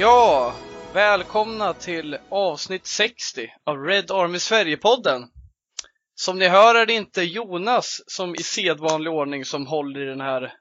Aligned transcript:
Ja, 0.00 0.54
välkomna 0.94 1.74
till 1.74 2.18
avsnitt 2.28 2.86
60 2.86 3.52
av 3.64 3.84
Red 3.84 4.10
Army 4.10 4.38
Sverige-podden. 4.38 5.28
Som 6.14 6.38
ni 6.38 6.48
hör 6.48 6.74
är 6.74 6.86
det 6.86 6.92
inte 6.92 7.22
Jonas 7.22 8.00
som 8.06 8.34
i 8.34 8.42
sedvanlig 8.42 9.12
ordning 9.12 9.44
som 9.44 9.66
håller 9.66 10.00
i 10.00 10.04
den 10.04 10.20
här 10.20 10.52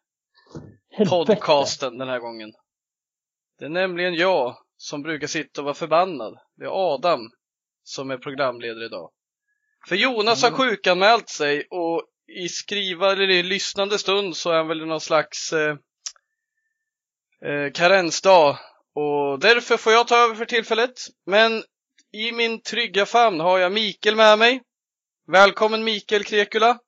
podcasten 1.09 1.97
den 1.97 2.09
här 2.09 2.19
gången. 2.19 2.51
Det 3.59 3.65
är 3.65 3.69
nämligen 3.69 4.13
jag 4.13 4.57
som 4.77 5.01
brukar 5.01 5.27
sitta 5.27 5.61
och 5.61 5.65
vara 5.65 5.75
förbannad. 5.75 6.39
Det 6.55 6.65
är 6.65 6.93
Adam 6.93 7.31
som 7.83 8.11
är 8.11 8.17
programledare 8.17 8.85
idag. 8.85 9.11
För 9.87 9.95
Jonas 9.95 10.43
har 10.43 10.51
sjukanmält 10.51 11.29
sig 11.29 11.67
och 11.69 12.03
i 12.27 12.49
skriva 12.49 13.11
eller 13.11 13.29
i 13.29 13.43
lyssnande 13.43 13.97
stund 13.97 14.35
så 14.35 14.51
är 14.51 14.57
han 14.57 14.67
väl 14.67 14.81
i 14.81 14.85
någon 14.85 15.01
slags 15.01 15.53
eh, 15.53 15.77
eh, 17.45 17.71
karensdag 17.71 18.57
och 18.99 19.39
därför 19.39 19.77
får 19.77 19.93
jag 19.93 20.07
ta 20.07 20.15
över 20.15 20.35
för 20.35 20.45
tillfället. 20.45 20.99
Men 21.25 21.51
i 22.11 22.31
min 22.31 22.61
trygga 22.61 23.05
famn 23.05 23.39
har 23.39 23.59
jag 23.59 23.71
Mikael 23.71 24.15
med 24.15 24.39
mig. 24.39 24.61
Välkommen 25.31 25.83
Mikael 25.83 26.23
Krekula. 26.23 26.79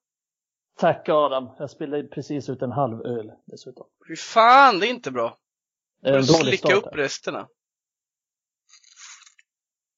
Tack 0.78 1.08
Adam. 1.08 1.48
Jag 1.58 1.70
spillde 1.70 2.02
precis 2.02 2.48
ut 2.48 2.62
en 2.62 2.72
halv 2.72 3.00
öl 3.06 3.32
dessutom. 3.46 3.86
Fy 4.08 4.16
fan, 4.16 4.78
det 4.78 4.86
är 4.86 4.90
inte 4.90 5.10
bra. 5.10 5.38
Det 6.02 6.08
är 6.08 6.12
en 6.12 6.26
dålig 6.26 6.58
slicka 6.58 6.68
start. 6.68 6.86
upp 6.86 6.94
resterna. 6.94 7.48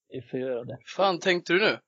Vi 0.08 0.22
får 0.22 0.40
göra 0.40 0.64
det. 0.64 0.78
fan 0.96 1.18
tänkte 1.20 1.52
du 1.52 1.60
nu? 1.60 1.78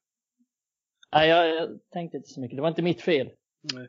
Nej, 1.12 1.28
jag, 1.28 1.48
jag 1.48 1.80
tänkte 1.90 2.16
inte 2.16 2.28
så 2.28 2.40
mycket. 2.40 2.56
Det 2.56 2.62
var 2.62 2.68
inte 2.68 2.82
mitt 2.82 3.02
fel. 3.02 3.30
Nej. 3.74 3.88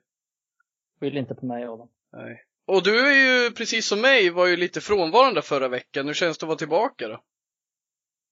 Skyll 1.00 1.18
inte 1.18 1.36
på 1.36 1.46
mig 1.46 1.68
Adam. 1.68 1.90
Nej. 2.12 2.47
Och 2.68 2.84
du 2.84 3.08
är 3.08 3.12
ju 3.46 3.52
precis 3.52 3.88
som 3.88 4.02
mig, 4.02 4.30
var 4.30 4.46
ju 4.48 4.58
lite 4.58 4.82
frånvarande 4.82 5.42
förra 5.42 5.68
veckan. 5.68 6.08
Hur 6.08 6.14
känns 6.14 6.38
det 6.38 6.44
att 6.44 6.48
vara 6.48 6.58
tillbaka 6.58 7.08
då? 7.08 7.22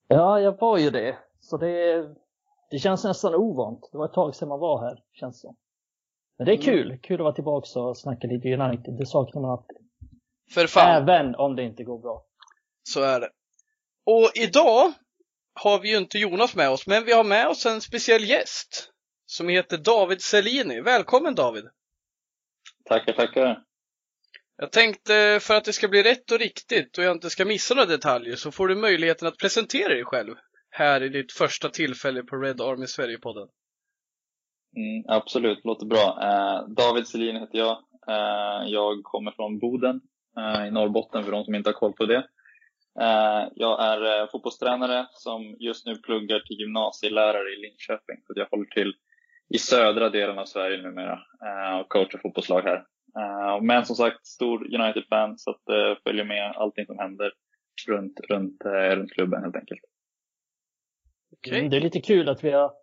Ja, 0.07 0.39
jag 0.39 0.59
var 0.59 0.77
ju 0.77 0.89
det. 0.89 1.17
Så 1.39 1.57
det, 1.57 2.03
det 2.71 2.79
känns 2.79 3.03
nästan 3.03 3.35
ovant. 3.35 3.89
Det 3.91 3.97
var 3.97 4.05
ett 4.05 4.13
tag 4.13 4.35
sedan 4.35 4.47
man 4.49 4.59
var 4.59 4.81
här, 4.87 5.03
känns 5.13 5.35
det 5.35 5.39
som. 5.47 5.55
Men 6.37 6.45
det 6.45 6.51
är 6.51 6.55
Mm. 6.55 6.65
kul. 6.65 6.99
Kul 7.03 7.15
att 7.15 7.23
vara 7.23 7.33
tillbaka 7.33 7.79
och 7.79 7.97
snacka 7.97 8.27
lite 8.27 8.47
United. 8.53 8.93
Det 8.97 9.05
saknar 9.05 9.41
man 9.41 9.51
alltid. 9.51 9.77
För 10.53 10.67
fan, 10.67 11.03
Även 11.03 11.35
om 11.35 11.55
det 11.55 11.63
inte 11.63 11.83
går 11.83 11.99
bra. 11.99 12.25
så 12.83 13.01
är 13.01 13.19
det. 13.19 13.29
Och 14.05 14.31
idag 14.35 14.93
har 15.53 15.79
vi 15.79 15.89
ju 15.91 15.97
inte 15.97 16.17
Jonas 16.17 16.55
med 16.55 16.69
oss, 16.69 16.87
men 16.87 17.03
vi 17.05 17.11
har 17.11 17.23
med 17.23 17.47
oss 17.47 17.65
en 17.65 17.81
speciell 17.81 18.23
gäst. 18.23 18.91
Som 19.25 19.49
heter 19.49 19.77
David 19.77 20.21
Selini. 20.21 20.81
Välkommen 20.81 21.35
David! 21.35 21.65
Tackar, 22.85 23.13
tackar. 23.13 23.63
Jag 24.57 24.71
tänkte 24.71 25.39
för 25.41 25.53
att 25.53 25.65
det 25.65 25.73
ska 25.73 25.87
bli 25.87 26.03
rätt 26.03 26.31
och 26.31 26.39
riktigt 26.39 26.97
och 26.97 27.03
jag 27.03 27.15
inte 27.15 27.29
ska 27.29 27.45
missa 27.45 27.75
några 27.75 27.87
detaljer 27.87 28.35
så 28.35 28.51
får 28.51 28.67
du 28.67 28.75
möjligheten 28.75 29.27
att 29.27 29.37
presentera 29.37 29.93
dig 29.93 30.03
själv 30.03 30.35
här 30.69 31.03
i 31.03 31.09
ditt 31.09 31.31
första 31.31 31.69
tillfälle 31.69 32.23
på 32.23 32.35
Red 32.35 32.61
Army 32.61 32.87
Sverige-podden. 32.87 33.47
Mm, 34.77 35.05
absolut, 35.07 35.65
låter 35.65 35.85
bra. 35.85 36.19
Eh, 36.21 36.67
David 36.67 37.07
Selin 37.07 37.35
heter 37.35 37.57
jag. 37.57 37.77
Eh, 38.07 38.69
jag 38.69 39.03
kommer 39.03 39.31
från 39.31 39.59
Boden 39.59 40.01
eh, 40.37 40.67
i 40.67 40.71
Norrbotten 40.71 41.23
för 41.23 41.31
de 41.31 41.43
som 41.43 41.55
inte 41.55 41.69
har 41.69 41.73
koll 41.73 41.93
på 41.93 42.05
det. 42.05 42.27
Eh, 42.99 43.47
jag 43.55 43.83
är 43.83 44.21
eh, 44.21 44.29
fotbollstränare 44.31 45.07
som 45.11 45.55
just 45.59 45.85
nu 45.85 45.95
pluggar 45.95 46.39
till 46.39 46.59
gymnasielärare 46.59 47.49
i 47.53 47.61
Linköping. 47.61 48.17
Så 48.27 48.33
jag 48.35 48.47
håller 48.51 48.65
till 48.65 48.93
i 49.49 49.57
södra 49.57 50.09
delen 50.09 50.39
av 50.39 50.45
Sverige 50.45 50.81
numera 50.81 51.19
eh, 51.45 51.79
och 51.79 51.89
coachar 51.89 52.19
fotbollslag 52.19 52.61
här. 52.61 52.83
Eh, 53.19 53.61
men 53.61 53.85
som 53.85 53.95
sagt, 53.95 54.25
stor 54.25 54.75
United-fan 54.75 55.37
så 55.37 55.51
att 55.51 55.69
eh, 55.69 56.03
följer 56.03 56.25
med 56.25 56.55
allting 56.55 56.85
som 56.85 56.99
händer 56.99 57.31
runt, 57.87 58.19
runt, 58.19 58.65
eh, 58.65 58.69
runt 58.71 59.11
klubben 59.11 59.43
helt 59.43 59.55
enkelt. 59.55 59.81
Okej? 61.31 61.59
Mm, 61.59 61.69
det 61.69 61.77
är 61.77 61.81
lite 61.81 62.01
kul 62.01 62.29
att 62.29 62.43
vi 62.43 62.51
har 62.51 62.73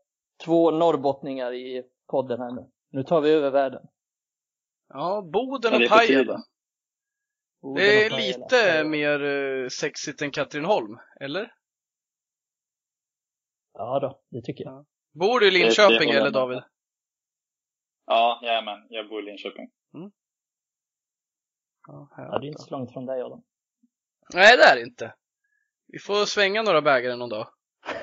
två 0.44 0.71
norrbottningar 0.71 1.53
i 1.53 1.84
podden 2.10 2.41
här 2.41 2.53
nu. 2.53 2.71
Nu 2.91 3.03
tar 3.03 3.21
vi 3.21 3.31
över 3.31 3.50
världen. 3.50 3.82
Ja, 4.88 5.22
Boden 5.32 5.82
och 5.82 5.88
Pajala. 5.88 6.42
Det 7.76 8.04
är 8.04 8.10
lite 8.10 8.84
mer 8.84 9.69
sexigt 9.69 10.22
än 10.22 10.31
Katrineholm, 10.31 10.98
eller? 11.21 11.54
Ja 13.72 14.00
då, 14.00 14.21
det 14.31 14.42
tycker 14.42 14.65
jag. 14.65 14.87
Bor 15.12 15.41
du 15.41 15.48
i 15.48 15.50
Linköping 15.50 16.10
eller. 16.10 16.31
David? 16.31 16.62
Ja, 18.06 18.41
jajamän. 18.42 18.87
Jag 18.88 19.09
bor 19.09 19.22
i 19.22 19.25
Linköping. 19.26 19.71
Ja, 21.87 22.09
Ja, 22.16 22.38
det 22.38 22.47
är 22.47 22.48
inte 22.48 22.62
så 22.62 22.70
långt 22.70 22.93
från 22.93 23.06
dig 23.06 23.22
Adam. 23.22 23.43
Nej, 24.34 24.56
det 24.56 24.65
är 24.65 24.76
det 24.76 24.82
inte. 24.82 25.15
Vi 25.88 25.98
får 25.98 26.25
svänga 26.25 26.62
några 26.62 26.82
bägare 26.82 27.16
någon 27.16 27.28
dag. 27.28 27.47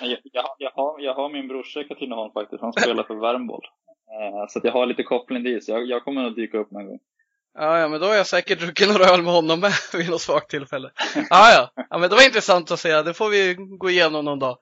Jag, 0.00 0.18
jag, 0.32 0.44
jag, 0.58 0.70
har, 0.70 1.00
jag 1.00 1.14
har 1.14 1.28
min 1.28 1.48
brorsa 1.48 1.80
i 1.80 1.84
Katrineholm 1.84 2.32
faktiskt. 2.32 2.62
Han 2.62 2.72
spelar 2.72 3.04
för 3.04 3.14
Värmboll. 3.14 3.64
Eh, 4.10 4.46
så 4.48 4.58
att 4.58 4.64
jag 4.64 4.72
har 4.72 4.86
lite 4.86 5.02
koppling 5.02 5.42
dit. 5.42 5.64
Så 5.64 5.72
jag, 5.72 5.86
jag 5.86 6.04
kommer 6.04 6.22
nog 6.22 6.36
dyka 6.36 6.58
upp 6.58 6.70
någon 6.70 6.86
gång. 6.86 6.98
Ja, 7.54 7.78
ja, 7.78 7.88
men 7.88 8.00
då 8.00 8.06
har 8.06 8.14
jag 8.14 8.26
säkert 8.26 8.60
druckit 8.60 8.88
några 8.88 9.04
öl 9.04 9.22
med 9.22 9.32
honom 9.32 9.60
med 9.60 9.72
vid 9.94 10.10
något 10.10 10.20
svagt 10.20 10.50
tillfälle. 10.50 10.90
Ja, 11.14 11.52
ja. 11.52 11.84
ja, 11.90 11.98
men 11.98 12.10
det 12.10 12.16
var 12.16 12.24
intressant 12.24 12.70
att 12.70 12.80
säga. 12.80 13.02
Det 13.02 13.14
får 13.14 13.28
vi 13.28 13.54
gå 13.54 13.90
igenom 13.90 14.24
någon 14.24 14.38
dag. 14.38 14.58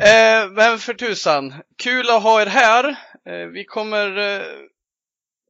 Eh, 0.00 0.50
men 0.50 0.78
för 0.78 0.94
tusan, 0.94 1.54
kul 1.82 2.10
att 2.10 2.22
ha 2.22 2.42
er 2.42 2.46
här. 2.46 2.88
Eh, 3.28 3.46
vi 3.46 3.64
kommer 3.64 4.18
eh, 4.18 4.42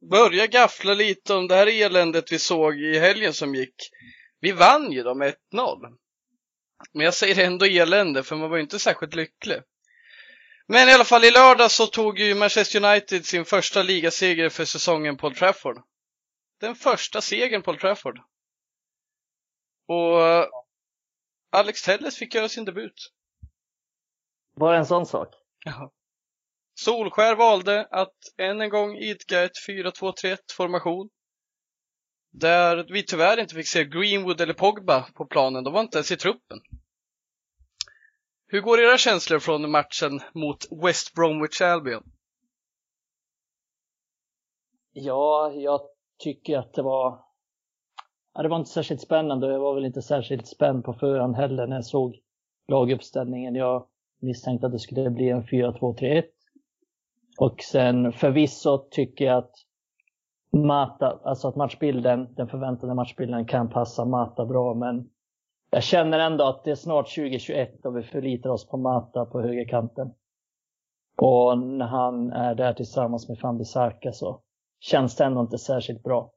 börja 0.09 0.47
gaffla 0.47 0.93
lite 0.93 1.33
om 1.33 1.47
det 1.47 1.55
här 1.55 1.67
eländet 1.67 2.31
vi 2.31 2.39
såg 2.39 2.79
i 2.79 2.99
helgen 2.99 3.33
som 3.33 3.55
gick. 3.55 3.75
Vi 4.39 4.51
vann 4.51 4.91
ju 4.91 5.15
med 5.15 5.35
1-0. 5.53 5.97
Men 6.93 7.05
jag 7.05 7.13
säger 7.13 7.45
ändå 7.45 7.65
elände, 7.65 8.23
för 8.23 8.35
man 8.35 8.49
var 8.49 8.57
ju 8.57 8.63
inte 8.63 8.79
särskilt 8.79 9.15
lycklig. 9.15 9.61
Men 10.67 10.89
i 10.89 10.93
alla 10.93 11.03
fall 11.03 11.25
i 11.25 11.31
lördag 11.31 11.71
så 11.71 11.87
tog 11.87 12.19
ju 12.19 12.35
Manchester 12.35 12.83
United 12.83 13.25
sin 13.25 13.45
första 13.45 13.83
ligaseger 13.83 14.49
för 14.49 14.65
säsongen 14.65 15.17
på 15.17 15.31
Trafford 15.31 15.81
den 16.59 16.75
första 16.75 17.21
segern 17.21 17.61
på 17.61 17.73
Trafford. 17.73 18.19
Och 19.87 20.49
Alex 21.51 21.81
Telles 21.83 22.17
fick 22.17 22.35
göra 22.35 22.49
sin 22.49 22.65
debut. 22.65 23.11
Bara 24.55 24.77
en 24.77 24.85
sån 24.85 25.05
sak. 25.05 25.35
Jaha. 25.65 25.89
Solskär 26.75 27.35
valde 27.35 27.87
att 27.91 28.15
än 28.37 28.61
en 28.61 28.69
gång 28.69 28.97
idka 28.97 29.43
ett 29.43 29.67
4-2-3-1 29.69 30.37
formation. 30.57 31.09
Där 32.31 32.85
vi 32.89 33.03
tyvärr 33.03 33.39
inte 33.39 33.55
fick 33.55 33.67
se 33.67 33.83
Greenwood 33.83 34.41
eller 34.41 34.53
Pogba 34.53 35.01
på 35.01 35.25
planen. 35.25 35.63
De 35.63 35.73
var 35.73 35.81
inte 35.81 35.97
ens 35.97 36.11
i 36.11 36.17
truppen. 36.17 36.59
Hur 38.47 38.61
går 38.61 38.79
era 38.79 38.97
känslor 38.97 39.39
från 39.39 39.71
matchen 39.71 40.19
mot 40.33 40.83
West 40.83 41.13
Bromwich 41.13 41.61
Albion? 41.61 42.03
Ja, 44.93 45.51
jag 45.53 45.81
tycker 46.23 46.57
att 46.57 46.73
det 46.73 46.81
var... 46.81 47.25
Ja, 48.33 48.43
det 48.43 48.49
var 48.49 48.57
inte 48.57 48.71
särskilt 48.71 49.01
spännande. 49.01 49.47
och 49.47 49.53
Jag 49.53 49.59
var 49.59 49.75
väl 49.75 49.85
inte 49.85 50.01
särskilt 50.01 50.47
spänd 50.47 50.83
på 50.83 50.93
förhand 50.93 51.35
heller 51.35 51.67
när 51.67 51.75
jag 51.75 51.85
såg 51.85 52.19
laguppställningen. 52.67 53.55
Jag 53.55 53.87
misstänkte 54.21 54.67
att 54.67 54.73
det 54.73 54.79
skulle 54.79 55.09
bli 55.09 55.29
en 55.29 55.43
4-2-3-1. 55.43 56.23
Och 57.37 57.61
sen 57.61 58.11
förvisso 58.11 58.77
tycker 58.91 59.25
jag 59.25 59.37
att 59.37 59.51
Mata, 60.51 61.19
alltså 61.23 61.47
att 61.47 61.55
matchbilden, 61.55 62.33
den 62.35 62.47
förväntade 62.47 62.93
matchbilden 62.93 63.45
kan 63.45 63.69
passa 63.69 64.05
Mata 64.05 64.45
bra, 64.45 64.73
men 64.73 65.09
jag 65.69 65.83
känner 65.83 66.19
ändå 66.19 66.43
att 66.43 66.63
det 66.63 66.71
är 66.71 66.75
snart 66.75 67.15
2021 67.15 67.85
och 67.85 67.97
vi 67.97 68.03
förlitar 68.03 68.49
oss 68.49 68.67
på 68.67 68.77
Mata 68.77 69.25
på 69.25 69.41
högerkanten. 69.41 70.13
Och 71.17 71.57
när 71.59 71.85
han 71.85 72.31
är 72.31 72.55
där 72.55 72.73
tillsammans 72.73 73.29
med 73.29 73.39
Fambisaka 73.39 74.11
så 74.11 74.41
känns 74.79 75.15
det 75.15 75.25
ändå 75.25 75.41
inte 75.41 75.57
särskilt 75.57 76.03
bra. 76.03 76.31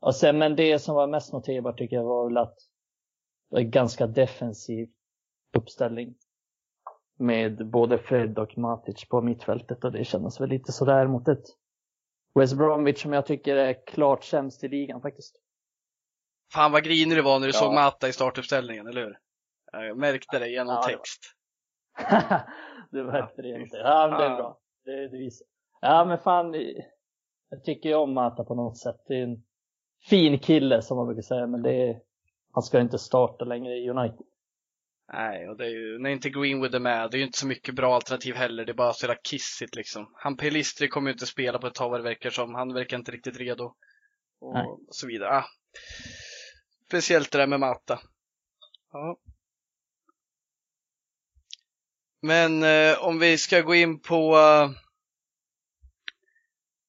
Och 0.00 0.14
sen, 0.14 0.38
men 0.38 0.56
det 0.56 0.78
som 0.78 0.94
var 0.94 1.06
mest 1.06 1.32
noterbart 1.32 1.78
tycker 1.78 1.96
jag 1.96 2.04
var 2.04 2.24
väl 2.24 2.36
att 2.36 2.56
det 3.50 3.56
var 3.56 3.60
en 3.60 3.70
ganska 3.70 4.06
defensiv 4.06 4.88
uppställning. 5.56 6.14
Med 7.18 7.66
både 7.70 7.98
Fred 7.98 8.38
och 8.38 8.58
Matic 8.58 9.08
på 9.08 9.22
mittfältet 9.22 9.84
och 9.84 9.92
det 9.92 10.04
kändes 10.04 10.40
väl 10.40 10.48
lite 10.48 10.72
sådär 10.72 11.06
mot 11.06 11.28
ett 11.28 11.44
West 12.34 12.56
Bromwich 12.56 13.02
som 13.02 13.12
jag 13.12 13.26
tycker 13.26 13.56
är 13.56 13.86
klart 13.86 14.24
sämst 14.24 14.64
i 14.64 14.68
ligan 14.68 15.00
faktiskt. 15.02 15.40
Fan 16.52 16.72
vad 16.72 16.84
grinig 16.84 17.18
du 17.18 17.22
var 17.22 17.38
när 17.38 17.46
du 17.46 17.52
Ja. 17.54 17.58
såg 17.60 17.74
Mata 17.74 18.08
i 18.08 18.12
startuppställningen, 18.12 18.86
eller 18.86 19.04
hur? 19.04 19.18
Ja, 19.72 19.84
Jag 19.84 19.96
märkte 19.98 20.38
det 20.38 20.48
genom 20.48 20.74
Ja, 20.74 20.86
det 20.86 20.92
var- 20.96 20.98
text. 20.98 21.20
du 22.90 23.04
märkte 23.04 23.42
det 23.42 23.48
inte. 23.48 23.76
Ja, 23.76 24.08
men 24.10 24.18
det 24.20 24.24
är 24.26 24.36
bra. 24.36 24.58
Det, 24.84 25.08
det 25.08 25.18
visar. 25.18 25.46
Ja, 25.80 26.04
men 26.04 26.18
fan. 26.18 26.54
Jag 27.50 27.64
tycker 27.64 27.88
ju 27.88 27.94
om 27.94 28.14
Mata 28.14 28.44
på 28.44 28.54
något 28.54 28.78
sätt. 28.78 28.96
Det 29.08 29.14
är 29.14 29.22
en 29.22 29.42
fin 30.08 30.38
kille 30.38 30.82
som 30.82 30.96
man 30.96 31.06
brukar 31.06 31.22
säga, 31.22 31.46
men 31.46 31.62
det 31.62 31.88
är, 31.88 32.00
han 32.52 32.62
ska 32.62 32.80
inte 32.80 32.98
starta 32.98 33.44
längre 33.44 33.74
i 33.74 33.90
United. 33.90 34.26
Nej, 35.12 35.48
och 35.48 35.56
det 35.56 35.64
är 35.64 35.70
ju, 35.70 35.98
när 35.98 36.10
inte 36.10 36.30
Greenwood 36.30 36.74
är 36.74 36.80
med, 36.80 37.10
det 37.10 37.16
är 37.16 37.18
ju 37.18 37.26
inte 37.26 37.38
så 37.38 37.46
mycket 37.46 37.74
bra 37.74 37.94
alternativ 37.94 38.34
heller. 38.34 38.64
Det 38.64 38.72
är 38.72 38.74
bara 38.74 38.92
så 38.92 39.06
jävla 39.06 39.20
kissigt 39.24 39.74
liksom. 39.74 40.12
Han 40.14 40.36
Pelistri 40.36 40.88
kommer 40.88 41.10
ju 41.10 41.12
inte 41.12 41.26
spela 41.26 41.58
på 41.58 41.66
ett 41.66 41.74
tag 41.74 41.90
vad 41.90 42.00
det 42.00 42.04
verkar 42.04 42.30
som. 42.30 42.54
Han 42.54 42.74
verkar 42.74 42.96
inte 42.96 43.12
riktigt 43.12 43.36
redo. 43.36 43.74
Och 44.40 44.54
Nej. 44.54 44.66
så 44.90 45.06
vidare. 45.06 45.30
Ah. 45.30 45.44
Speciellt 46.86 47.30
det 47.30 47.38
där 47.38 47.46
med 47.46 47.60
Mata. 47.60 48.00
Ja. 48.92 49.18
Men 52.22 52.62
eh, 52.62 53.04
om 53.04 53.18
vi 53.18 53.38
ska 53.38 53.60
gå 53.60 53.74
in 53.74 54.00
på 54.00 54.36
uh, 54.36 54.70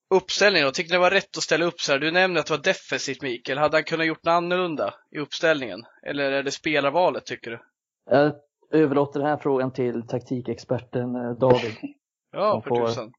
uppställningen 0.10 0.66
då. 0.66 0.72
Tycker 0.72 0.90
ni 0.90 0.96
det 0.96 1.00
var 1.00 1.12
rätt 1.12 1.38
att 1.38 1.44
ställa 1.44 1.66
upp 1.66 1.82
så 1.82 1.92
här? 1.92 2.00
Du 2.00 2.12
nämnde 2.12 2.40
att 2.40 2.46
det 2.46 2.54
var 2.54 2.64
defensivt 2.64 3.22
Mikael. 3.22 3.58
Hade 3.58 3.78
han 3.78 3.84
kunnat 3.84 4.08
gjort 4.08 4.24
något 4.24 4.32
annorlunda 4.32 4.94
i 5.12 5.20
uppställningen? 5.20 5.86
Eller 6.04 6.32
är 6.32 6.44
det 6.44 6.52
spelarvalet 6.52 7.26
tycker 7.26 7.52
du? 7.52 7.60
Jag 8.06 8.34
överlåter 8.72 9.20
den 9.20 9.30
här 9.30 9.38
frågan 9.38 9.74
till 9.74 10.08
taktikexperten 10.08 11.16
eh, 11.16 11.32
David. 11.32 11.72
ja, 12.32 12.62
för 12.62 12.70
får... 12.70 12.88
tusan. 12.88 13.12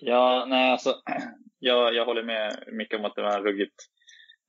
Ja, 0.00 0.46
nej 0.48 0.70
alltså. 0.70 0.90
Jag, 1.60 1.94
jag 1.94 2.04
håller 2.04 2.22
med 2.22 2.64
mycket 2.72 2.98
om 2.98 3.04
att 3.04 3.14
det 3.14 3.22
var 3.22 3.36
en 3.36 3.42
ruggigt, 3.42 3.74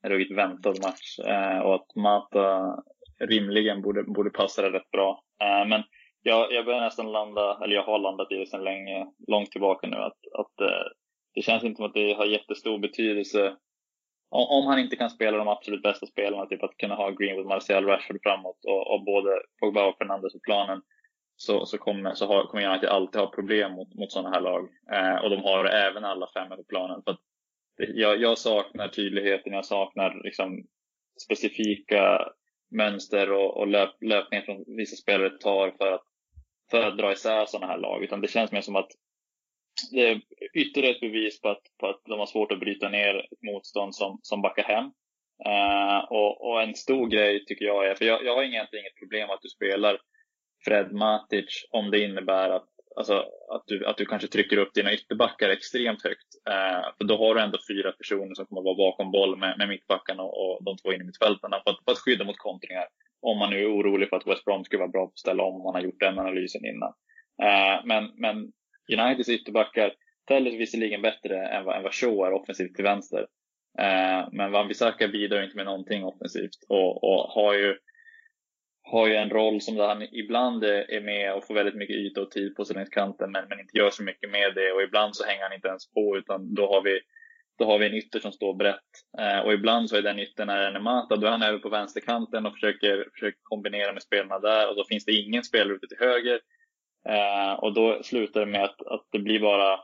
en 0.04 0.10
ruggigt 0.10 0.38
väntad 0.38 0.70
match 0.70 1.20
eh, 1.28 1.60
och 1.60 1.76
att 1.76 1.96
Mata 1.96 2.76
rimligen 3.20 3.82
borde, 3.82 4.04
borde 4.04 4.30
passa 4.30 4.62
det 4.62 4.72
rätt 4.72 4.92
bra. 4.92 5.24
Eh, 5.44 5.68
men 5.68 5.84
jag, 6.22 6.54
jag 6.54 6.66
börjar 6.66 6.82
nästan 6.82 7.12
landa, 7.12 7.60
eller 7.64 7.76
jag 7.76 7.84
har 7.84 8.00
landat 8.00 8.32
i 8.32 8.36
det 8.36 8.46
sedan 8.46 8.64
länge, 8.64 9.08
långt 9.28 9.52
tillbaka 9.52 9.88
nu, 9.88 9.98
att, 9.98 10.20
att 10.40 10.62
eh, 10.62 10.88
det 11.34 11.42
känns 11.42 11.64
inte 11.64 11.78
som 11.78 11.86
att 11.86 11.94
det 11.94 12.14
har 12.14 12.26
jättestor 12.26 12.80
betydelse 12.80 13.56
om, 14.32 14.68
han 14.68 14.80
inte 14.80 14.96
kan 14.96 15.10
spela 15.10 15.38
de 15.38 15.48
absolut 15.48 15.84
bästa 15.84 16.06
spelarna, 16.06 16.46
typ 16.46 16.64
att 16.64 16.78
kunna 16.78 16.96
ha 16.96 17.10
Greenwood, 17.10 17.46
Martial, 17.46 17.86
Rashford 17.86 18.20
framåt 18.24 18.66
och, 18.66 18.94
och 18.94 19.04
både 19.04 19.30
Pogba 19.60 19.86
och 19.86 19.98
Fernandes 19.98 20.34
på 20.34 20.40
planen, 20.40 20.82
så, 21.36 21.66
så, 21.66 21.78
kommer, 21.78 22.14
så 22.14 22.28
har, 22.28 22.44
kommer 22.44 22.68
United 22.68 22.90
alltid 22.90 23.22
ha 23.22 23.32
problem 23.32 23.72
mot, 23.72 23.94
mot 23.96 24.12
sådana 24.12 24.30
här 24.30 24.42
lag. 24.42 24.70
Eh, 24.92 25.24
och 25.24 25.30
de 25.30 25.44
har 25.44 25.66
även 25.66 26.06
alla 26.06 26.28
fem 26.34 26.50
på 26.50 26.64
planen. 26.70 27.02
För 27.06 27.18
jag, 27.78 28.22
jag, 28.22 28.38
saknar 28.38 28.88
tydligheten, 28.88 29.54
jag 29.54 29.66
saknar 29.66 30.22
liksom 30.24 30.66
specifika 31.24 32.32
mönster 32.72 33.32
och, 33.32 33.58
och 33.58 33.68
löp, 33.68 33.90
löpningar 34.02 34.46
som 34.46 34.64
vissa 34.78 34.96
spelare 34.96 35.30
tar 35.30 35.72
för 35.78 35.92
att, 35.92 36.04
för 36.72 36.84
att 36.84 36.98
dra 36.98 37.12
isär 37.12 37.46
sådana 37.46 37.72
här 37.72 37.80
lag. 37.80 38.04
Utan 38.04 38.22
det 38.22 38.28
känns 38.28 38.52
mer 38.52 38.62
som 38.62 38.76
att 38.76 38.92
det 39.92 40.10
är 40.10 40.22
ytterligare 40.54 40.96
ett 40.96 41.02
bevis 41.02 41.42
på 41.42 41.50
att, 41.50 41.64
på 41.80 41.88
att 41.88 42.02
de 42.06 42.20
har 42.20 42.26
svårt 42.26 42.52
att 42.52 42.60
bryta 42.60 42.90
ner 42.90 43.16
ett 43.16 43.44
motstånd 43.54 43.96
som, 43.96 44.20
som 44.22 44.42
backar 44.42 44.64
hem. 44.64 44.92
Uh, 45.48 46.12
och, 46.12 46.50
och, 46.50 46.62
en 46.62 46.76
stor 46.76 47.08
grej 47.08 47.46
tycker 47.46 47.66
jag 47.66 47.88
är, 47.88 47.96
för 47.96 48.06
jag, 48.06 48.26
jag 48.26 48.36
har 48.36 48.44
egentligen 48.44 48.86
inget 48.86 49.00
problem 49.00 49.30
att 49.30 49.42
du 49.42 49.50
spelar 49.50 49.98
Fred 50.66 50.92
Matic 50.92 51.68
om 51.70 51.92
det 51.92 52.00
innebär 52.00 52.50
att, 52.50 52.68
alltså, 52.96 53.26
att, 53.50 53.64
du, 53.68 53.86
att 53.86 53.98
du 53.98 54.06
kanske 54.06 54.28
trycker 54.28 54.58
upp 54.58 54.74
dina 54.74 54.94
ytterbackar 54.94 55.50
extremt 55.50 56.04
högt. 56.04 56.28
Uh, 56.50 56.98
för 56.98 57.04
då 57.04 57.18
har 57.18 57.36
du 57.36 57.42
ändå 57.42 57.58
fyra 57.70 57.92
personer 57.92 58.36
som 58.36 58.46
kommer 58.46 58.62
att 58.62 58.66
vara 58.66 58.92
bakom 58.92 59.12
boll 59.12 59.38
med, 59.38 59.58
med 59.58 59.70
mittbackarna 59.70 60.24
och, 60.24 60.58
och 60.58 60.64
de 60.64 60.78
två 60.78 60.94
inne 60.94 61.04
i 61.04 61.08
mittfältarna 61.08 61.62
för 61.64 61.72
att, 61.72 61.84
för 61.86 61.92
att 61.92 61.98
skydda 61.98 62.26
mot 62.26 62.38
kontringar. 62.38 62.88
Om 63.22 63.38
man 63.38 63.50
nu 63.50 63.60
är 63.60 63.76
orolig 63.76 64.10
för 64.10 64.18
att 64.18 64.28
West 64.28 64.46
Brom 64.46 64.64
skulle 64.64 64.80
vara 64.80 64.92
bra 64.92 65.06
på 65.06 65.12
att 65.12 65.20
ställa 65.20 65.44
om, 65.44 65.56
om 65.56 65.64
man 65.64 65.76
har 65.76 65.82
gjort 65.82 66.00
den 66.00 66.20
analysen 66.20 66.66
innan. 66.66 66.94
Uh, 67.44 67.86
men, 67.86 68.12
men 68.16 68.52
Uniteds 68.94 69.30
ytterbackar, 69.30 69.94
Telles 70.28 70.54
visserligen 70.54 71.02
bättre 71.02 71.48
än 71.48 71.66
vad, 71.66 71.78
än 71.78 71.84
vad 71.84 71.94
Shaw 71.94 72.28
är 72.28 72.34
offensivt 72.34 72.76
till 72.76 72.84
vänster. 72.84 73.28
Eh, 73.80 74.28
men 74.32 74.52
Van 74.52 74.68
Bissaka 74.68 75.08
bidrar 75.08 75.44
inte 75.44 75.56
med 75.56 75.66
någonting 75.66 76.04
offensivt 76.04 76.66
och, 76.70 77.04
och, 77.04 77.30
har, 77.30 77.54
ju, 77.54 77.78
har 78.84 79.08
ju 79.08 79.16
en 79.16 79.30
roll 79.30 79.62
som 79.62 79.76
där 79.76 79.88
han 79.88 80.02
ibland 80.02 80.64
är 80.64 81.02
med 81.02 81.34
och 81.34 81.48
får 81.48 81.54
väldigt 81.54 81.76
mycket 81.76 81.96
yta 81.96 82.22
och 82.22 82.32
tid 82.32 82.56
på 82.56 82.66
sig 82.66 82.76
längs 82.76 82.90
kanten 82.90 83.32
men, 83.32 83.46
men 83.50 83.60
inte 83.60 83.78
gör 83.78 83.90
så 83.90 84.04
mycket 84.04 84.32
med 84.32 84.56
det 84.56 84.72
och 84.72 84.82
ibland 84.82 85.16
så 85.16 85.26
hänger 85.26 85.44
han 85.44 85.54
inte 85.54 85.68
ens 85.68 85.92
på 85.92 86.18
utan 86.18 86.54
då 86.56 86.68
har 86.68 86.82
vi 86.82 87.00
då 87.60 87.66
har 87.66 87.80
vi 87.80 87.86
en 87.86 87.94
ytter 87.94 88.20
som 88.20 88.32
står 88.32 88.54
brett. 88.54 88.92
Eh, 89.20 89.40
och 89.40 89.54
ibland 89.54 89.90
så 89.90 89.96
är 89.96 90.02
den 90.02 90.20
yttern 90.20 90.48
när 90.48 90.62
den 90.62 90.76
är 90.76 90.80
Mata, 90.80 91.16
då 91.16 91.28
är 91.28 91.32
han 91.32 91.44
över 91.44 91.60
på 91.60 91.70
vänsterkanten 91.70 92.46
och 92.46 92.54
försöker, 92.54 93.06
försöker 93.14 93.40
kombinera 93.44 93.94
med 93.94 94.04
spelarna 94.04 94.40
där 94.40 94.70
och 94.70 94.76
då 94.76 94.84
finns 94.86 95.06
det 95.06 95.12
ingen 95.12 95.44
spelare 95.44 95.76
ute 95.76 95.88
till 95.88 96.08
höger. 96.08 96.40
Eh, 97.10 97.54
och 97.54 97.74
då 97.74 98.04
slutar 98.04 98.40
det 98.40 98.52
med 98.52 98.64
att, 98.64 98.82
att 98.82 99.08
det 99.12 99.20
blir 99.20 99.40
bara 99.40 99.80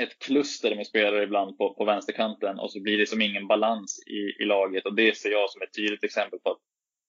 ett 0.00 0.18
kluster 0.18 0.76
med 0.76 0.86
spelare 0.86 1.22
ibland 1.22 1.58
på, 1.58 1.74
på 1.74 1.84
vänsterkanten 1.84 2.58
och 2.58 2.72
så 2.72 2.82
blir 2.82 2.98
det 2.98 3.06
som 3.06 3.22
ingen 3.22 3.46
balans 3.46 4.02
i, 4.06 4.42
i 4.42 4.46
laget 4.46 4.86
och 4.86 4.94
det 4.94 5.16
ser 5.16 5.30
jag 5.30 5.50
som 5.50 5.62
ett 5.62 5.74
tydligt 5.76 6.04
exempel 6.04 6.38
på 6.38 6.50
att, 6.50 6.58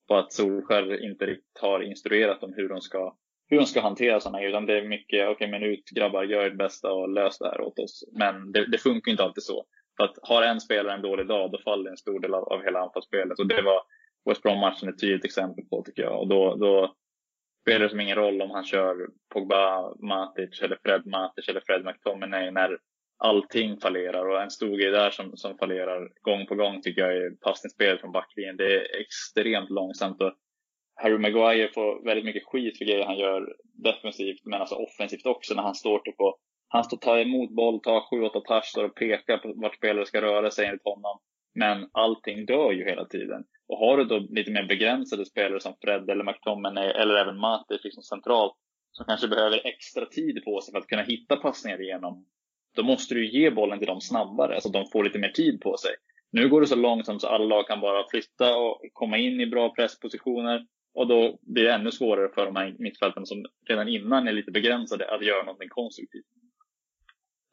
på 0.08 0.16
att 0.16 0.34
Solskär 0.34 1.04
inte 1.04 1.26
riktigt 1.26 1.60
har 1.62 1.84
instruerat 1.84 2.42
dem 2.42 2.54
hur 2.56 2.70
de 2.70 2.82
ska, 2.82 3.16
hur 3.50 3.58
de 3.58 3.66
ska 3.66 3.82
hantera 3.82 4.20
sådana 4.20 4.38
här, 4.38 4.48
utan 4.48 4.66
det 4.66 4.78
är 4.78 4.88
mycket, 4.88 5.24
okej 5.24 5.36
okay, 5.36 5.48
men 5.48 5.64
ut 5.64 5.90
grabbar, 5.96 6.24
gör 6.24 6.48
ert 6.48 6.58
bästa 6.58 6.94
och 6.94 7.10
lös 7.10 7.38
det 7.40 7.48
här 7.48 7.62
åt 7.62 7.80
oss. 7.80 8.04
Men 8.12 8.52
det, 8.52 8.72
det 8.72 8.78
funkar 8.78 9.12
inte 9.12 9.24
alltid 9.24 9.44
så. 9.44 9.66
För 9.98 10.04
att 10.04 10.16
har 10.22 10.42
en 10.42 10.62
spelare 10.62 10.96
en 10.96 11.02
dålig 11.02 11.28
dag, 11.28 11.52
då 11.52 11.58
faller 11.58 11.92
en 11.92 11.98
stor 11.98 12.20
del 12.20 12.34
av, 12.34 12.44
av 12.44 12.64
hela 12.64 12.80
anfallsspelet 12.80 13.40
och 13.40 13.48
det 13.48 13.62
var 13.62 13.82
West 14.30 14.44
Brom-matchen 14.44 14.90
ett 14.90 15.00
tydligt 15.00 15.26
exempel 15.26 15.66
på 15.66 15.84
tycker 15.84 16.04
jag. 16.04 16.20
Och 16.20 16.28
då, 16.28 16.56
då 16.56 16.96
spelar 17.66 17.80
det 17.80 17.90
som 17.90 18.00
ingen 18.00 18.16
roll 18.16 18.42
om 18.42 18.52
han 18.52 18.64
kör 18.64 18.96
Pogba, 19.34 19.94
Matic 20.00 20.62
eller 20.62 20.78
Fred 20.84 21.06
Matic 21.06 21.50
eller 21.50 21.62
Fred 21.66 21.86
McTominay 21.86 22.52
när 22.52 22.78
allting 23.18 23.80
fallerar. 23.80 24.30
Och 24.30 24.42
en 24.42 24.52
stor 24.52 24.78
grej 24.78 24.92
där 24.92 25.10
som, 25.10 25.38
som 25.38 25.58
fallerar 25.58 26.10
gång 26.22 26.46
på 26.46 26.56
gång 26.56 26.82
tycker 26.82 27.02
jag 27.02 27.18
är 27.18 27.30
passningsspelet 27.46 28.02
från 28.02 28.12
backlinjen. 28.12 28.58
Det 28.58 28.76
är 28.76 29.02
extremt 29.02 29.70
långsamt 29.70 30.22
och 30.22 30.34
Harry 31.02 31.18
Maguire 31.18 31.70
får 31.74 32.06
väldigt 32.06 32.26
mycket 32.26 32.46
skit 32.46 32.78
för 32.78 32.86
grejer 32.86 33.06
han 33.06 33.18
gör 33.18 33.56
defensivt 33.84 34.46
men 34.46 34.60
alltså 34.62 34.76
offensivt 34.76 35.26
också 35.26 35.54
när 35.54 35.64
han 35.64 35.76
står 35.76 36.00
typ 36.00 36.20
och 36.20 36.38
han 36.68 36.84
står 36.84 36.98
tar 36.98 37.18
emot 37.18 37.56
boll, 37.56 37.82
tar 37.82 38.02
sju, 38.10 38.24
åtta 38.24 38.40
touch 38.40 38.86
och 38.86 38.96
pekar 38.96 39.38
på 39.38 39.54
vart 39.56 39.76
spelare 39.76 40.06
ska 40.06 40.22
röra 40.22 40.52
sig 40.52 40.66
enligt 40.66 40.84
honom. 40.84 41.20
Men 41.56 41.90
allting 41.92 42.46
dör 42.46 42.72
ju 42.72 42.86
hela 42.86 43.06
tiden. 43.06 43.44
Och 43.68 43.78
har 43.78 43.98
du 43.98 44.04
då 44.04 44.20
lite 44.30 44.52
mer 44.52 44.64
begränsade 44.64 45.26
spelare 45.26 45.60
som 45.60 45.76
Fred 45.82 46.10
eller 46.10 46.24
McTominay 46.24 46.90
eller 46.90 47.16
även 47.16 47.40
Matic 47.40 47.84
liksom 47.84 48.04
centralt 48.04 48.54
som 48.92 49.06
kanske 49.06 49.28
behöver 49.28 49.62
extra 49.68 50.06
tid 50.06 50.44
på 50.46 50.62
sig 50.62 50.72
för 50.72 50.80
att 50.80 50.88
kunna 50.88 51.02
hitta 51.02 51.36
passningar 51.36 51.82
igenom. 51.82 52.26
Då 52.76 52.84
måste 52.84 53.14
du 53.14 53.32
ge 53.32 53.50
bollen 53.52 53.80
till 53.80 53.88
dem 53.88 54.02
snabbare 54.02 54.62
så 54.62 54.68
att 54.68 54.74
de 54.74 54.88
får 54.92 55.04
lite 55.04 55.20
mer 55.20 55.30
tid 55.30 55.62
på 55.62 55.78
sig. 55.78 55.92
Nu 56.32 56.50
går 56.50 56.62
det 56.62 56.68
så 56.68 56.76
långsamt 56.76 57.22
så 57.22 57.28
alla 57.28 57.46
lag 57.46 57.68
kan 57.68 57.80
bara 57.80 58.10
flytta 58.10 58.58
och 58.58 58.82
komma 58.94 59.18
in 59.18 59.42
i 59.42 59.48
bra 59.48 59.74
presspositioner. 59.74 60.68
Och 60.94 61.08
då 61.08 61.40
blir 61.42 61.64
det 61.64 61.74
ännu 61.74 61.92
svårare 61.92 62.30
för 62.34 62.46
de 62.46 62.56
här 62.56 62.76
mittfälten 62.80 63.26
som 63.26 63.46
redan 63.68 63.88
innan 63.88 64.28
är 64.28 64.32
lite 64.32 64.52
begränsade 64.52 65.16
att 65.16 65.26
göra 65.26 65.44
någonting 65.44 65.70
konstruktivt. 65.70 66.26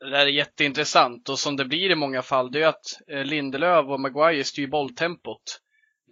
Det 0.01 0.11
där 0.11 0.27
är 0.27 0.27
jätteintressant 0.27 1.29
och 1.29 1.39
som 1.39 1.57
det 1.57 1.65
blir 1.65 1.91
i 1.91 1.95
många 1.95 2.23
fall 2.23 2.51
det 2.51 2.63
är 2.63 2.69
att 2.69 2.85
eh, 3.09 3.25
Lindelöf 3.25 3.87
och 3.87 4.01
Maguire 4.01 4.45
styr 4.45 4.67
bolltempot 4.67 5.43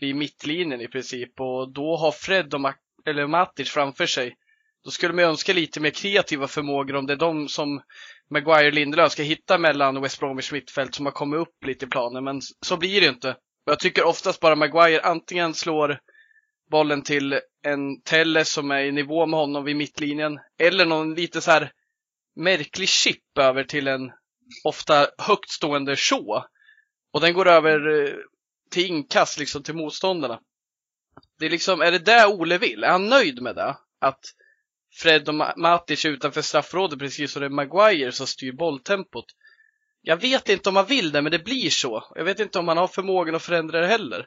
vid 0.01 0.17
mittlinjen 0.17 0.81
i 0.81 0.89
princip 0.89 1.41
och 1.41 1.73
då 1.73 1.97
har 1.97 2.13
Fred 2.13 2.55
och 2.55 2.61
Mac 2.61 2.75
eller 3.07 3.27
Matic 3.27 3.71
framför 3.71 4.07
sig. 4.07 4.37
Då 4.85 4.91
skulle 4.91 5.15
man 5.15 5.25
önska 5.25 5.53
lite 5.53 5.81
mer 5.81 5.91
kreativa 5.91 6.47
förmågor 6.49 6.97
om 6.97 7.07
det 7.07 7.13
är 7.13 7.17
de 7.17 7.49
som 7.49 7.83
Maguire 8.31 8.67
och 8.67 8.73
Lindelöf 8.73 9.13
ska 9.13 9.23
hitta 9.23 9.59
mellan 9.59 10.01
West 10.03 10.21
Bromwich 10.21 10.53
mittfält 10.53 10.95
som 10.95 11.07
har 11.07 11.13
kommit 11.13 11.41
upp 11.41 11.65
lite 11.67 11.85
i 11.85 11.89
planen, 11.89 12.25
men 12.25 12.41
så 12.67 12.77
blir 12.77 13.01
det 13.01 13.07
inte. 13.07 13.37
Jag 13.65 13.79
tycker 13.79 14.05
oftast 14.05 14.41
bara 14.41 14.57
Maguire 14.57 15.01
antingen 15.01 15.55
slår 15.55 16.01
bollen 16.71 17.03
till 17.03 17.41
en 17.63 18.03
Telles 18.03 18.53
som 18.53 18.71
är 18.71 18.85
i 18.85 18.93
nivå 18.93 19.27
med 19.27 19.41
honom 19.41 19.65
vid 19.65 19.77
mittlinjen 19.77 20.39
eller 20.59 20.87
någon 20.87 21.15
lite 21.15 21.41
så 21.41 21.51
här 21.51 21.73
märklig 22.37 22.89
chip 22.89 23.39
över 23.39 23.65
till 23.65 23.89
en 23.89 24.13
ofta 24.65 25.07
högt 25.19 25.51
stående 25.51 25.97
Shaw. 25.97 26.45
Och 27.13 27.21
den 27.21 27.33
går 27.33 27.49
över 27.49 28.05
eh, 28.05 28.15
till 28.71 28.87
inkast 28.87 29.39
liksom 29.39 29.63
till 29.63 29.75
motståndarna. 29.75 30.41
Det 31.39 31.47
är 31.47 31.51
liksom, 31.51 31.81
är 31.81 31.93
det 31.93 31.99
det 31.99 32.27
Ole 32.27 32.59
vill? 32.59 32.85
Är 32.85 32.91
han 32.91 33.09
nöjd 33.09 33.43
med 33.43 33.57
det? 33.57 33.77
Att 34.01 34.21
Fred 34.95 35.29
och 35.29 35.35
Matic 35.57 36.05
utanför 36.05 36.43
straffområdet 36.43 36.99
precis 36.99 37.33
som 37.33 37.41
det 37.41 37.47
är 37.47 37.51
Maguire 37.51 38.13
som 38.13 38.27
styr 38.27 38.53
bolltempot. 38.53 39.25
Jag 40.03 40.17
vet 40.17 40.49
inte 40.49 40.69
om 40.69 40.77
han 40.77 40.87
vill 40.87 41.13
det, 41.13 41.23
men 41.23 41.33
det 41.33 41.45
blir 41.45 41.71
så. 41.71 42.13
Jag 42.15 42.25
vet 42.25 42.41
inte 42.41 42.59
om 42.59 42.69
han 42.69 42.77
har 42.77 42.89
förmågan 42.89 43.35
att 43.35 43.43
förändra 43.43 43.81
det 43.81 43.87
heller. 43.87 44.27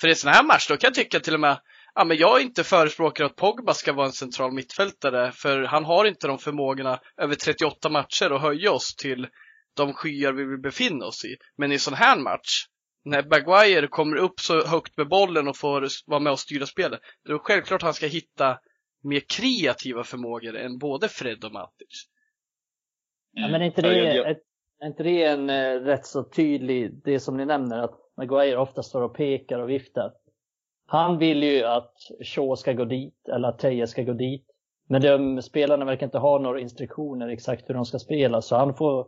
För 0.00 0.08
i 0.08 0.10
en 0.10 0.16
sån 0.16 0.32
här 0.32 0.44
match, 0.44 0.68
då 0.68 0.76
kan 0.76 0.88
jag 0.88 0.94
tycka 0.94 1.20
till 1.20 1.34
och 1.34 1.40
med, 1.40 1.60
ja 1.94 2.04
men 2.04 2.16
jag 2.16 2.40
är 2.40 2.42
inte 2.42 2.64
förespråkare 2.64 3.26
att 3.26 3.36
Pogba 3.36 3.74
ska 3.74 3.92
vara 3.92 4.06
en 4.06 4.12
central 4.12 4.52
mittfältare, 4.52 5.32
för 5.32 5.62
han 5.62 5.84
har 5.84 6.04
inte 6.04 6.26
de 6.26 6.38
förmågorna 6.38 7.00
över 7.16 7.34
38 7.34 7.88
matcher 7.88 8.30
att 8.30 8.42
höja 8.42 8.72
oss 8.72 8.94
till 8.94 9.28
de 9.76 9.94
skyar 9.94 10.32
vi 10.32 10.44
vill 10.44 10.60
befinna 10.60 11.06
oss 11.06 11.24
i. 11.24 11.36
Men 11.56 11.72
i 11.72 11.74
en 11.74 11.80
sån 11.80 11.94
här 11.94 12.18
match, 12.18 12.66
när 13.04 13.22
Maguire 13.22 13.86
kommer 13.86 14.16
upp 14.16 14.40
så 14.40 14.66
högt 14.66 14.96
med 14.96 15.08
bollen 15.08 15.48
och 15.48 15.56
får 15.56 15.88
vara 16.06 16.20
med 16.20 16.32
och 16.32 16.38
styra 16.38 16.66
spelet, 16.66 17.00
då 17.24 17.32
är 17.32 17.34
det 17.34 17.42
självklart 17.42 17.82
han 17.82 17.94
ska 17.94 18.06
hitta 18.06 18.58
mer 19.02 19.20
kreativa 19.38 20.04
förmågor 20.04 20.56
än 20.56 20.78
både 20.78 21.08
Fred 21.08 21.44
och 21.44 21.52
Matic. 21.52 22.06
Ja, 23.32 23.48
men 23.48 23.62
är 23.62 23.66
inte 23.66 23.82
det, 23.82 24.30
ett, 24.30 24.42
är 24.80 24.86
inte 24.86 25.02
det 25.02 25.24
en 25.24 25.50
eh, 25.50 25.80
rätt 25.80 26.06
så 26.06 26.24
tydlig, 26.24 27.00
det 27.04 27.20
som 27.20 27.36
ni 27.36 27.44
nämner, 27.44 27.78
att 27.78 27.94
Maguire 28.16 28.58
ofta 28.58 28.82
står 28.82 29.02
och 29.02 29.16
pekar 29.16 29.58
och 29.58 29.70
viftar. 29.70 30.12
Han 30.86 31.18
vill 31.18 31.42
ju 31.42 31.64
att 31.64 31.94
Shaw 32.24 32.56
ska 32.56 32.72
gå 32.72 32.84
dit 32.84 33.28
eller 33.28 33.48
att 33.48 33.58
Teje 33.58 33.86
ska 33.86 34.02
gå 34.02 34.12
dit. 34.12 34.46
Men 34.88 35.02
de 35.02 35.42
spelarna 35.42 35.84
verkar 35.84 36.06
inte 36.06 36.18
ha 36.18 36.38
några 36.38 36.60
instruktioner 36.60 37.28
exakt 37.28 37.68
hur 37.68 37.74
de 37.74 37.84
ska 37.84 37.98
spela 37.98 38.42
så 38.42 38.56
han 38.56 38.74
får 38.74 39.06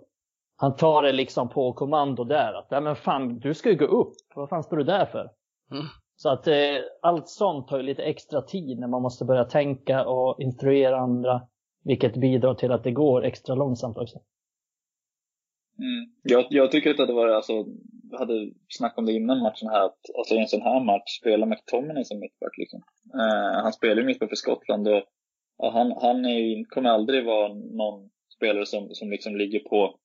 han 0.62 0.76
tar 0.76 1.02
det 1.02 1.12
liksom 1.12 1.48
på 1.48 1.72
kommando 1.72 2.24
där. 2.24 2.52
Att, 2.52 2.82
men 2.82 2.96
fan, 2.96 3.38
du 3.38 3.54
ska 3.54 3.70
ju 3.70 3.76
gå 3.76 3.84
upp. 3.84 4.14
Vad 4.34 4.48
fan 4.48 4.62
står 4.62 4.76
du 4.76 4.84
där 4.84 5.06
för? 5.06 5.30
Mm. 5.70 5.86
Så 6.16 6.28
att 6.28 6.46
eh, 6.46 6.78
allt 7.02 7.28
sånt 7.28 7.68
tar 7.68 7.76
ju 7.76 7.82
lite 7.82 8.02
extra 8.02 8.42
tid 8.42 8.78
när 8.78 8.88
man 8.88 9.02
måste 9.02 9.24
börja 9.24 9.44
tänka 9.44 10.06
och 10.06 10.40
instruera 10.40 10.98
andra. 10.98 11.42
Vilket 11.84 12.16
bidrar 12.16 12.54
till 12.54 12.72
att 12.72 12.84
det 12.84 12.90
går 12.90 13.24
extra 13.24 13.54
långsamt 13.54 13.98
också. 13.98 14.18
Mm. 15.78 16.12
Jag, 16.22 16.46
jag, 16.50 16.70
tycker 16.70 16.90
att 16.90 17.06
det 17.08 17.12
var, 17.12 17.28
alltså, 17.28 17.52
jag 18.10 18.18
hade 18.18 18.50
snackat 18.68 18.98
om 18.98 19.06
det 19.06 19.12
innan 19.12 19.42
matchen 19.42 19.68
här, 19.68 19.84
att 19.84 20.00
alltså, 20.18 20.34
i 20.34 20.38
en 20.38 20.48
sån 20.48 20.62
här 20.62 20.84
match 20.84 21.18
spela 21.20 21.46
McTominay 21.46 22.04
som 22.04 22.20
mittback. 22.20 22.58
Liksom. 22.58 22.82
Eh, 23.14 23.62
han 23.62 23.72
spelar 23.72 23.96
ju 23.96 24.06
mittback 24.06 24.28
för 24.28 24.36
Skottland 24.36 24.88
och, 24.88 25.02
och 25.58 25.72
han, 25.72 25.92
han 26.02 26.24
är, 26.24 26.64
kommer 26.64 26.90
aldrig 26.90 27.24
vara 27.24 27.54
någon 27.54 28.10
spelare 28.36 28.66
som, 28.66 28.88
som 28.92 29.10
liksom 29.10 29.36
ligger 29.36 29.60
på 29.60 29.98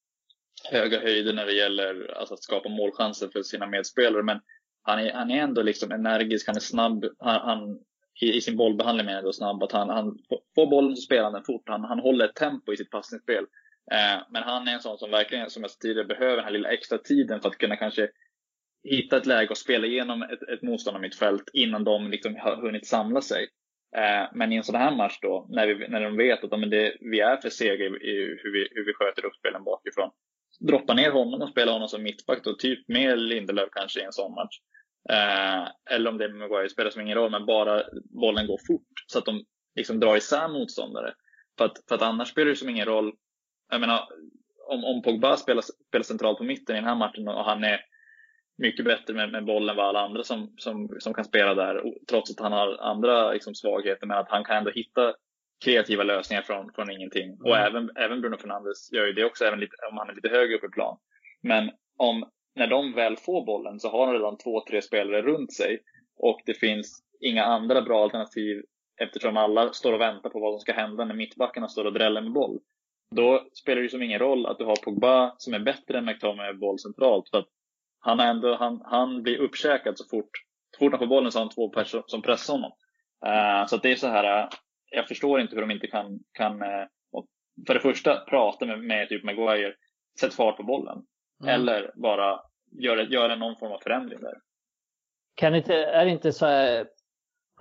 höga 0.63 0.99
höjder 0.99 1.33
när 1.33 1.45
det 1.45 1.53
gäller 1.53 2.13
alltså, 2.17 2.33
att 2.33 2.43
skapa 2.43 2.69
målchanser 2.69 3.29
för 3.33 3.41
sina 3.41 3.67
medspelare. 3.67 4.23
Men 4.23 4.39
han 4.81 4.99
är, 4.99 5.13
han 5.13 5.31
är 5.31 5.43
ändå 5.43 5.61
liksom 5.61 5.91
energisk, 5.91 6.47
han 6.47 6.55
är 6.55 6.59
snabb. 6.59 7.05
Han, 7.19 7.41
han 7.41 7.79
i, 8.21 8.33
i, 8.37 8.41
sin 8.41 8.57
bollbehandling 8.57 9.05
menar 9.05 9.23
jag 9.23 9.35
snabb. 9.35 9.63
Att 9.63 9.71
han, 9.71 9.89
han 9.89 10.17
får 10.55 10.67
bollen 10.67 10.95
så 10.95 11.01
spelar 11.01 11.23
han 11.23 11.33
den 11.33 11.43
fort. 11.43 11.69
Han, 11.69 11.83
han 11.83 11.99
håller 11.99 12.25
ett 12.25 12.35
tempo 12.35 12.73
i 12.73 12.77
sitt 12.77 12.91
passningsspel. 12.91 13.45
Eh, 13.91 14.21
men 14.29 14.43
han 14.43 14.67
är 14.67 14.73
en 14.73 14.79
sån 14.79 14.97
som 14.97 15.11
verkligen, 15.11 15.49
som 15.49 15.61
jag 15.61 15.71
sa 15.71 15.77
tidigare, 15.81 16.07
behöver 16.07 16.35
den 16.35 16.45
här 16.45 16.51
lilla 16.51 16.69
extra 16.69 16.97
tiden 16.97 17.41
för 17.41 17.49
att 17.49 17.57
kunna 17.57 17.75
kanske 17.75 18.09
hitta 18.83 19.17
ett 19.17 19.25
läge 19.25 19.49
och 19.49 19.57
spela 19.57 19.87
igenom 19.87 20.21
ett, 20.21 20.43
ett 20.43 20.61
motståndarmittfält 20.61 21.49
innan 21.53 21.83
de 21.83 22.11
liksom 22.11 22.35
har 22.35 22.55
hunnit 22.55 22.87
samla 22.87 23.21
sig. 23.21 23.47
Eh, 23.95 24.29
men 24.33 24.51
i 24.51 24.55
en 24.55 24.63
sån 24.63 24.75
här 24.75 24.95
match 24.95 25.19
då, 25.21 25.47
när, 25.49 25.67
vi, 25.67 25.87
när 25.87 26.01
de 26.01 26.17
vet 26.17 26.43
att 26.43 26.59
men 26.59 26.69
det, 26.69 26.97
vi 26.99 27.19
är 27.19 27.37
för 27.37 27.49
sega 27.49 27.85
i, 27.85 27.87
i 27.87 28.39
hur, 28.43 28.51
vi, 28.51 28.67
hur 28.71 28.85
vi 28.85 28.93
sköter 28.93 29.25
uppspelen 29.25 29.63
bakifrån. 29.63 30.11
Droppa 30.59 30.93
ner 30.93 31.11
honom 31.11 31.41
och 31.41 31.49
spela 31.49 31.71
honom 31.71 31.87
som 31.87 32.03
mittback 32.03 32.43
då, 32.43 32.53
typ 32.53 32.87
med 32.87 33.19
Lindelöf 33.19 33.69
kanske 33.71 33.99
i 33.99 34.03
en 34.03 34.13
sån 34.13 34.33
match. 34.33 34.59
Eh, 35.09 35.95
eller 35.95 36.09
om 36.09 36.17
det 36.17 36.25
är 36.25 36.29
Maguire, 36.29 36.69
spelar 36.69 36.91
som 36.91 37.01
ingen 37.01 37.17
roll, 37.17 37.31
men 37.31 37.45
bara 37.45 37.83
bollen 38.21 38.47
går 38.47 38.59
fort 38.67 38.91
så 39.07 39.19
att 39.19 39.25
de 39.25 39.45
liksom 39.75 39.99
drar 39.99 40.17
isär 40.17 40.47
motståndare. 40.47 41.13
För 41.57 41.65
att, 41.65 41.77
för 41.87 41.95
att 41.95 42.01
annars 42.01 42.29
spelar 42.29 42.49
det 42.49 42.55
som 42.55 42.69
ingen 42.69 42.85
roll 42.85 43.13
jag 43.69 43.81
menar, 43.81 44.07
om, 44.67 44.83
om 44.85 45.01
Pogba 45.01 45.37
spelar, 45.37 45.61
spelar 45.61 46.03
centralt 46.03 46.37
på 46.37 46.43
mitten 46.43 46.75
i 46.75 46.79
den 46.79 46.87
här 46.87 46.95
matchen 46.95 47.27
och 47.27 47.45
han 47.45 47.63
är 47.63 47.81
mycket 48.57 48.85
bättre 48.85 49.13
med, 49.13 49.31
med 49.31 49.45
bollen 49.45 49.69
än 49.69 49.75
vad 49.75 49.85
alla 49.85 50.05
andra 50.05 50.23
som, 50.23 50.53
som, 50.57 50.89
som 50.99 51.13
kan 51.13 51.25
spela 51.25 51.53
där, 51.53 51.83
trots 52.09 52.31
att 52.31 52.39
han 52.39 52.51
har 52.51 52.77
andra 52.77 53.31
liksom, 53.31 53.55
svagheter, 53.55 54.07
men 54.07 54.17
att 54.17 54.29
han 54.31 54.43
kan 54.43 54.57
ändå 54.57 54.71
hitta 54.71 55.13
kreativa 55.65 56.03
lösningar 56.03 56.41
från, 56.41 56.71
från 56.75 56.91
ingenting. 56.91 57.25
Mm. 57.25 57.45
Och 57.45 57.57
även, 57.57 57.89
även 57.95 58.21
Bruno 58.21 58.37
Fernandes 58.37 58.93
gör 58.93 59.05
ju 59.05 59.13
det 59.13 59.25
också, 59.25 59.45
även 59.45 59.59
lite, 59.59 59.75
om 59.91 59.97
han 59.97 60.09
är 60.09 60.15
lite 60.15 60.29
högre 60.29 60.55
upp 60.55 60.63
i 60.63 60.69
plan. 60.69 60.97
Men 61.41 61.71
om, 61.97 62.29
när 62.55 62.67
de 62.67 62.93
väl 62.93 63.17
får 63.17 63.45
bollen 63.45 63.79
så 63.79 63.89
har 63.89 64.07
de 64.07 64.13
redan 64.13 64.37
två, 64.37 64.65
tre 64.69 64.81
spelare 64.81 65.21
runt 65.21 65.53
sig 65.53 65.79
och 66.17 66.41
det 66.45 66.53
finns 66.53 67.03
inga 67.19 67.43
andra 67.43 67.81
bra 67.81 68.03
alternativ 68.03 68.63
eftersom 69.01 69.37
alla 69.37 69.73
står 69.73 69.93
och 69.93 70.01
väntar 70.01 70.29
på 70.29 70.39
vad 70.39 70.53
som 70.53 70.59
ska 70.59 70.73
hända 70.73 71.05
när 71.05 71.15
mittbackarna 71.15 71.67
står 71.67 71.85
och 71.85 71.93
dräller 71.93 72.21
med 72.21 72.31
boll. 72.31 72.59
Då 73.15 73.47
spelar 73.53 73.81
det 73.81 73.89
som 73.89 74.01
ingen 74.01 74.19
roll 74.19 74.45
att 74.45 74.57
du 74.57 74.65
har 74.65 74.75
Pogba 74.75 75.35
som 75.37 75.53
är 75.53 75.59
bättre 75.59 75.97
än 75.97 76.05
McTominay 76.05 76.47
med 76.47 76.59
boll 76.59 76.79
centralt. 76.79 77.29
För 77.29 77.37
att 77.37 77.47
han, 77.99 78.19
ändå, 78.19 78.55
han, 78.55 78.81
han 78.85 79.23
blir 79.23 79.37
uppkäkad 79.37 79.97
så 79.97 80.05
fort, 80.05 80.29
så 80.77 80.79
fort 80.79 80.91
han 80.91 80.99
får 80.99 81.07
bollen 81.07 81.31
så 81.31 81.39
har 81.39 81.45
han 81.45 81.53
två 81.53 81.69
personer 81.69 82.03
som 82.07 82.21
pressar 82.21 82.53
honom. 82.53 82.71
Uh, 83.25 83.67
så 83.67 83.77
det 83.77 83.91
är 83.91 83.95
så 83.95 84.07
här, 84.07 84.43
uh, 84.43 84.49
jag 84.91 85.07
förstår 85.07 85.39
inte 85.39 85.55
hur 85.55 85.61
de 85.61 85.71
inte 85.71 85.87
kan, 85.87 86.19
kan 86.31 86.61
uh, 86.61 86.87
för 87.67 87.73
det 87.73 87.79
första 87.79 88.15
prata 88.15 88.65
med, 88.65 88.83
med 88.83 89.09
typ 89.09 89.23
Maguire, 89.23 89.73
sätt 90.19 90.33
fart 90.33 90.57
på 90.57 90.63
bollen. 90.63 91.05
Mm. 91.43 91.55
Eller 91.55 91.91
bara 91.95 92.39
göra 92.81 93.03
gör 93.03 93.35
någon 93.35 93.55
form 93.55 93.71
av 93.71 93.79
förändring 93.79 94.19
där. 94.19 94.37
Kan 95.35 95.55
inte, 95.55 95.75
är 95.75 96.05
det 96.05 96.11
inte 96.11 96.33
så 96.33 96.45
här, 96.45 96.87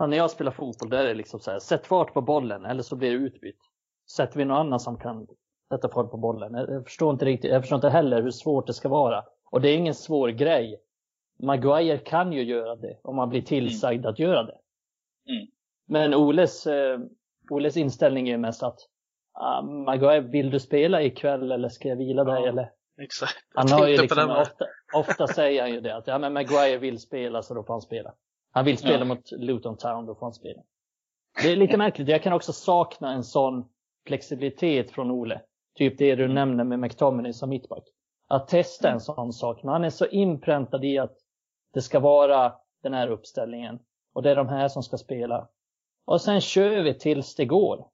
när 0.08 0.16
jag 0.16 0.30
spelar 0.30 0.52
fotboll, 0.52 0.90
där 0.90 1.04
är 1.04 1.08
det 1.08 1.14
liksom 1.14 1.40
så 1.40 1.50
här, 1.50 1.58
sätt 1.58 1.86
fart 1.86 2.12
på 2.12 2.20
bollen 2.20 2.64
eller 2.64 2.82
så 2.82 2.96
blir 2.96 3.10
det 3.10 3.16
utbytt 3.16 3.60
sätter 4.10 4.38
vi 4.38 4.44
någon 4.44 4.56
annan 4.56 4.80
som 4.80 4.98
kan 4.98 5.26
sätta 5.68 5.88
fart 5.88 6.10
på 6.10 6.16
bollen. 6.16 6.54
Jag 6.54 6.84
förstår 6.84 7.12
inte 7.12 7.24
riktigt, 7.24 7.50
jag 7.50 7.62
förstår 7.62 7.76
inte 7.76 7.88
heller 7.88 8.22
hur 8.22 8.30
svårt 8.30 8.66
det 8.66 8.74
ska 8.74 8.88
vara. 8.88 9.24
Och 9.50 9.60
det 9.60 9.68
är 9.68 9.76
ingen 9.76 9.94
svår 9.94 10.28
grej. 10.28 10.80
Maguire 11.38 11.98
kan 11.98 12.32
ju 12.32 12.42
göra 12.42 12.76
det 12.76 12.98
om 13.02 13.16
man 13.16 13.28
blir 13.28 13.42
tillsagd 13.42 13.98
mm. 14.00 14.10
att 14.10 14.18
göra 14.18 14.42
det. 14.42 14.58
Mm. 15.28 15.46
Men 15.88 16.14
Oles, 16.14 16.66
eh, 16.66 17.00
Oles 17.50 17.76
inställning 17.76 18.28
är 18.28 18.38
mest 18.38 18.62
att 18.62 18.78
ah, 19.32 19.62
Maguire, 19.62 20.20
vill 20.20 20.50
du 20.50 20.60
spela 20.60 21.02
ikväll 21.02 21.52
eller 21.52 21.68
ska 21.68 21.88
jag 21.88 21.96
vila 21.96 22.24
dig? 22.24 22.42
Ja, 22.42 22.48
eller? 22.48 22.70
Exakt. 23.02 23.46
Han 23.54 23.68
har 23.68 23.86
ju 23.88 23.96
liksom, 23.96 24.30
ofta, 24.30 24.64
ofta 24.94 25.26
säger 25.26 25.62
han 25.62 25.70
ju 25.70 25.80
det 25.80 25.96
att 25.96 26.06
ja, 26.06 26.18
men 26.18 26.32
Maguire 26.32 26.78
vill 26.78 27.00
spela 27.00 27.42
så 27.42 27.54
då 27.54 27.62
får 27.62 27.74
han 27.74 27.80
spela. 27.80 28.14
Han 28.52 28.64
vill 28.64 28.78
spela 28.78 28.98
ja. 28.98 29.04
mot 29.04 29.32
Luton 29.32 29.76
Town, 29.76 30.06
då 30.06 30.14
får 30.14 30.26
han 30.26 30.32
spela. 30.32 30.62
Det 31.42 31.52
är 31.52 31.56
lite 31.56 31.76
märkligt. 31.76 32.08
Jag 32.08 32.22
kan 32.22 32.32
också 32.32 32.52
sakna 32.52 33.12
en 33.12 33.24
sån 33.24 33.68
flexibilitet 34.06 34.90
från 34.90 35.10
Ole. 35.10 35.40
Typ 35.74 35.98
det 35.98 36.14
du 36.14 36.24
mm. 36.24 36.34
nämner 36.34 36.64
med 36.64 36.78
McTominay 36.78 37.32
som 37.32 37.48
mittback. 37.48 37.84
Att 38.28 38.48
testa 38.48 38.90
en 38.90 39.00
sån 39.00 39.32
sak. 39.32 39.62
Men 39.62 39.72
han 39.72 39.84
är 39.84 39.90
så 39.90 40.06
inpräntad 40.06 40.84
i 40.84 40.98
att 40.98 41.16
det 41.74 41.82
ska 41.82 42.00
vara 42.00 42.54
den 42.82 42.94
här 42.94 43.08
uppställningen. 43.08 43.78
Och 44.14 44.22
det 44.22 44.30
är 44.30 44.36
de 44.36 44.48
här 44.48 44.68
som 44.68 44.82
ska 44.82 44.96
spela. 44.96 45.48
Och 46.06 46.20
sen 46.20 46.40
kör 46.40 46.82
vi 46.82 46.98
tills 46.98 47.34
det 47.34 47.44
går. 47.44 47.88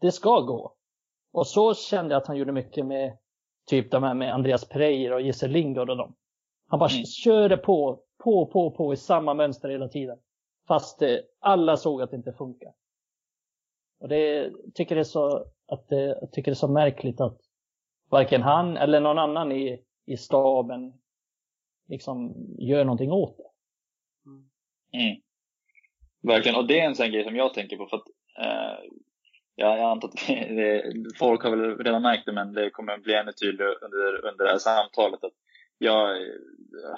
Det 0.00 0.12
ska 0.12 0.40
gå. 0.40 0.74
Och 1.32 1.46
så 1.46 1.74
kände 1.74 2.14
jag 2.14 2.20
att 2.20 2.26
han 2.26 2.36
gjorde 2.36 2.52
mycket 2.52 2.86
med 2.86 3.18
typ 3.66 3.90
de 3.90 4.02
här 4.02 4.14
med 4.14 4.34
Andreas 4.34 4.68
Pereira 4.68 5.14
och 5.14 5.22
Jesse 5.22 5.48
Lingard 5.48 5.90
och 5.90 5.96
dem. 5.96 6.14
Han 6.66 6.78
bara 6.78 6.90
mm. 6.90 7.04
körde 7.04 7.56
på, 7.56 8.00
på, 8.18 8.46
på, 8.46 8.70
på 8.70 8.92
i 8.92 8.96
samma 8.96 9.34
mönster 9.34 9.68
hela 9.68 9.88
tiden. 9.88 10.18
Fast 10.68 11.02
eh, 11.02 11.16
alla 11.40 11.76
såg 11.76 12.02
att 12.02 12.10
det 12.10 12.16
inte 12.16 12.32
funkar. 12.32 12.72
Och 14.00 14.08
det 14.08 14.52
tycker 14.74 14.94
det 14.94 15.00
är 15.00 15.04
så, 15.04 15.46
att 15.66 15.88
det, 15.88 16.00
jag 16.00 16.32
tycker 16.32 16.50
det 16.50 16.52
är 16.52 16.54
så 16.54 16.68
märkligt 16.68 17.20
att 17.20 17.38
varken 18.10 18.42
han 18.42 18.76
eller 18.76 19.00
någon 19.00 19.18
annan 19.18 19.52
i, 19.52 19.84
i 20.04 20.16
staben 20.16 20.92
liksom 21.88 22.34
gör 22.58 22.84
någonting 22.84 23.12
åt 23.12 23.36
det. 23.36 23.50
Mm. 24.98 25.22
Verkligen, 26.22 26.56
och 26.56 26.66
det 26.66 26.80
är 26.80 26.86
en 26.86 26.94
sån 26.94 27.10
grej 27.10 27.24
som 27.24 27.36
jag 27.36 27.54
tänker 27.54 27.76
på 27.76 27.86
för 27.86 27.96
att 27.96 28.08
eh, 28.44 28.78
jag 29.54 29.80
antar 29.80 30.08
att 30.08 30.26
det, 30.28 30.92
folk 31.18 31.42
har 31.42 31.56
väl 31.56 31.78
redan 31.78 32.02
märkt 32.02 32.26
det 32.26 32.32
men 32.32 32.52
det 32.52 32.70
kommer 32.70 32.98
bli 32.98 33.14
ännu 33.14 33.32
tydligare 33.32 33.74
under, 33.82 34.28
under 34.30 34.44
det 34.44 34.50
här 34.50 34.58
samtalet 34.58 35.24
att 35.24 35.32
jag 35.78 36.18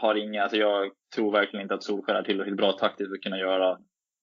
har 0.01 0.15
inga, 0.15 0.43
alltså 0.43 0.57
jag 0.57 0.91
tror 1.15 1.33
verkligen 1.33 1.63
inte 1.63 1.75
att 1.75 1.85
Solskjaer 1.85 2.19
är 2.19 2.23
tillräckligt 2.23 2.57
bra 2.57 2.73
taktiskt 2.73 3.09
för 3.09 3.15
att 3.17 3.23
kunna 3.23 3.39
göra 3.39 3.79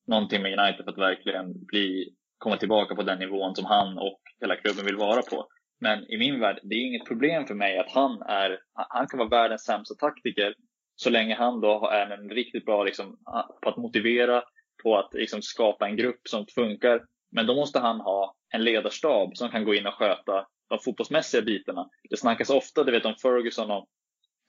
någonting 0.08 0.42
med 0.42 0.60
United 0.60 0.86
för 0.86 0.92
att 0.92 0.98
verkligen 0.98 1.66
bli 1.66 2.16
komma 2.38 2.58
tillbaka 2.58 2.96
på 2.96 3.02
den 3.02 3.20
nivån 3.20 3.56
som 3.56 3.66
han 3.66 3.98
och 3.98 4.22
hela 4.42 4.56
klubben 4.56 4.86
vill 4.86 4.96
vara 4.96 5.22
på. 5.22 5.48
Men 5.80 6.12
i 6.12 6.18
min 6.18 6.40
värld, 6.40 6.60
det 6.64 6.76
är 6.76 6.88
inget 6.88 7.06
problem 7.06 7.46
för 7.46 7.56
mig 7.56 7.78
att 7.78 7.92
han 7.92 8.22
är, 8.22 8.60
han 8.74 9.08
kan 9.08 9.20
vara 9.20 9.30
världens 9.30 9.64
sämsta 9.64 9.96
taktiker 9.96 10.54
så 10.96 11.10
länge 11.10 11.36
han 11.36 11.62
då 11.62 11.90
är 11.90 12.10
en 12.10 12.30
riktigt 12.30 12.66
bra 12.66 12.84
liksom, 12.84 13.18
på 13.62 13.70
att 13.70 13.78
motivera, 13.78 14.44
på 14.86 14.98
att 14.98 15.14
liksom, 15.14 15.42
skapa 15.42 15.88
en 15.88 15.98
grupp 15.98 16.22
som 16.24 16.46
funkar. 16.56 17.02
Men 17.32 17.48
då 17.48 17.56
måste 17.56 17.80
han 17.80 18.00
ha 18.00 18.36
en 18.54 18.64
ledarstab 18.64 19.38
som 19.38 19.50
kan 19.50 19.66
gå 19.66 19.76
in 19.76 19.88
och 19.88 19.94
sköta 19.94 20.48
de 20.70 20.80
fotbollsmässiga 20.86 21.42
bitarna. 21.42 21.90
Det 22.10 22.18
snackas 22.18 22.50
ofta, 22.50 22.84
du 22.84 22.92
vet 22.92 23.06
om 23.06 23.16
Ferguson, 23.22 23.72
om 23.72 23.86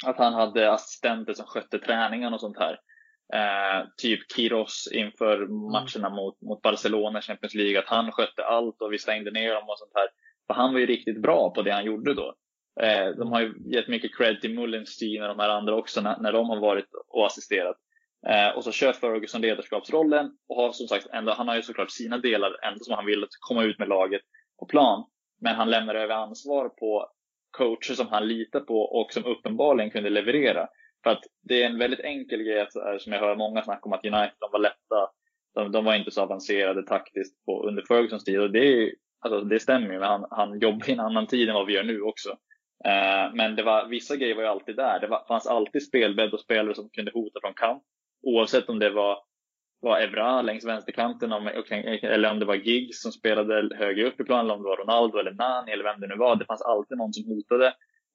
att 0.07 0.19
han 0.19 0.35
hade 0.35 0.73
assistenter 0.73 1.35
som 1.35 1.47
skötte 1.47 1.78
träningen 1.78 2.35
och 2.35 2.40
sånt 2.40 2.59
här. 2.59 2.81
Eh, 3.35 3.87
typ 4.02 4.21
Kiros 4.37 4.88
inför 4.93 5.37
mm. 5.37 5.73
matcherna 5.73 6.07
mm. 6.07 6.12
mot, 6.12 6.40
mot 6.40 6.62
Barcelona 6.62 7.21
Champions 7.21 7.55
League, 7.55 7.78
att 7.78 7.88
han 7.88 8.12
skötte 8.12 8.45
allt 8.45 8.83
och 8.83 8.93
vi 8.93 8.99
stängde 8.99 9.31
ner 9.31 9.55
dem 9.55 9.69
och 9.69 9.78
sånt 9.78 9.93
här. 9.95 10.09
För 10.47 10.55
han 10.55 10.73
var 10.73 10.81
ju 10.81 10.87
riktigt 10.87 11.23
bra 11.23 11.50
på 11.50 11.62
det 11.62 11.73
han 11.73 11.85
gjorde 11.85 12.14
då. 12.14 12.35
Eh, 12.81 13.09
de 13.19 13.33
har 13.33 13.40
ju 13.40 13.55
gett 13.66 13.88
mycket 13.88 14.16
cred 14.16 14.40
till 14.40 14.55
Mullenstein 14.55 15.23
och 15.23 15.28
de 15.28 15.38
här 15.38 15.49
andra 15.49 15.75
också 15.75 16.00
när, 16.00 16.19
när 16.19 16.33
de 16.33 16.49
har 16.49 16.61
varit 16.61 16.88
och 17.09 17.26
assisterat. 17.26 17.76
Eh, 18.28 18.56
och 18.56 18.64
så 18.64 18.73
kör 18.73 18.92
Ferguson 18.92 19.40
ledarskapsrollen 19.40 20.30
och 20.49 20.56
har 20.56 20.73
som 20.73 20.87
sagt 20.87 21.06
ändå, 21.12 21.32
han 21.32 21.49
har 21.49 21.56
ju 21.56 21.62
såklart 21.62 21.90
sina 21.90 22.18
delar 22.18 22.56
ändå 22.62 22.85
som 22.85 22.94
han 22.94 23.06
vill 23.06 23.26
komma 23.40 23.64
ut 23.64 23.78
med 23.78 23.88
laget 23.88 24.23
på 24.58 24.66
plan. 24.66 25.04
Men 25.40 25.54
han 25.54 25.70
lämnar 25.70 25.94
över 25.94 26.14
ansvar 26.14 26.68
på 26.68 27.11
coacher 27.50 27.94
som 27.94 28.08
han 28.08 28.28
litar 28.28 28.61
på 28.61 28.80
och 28.80 29.12
som 29.12 29.25
uppenbarligen 29.25 29.90
kunde 29.90 30.11
leverera. 30.11 30.68
För 31.02 31.11
att 31.11 31.23
det 31.42 31.62
är 31.62 31.66
en 31.66 31.78
väldigt 31.78 32.00
enkel 32.00 32.42
grej 32.42 32.58
eh, 32.58 32.99
som 32.99 33.12
jag 33.12 33.20
hör 33.20 33.37
många 33.37 33.62
snacka 33.62 33.82
om 33.82 33.92
att 33.92 34.04
United 34.04 34.37
de 34.38 34.52
var 34.52 34.58
lätta. 34.58 35.11
De, 35.54 35.73
de 35.73 35.85
var 35.85 35.94
inte 35.94 36.11
så 36.11 36.23
avancerade 36.23 36.82
taktiskt 36.82 37.44
på, 37.44 37.68
under 37.68 37.82
Fergusons 37.88 38.25
tid 38.25 38.40
och 38.40 38.50
det, 38.50 38.66
är, 38.66 38.92
alltså, 39.20 39.40
det 39.40 39.61
stämmer 39.61 39.92
ju. 39.92 39.99
Men 39.99 40.08
han, 40.08 40.26
han 40.30 40.58
jobbar 40.61 40.90
i 40.90 40.92
en 40.92 41.00
annan 41.00 41.26
tid 41.26 41.49
än 41.49 41.54
vad 41.54 41.66
vi 41.66 41.73
gör 41.73 41.85
nu 41.85 42.00
också. 42.00 42.30
Eh, 42.85 43.35
men 43.35 43.56
det 43.56 43.62
var, 43.62 43.88
vissa 43.88 44.16
grejer 44.16 44.35
var 44.35 44.42
ju 44.42 44.49
alltid 44.49 44.76
där. 44.76 45.00
Det 45.00 45.06
var, 45.06 45.25
fanns 45.28 45.46
alltid 45.46 45.82
spelbädd 45.82 46.32
och 46.32 46.40
spelare 46.40 46.75
som 46.75 46.88
kunde 46.88 47.11
hota 47.14 47.40
från 47.40 47.54
kant. 47.54 47.82
Oavsett 48.26 48.68
om 48.68 48.78
det 48.78 48.90
var, 48.90 49.18
var 49.80 50.00
Evra 50.00 50.42
längs 50.42 50.64
vänsterkanten 50.64 51.33
om, 51.33 51.50
eller 52.02 52.30
om 52.30 52.38
det 52.38 52.45
var 52.45 52.54
Giggs 52.54 53.02
som 53.02 53.12
spelade 53.12 53.76
högre 53.76 54.06
upp 54.06 54.21
i 54.21 54.25
planen, 54.25 54.45
eller 54.45 54.54
om 54.54 54.62
det 54.62 54.68
var 54.68 54.76
Ronaldo 54.76 55.18
eller 55.18 55.33
Nani 55.33 55.73
eller 55.73 55.85
vem 55.85 56.00
det 56.00 56.06
nu 56.06 56.16
var. 56.16 56.37
Det 56.37 56.45
fanns 56.45 56.62
alltid 56.62 56.99
någon 56.99 57.12
som 57.12 57.25
hotade. 57.28 57.75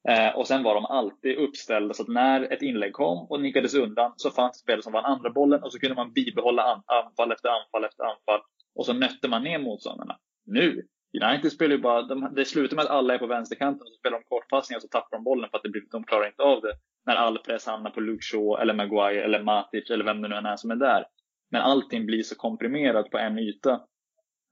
Eh, 0.09 0.35
och 0.35 0.47
sen 0.47 0.63
var 0.63 0.75
de 0.75 0.85
alltid 0.85 1.37
uppställda 1.37 1.93
så 1.93 2.03
att 2.03 2.09
när 2.09 2.53
ett 2.53 2.61
inlägg 2.61 2.93
kom 2.93 3.27
och 3.29 3.41
nickades 3.41 3.73
undan 3.73 4.13
så 4.15 4.31
fanns 4.31 4.51
det 4.51 4.63
spelare 4.63 4.81
som 4.81 4.93
vann 4.93 5.05
andra 5.05 5.29
bollen 5.29 5.63
och 5.63 5.71
så 5.71 5.79
kunde 5.79 5.95
man 5.95 6.13
bibehålla 6.13 6.63
an 6.63 6.83
anfall 6.85 7.31
efter 7.31 7.49
anfall 7.49 7.83
efter 7.83 8.03
anfall 8.03 8.41
och 8.75 8.85
så 8.85 8.93
nötte 8.93 9.27
man 9.27 9.43
ner 9.43 9.59
motståndarna. 9.59 10.17
Nu, 10.45 10.87
United 11.13 11.51
spelar 11.51 11.75
ju 11.75 11.81
bara, 11.81 12.01
de, 12.01 12.33
det 12.35 12.45
slutar 12.45 12.75
med 12.75 12.85
att 12.85 12.91
alla 12.91 13.13
är 13.13 13.17
på 13.17 13.27
vänsterkanten 13.27 13.81
och 13.81 13.87
så 13.87 13.99
spelar 13.99 14.17
de 14.17 14.23
kortpassningar 14.23 14.77
och 14.77 14.81
så 14.81 14.87
tappar 14.87 15.17
de 15.17 15.23
bollen 15.23 15.49
för 15.49 15.57
att 15.57 15.63
det 15.63 15.69
blir, 15.69 15.83
de 15.91 16.03
klarar 16.03 16.27
inte 16.27 16.43
av 16.43 16.61
det. 16.61 16.73
När 17.05 17.15
all 17.15 17.37
press 17.37 17.65
hamnar 17.65 17.91
på 17.91 17.99
Luke 17.99 18.23
Shaw 18.23 18.61
eller 18.61 18.73
Maguire 18.73 19.23
eller 19.23 19.43
Matic 19.43 19.89
eller 19.89 20.05
vem 20.05 20.21
det 20.21 20.27
nu 20.27 20.35
än 20.35 20.45
är 20.45 20.55
som 20.55 20.71
är 20.71 20.75
där. 20.75 21.05
Men 21.51 21.61
allting 21.61 22.05
blir 22.05 22.23
så 22.23 22.35
komprimerat 22.35 23.09
på 23.09 23.17
en 23.17 23.39
yta. 23.39 23.81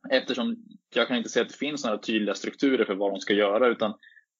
Eftersom 0.09 0.55
jag 0.95 1.07
kan 1.07 1.17
inte 1.17 1.29
se 1.29 1.41
att 1.41 1.49
det 1.49 1.57
finns 1.57 1.85
några 1.85 1.97
tydliga 1.97 2.35
strukturer 2.35 2.85
för 2.85 2.95
vad 2.95 3.11
de 3.11 3.19
ska 3.19 3.33
göra 3.33 3.67
utan 3.67 3.93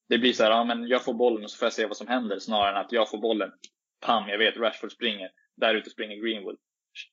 det 0.10 0.18
blir 0.18 0.34
så 0.34 0.44
här, 0.44 0.52
ja 0.52 0.64
men 0.64 0.88
jag 0.88 1.04
får 1.04 1.14
bollen 1.14 1.44
och 1.44 1.52
så 1.52 1.58
får 1.58 1.66
jag 1.66 1.74
se 1.74 1.86
vad 1.86 1.98
som 1.98 2.08
händer 2.08 2.40
snarare 2.40 2.72
än 2.72 2.86
att 2.86 2.92
jag 2.92 3.10
får 3.10 3.18
bollen, 3.18 3.52
pam, 4.06 4.30
jag 4.30 4.38
vet 4.38 4.58
Rashford 4.58 4.92
springer, 4.92 5.30
där 5.58 5.76
ute 5.76 5.90
springer 5.90 6.16
Greenwood, 6.16 6.58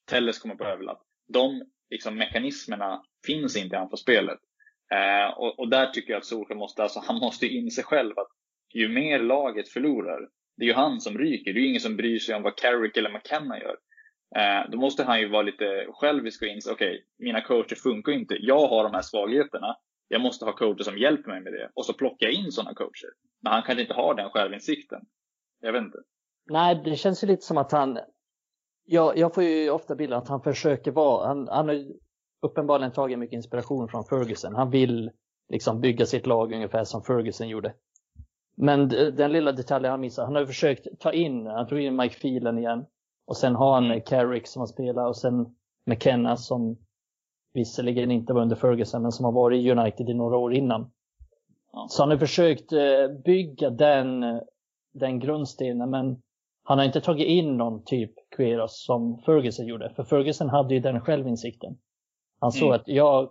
Telles 0.05 0.39
kommer 0.39 0.55
på 0.55 0.65
överlapp. 0.65 1.03
De 1.29 1.65
liksom, 1.91 2.17
mekanismerna 2.17 3.03
finns 3.27 3.57
inte 3.57 3.77
i 3.77 3.79
anfallsspelet. 3.79 4.39
Eh, 4.95 5.39
och, 5.39 5.59
och, 5.59 5.69
där 5.69 5.87
tycker 5.87 6.13
jag 6.13 6.19
att 6.19 6.27
Solskjaer 6.27 6.59
måste, 6.59 6.83
alltså, 6.83 7.01
han 7.01 7.17
måste 7.17 7.47
inse 7.47 7.83
själv 7.83 8.19
att 8.19 8.29
ju 8.75 8.89
mer 8.89 9.19
laget 9.19 9.69
förlorar, 9.69 10.29
det 10.57 10.65
är 10.65 10.69
ju 10.69 10.75
han 10.75 11.01
som 11.01 11.19
ryker. 11.19 11.53
Det 11.53 11.61
är 11.61 11.63
ju 11.63 11.69
ingen 11.69 11.81
som 11.81 11.97
bryr 11.97 12.19
sig 12.19 12.35
om 12.35 12.43
vad 12.43 12.57
Carrick 12.57 12.97
eller 12.97 13.11
McKenna 13.11 13.61
gör. 13.61 13.77
Eh, 14.37 14.71
då 14.71 14.79
måste 14.79 15.05
han 15.05 15.21
ju 15.21 15.29
vara 15.29 15.43
lite 15.43 15.87
självisk 15.89 16.43
och 16.43 16.49
inse, 16.49 16.73
okej, 16.73 16.95
okay, 16.95 17.05
mina 17.19 17.41
coacher 17.41 17.75
funkar 17.75 18.13
inte. 18.13 18.37
Jag 18.41 18.69
har 18.69 18.85
de 18.85 18.95
här 18.95 19.03
svagheterna. 19.03 19.77
Jag 20.09 20.21
måste 20.21 20.45
ha 20.45 20.53
coacher 20.53 20.83
som 20.83 20.99
hjälper 20.99 21.31
mig 21.31 21.41
med 21.41 21.53
det. 21.53 21.71
Och 21.75 21.87
så 21.87 21.93
plockar 21.93 22.27
jag 22.27 22.33
in 22.33 22.53
sådana 22.53 22.75
coacher. 22.75 23.11
Men 23.43 23.53
han 23.53 23.63
kanske 23.63 23.83
inte 23.83 23.95
har 23.95 24.15
den 24.15 24.31
självinsikten. 24.31 25.01
Jag 25.61 25.73
vet 25.73 25.83
inte. 25.83 25.99
Nej, 26.51 26.81
det 26.85 26.97
känns 26.97 27.25
ju 27.25 27.27
lite 27.27 27.43
som 27.43 27.59
att 27.59 27.73
han... 27.73 27.99
Jag, 28.85 29.19
jag 29.19 29.35
får 29.35 29.45
ju 29.45 29.71
ofta 29.71 29.95
bilden 29.95 30.19
att 30.19 30.29
han 30.29 30.43
försöker 30.43 30.91
vara... 30.91 31.27
Han, 31.27 31.49
han 31.49 31.69
har 31.69 31.87
uppenbarligen 32.47 32.93
tagit 32.93 33.19
mycket 33.19 33.37
inspiration 33.37 33.89
från 33.89 34.05
Ferguson. 34.05 34.55
Han 34.55 34.71
vill 34.71 35.11
liksom 35.49 35.81
bygga 35.81 36.07
sitt 36.07 36.27
lag 36.27 36.53
ungefär 36.53 36.85
som 36.85 37.03
Ferguson 37.03 37.49
gjorde. 37.49 37.75
Men 38.57 38.89
den 38.89 39.33
lilla 39.33 39.53
detaljen 39.53 39.91
han 39.91 40.01
missar, 40.01 40.25
han 40.25 40.35
har 40.35 40.47
försökt 40.47 40.87
ta 41.01 41.13
in, 41.13 41.47
han 41.47 41.67
tog 41.67 41.81
in 41.81 41.97
Mike 41.97 42.21
Phelan 42.21 42.59
igen. 42.59 42.87
Och 43.27 43.37
sen 43.37 43.55
har 43.55 43.81
han. 43.81 44.01
Carrick 44.01 44.47
som 44.47 44.61
har 44.61 44.67
spelat 44.67 45.09
och 45.09 45.17
sen 45.17 45.47
McKenna 45.87 46.37
som 46.37 46.77
visserligen 47.55 48.11
inte 48.11 48.33
var 48.33 48.43
under 48.43 48.57
Ferguson 48.57 49.03
men 49.03 49.13
som 49.13 49.25
har 49.25 49.33
varit 49.33 49.65
i 49.65 49.71
United 49.71 50.09
i 50.09 50.15
några 50.15 50.37
år 50.37 50.55
innan. 50.55 50.91
Så 51.89 52.03
han 52.03 52.11
har 52.11 52.19
försökt 52.19 52.73
eh, 52.73 53.09
bygga 53.25 53.71
den, 53.71 54.25
den 54.95 55.21
grundstenen 55.21 55.91
men 55.91 56.23
han 56.65 56.79
har 56.79 56.85
inte 56.85 57.01
tagit 57.01 57.27
in 57.27 57.57
någon 57.57 57.85
typ 57.85 58.13
Queros 58.37 58.85
som 58.87 59.19
Ferguson 59.19 59.67
gjorde. 59.67 59.93
För 59.97 60.05
Ferguson 60.05 60.49
hade 60.49 60.75
ju 60.75 60.81
den 60.81 61.01
självinsikten. 61.01 61.79
Han 62.41 62.53
såg 62.53 62.69
mm. 62.69 62.81
att 62.81 62.89
jag, 62.89 63.31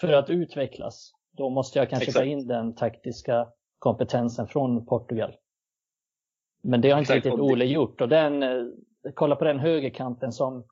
för 0.00 0.12
att 0.12 0.30
utvecklas, 0.30 1.12
då 1.32 1.50
måste 1.50 1.78
jag 1.78 1.90
kanske 1.90 2.06
Exakt. 2.06 2.24
ta 2.24 2.24
in 2.24 2.46
den 2.46 2.74
taktiska 2.74 3.48
kompetensen 3.78 4.46
från 4.46 4.86
Portugal. 4.86 5.32
Men 6.62 6.80
det 6.80 6.90
har 6.90 6.98
inte 6.98 7.12
Exakt. 7.12 7.26
riktigt 7.26 7.40
Ole 7.40 7.64
gjort 7.64 8.00
och 8.00 8.08
den, 8.08 8.42
eh, 8.42 8.64
kolla 9.14 9.36
på 9.36 9.44
den 9.44 9.58
högerkanten 9.58 10.32
som, 10.32 10.64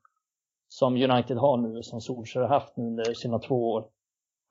som 0.67 0.93
United 0.93 1.37
har 1.37 1.57
nu, 1.57 1.83
som 1.83 2.01
Solskjaer 2.01 2.47
har 2.47 2.59
haft 2.59 2.77
nu 2.77 2.83
under 2.83 3.13
sina 3.13 3.39
två 3.39 3.71
år. 3.71 3.89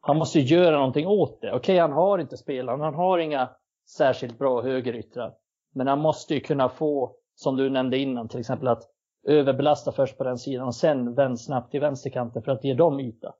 Han 0.00 0.16
måste 0.16 0.40
göra 0.40 0.76
någonting 0.76 1.06
åt 1.06 1.40
det. 1.40 1.48
Okej, 1.48 1.58
okay, 1.58 1.78
han 1.78 1.92
har 1.92 2.18
inte 2.18 2.36
spelat, 2.36 2.80
han 2.80 2.94
har 2.94 3.18
inga 3.18 3.50
särskilt 3.96 4.38
bra 4.38 4.62
högeryttrar. 4.62 5.34
Men 5.74 5.86
han 5.86 5.98
måste 5.98 6.34
ju 6.34 6.40
kunna 6.40 6.68
få, 6.68 7.16
som 7.34 7.56
du 7.56 7.70
nämnde 7.70 7.98
innan, 7.98 8.28
till 8.28 8.40
exempel 8.40 8.68
att 8.68 8.82
överbelasta 9.28 9.92
först 9.92 10.18
på 10.18 10.24
den 10.24 10.38
sidan 10.38 10.66
och 10.66 10.74
sen 10.74 11.14
vänd 11.14 11.40
snabbt 11.40 11.70
till 11.70 11.80
vänsterkanten 11.80 12.42
för 12.42 12.52
att 12.52 12.64
ge 12.64 12.74
dem 12.74 13.00
yta. 13.00 13.34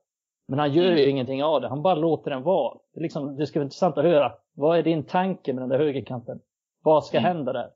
Men 0.48 0.58
han 0.58 0.72
gör 0.72 0.84
ju 0.84 0.92
mm. 0.92 1.10
ingenting 1.10 1.44
av 1.44 1.60
det, 1.60 1.68
han 1.68 1.82
bara 1.82 1.94
låter 1.94 2.30
den 2.30 2.42
vara. 2.42 2.78
Det, 2.94 3.00
liksom, 3.00 3.36
det 3.36 3.46
ska 3.46 3.58
vara 3.58 3.64
intressant 3.64 3.98
att 3.98 4.04
höra. 4.04 4.32
Vad 4.54 4.78
är 4.78 4.82
din 4.82 5.06
tanke 5.06 5.52
med 5.52 5.62
den 5.62 5.68
där 5.68 5.78
högerkanten? 5.78 6.40
Vad 6.82 7.04
ska 7.04 7.18
mm. 7.18 7.36
hända 7.36 7.52
där? 7.52 7.70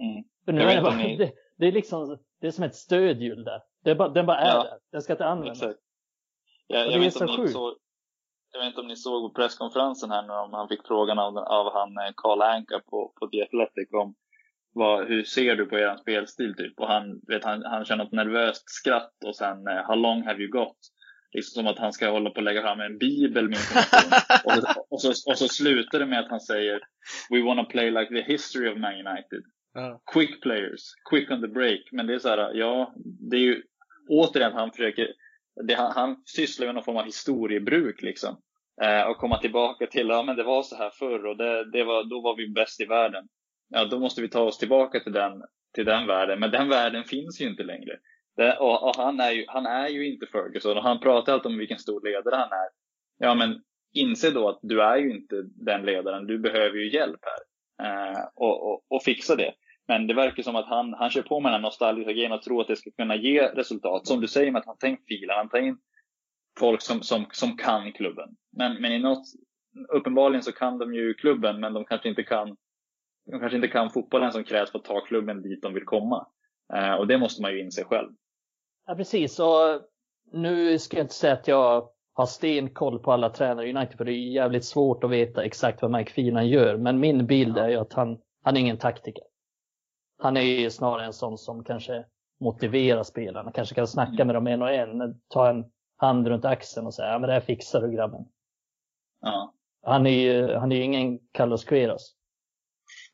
Mm. 0.00 0.24
För 0.44 0.52
nu 0.52 0.60
är 0.60 0.76
det, 0.76 0.82
bara, 0.82 0.96
ni... 0.96 1.16
det, 1.18 1.32
det, 1.56 1.66
är 1.66 1.72
liksom, 1.72 2.18
det 2.40 2.46
är 2.46 2.50
som 2.50 2.64
ett 2.64 2.74
stödhjul 2.74 3.44
där. 3.44 3.62
Det 3.84 3.94
bara, 3.94 4.08
den 4.08 4.26
bara 4.26 4.38
är 4.38 4.56
ja. 4.56 4.62
där. 4.62 4.78
Den 4.92 5.02
ska 5.02 5.12
inte 5.12 5.26
användas. 5.26 5.62
Exakt. 5.62 5.80
Ja, 6.66 6.78
jag, 6.78 7.00
vet 7.00 7.14
inte 7.14 7.24
om 7.24 7.40
ni 7.40 7.48
såg, 7.48 7.74
jag 8.52 8.60
vet 8.60 8.66
inte 8.66 8.80
om 8.80 8.86
ni 8.86 8.96
såg 8.96 9.22
på 9.22 9.40
presskonferensen 9.40 10.10
här 10.10 10.22
nu 10.22 10.32
om 10.32 10.52
han 10.52 10.68
fick 10.68 10.86
frågan 10.86 11.18
av, 11.18 11.38
av 11.38 11.72
han 11.72 11.90
Karl 12.16 12.40
eh, 12.40 12.48
Anka 12.48 12.80
på, 12.90 13.12
på 13.20 13.26
The 13.26 13.42
Athletic 13.42 13.88
om 13.92 14.14
vad, 14.72 15.08
hur 15.08 15.24
ser 15.24 15.56
du 15.56 15.66
på 15.66 15.78
er 15.78 15.96
spelstil 15.96 16.54
typ? 16.56 16.80
Och 16.80 16.88
han, 16.88 17.20
vet, 17.28 17.44
han, 17.44 17.62
han 17.62 17.84
känner 17.84 18.04
ett 18.04 18.12
nervöst 18.12 18.70
skratt 18.70 19.24
och 19.24 19.36
sen 19.36 19.68
uh, 19.68 19.86
How 19.86 19.96
long 19.96 20.22
have 20.22 20.40
you 20.42 20.50
got? 20.50 20.76
Liksom 21.32 21.62
som 21.62 21.66
att 21.66 21.78
han 21.78 21.92
ska 21.92 22.10
hålla 22.10 22.30
på 22.30 22.40
att 22.40 22.44
lägga 22.44 22.62
fram 22.62 22.80
en 22.80 22.98
bibel 22.98 23.48
med 23.48 23.58
information. 23.58 24.12
och, 24.44 24.92
och, 24.92 25.00
så, 25.00 25.08
och 25.30 25.38
så 25.38 25.48
slutar 25.48 25.98
det 25.98 26.06
med 26.06 26.20
att 26.20 26.30
han 26.30 26.40
säger 26.40 26.80
We 27.30 27.42
wanna 27.42 27.64
play 27.64 27.90
like 27.90 28.08
the 28.08 28.32
history 28.32 28.68
of 28.68 28.78
Man 28.78 28.94
United. 28.94 29.42
Uh. 29.78 29.96
Quick 30.12 30.42
players, 30.42 30.80
quick 31.10 31.30
on 31.30 31.40
the 31.40 31.48
break. 31.48 31.80
Men 31.92 32.06
det 32.06 32.14
är 32.14 32.18
så 32.18 32.28
här, 32.28 32.54
ja, 32.54 32.94
det 33.30 33.36
är 33.36 33.40
ju 33.40 33.62
återigen 34.08 34.52
han 34.52 34.70
försöker, 34.70 35.08
det, 35.66 35.74
han, 35.74 35.92
han 35.92 36.22
sysslar 36.24 36.66
med 36.66 36.74
någon 36.74 36.84
form 36.84 36.96
av 36.96 37.04
historiebruk 37.04 38.02
liksom. 38.02 38.40
Eh, 38.82 39.02
och 39.02 39.16
komma 39.16 39.38
tillbaka 39.38 39.86
till, 39.86 40.08
ja 40.08 40.22
men 40.22 40.36
det 40.36 40.42
var 40.42 40.62
så 40.62 40.76
här 40.76 40.90
förr 40.90 41.26
och 41.26 41.36
det, 41.36 41.70
det 41.70 41.84
var, 41.84 42.04
då 42.04 42.20
var 42.20 42.36
vi 42.36 42.48
bäst 42.48 42.80
i 42.80 42.84
världen 42.84 43.28
ja, 43.68 43.84
då 43.84 43.98
måste 43.98 44.20
vi 44.20 44.28
ta 44.28 44.40
oss 44.40 44.58
tillbaka 44.58 45.00
till 45.00 45.12
den, 45.12 45.42
till 45.74 45.84
den 45.84 46.06
världen. 46.06 46.40
Men 46.40 46.50
den 46.50 46.68
världen 46.68 47.04
finns 47.04 47.40
ju 47.40 47.46
inte 47.48 47.62
längre. 47.62 47.98
Det, 48.36 48.56
och, 48.56 48.88
och, 48.88 48.96
han, 48.96 49.20
är 49.20 49.30
ju, 49.30 49.44
han 49.48 49.66
är 49.66 49.88
ju 49.88 50.12
inte 50.12 50.26
Ferguson 50.26 50.76
och 50.76 50.82
han 50.82 51.00
pratar 51.00 51.32
alltid 51.32 51.52
om 51.52 51.58
vilken 51.58 51.78
stor 51.78 52.00
ledare 52.04 52.34
han 52.34 52.52
är. 52.52 52.68
Ja, 53.18 53.34
men 53.34 53.62
inse 53.94 54.30
då 54.30 54.48
att 54.48 54.58
du 54.62 54.82
är 54.82 54.96
ju 54.96 55.10
inte 55.10 55.42
den 55.44 55.82
ledaren. 55.82 56.26
Du 56.26 56.38
behöver 56.38 56.76
ju 56.76 56.92
hjälp 56.92 57.20
här 57.22 57.40
eh, 57.86 58.20
och, 58.34 58.70
och, 58.70 58.84
och, 58.88 59.02
fixa 59.02 59.36
det. 59.36 59.52
Men 59.88 60.06
det 60.06 60.14
verkar 60.14 60.42
som 60.42 60.56
att 60.56 60.68
han, 60.68 60.94
han 60.94 61.10
kör 61.10 61.22
på 61.22 61.40
med 61.40 61.52
den 61.52 61.60
här 61.60 61.62
nostalgiska 61.62 62.12
grejen 62.12 62.32
och 62.32 62.42
tror 62.42 62.60
att 62.60 62.68
det 62.68 62.76
ska 62.76 62.90
kunna 62.90 63.16
ge 63.16 63.42
resultat. 63.42 64.06
Som 64.06 64.20
du 64.20 64.28
säger 64.28 64.50
med 64.50 64.60
att 64.60 64.66
han 64.66 64.78
tar 64.78 64.88
in 64.88 64.98
filer, 65.08 65.34
han 65.34 65.48
tar 65.48 65.58
in 65.58 65.78
folk 66.58 66.82
som, 66.82 67.02
som, 67.02 67.26
som 67.32 67.56
kan 67.56 67.92
klubben. 67.92 68.28
Men, 68.56 68.82
men 68.82 68.92
i 68.92 68.98
något, 68.98 69.24
uppenbarligen 69.88 70.42
så 70.42 70.52
kan 70.52 70.78
de 70.78 70.94
ju 70.94 71.14
klubben, 71.14 71.60
men 71.60 71.72
de 71.72 71.84
kanske 71.84 72.08
inte 72.08 72.22
kan 72.22 72.56
de 73.30 73.40
kanske 73.40 73.56
inte 73.56 73.68
kan 73.68 73.90
fotbollen 73.90 74.32
som 74.32 74.44
krävs 74.44 74.70
för 74.70 74.78
att 74.78 74.84
ta 74.84 75.00
klubben 75.00 75.42
dit 75.42 75.62
de 75.62 75.74
vill 75.74 75.84
komma. 75.84 76.26
Eh, 76.74 76.94
och 76.94 77.06
det 77.06 77.18
måste 77.18 77.42
man 77.42 77.52
ju 77.52 77.60
inse 77.60 77.84
själv. 77.84 78.08
Ja, 78.86 78.94
precis. 78.94 79.38
Och 79.38 79.82
nu 80.32 80.78
ska 80.78 80.96
jag 80.96 81.04
inte 81.04 81.14
säga 81.14 81.32
att 81.32 81.48
jag 81.48 81.88
har 82.12 82.26
stenkoll 82.26 82.98
på 82.98 83.12
alla 83.12 83.30
tränare 83.30 83.66
i 83.66 83.74
United, 83.74 83.96
för 83.96 84.04
det 84.04 84.12
är 84.12 84.32
jävligt 84.32 84.64
svårt 84.64 85.04
att 85.04 85.10
veta 85.10 85.44
exakt 85.44 85.82
vad 85.82 85.90
Mike 85.90 86.12
Finan 86.12 86.48
gör. 86.48 86.76
Men 86.76 87.00
min 87.00 87.26
bild 87.26 87.58
ja. 87.58 87.62
är 87.62 87.68
ju 87.68 87.76
att 87.76 87.92
han, 87.92 88.18
han 88.44 88.56
är 88.56 88.60
ingen 88.60 88.78
taktiker. 88.78 89.24
Han 90.18 90.36
är 90.36 90.40
ju 90.40 90.70
snarare 90.70 91.06
en 91.06 91.12
sån 91.12 91.38
som 91.38 91.64
kanske 91.64 92.04
motiverar 92.40 93.02
spelarna, 93.02 93.52
kanske 93.52 93.74
kan 93.74 93.86
snacka 93.86 94.22
mm. 94.22 94.26
med 94.26 94.36
dem 94.36 94.46
en 94.46 94.62
och 94.62 94.70
en, 94.70 95.20
ta 95.28 95.50
en 95.50 95.64
hand 95.96 96.26
runt 96.26 96.44
axeln 96.44 96.86
och 96.86 96.94
säga 96.94 97.08
ja 97.08 97.18
men 97.18 97.28
det 97.28 97.34
här 97.34 97.40
fixar 97.40 97.80
du 97.80 97.90
grabben. 97.90 98.24
Ja. 99.20 99.54
Han 99.82 100.06
är 100.06 100.10
ju 100.10 100.54
han 100.54 100.72
är 100.72 100.80
ingen 100.80 101.18
Carlos 101.32 101.64
Queiroz. 101.64 102.17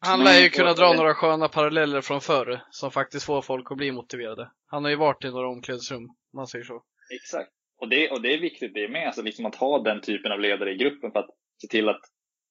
Han 0.04 0.24
lär 0.24 0.42
ju 0.42 0.48
kunna 0.48 0.72
dra 0.72 0.92
några 0.92 1.14
sköna 1.14 1.48
paralleller 1.48 2.00
från 2.00 2.20
förr 2.20 2.60
som 2.70 2.90
faktiskt 2.90 3.26
får 3.26 3.42
folk 3.42 3.70
att 3.70 3.76
bli 3.76 3.92
motiverade. 3.92 4.50
Han 4.66 4.84
har 4.84 4.90
ju 4.90 4.96
varit 4.96 5.24
i 5.24 5.30
några 5.30 5.48
omklädningsrum, 5.48 6.02
om 6.04 6.36
man 6.36 6.46
säger 6.46 6.64
så. 6.64 6.82
Exakt. 7.14 7.50
Och 7.80 7.88
det, 7.88 8.10
och 8.10 8.22
det 8.22 8.34
är 8.34 8.40
viktigt 8.40 8.74
det 8.74 8.88
med, 8.88 9.06
alltså 9.06 9.22
liksom 9.22 9.46
att 9.46 9.54
ha 9.54 9.82
den 9.82 10.00
typen 10.00 10.32
av 10.32 10.40
ledare 10.40 10.72
i 10.72 10.76
gruppen 10.76 11.12
för 11.12 11.18
att 11.18 11.30
se 11.62 11.68
till 11.68 11.88
att 11.88 12.00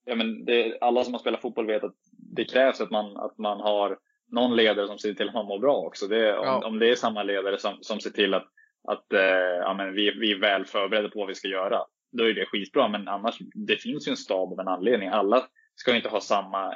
ja, 0.05 0.15
men 0.15 0.45
det, 0.45 0.77
alla 0.81 1.03
som 1.03 1.13
har 1.13 1.19
spelat 1.19 1.41
fotboll 1.41 1.67
vet 1.67 1.83
att 1.83 1.95
det 2.35 2.45
krävs 2.45 2.81
att 2.81 2.91
man, 2.91 3.17
att 3.17 3.37
man 3.37 3.59
har 3.59 3.97
någon 4.31 4.55
ledare 4.55 4.87
som 4.87 4.99
ser 4.99 5.13
till 5.13 5.27
att 5.27 5.33
man 5.33 5.45
mår 5.45 5.59
bra 5.59 5.75
också. 5.75 6.07
Det, 6.07 6.37
om, 6.37 6.45
ja. 6.45 6.67
om 6.67 6.79
det 6.79 6.89
är 6.89 6.95
samma 6.95 7.23
ledare 7.23 7.57
som, 7.57 7.77
som 7.81 7.99
ser 7.99 8.09
till 8.09 8.33
att, 8.33 8.47
att 8.87 9.13
eh, 9.13 9.59
ja, 9.61 9.73
men 9.73 9.93
vi, 9.93 10.11
vi 10.19 10.31
är 10.31 10.39
väl 10.39 10.65
förberedda 10.65 11.09
på 11.09 11.19
vad 11.19 11.27
vi 11.27 11.35
ska 11.35 11.47
göra, 11.47 11.79
då 12.11 12.23
är 12.23 12.33
det 12.33 12.45
skitbra. 12.45 12.87
Men 12.87 13.07
annars, 13.07 13.37
det 13.67 13.77
finns 13.77 14.07
ju 14.07 14.09
en 14.09 14.17
stab 14.17 14.53
av 14.53 14.59
en 14.59 14.67
anledning. 14.67 15.09
Alla 15.09 15.47
ska 15.75 15.95
inte 15.95 16.09
ha 16.09 16.21
samma 16.21 16.75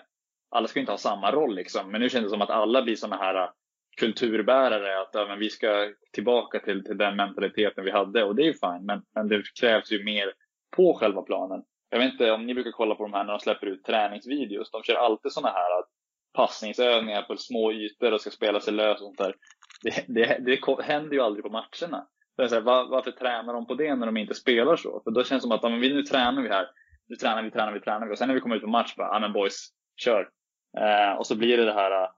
alla 0.50 0.68
ska 0.68 0.80
inte 0.80 0.92
ha 0.92 0.98
samma 0.98 1.32
roll 1.32 1.56
liksom. 1.56 1.92
Men 1.92 2.02
nu 2.02 2.10
känns 2.10 2.24
det 2.24 2.30
som 2.30 2.42
att 2.42 2.50
alla 2.50 2.82
blir 2.82 2.96
sådana 2.96 3.24
här 3.24 3.36
äh, 3.36 3.50
kulturbärare. 3.98 5.02
Att 5.02 5.10
ja, 5.14 5.26
men 5.28 5.40
vi 5.40 5.50
ska 5.50 5.94
tillbaka 6.14 6.60
till, 6.60 6.84
till 6.84 6.98
den 6.98 7.16
mentaliteten 7.16 7.86
vi 7.86 7.92
hade 7.92 8.24
och 8.24 8.36
det 8.36 8.42
är 8.42 8.48
ju 8.48 8.54
fine. 8.54 8.86
Men, 8.86 9.02
men 9.16 9.28
det 9.28 9.44
krävs 9.60 9.92
ju 9.92 10.04
mer 10.04 10.34
på 10.76 10.94
själva 10.94 11.22
planen. 11.22 11.64
Jag 11.90 12.00
vet 12.00 12.12
inte 12.12 12.32
om 12.32 12.46
ni 12.46 12.54
brukar 12.54 12.72
kolla 12.72 12.96
på 12.96 13.04
de 13.04 13.14
här 13.14 13.24
när 13.24 13.34
de 13.34 13.40
släpper 13.40 13.68
ut 13.68 13.84
träningsvideos. 13.84 14.72
De 14.72 14.84
kör 14.84 14.96
alltid 14.96 15.32
sådana 15.32 15.54
här 15.54 15.80
att 15.80 15.90
passningsövningar 16.34 17.22
på 17.22 17.38
små 17.38 17.72
ytor 17.72 18.14
och 18.14 18.22
ska 18.22 18.30
spela 18.30 18.60
sig 18.60 18.74
lös 18.74 19.02
och 19.02 19.06
sånt 19.06 19.18
där. 19.18 19.36
Det, 19.84 20.06
det, 20.08 20.38
det 20.46 20.84
händer 20.84 21.14
ju 21.14 21.22
aldrig 21.22 21.44
på 21.44 21.50
matcherna. 21.50 22.08
Så 22.50 22.56
här, 22.56 22.62
var, 22.62 22.90
varför 22.90 23.12
tränar 23.12 23.54
de 23.54 23.68
på 23.68 23.74
det 23.74 23.96
när 23.96 24.06
de 24.06 24.18
inte 24.18 24.34
spelar 24.34 24.76
så? 24.76 25.02
För 25.04 25.12
då 25.12 25.24
känns 25.24 25.42
det 25.42 25.48
som 25.48 25.52
att 25.52 25.64
ja, 25.64 25.70
men 25.70 25.80
nu 25.80 26.04
tränar 26.04 26.42
vi 26.42 26.50
här. 26.50 26.68
Nu 27.08 27.16
tränar 27.16 27.44
vi, 27.44 27.52
tränar 27.52 27.74
vi, 27.74 27.80
tränar 27.80 28.08
vi. 28.08 28.14
Och 28.14 28.18
sen 28.18 28.28
när 28.28 28.36
vi 28.36 28.42
kommer 28.42 28.56
ut 28.56 28.62
på 28.62 28.68
match 28.68 28.96
bara, 28.96 29.08
ja 29.08 29.20
men 29.20 29.34
boys, 29.34 29.70
kör. 29.96 30.30
Eh, 30.78 31.18
och 31.18 31.28
så 31.28 31.36
blir 31.36 31.58
det 31.58 31.66
det 31.66 31.74
här, 31.74 31.92
eh, 31.92 32.10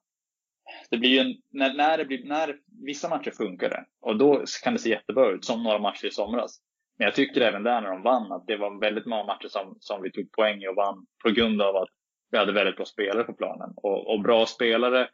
det 0.90 0.98
blir 0.98 1.10
ju 1.10 1.20
en, 1.20 1.36
när, 1.52 1.74
när, 1.74 1.98
det 1.98 2.06
blir, 2.06 2.26
när 2.26 2.56
vissa 2.86 3.10
matcher 3.10 3.32
funkar 3.32 3.70
det 3.70 3.86
och 4.02 4.18
då 4.18 4.44
kan 4.64 4.74
det 4.74 4.80
se 4.80 4.90
jättebra 4.90 5.30
ut, 5.32 5.46
som 5.46 5.64
några 5.64 5.80
matcher 5.80 6.06
i 6.06 6.12
somras. 6.12 6.60
Men 6.98 7.06
jag 7.06 7.16
tycker 7.16 7.42
även 7.42 7.64
där 7.64 7.82
när 7.82 7.90
de 7.90 8.02
vann 8.02 8.32
att 8.32 8.48
det 8.48 8.58
var 8.58 8.80
väldigt 8.80 9.06
många 9.06 9.24
matcher 9.24 9.48
som, 9.48 9.78
som 9.80 10.02
vi 10.02 10.12
tog 10.12 10.32
poäng 10.32 10.64
i 10.64 10.68
och 10.68 10.76
vann 10.76 11.06
på 11.24 11.30
grund 11.30 11.62
av 11.62 11.76
att 11.76 11.90
vi 12.32 12.38
hade 12.38 12.52
väldigt 12.52 12.76
bra 12.76 12.86
spelare 12.86 13.24
på 13.24 13.34
planen. 13.34 13.74
Och, 13.76 14.14
och 14.14 14.22
bra 14.22 14.46
spelare 14.46 15.10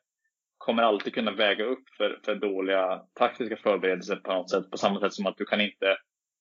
kommer 0.58 0.84
alltid 0.84 1.14
kunna 1.14 1.32
väga 1.32 1.64
upp 1.64 1.84
för, 1.98 2.20
för 2.26 2.36
dåliga 2.36 3.02
taktiska 3.14 3.58
förberedelser 3.58 4.16
på 4.16 4.34
något 4.34 4.50
sätt. 4.50 4.72
På 4.72 4.78
samma 4.78 5.00
sätt 5.00 5.14
som 5.14 5.26
att 5.26 5.38
du 5.38 5.46
kan 5.46 5.62
inte 5.62 5.98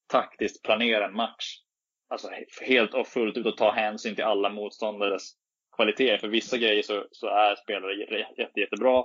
taktiskt 0.07 0.63
planera 0.63 1.07
en 1.07 1.17
match. 1.17 1.59
Alltså 2.09 2.29
helt 2.67 2.95
och 2.95 3.07
fullt 3.07 3.37
ut 3.37 3.47
och 3.47 3.57
ta 3.57 3.73
hänsyn 3.73 4.15
till 4.15 4.25
alla 4.25 4.49
motståndares 4.49 5.33
kvaliteter. 5.77 6.19
För 6.19 6.29
vissa 6.29 6.59
grejer 6.59 6.83
så, 6.83 7.07
så 7.11 7.27
är 7.27 7.57
spelare 7.57 7.95
jätte, 8.39 8.61
jättebra 8.61 9.05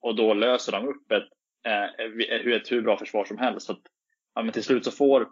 och 0.00 0.16
då 0.16 0.34
löser 0.34 0.72
de 0.72 0.88
upp 0.88 1.12
ett, 1.12 1.28
eh, 1.66 2.54
ett 2.54 2.72
hur 2.72 2.82
bra 2.82 2.96
försvar 2.96 3.24
som 3.24 3.38
helst. 3.38 3.66
Så 3.66 3.72
att, 3.72 3.82
ja, 4.34 4.42
men 4.42 4.52
till 4.52 4.64
slut 4.64 4.84
så 4.84 4.90
får 4.90 5.28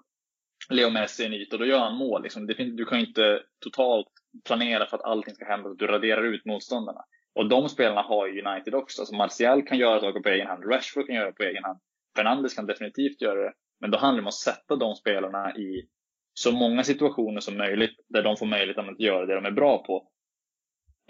Leo 0.71 0.91
Messi 0.91 1.27
en 1.27 1.33
yta 1.33 1.57
och 1.57 1.61
då 1.61 1.67
gör 1.67 1.79
han 1.79 1.97
mål. 1.97 2.23
Liksom. 2.23 2.47
du 2.47 2.85
kan 2.85 2.99
inte 2.99 3.43
totalt 3.65 4.09
planera 4.45 4.87
för 4.87 4.97
att 4.97 5.05
allting 5.05 5.35
ska 5.35 5.45
hända, 5.45 5.69
så 5.69 5.73
att 5.73 5.79
du 5.79 5.87
raderar 5.87 6.23
ut 6.23 6.45
motståndarna. 6.45 7.01
Och 7.35 7.49
de 7.49 7.69
spelarna 7.69 8.03
har 8.03 8.27
ju 8.27 8.43
United 8.43 8.75
också. 8.75 9.03
Alltså 9.03 9.15
Martial 9.15 9.63
kan 9.63 9.79
göra 9.79 10.01
saker 10.01 10.21
på 10.21 10.29
egen 10.29 10.47
hand, 10.47 10.65
Rashford 10.65 11.07
kan 11.07 11.17
göra 11.17 11.27
det 11.27 11.33
på 11.33 11.43
egen 11.43 11.65
hand. 11.65 11.79
Fernandes 12.17 12.55
kan 12.55 12.67
definitivt 12.67 13.23
göra 13.23 13.43
det. 13.43 13.53
Men 13.81 13.91
då 13.91 13.99
handlar 13.99 14.17
det 14.17 14.25
om 14.25 14.29
att 14.29 14.35
sätta 14.35 14.77
de 14.77 14.95
spelarna 14.95 15.57
i 15.57 15.89
så 16.35 16.53
många 16.53 16.85
situationer 16.85 17.41
som 17.41 17.59
möjligt 17.59 17.97
där 18.09 18.23
de 18.23 18.37
får 18.37 18.47
möjlighet 18.47 18.79
att 18.79 19.01
göra 19.01 19.27
det 19.27 19.35
de 19.35 19.45
är 19.45 19.51
bra 19.51 19.85
på. 19.85 20.12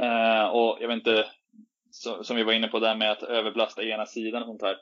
Eh, 0.00 0.44
och 0.44 0.78
jag 0.80 0.88
vet 0.88 0.96
inte, 0.96 1.26
så, 1.90 2.24
som 2.24 2.36
vi 2.36 2.42
var 2.42 2.52
inne 2.52 2.68
på 2.68 2.78
där 2.78 2.96
med 2.96 3.10
att 3.10 3.22
överbelasta 3.22 3.82
ena 3.82 4.06
sidan 4.06 4.42
och 4.42 4.48
sånt 4.48 4.62
här. 4.62 4.76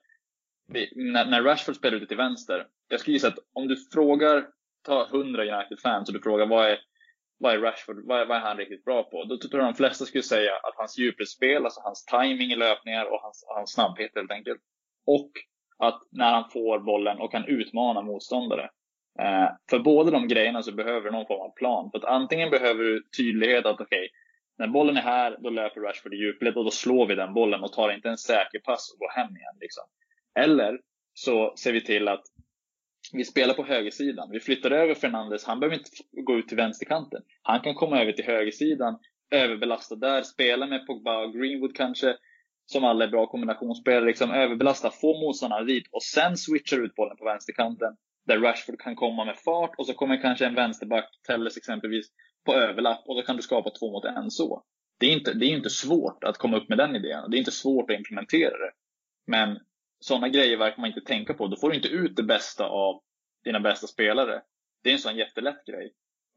Vi, 0.73 0.93
när, 0.97 1.25
när, 1.25 1.43
Rashford 1.43 1.77
spelar 1.77 1.97
ute 1.97 2.07
till 2.07 2.17
vänster, 2.17 2.67
jag 2.89 3.01
skulle 3.01 3.15
gissa 3.15 3.29
att 3.29 3.39
om 3.53 3.69
du 3.69 3.77
frågar, 3.77 4.47
ta 4.83 5.07
100 5.07 5.43
United-fans 5.43 6.09
och 6.09 6.15
du 6.15 6.21
frågar 6.21 6.47
vad 6.47 6.71
är, 6.71 6.79
vad 7.39 7.55
är 7.55 7.59
Rashford, 7.59 8.07
vad 8.07 8.21
är, 8.21 8.27
vad 8.27 8.37
är 8.37 8.41
han 8.41 8.57
riktigt 8.57 8.85
bra 8.85 9.03
på? 9.03 9.25
Då 9.25 9.39
tror 9.39 9.63
jag 9.63 9.73
de 9.73 9.77
flesta 9.77 10.05
skulle 10.05 10.23
säga 10.23 10.53
att 10.53 10.75
hans 10.77 10.99
djupledsspel, 10.99 11.65
alltså 11.65 11.81
hans 11.81 12.05
timing 12.05 12.53
i 12.53 12.57
löpningar 12.57 13.05
och 13.05 13.21
hans, 13.23 13.45
hans 13.49 13.73
snabbhet 13.73 14.11
helt 14.15 14.31
enkelt. 14.31 14.61
Och 15.07 15.31
att 15.79 16.03
när 16.11 16.31
han 16.33 16.51
får 16.51 16.79
bollen 16.79 17.19
och 17.19 17.33
kan 17.33 17.45
utmana 17.45 18.03
motståndare. 18.03 18.71
Eh, 19.21 19.49
för 19.71 19.79
båda 19.79 20.11
de 20.11 20.29
grejerna 20.29 20.63
så 20.63 20.73
behöver 20.73 21.01
du 21.01 21.11
någon 21.11 21.27
form 21.27 21.41
av 21.41 21.55
plan. 21.55 21.91
För 21.91 21.99
att 21.99 22.05
antingen 22.05 22.51
behöver 22.51 22.85
du 22.85 23.03
tydlighet 23.17 23.67
att 23.67 23.81
okej, 23.81 23.99
okay, 23.99 24.09
när 24.61 24.67
bollen 24.67 24.97
är 24.97 25.03
här, 25.03 25.37
då 25.41 25.51
löper 25.51 25.81
Rashford 25.81 26.15
i 26.15 26.17
djupled 26.17 26.57
och 26.57 26.65
då 26.65 26.71
slår 26.71 27.07
vi 27.07 27.15
den 27.15 27.35
bollen 27.35 27.63
och 27.63 27.73
tar 27.73 27.93
inte 27.93 28.09
en 28.09 28.19
säker 28.19 28.59
pass 28.59 28.93
och 28.93 28.99
går 28.99 29.11
hem 29.11 29.37
igen. 29.37 29.57
Liksom. 29.61 29.85
Eller 30.41 30.81
så 31.15 31.55
ser 31.57 31.73
vi 31.73 31.85
till 31.85 32.09
att 32.09 32.23
vi 33.13 33.25
spelar 33.25 33.55
på 33.55 33.65
högersidan. 33.65 34.31
Vi 34.33 34.41
flyttar 34.41 34.71
över 34.71 34.95
Fernandes. 34.95 35.45
Han 35.45 35.61
behöver 35.61 35.77
inte 35.77 35.91
gå 36.25 36.39
ut 36.39 36.49
till 36.49 36.57
vänsterkanten. 36.57 37.23
Han 37.43 37.61
kan 37.61 37.75
komma 37.75 38.01
över 38.03 38.13
till 38.13 38.25
högersidan, 38.25 38.99
överbelasta 39.31 39.97
där, 39.97 40.23
spela 40.23 40.67
med 40.67 40.87
Pogba 40.87 41.25
och 41.25 41.35
Greenwood 41.35 41.77
kanske, 41.77 42.17
som 42.67 42.85
alla 42.85 43.05
är 43.05 43.09
bra 43.09 43.27
kombinationsspelare. 43.27 44.05
Liksom 44.05 44.31
överbelasta, 44.31 44.91
få 44.91 45.21
motståndarna 45.21 45.65
dit 45.65 45.89
och 45.91 46.03
sen 46.03 46.37
switchar 46.37 46.85
ut 46.85 46.95
bollen 46.95 47.17
på 47.17 47.25
vänsterkanten 47.25 47.97
där 48.27 48.39
Rashford 48.39 48.81
kan 48.81 48.97
komma 48.97 49.25
med 49.25 49.39
fart 49.39 49.75
och 49.79 49.87
så 49.87 49.95
kommer 49.95 50.23
kanske 50.23 50.47
en 50.47 50.55
vänsterback, 50.55 51.11
Telles 51.27 51.57
exempelvis, 51.57 52.07
på 52.45 52.55
överlapp 52.55 53.03
och 53.07 53.15
då 53.17 53.23
kan 53.23 53.37
du 53.37 53.43
skapa 53.43 53.71
två 53.71 53.93
mot 53.93 54.05
en 54.05 54.31
så. 54.31 54.65
Det 55.01 55.07
är 55.07 55.13
inte, 55.13 55.35
det 55.35 55.47
är 55.47 55.57
inte 55.57 55.71
svårt 55.71 56.25
att 56.25 56.39
komma 56.39 56.57
upp 56.57 56.69
med 56.69 56.79
den 56.79 56.97
idén. 56.97 57.31
Det 57.31 57.37
är 57.37 57.39
inte 57.39 57.51
svårt 57.51 57.91
att 57.91 57.97
implementera 57.97 58.59
det. 58.59 58.73
Men 59.27 59.59
sådana 60.01 60.29
grejer 60.29 60.57
verkar 60.57 60.81
man 60.81 60.89
inte 60.89 61.01
tänka 61.01 61.35
på. 61.35 61.47
Då 61.47 61.57
får 61.57 61.71
du 61.71 61.77
inte 61.77 61.89
ut 61.89 62.17
det 62.17 62.23
bästa 62.23 62.67
av 62.67 63.03
dina 63.45 63.61
bästa 63.61 63.87
spelare. 63.87 64.43
Det 64.83 64.91
är 64.91 64.93
en 64.93 64.99
sån 64.99 65.17
jättelätt 65.17 65.65
grej. 65.67 65.93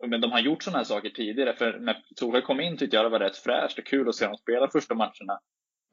Men 0.08 0.22
de 0.22 0.32
har 0.32 0.39
gjort 0.39 0.63
sådana 0.63 0.78
här 0.78 0.86
saker 0.86 1.10
tidigare. 1.10 1.54
För 1.54 1.80
när 1.80 2.04
Torhäll 2.16 2.42
kom 2.42 2.60
in 2.60 2.78
tyckte 2.78 2.96
jag 2.96 3.06
det 3.06 3.10
var 3.10 3.20
rätt 3.20 3.38
fräscht 3.38 3.80
och 3.80 3.86
kul 3.86 4.10
att 4.10 4.16
se 4.16 4.26
dem 4.26 4.38
spela 4.38 4.70
första 4.72 4.96
matcherna. 4.96 5.39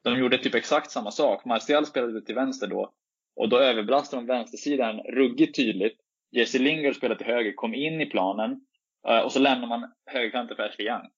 De 0.03 0.19
gjorde 0.19 0.37
typ 0.37 0.55
exakt 0.55 0.91
samma 0.91 1.11
sak. 1.11 1.45
Martial 1.45 1.85
spelade 1.85 2.25
till 2.25 2.35
vänster 2.35 2.67
då. 2.67 2.93
Och 3.35 3.49
då 3.49 3.57
överbelastade 3.57 4.21
de 4.21 4.27
vänstersidan 4.27 4.99
ruggigt 4.99 5.55
tydligt. 5.55 5.97
Jesse 6.31 6.59
Lingard 6.59 6.95
spelade 6.95 7.17
till 7.17 7.33
höger, 7.33 7.53
kom 7.53 7.73
in 7.73 8.01
i 8.01 8.05
planen. 8.05 8.61
Eh, 9.07 9.19
och 9.19 9.31
så 9.31 9.39
lämnar 9.39 9.67
man 9.67 9.91
högerkanten 10.05 10.57
för 10.57 10.63
Ashley 10.63 10.87
Young. 10.87 11.09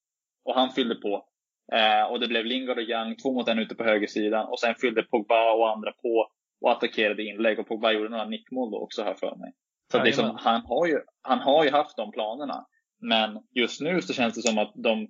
Och 0.45 0.55
han 0.55 0.69
fyllde 0.69 0.95
på. 0.95 1.25
Eh, 1.73 2.11
och 2.11 2.19
det 2.19 2.27
blev 2.27 2.45
Lingard 2.45 2.77
och 2.77 2.83
Young, 2.83 3.15
två 3.15 3.33
mot 3.33 3.47
en 3.47 3.59
ute 3.59 3.75
på 3.75 3.83
högersidan. 3.83 4.47
Och 4.47 4.59
sen 4.59 4.75
fyllde 4.75 5.03
Pogba 5.03 5.53
och 5.53 5.69
andra 5.69 5.91
på 5.91 6.27
och 6.61 6.71
attackerade 6.71 7.23
inlägg. 7.23 7.59
Och 7.59 7.67
Pogba 7.67 7.91
gjorde 7.91 8.09
några 8.09 8.25
nickmål 8.25 8.71
då 8.71 8.79
också 8.79 9.03
här 9.03 9.13
för 9.13 9.35
mig. 9.35 9.53
Så 9.91 9.97
ja, 9.97 10.03
liksom, 10.03 10.37
han, 10.39 10.61
har 10.65 10.87
ju, 10.87 10.99
han 11.21 11.39
har 11.39 11.63
ju 11.63 11.71
haft 11.71 11.97
de 11.97 12.11
planerna. 12.11 12.65
Men 13.01 13.39
just 13.51 13.81
nu 13.81 14.01
så 14.01 14.13
känns 14.13 14.35
det 14.35 14.41
som 14.41 14.57
att 14.57 14.71
de, 14.75 15.07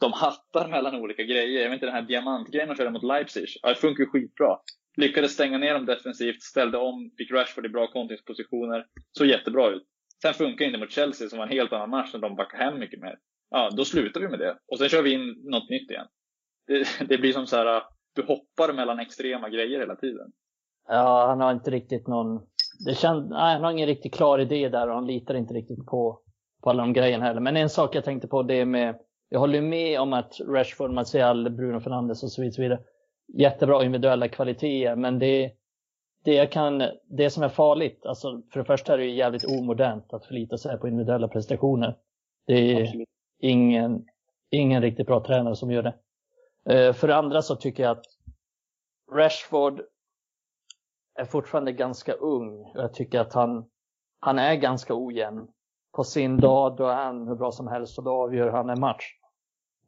de 0.00 0.12
hattar 0.12 0.68
mellan 0.68 0.94
olika 0.94 1.22
grejer. 1.22 1.62
Jag 1.62 1.70
vet 1.70 1.76
inte, 1.76 1.86
den 1.86 1.94
här 1.94 2.02
diamantgrejen 2.02 2.68
de 2.68 2.74
körde 2.74 2.90
mot 2.90 3.02
Leipzig. 3.02 3.44
Ja, 3.62 3.68
det 3.68 3.74
funkar 3.74 4.04
ju 4.04 4.10
skitbra. 4.10 4.56
Lyckades 4.96 5.32
stänga 5.32 5.58
ner 5.58 5.74
dem 5.74 5.86
defensivt, 5.86 6.42
ställde 6.42 6.78
om, 6.78 7.10
fick 7.18 7.30
Rashford 7.30 7.66
i 7.66 7.68
bra 7.68 7.86
kontringspositioner. 7.86 8.86
Såg 9.12 9.26
jättebra 9.26 9.68
ut. 9.68 9.82
Sen 10.26 10.34
funkar 10.34 10.64
inte 10.64 10.78
mot 10.78 10.90
Chelsea 10.90 11.28
som 11.28 11.38
var 11.38 11.46
en 11.46 11.52
helt 11.52 11.72
annan 11.72 11.90
match 11.90 12.10
när 12.12 12.20
de 12.20 12.36
backade 12.36 12.64
hem 12.64 12.78
mycket 12.78 13.00
mer. 13.00 13.18
Ja, 13.50 13.70
då 13.76 13.84
slutar 13.84 14.20
vi 14.20 14.28
med 14.28 14.38
det. 14.38 14.58
Och 14.72 14.78
sen 14.78 14.88
kör 14.88 15.02
vi 15.02 15.12
in 15.12 15.34
något 15.44 15.70
nytt 15.70 15.90
igen. 15.90 16.06
Det, 16.66 16.86
det 17.08 17.18
blir 17.18 17.32
som 17.32 17.46
så 17.46 17.56
här, 17.56 17.82
du 18.14 18.22
hoppar 18.22 18.72
mellan 18.72 19.00
extrema 19.00 19.48
grejer 19.48 19.80
hela 19.80 19.96
tiden. 19.96 20.32
Ja, 20.88 21.26
han 21.28 21.40
har 21.40 21.52
inte 21.52 21.70
riktigt 21.70 22.06
någon... 22.06 22.46
Det 22.86 22.94
känd, 22.94 23.30
nej, 23.30 23.54
han 23.54 23.64
har 23.64 23.70
ingen 23.72 23.86
riktigt 23.86 24.14
klar 24.14 24.38
idé 24.38 24.68
där 24.68 24.88
och 24.88 24.94
han 24.94 25.06
litar 25.06 25.34
inte 25.34 25.54
riktigt 25.54 25.86
på, 25.86 26.20
på 26.62 26.70
alla 26.70 26.82
de 26.82 26.92
grejerna 26.92 27.24
heller. 27.24 27.40
Men 27.40 27.56
en 27.56 27.68
sak 27.68 27.94
jag 27.94 28.04
tänkte 28.04 28.28
på 28.28 28.42
det 28.42 28.54
är 28.54 28.64
med... 28.64 28.98
Jag 29.28 29.40
håller 29.40 29.60
med 29.60 30.00
om 30.00 30.12
att 30.12 30.40
Rashford, 30.40 30.90
Martial, 30.90 31.50
Bruno 31.50 31.80
Fernandes 31.80 32.22
och 32.22 32.32
så 32.32 32.42
vidare. 32.42 32.78
Jättebra 33.38 33.84
individuella 33.84 34.28
kvaliteter, 34.28 34.96
men 34.96 35.18
det, 35.18 35.50
det, 36.26 36.46
kan, 36.46 36.82
det 37.08 37.30
som 37.30 37.42
är 37.42 37.48
farligt, 37.48 38.06
alltså 38.06 38.42
för 38.52 38.60
det 38.60 38.64
första 38.64 38.92
är 38.92 38.98
det 38.98 39.06
jävligt 39.06 39.44
omodernt 39.44 40.12
att 40.12 40.26
förlita 40.26 40.58
sig 40.58 40.78
på 40.78 40.88
individuella 40.88 41.28
prestationer. 41.28 41.96
Det 42.46 42.54
är 42.54 43.04
ingen, 43.38 44.06
ingen 44.50 44.82
riktigt 44.82 45.06
bra 45.06 45.24
tränare 45.24 45.56
som 45.56 45.70
gör 45.70 45.82
det. 45.82 45.94
Eh, 46.74 46.92
för 46.92 47.08
det 47.08 47.16
andra 47.16 47.42
så 47.42 47.56
tycker 47.56 47.82
jag 47.82 47.92
att 47.98 48.04
Rashford 49.12 49.80
är 51.14 51.24
fortfarande 51.24 51.72
ganska 51.72 52.12
ung. 52.12 52.72
Jag 52.74 52.94
tycker 52.94 53.20
att 53.20 53.32
han, 53.32 53.64
han 54.20 54.38
är 54.38 54.54
ganska 54.54 54.94
ojämn. 54.94 55.48
På 55.92 56.04
sin 56.04 56.36
dag 56.36 56.76
då 56.76 56.86
är 56.86 57.04
han 57.04 57.28
hur 57.28 57.34
bra 57.34 57.52
som 57.52 57.68
helst 57.68 57.98
och 57.98 58.04
då 58.04 58.10
avgör 58.10 58.50
han 58.50 58.70
en 58.70 58.80
match. 58.80 59.04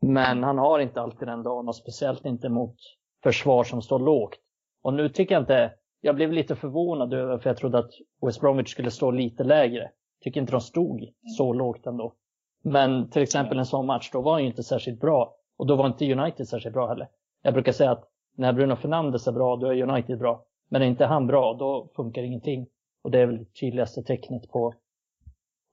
Men 0.00 0.42
han 0.42 0.58
har 0.58 0.78
inte 0.78 1.00
alltid 1.00 1.28
den 1.28 1.42
dagen 1.42 1.68
och 1.68 1.76
speciellt 1.76 2.24
inte 2.24 2.48
mot 2.48 2.76
försvar 3.22 3.64
som 3.64 3.82
står 3.82 3.98
lågt. 3.98 4.38
Och 4.82 4.94
nu 4.94 5.08
tycker 5.08 5.34
jag 5.34 5.42
inte, 5.42 5.74
jag 6.00 6.16
blev 6.16 6.32
lite 6.32 6.56
förvånad 6.56 7.14
över 7.14 7.38
för 7.38 7.50
jag 7.50 7.56
trodde 7.56 7.78
att 7.78 7.90
West 8.26 8.40
Bromwich 8.40 8.70
skulle 8.70 8.90
stå 8.90 9.10
lite 9.10 9.44
lägre. 9.44 9.90
Tycker 10.20 10.40
inte 10.40 10.52
de 10.52 10.60
stod 10.60 11.08
så 11.36 11.52
lågt 11.52 11.86
ändå. 11.86 12.14
Men 12.62 13.10
till 13.10 13.22
exempel 13.22 13.58
en 13.58 13.66
sån 13.66 13.86
match, 13.86 14.10
då 14.12 14.20
var 14.20 14.32
han 14.32 14.42
ju 14.42 14.48
inte 14.48 14.62
särskilt 14.62 15.00
bra. 15.00 15.34
Och 15.56 15.66
då 15.66 15.76
var 15.76 15.86
inte 15.86 16.12
United 16.12 16.48
särskilt 16.48 16.74
bra 16.74 16.88
heller. 16.88 17.08
Jag 17.42 17.54
brukar 17.54 17.72
säga 17.72 17.90
att 17.90 18.04
när 18.36 18.52
Bruno 18.52 18.76
Fernandes 18.76 19.26
är 19.26 19.32
bra, 19.32 19.56
då 19.56 19.66
är 19.66 19.82
United 19.82 20.18
bra. 20.18 20.44
Men 20.68 20.82
är 20.82 20.86
inte 20.86 21.04
han 21.04 21.26
bra, 21.26 21.54
då 21.54 21.90
funkar 21.96 22.22
ingenting. 22.22 22.66
Och 23.02 23.10
det 23.10 23.18
är 23.20 23.26
väl 23.26 23.38
det 23.38 23.60
tydligaste 23.60 24.02
tecknet 24.02 24.48
på, 24.48 24.74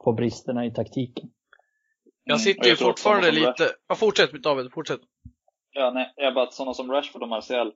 på 0.03 0.13
bristerna 0.13 0.65
i 0.65 0.71
taktiken. 0.71 1.29
Jag 2.23 2.39
sitter 2.39 2.69
ju 2.69 2.75
fortfarande 2.75 3.31
lite... 3.31 3.63
Ja, 3.87 3.95
fortsätt 3.95 4.43
David, 4.43 4.71
fortsätt. 4.73 4.99
Ja, 5.71 5.91
nej, 5.93 6.13
jag 6.15 6.33
bara 6.33 6.43
att 6.43 6.53
sådana 6.53 6.73
som 6.73 6.91
Rashford 6.91 7.21
och 7.21 7.29
Martial, 7.29 7.73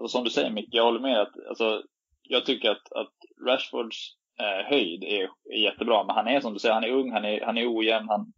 alltså 0.00 0.16
som 0.18 0.24
du 0.24 0.30
säger 0.30 0.50
Micke, 0.50 0.68
jag 0.70 0.84
håller 0.84 1.00
med 1.00 1.20
att, 1.20 1.32
alltså, 1.48 1.82
jag 2.22 2.46
tycker 2.46 2.70
att, 2.70 2.92
att 2.92 3.12
Rashfords 3.46 4.16
eh, 4.40 4.66
höjd 4.70 5.04
är, 5.04 5.22
är 5.52 5.64
jättebra, 5.64 6.04
men 6.04 6.16
han 6.16 6.28
är 6.28 6.40
som 6.40 6.52
du 6.52 6.58
säger, 6.58 6.74
han 6.74 6.84
är 6.84 6.92
ung, 6.92 7.12
han 7.12 7.24
är, 7.24 7.40
han 7.40 7.58
är 7.58 7.76
ojämn, 7.76 8.08
han, 8.08 8.32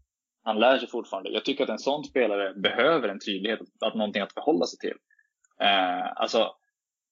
han 0.44 0.60
lär 0.60 0.78
sig 0.78 0.88
fortfarande. 0.88 1.30
Jag 1.30 1.44
tycker 1.44 1.64
att 1.64 1.70
en 1.70 1.78
sån 1.78 2.04
spelare 2.04 2.54
behöver 2.54 3.08
en 3.08 3.20
tydlighet, 3.20 3.60
att, 3.60 3.88
att 3.88 3.94
någonting 3.94 4.22
att 4.22 4.34
förhålla 4.34 4.66
sig 4.66 4.78
till. 4.78 4.98
Eh, 5.66 6.12
alltså, 6.14 6.50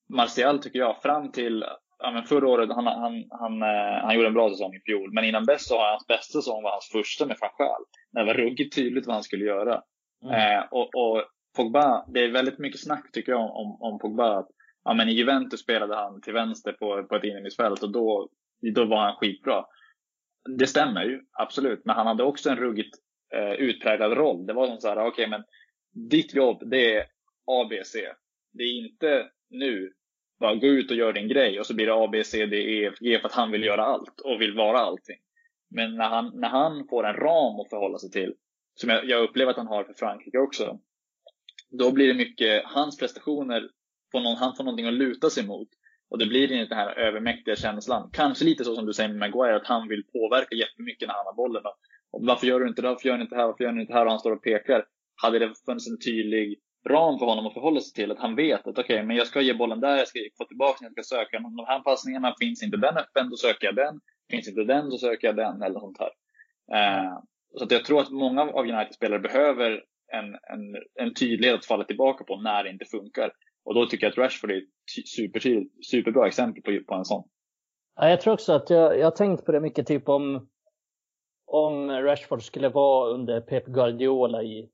Martial 0.08 0.58
tycker 0.58 0.78
jag, 0.78 1.02
fram 1.02 1.32
till 1.32 1.64
ja, 1.98 2.10
men 2.10 2.24
förra 2.24 2.48
året, 2.48 2.70
han, 2.72 2.86
han, 2.86 3.24
han, 3.30 3.62
eh, 3.62 4.02
han 4.02 4.14
gjorde 4.14 4.26
en 4.26 4.34
bra 4.34 4.50
säsong 4.50 4.74
i 4.74 4.80
fjol, 4.80 5.12
men 5.12 5.24
innan 5.24 5.44
dess 5.44 5.68
så 5.68 5.78
har 5.78 5.90
hans 5.90 6.06
bästa 6.06 6.38
säsong 6.38 6.62
var 6.62 6.70
hans 6.70 6.90
första 6.92 7.26
med. 7.26 7.36
När 8.12 8.24
det 8.24 8.26
var 8.26 8.34
ruggigt 8.34 8.74
tydligt 8.74 9.06
vad 9.06 9.14
han 9.14 9.22
skulle 9.22 9.44
göra. 9.44 9.82
Mm. 10.24 10.34
Eh, 10.34 10.64
och, 10.70 10.94
och 10.94 11.24
Pogba, 11.56 12.04
det 12.08 12.20
är 12.20 12.32
väldigt 12.32 12.58
mycket 12.58 12.80
snack 12.80 13.12
tycker 13.12 13.32
jag 13.32 13.56
om, 13.56 13.82
om 13.82 13.98
Pogba. 13.98 14.38
Att, 14.38 14.48
ja, 14.84 14.94
men 14.94 15.08
I 15.08 15.12
Juventus 15.12 15.60
spelade 15.60 15.94
han 15.94 16.20
till 16.20 16.32
vänster 16.32 16.72
på, 16.72 17.04
på 17.04 17.16
ett 17.16 17.24
innermittfält 17.24 17.82
och 17.82 17.92
då, 17.92 18.28
då 18.74 18.84
var 18.84 18.96
han 18.96 19.16
skitbra. 19.16 19.64
Det 20.58 20.66
stämmer 20.66 21.04
ju, 21.04 21.20
absolut. 21.32 21.84
Men 21.84 21.96
han 21.96 22.06
hade 22.06 22.24
också 22.24 22.50
en 22.50 22.56
ruggigt 22.56 22.96
eh, 23.34 23.52
utpräglad 23.52 24.12
roll. 24.12 24.46
Det 24.46 24.52
var 24.52 24.66
som 24.66 24.80
så 24.80 24.88
här, 24.88 24.96
okej 24.96 25.08
okay, 25.08 25.26
men 25.26 25.44
ditt 26.08 26.34
jobb, 26.34 26.62
det 26.70 26.96
är 26.96 27.06
ABC. 27.44 27.92
Det 28.52 28.62
är 28.62 28.78
inte 28.84 29.30
nu, 29.50 29.92
bara 30.40 30.54
gå 30.54 30.66
ut 30.66 30.90
och 30.90 30.96
gör 30.96 31.12
din 31.12 31.28
grej 31.28 31.60
och 31.60 31.66
så 31.66 31.74
blir 31.74 31.86
det 31.86 31.94
A, 31.94 32.08
B, 32.12 32.24
C, 32.24 32.46
D, 32.46 32.56
E, 32.56 32.86
F, 32.86 32.94
G 33.00 33.18
för 33.18 33.28
att 33.28 33.34
han 33.34 33.50
vill 33.50 33.64
göra 33.64 33.84
allt 33.84 34.20
och 34.20 34.40
vill 34.40 34.56
vara 34.56 34.78
allting. 34.78 35.18
Men 35.70 35.96
när 35.96 36.08
han, 36.08 36.32
när 36.34 36.48
han 36.48 36.86
får 36.88 37.06
en 37.06 37.16
ram 37.16 37.60
att 37.60 37.70
förhålla 37.70 37.98
sig 37.98 38.10
till, 38.10 38.34
som 38.74 38.90
jag, 38.90 39.04
jag 39.04 39.22
upplever 39.22 39.50
att 39.50 39.56
han 39.56 39.66
har 39.66 39.84
för 39.84 39.94
Frankrike 39.94 40.38
också, 40.38 40.78
då 41.70 41.92
blir 41.92 42.08
det 42.08 42.14
mycket 42.14 42.62
hans 42.64 42.98
prestationer, 42.98 43.70
får 44.12 44.20
någon, 44.20 44.36
han 44.36 44.56
får 44.56 44.64
någonting 44.64 44.86
att 44.86 44.94
luta 44.94 45.30
sig 45.30 45.46
mot. 45.46 45.68
Och 46.10 46.18
det 46.18 46.26
blir 46.26 46.52
inte 46.52 46.74
den 46.74 46.78
här 46.78 46.98
övermäktiga 46.98 47.56
känslan. 47.56 48.10
Kanske 48.12 48.44
lite 48.44 48.64
så 48.64 48.74
som 48.74 48.86
du 48.86 48.92
säger 48.92 49.08
med 49.08 49.18
Maguire, 49.18 49.56
att 49.56 49.66
han 49.66 49.88
vill 49.88 50.04
påverka 50.04 50.54
jättemycket 50.54 51.08
när 51.08 51.14
han 51.14 51.26
har 51.26 51.34
bollen. 51.34 51.62
Och 52.12 52.26
varför 52.26 52.46
gör 52.46 52.60
du 52.60 52.68
inte 52.68 52.82
det? 52.82 52.88
Varför 52.88 53.08
gör 53.08 53.16
du 53.16 53.22
inte 53.22 53.34
det 53.34 53.40
här? 53.40 53.46
Varför 53.46 53.64
gör 53.64 53.72
du 53.72 53.80
inte 53.80 53.92
det 53.92 53.98
här? 53.98 54.04
Och 54.04 54.10
han 54.10 54.20
står 54.20 54.32
och 54.32 54.42
pekar. 54.42 54.84
Hade 55.22 55.38
det 55.38 55.52
funnits 55.66 55.88
en 55.88 55.98
tydlig 55.98 56.58
ram 56.88 57.18
för 57.18 57.26
honom 57.26 57.46
att 57.46 57.54
förhålla 57.54 57.80
sig 57.80 57.92
till, 57.92 58.12
att 58.12 58.18
han 58.18 58.36
vet 58.36 58.66
att 58.66 58.78
okej, 58.78 58.82
okay, 58.82 59.06
men 59.06 59.16
jag 59.16 59.26
ska 59.26 59.40
ge 59.40 59.54
bollen 59.54 59.80
där, 59.80 59.96
jag 59.96 60.08
ska 60.08 60.18
få 60.38 60.44
tillbaka 60.44 60.78
den, 60.80 60.92
jag 60.96 61.04
ska 61.04 61.16
söka 61.16 61.38
den. 61.38 61.56
De 61.56 61.66
här 61.66 61.80
passningarna, 61.80 62.34
finns 62.40 62.62
inte 62.62 62.76
den 62.76 62.96
öppen, 62.96 63.30
då 63.30 63.36
söker 63.36 63.66
jag 63.66 63.76
den. 63.76 64.00
Finns 64.30 64.48
inte 64.48 64.64
den, 64.64 64.90
så 64.90 64.98
söker 64.98 65.26
jag 65.26 65.36
den, 65.36 65.62
eller 65.62 65.80
sånt 65.80 65.98
här. 65.98 66.12
Eh, 66.76 67.18
så 67.58 67.64
att 67.64 67.70
jag 67.70 67.84
tror 67.84 68.00
att 68.00 68.10
många 68.10 68.42
av 68.42 68.64
United-spelare 68.66 69.20
behöver 69.20 69.84
en, 70.12 70.34
en, 70.34 70.76
en 70.94 71.14
tydlighet 71.14 71.58
att 71.58 71.66
falla 71.66 71.84
tillbaka 71.84 72.24
på 72.24 72.36
när 72.36 72.64
det 72.64 72.70
inte 72.70 72.84
funkar. 72.84 73.32
Och 73.64 73.74
då 73.74 73.86
tycker 73.86 74.06
jag 74.06 74.10
att 74.10 74.18
Rashford 74.18 74.50
är 74.50 74.56
ett 74.56 75.08
super, 75.16 75.40
superbra 75.90 76.26
exempel 76.26 76.62
på, 76.62 76.84
på 76.88 76.94
en 76.94 77.04
sån. 77.04 77.28
Ja, 77.96 78.08
jag 78.08 78.20
tror 78.20 78.34
också 78.34 78.52
att 78.52 78.70
jag, 78.70 78.98
jag 78.98 79.06
har 79.06 79.10
tänkt 79.10 79.44
på 79.44 79.52
det 79.52 79.60
mycket, 79.60 79.86
typ 79.86 80.08
om, 80.08 80.48
om 81.46 81.90
Rashford 81.90 82.42
skulle 82.42 82.68
vara 82.68 83.10
under 83.10 83.40
Pep 83.40 83.66
Guardiola 83.66 84.42
i, 84.42 84.70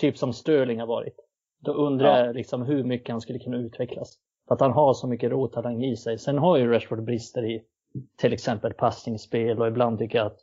typ 0.00 0.18
som 0.18 0.32
Sterling 0.32 0.80
har 0.80 0.86
varit. 0.86 1.16
Då 1.60 1.72
undrar 1.72 2.18
ja. 2.18 2.26
jag 2.26 2.36
liksom 2.36 2.62
hur 2.62 2.84
mycket 2.84 3.10
han 3.10 3.20
skulle 3.20 3.38
kunna 3.38 3.56
utvecklas. 3.56 4.18
För 4.48 4.54
att 4.54 4.60
han 4.60 4.72
har 4.72 4.94
så 4.94 5.08
mycket 5.08 5.30
råtalang 5.30 5.84
i 5.84 5.96
sig. 5.96 6.18
Sen 6.18 6.38
har 6.38 6.56
ju 6.56 6.70
Rashford 6.70 7.04
brister 7.04 7.44
i 7.44 7.64
till 8.16 8.32
exempel 8.32 8.74
passningsspel 8.74 9.60
och 9.60 9.68
ibland 9.68 9.98
tycker 9.98 10.18
jag 10.18 10.26
att 10.26 10.40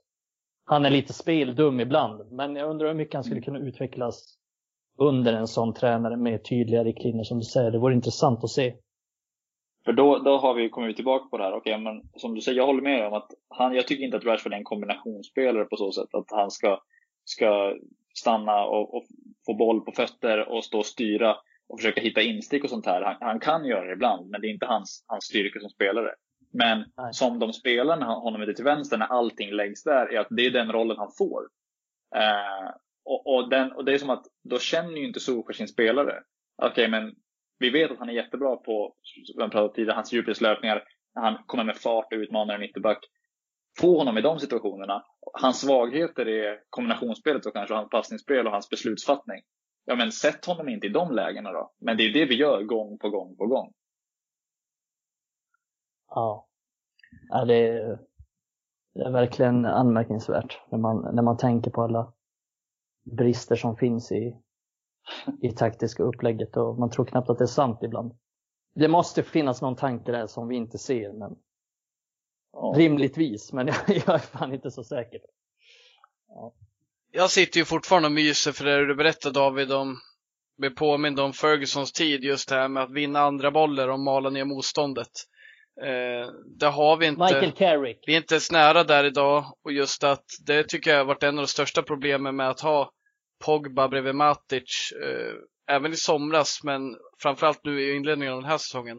han 0.65 0.85
är 0.85 0.89
lite 0.89 1.13
speldum 1.13 1.79
ibland. 1.79 2.31
Men 2.31 2.55
jag 2.55 2.69
undrar 2.69 2.87
hur 2.87 2.95
mycket 2.95 3.13
han 3.13 3.23
skulle 3.23 3.41
kunna 3.41 3.59
utvecklas 3.59 4.37
under 4.97 5.33
en 5.33 5.47
sån 5.47 5.73
tränare 5.73 6.17
med 6.17 6.45
tydliga 6.45 6.83
riktlinjer 6.83 7.23
som 7.23 7.39
du 7.39 7.45
säger. 7.45 7.71
Det 7.71 7.79
vore 7.79 7.93
intressant 7.93 8.43
att 8.43 8.49
se. 8.49 8.73
För 9.85 9.93
då, 9.93 10.17
då 10.17 10.37
har 10.37 10.53
vi 10.53 10.69
kommit 10.69 10.95
tillbaka 10.95 11.25
på 11.29 11.37
det 11.37 11.43
här. 11.43 11.53
Okej, 11.53 11.77
men 11.77 12.01
som 12.15 12.35
du 12.35 12.41
säger, 12.41 12.57
jag 12.57 12.65
håller 12.65 12.81
med 12.81 12.99
dig 12.99 13.07
om 13.07 13.13
att 13.13 13.31
han, 13.49 13.75
jag 13.75 13.87
tycker 13.87 14.03
inte 14.03 14.17
att 14.17 14.25
Rashford 14.25 14.53
är 14.53 14.57
en 14.57 14.63
kombinationsspelare 14.63 15.65
på 15.65 15.75
så 15.75 15.91
sätt 15.91 16.13
att 16.13 16.31
han 16.31 16.51
ska, 16.51 16.81
ska 17.23 17.73
stanna 18.13 18.65
och, 18.65 18.95
och 18.95 19.03
få 19.45 19.53
boll 19.53 19.81
på 19.81 19.91
fötter 19.91 20.49
och 20.49 20.63
stå 20.63 20.77
och 20.77 20.85
styra 20.85 21.35
och 21.69 21.79
försöka 21.79 22.01
hitta 22.01 22.21
instick 22.21 22.63
och 22.63 22.69
sånt 22.69 22.85
här. 22.85 23.01
Han, 23.01 23.15
han, 23.19 23.39
kan 23.39 23.65
göra 23.65 23.85
det 23.85 23.93
ibland, 23.93 24.29
men 24.29 24.41
det 24.41 24.47
är 24.47 24.53
inte 24.53 24.65
hans, 24.65 25.05
hans 25.07 25.23
styrka 25.23 25.59
som 25.59 25.69
spelare. 25.69 26.11
Men 26.53 26.85
Nej. 26.97 27.13
som 27.13 27.39
de 27.39 27.53
spelar 27.53 27.97
när 27.97 28.05
honom 28.05 28.41
är 28.41 28.53
till 28.53 28.65
vänster, 28.65 28.97
när 28.97 29.05
allting 29.05 29.51
läggs 29.51 29.83
där, 29.83 30.13
är 30.13 30.19
att 30.19 30.27
det 30.29 30.45
är 30.45 30.51
den 30.51 30.71
rollen 30.71 30.97
han 30.97 31.11
får. 31.17 31.41
Eh, 32.15 32.71
och, 33.05 33.35
och, 33.35 33.49
den, 33.49 33.71
och 33.71 33.85
det 33.85 33.93
är 33.93 33.97
som 33.97 34.09
att 34.09 34.25
då 34.43 34.59
känner 34.59 34.97
ju 34.97 35.07
inte 35.07 35.19
Solskjaer 35.19 35.53
sin 35.53 35.67
spelare. 35.67 36.23
Okej, 36.57 36.71
okay, 36.71 36.87
men 36.87 37.15
vi 37.59 37.69
vet 37.69 37.91
att 37.91 37.99
han 37.99 38.09
är 38.09 38.13
jättebra 38.13 38.55
på, 38.55 38.95
som 39.25 39.41
jag 39.41 39.51
pratade 39.51 39.73
tidigare, 39.73 39.95
hans 39.95 40.13
djupledslöpningar. 40.13 40.83
Han 41.13 41.37
kommer 41.45 41.63
med 41.63 41.77
fart 41.77 42.13
och 42.13 42.17
utmanar 42.17 42.55
en 42.55 42.63
ytterback. 42.63 43.05
Få 43.79 43.97
honom 43.97 44.17
i 44.17 44.21
de 44.21 44.39
situationerna. 44.39 45.03
Hans 45.33 45.61
svagheter 45.61 46.27
är 46.27 46.59
kombinationsspelet 46.69 47.45
och 47.45 47.53
kanske 47.53 47.75
hans 47.75 47.89
passningsspel 47.89 48.45
och 48.45 48.51
hans 48.51 48.69
beslutsfattning. 48.69 49.41
Ja, 49.85 49.95
men 49.95 50.11
sätt 50.11 50.45
honom 50.45 50.69
inte 50.69 50.87
i 50.87 50.89
de 50.89 51.11
lägena 51.11 51.51
då. 51.51 51.71
Men 51.79 51.97
det 51.97 52.03
är 52.03 52.13
det 52.13 52.25
vi 52.25 52.35
gör 52.35 52.63
gång 52.63 52.97
på 52.97 53.09
gång 53.09 53.37
på 53.37 53.47
gång. 53.47 53.73
Ja, 56.15 56.47
ja 57.29 57.45
det, 57.45 57.67
är, 57.67 57.99
det 58.93 59.01
är 59.01 59.11
verkligen 59.11 59.65
anmärkningsvärt 59.65 60.61
när 60.71 60.79
man, 60.79 61.15
när 61.15 61.23
man 61.23 61.37
tänker 61.37 61.71
på 61.71 61.81
alla 61.81 62.13
brister 63.03 63.55
som 63.55 63.77
finns 63.77 64.11
i, 64.11 64.37
i 65.41 65.51
taktiska 65.51 66.03
upplägget 66.03 66.57
och 66.57 66.79
man 66.79 66.89
tror 66.89 67.05
knappt 67.05 67.29
att 67.29 67.37
det 67.37 67.43
är 67.43 67.47
sant 67.47 67.79
ibland. 67.83 68.13
Det 68.75 68.87
måste 68.87 69.23
finnas 69.23 69.61
någon 69.61 69.75
tanke 69.75 70.11
där 70.11 70.27
som 70.27 70.47
vi 70.47 70.55
inte 70.55 70.77
ser, 70.77 71.13
men 71.13 71.35
ja. 72.53 72.73
rimligtvis, 72.77 73.53
men 73.53 73.67
jag, 73.67 73.75
jag 73.87 74.15
är 74.15 74.19
fan 74.19 74.53
inte 74.53 74.71
så 74.71 74.83
säker. 74.83 75.21
Ja. 76.27 76.53
Jag 77.11 77.29
sitter 77.29 77.59
ju 77.59 77.65
fortfarande 77.65 78.07
och 78.07 78.11
myser 78.11 78.51
för 78.51 78.65
det 78.65 78.85
du 78.85 78.95
berättade 78.95 79.39
David 79.39 79.71
om, 79.71 79.97
blir 80.57 80.69
påmind 80.69 81.19
om 81.19 81.33
Fergusons 81.33 81.91
tid, 81.91 82.23
just 82.23 82.49
det 82.49 82.55
här 82.55 82.67
med 82.67 82.83
att 82.83 82.91
vinna 82.91 83.19
andra 83.19 83.51
bollar 83.51 83.87
och 83.87 83.99
mala 83.99 84.29
ner 84.29 84.45
motståndet. 84.45 85.11
Eh, 85.83 86.29
det 86.59 86.67
har 86.67 86.97
vi 86.97 87.05
inte. 87.05 87.23
Michael 87.23 87.51
Carrick. 87.51 88.03
Vi 88.07 88.13
är 88.13 88.17
inte 88.17 88.33
ens 88.33 88.51
nära 88.51 88.83
där 88.83 89.03
idag 89.03 89.45
och 89.63 89.71
just 89.71 90.03
att 90.03 90.25
det 90.45 90.63
tycker 90.63 90.91
jag 90.91 90.97
har 90.97 91.05
varit 91.05 91.23
en 91.23 91.37
av 91.37 91.43
de 91.43 91.47
största 91.47 91.81
problemen 91.81 92.35
med 92.35 92.49
att 92.49 92.61
ha 92.61 92.91
Pogba 93.45 93.87
bredvid 93.87 94.15
Matic, 94.15 94.91
eh, 95.03 95.75
även 95.75 95.93
i 95.93 95.95
somras 95.95 96.63
men 96.63 96.95
framförallt 97.21 97.63
nu 97.63 97.81
i 97.81 97.95
inledningen 97.95 98.33
av 98.33 98.41
den 98.41 98.49
här 98.49 98.57
säsongen. 98.57 98.97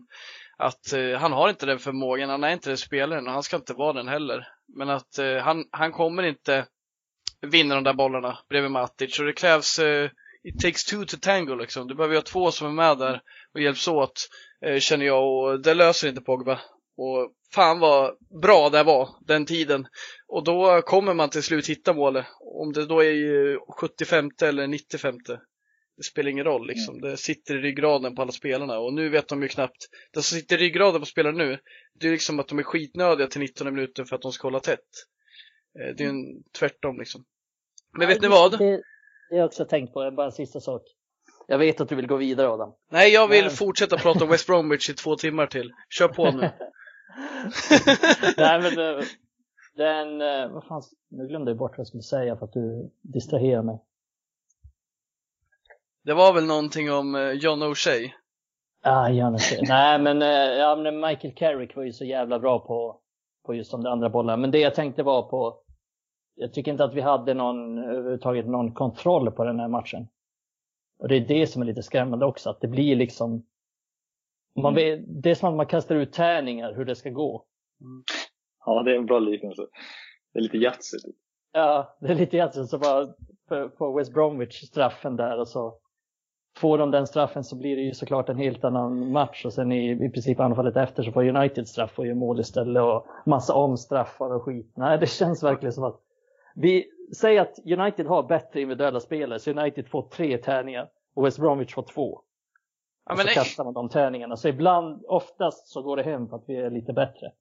Att 0.58 0.92
eh, 0.92 1.18
han 1.18 1.32
har 1.32 1.48
inte 1.48 1.66
den 1.66 1.78
förmågan, 1.78 2.30
han 2.30 2.44
är 2.44 2.52
inte 2.52 2.70
den 2.70 2.78
spelaren 2.78 3.26
och 3.26 3.32
han 3.32 3.42
ska 3.42 3.56
inte 3.56 3.74
vara 3.74 3.92
den 3.92 4.08
heller. 4.08 4.48
Men 4.76 4.90
att 4.90 5.18
eh, 5.18 5.36
han, 5.36 5.64
han 5.70 5.92
kommer 5.92 6.22
inte 6.22 6.66
vinna 7.40 7.74
de 7.74 7.84
där 7.84 7.94
bollarna 7.94 8.38
bredvid 8.48 8.70
Matic 8.70 9.18
och 9.18 9.26
det 9.26 9.32
krävs 9.32 9.78
eh, 9.78 10.10
It 10.44 10.60
takes 10.60 10.84
two 10.84 11.04
to 11.04 11.16
tango 11.20 11.54
liksom. 11.54 11.86
Du 11.86 11.94
behöver 11.94 12.14
ha 12.14 12.22
två 12.22 12.50
som 12.50 12.66
är 12.66 12.72
med 12.72 12.98
där 12.98 13.20
och 13.54 13.60
hjälps 13.60 13.88
åt. 13.88 14.28
Eh, 14.66 14.78
känner 14.78 15.06
jag 15.06 15.24
och 15.24 15.60
det 15.60 15.74
löser 15.74 16.08
inte 16.08 16.20
Pogba. 16.20 16.60
Och 16.96 17.32
fan 17.54 17.78
vad 17.78 18.16
bra 18.42 18.70
det 18.70 18.82
var 18.82 19.08
den 19.20 19.46
tiden. 19.46 19.86
Och 20.28 20.44
då 20.44 20.82
kommer 20.82 21.14
man 21.14 21.30
till 21.30 21.42
slut 21.42 21.68
hitta 21.68 21.92
målet. 21.92 22.26
Om 22.40 22.72
det 22.72 22.86
då 22.86 23.04
är 23.04 23.58
75 23.80 24.30
eller 24.42 24.66
95 24.66 25.18
det 25.96 26.02
spelar 26.02 26.30
ingen 26.30 26.44
roll 26.44 26.66
liksom. 26.66 27.00
Det 27.00 27.16
sitter 27.16 27.54
i 27.54 27.58
ryggraden 27.58 28.14
på 28.14 28.22
alla 28.22 28.32
spelarna 28.32 28.78
och 28.78 28.92
nu 28.92 29.08
vet 29.08 29.28
de 29.28 29.42
ju 29.42 29.48
knappt. 29.48 29.88
Det 30.12 30.22
som 30.22 30.38
sitter 30.38 30.56
i 30.56 30.58
ryggraden 30.58 31.00
på 31.00 31.06
spelarna 31.06 31.38
nu, 31.38 31.58
det 32.00 32.06
är 32.06 32.10
liksom 32.10 32.40
att 32.40 32.48
de 32.48 32.58
är 32.58 32.62
skitnödiga 32.62 33.26
till 33.26 33.40
19 33.40 33.74
minuter 33.74 34.04
för 34.04 34.16
att 34.16 34.22
de 34.22 34.32
ska 34.32 34.46
hålla 34.46 34.60
tätt. 34.60 34.78
Eh, 35.80 35.96
det 35.96 36.04
är 36.04 36.08
en 36.08 36.42
tvärtom 36.58 36.98
liksom. 36.98 37.24
Men 37.98 38.08
vet 38.08 38.22
ni 38.22 38.28
vad? 38.28 38.58
Det, 38.58 38.58
det 38.58 38.82
har 39.30 39.38
jag 39.38 39.46
också 39.46 39.64
tänkt 39.64 39.92
på, 39.92 40.10
bara 40.10 40.26
en 40.26 40.32
sista 40.32 40.60
sak. 40.60 40.82
Jag 41.46 41.58
vet 41.58 41.80
att 41.80 41.88
du 41.88 41.94
vill 41.94 42.06
gå 42.06 42.16
vidare 42.16 42.48
Adam. 42.48 42.72
Nej, 42.90 43.12
jag 43.12 43.28
vill 43.28 43.44
Men... 43.44 43.50
fortsätta 43.50 43.96
prata 43.96 44.24
om 44.24 44.30
West 44.30 44.46
Bromwich 44.46 44.90
i 44.90 44.94
två 44.94 45.16
timmar 45.16 45.46
till. 45.46 45.72
Kör 45.90 46.08
på 46.08 46.30
nu. 46.30 46.40
Nej 48.36 48.60
men 48.60 48.78
eh, 48.78 49.04
den, 49.76 50.20
eh, 50.20 50.52
vad 50.52 50.64
fan, 50.64 50.82
nu 51.10 51.26
glömde 51.26 51.50
jag 51.50 51.58
bort 51.58 51.70
vad 51.70 51.78
jag 51.78 51.86
skulle 51.86 52.02
säga 52.02 52.36
för 52.36 52.44
att 52.44 52.52
du 52.52 52.90
distraherar 53.02 53.62
mig. 53.62 53.78
Det 56.04 56.14
var 56.14 56.32
väl 56.32 56.46
någonting 56.46 56.92
om 56.92 57.14
eh, 57.14 57.30
John 57.30 57.62
O'Shea? 57.62 58.10
Ah, 58.82 59.08
John 59.08 59.36
O'Shea. 59.36 59.64
Nej 59.68 59.98
men, 59.98 60.20
ja, 60.58 60.76
men 60.76 61.00
Michael 61.00 61.34
Carrick 61.34 61.76
var 61.76 61.82
ju 61.82 61.92
så 61.92 62.04
jävla 62.04 62.38
bra 62.38 62.58
på, 62.58 63.00
på 63.46 63.54
just 63.54 63.70
de 63.70 63.86
andra 63.86 64.10
bollarna. 64.10 64.36
Men 64.36 64.50
det 64.50 64.58
jag 64.58 64.74
tänkte 64.74 65.02
var 65.02 65.22
på, 65.22 65.62
jag 66.34 66.54
tycker 66.54 66.72
inte 66.72 66.84
att 66.84 66.94
vi 66.94 67.00
hade 67.00 67.34
någon, 67.34 67.78
överhuvudtaget 67.78 68.46
någon 68.46 68.74
kontroll 68.74 69.30
på 69.30 69.44
den 69.44 69.60
här 69.60 69.68
matchen. 69.68 70.08
Och 70.98 71.08
det 71.08 71.16
är 71.16 71.20
det 71.20 71.46
som 71.46 71.62
är 71.62 71.66
lite 71.66 71.82
skrämmande 71.82 72.26
också, 72.26 72.50
att 72.50 72.60
det 72.60 72.68
blir 72.68 72.96
liksom 72.96 73.44
man 74.60 74.76
mm. 74.78 74.98
vet, 74.98 75.22
det 75.22 75.30
är 75.30 75.34
som 75.34 75.48
att 75.48 75.56
man 75.56 75.66
kastar 75.66 75.94
ut 75.94 76.12
tärningar 76.12 76.74
hur 76.74 76.84
det 76.84 76.96
ska 76.96 77.10
gå. 77.10 77.44
Mm. 77.80 78.04
Ja, 78.66 78.82
det 78.82 78.90
är 78.90 78.96
en 78.96 79.06
bra 79.06 79.18
liknelse. 79.18 79.62
Det 80.32 80.38
är 80.38 80.42
lite 80.42 80.56
Yatzy. 80.56 80.98
Typ. 80.98 81.16
Ja, 81.52 81.96
det 82.00 82.08
är 82.08 82.14
lite 82.14 82.36
Yatzy. 82.36 82.64
Så 82.64 82.78
bara 82.78 83.14
på 83.78 83.92
West 83.92 84.12
Bromwich 84.12 84.62
straffen 84.62 85.16
där 85.16 85.40
och 85.40 85.48
så 85.48 85.78
får 86.56 86.78
de 86.78 86.90
den 86.90 87.06
straffen 87.06 87.44
så 87.44 87.56
blir 87.56 87.76
det 87.76 87.82
ju 87.82 87.94
såklart 87.94 88.28
en 88.28 88.36
helt 88.36 88.64
annan 88.64 89.12
match 89.12 89.44
och 89.44 89.52
sen 89.52 89.72
i, 89.72 89.90
i 89.90 90.10
princip 90.10 90.40
anfallet 90.40 90.76
efter 90.76 91.02
så 91.02 91.12
får 91.12 91.28
United 91.28 91.68
straff 91.68 91.98
och 91.98 92.06
gör 92.06 92.14
mål 92.14 92.40
istället 92.40 92.82
och 92.82 93.06
massa 93.26 93.54
omstraffar 93.54 94.34
och 94.34 94.42
skit. 94.42 94.72
Nej, 94.76 94.98
det 94.98 95.06
känns 95.06 95.42
verkligen 95.42 95.72
som 95.72 95.84
att 95.84 96.00
vi 96.54 96.84
säger 97.16 97.40
att 97.40 97.58
United 97.78 98.06
har 98.06 98.22
bättre 98.22 98.60
individuella 98.60 99.00
spelare 99.00 99.38
så 99.38 99.50
United 99.50 99.88
får 99.88 100.08
tre 100.08 100.38
tärningar 100.38 100.88
och 101.14 101.26
West 101.26 101.38
Bromwich 101.38 101.74
får 101.74 101.82
två. 101.82 102.20
Ja, 103.06 103.12
och 103.12 103.20
så 103.20 103.28
kastar 103.28 103.64
man 103.64 103.74
de 103.74 103.88
tärningarna. 103.88 104.36
Så 104.36 104.48
ibland, 104.48 105.04
oftast 105.08 105.68
så 105.68 105.82
går 105.82 105.96
det 105.96 106.02
hem 106.02 106.28
för 106.28 106.36
att 106.36 106.44
vi 106.46 106.56
är 106.56 106.70
lite 106.70 106.92
bättre. 106.92 107.32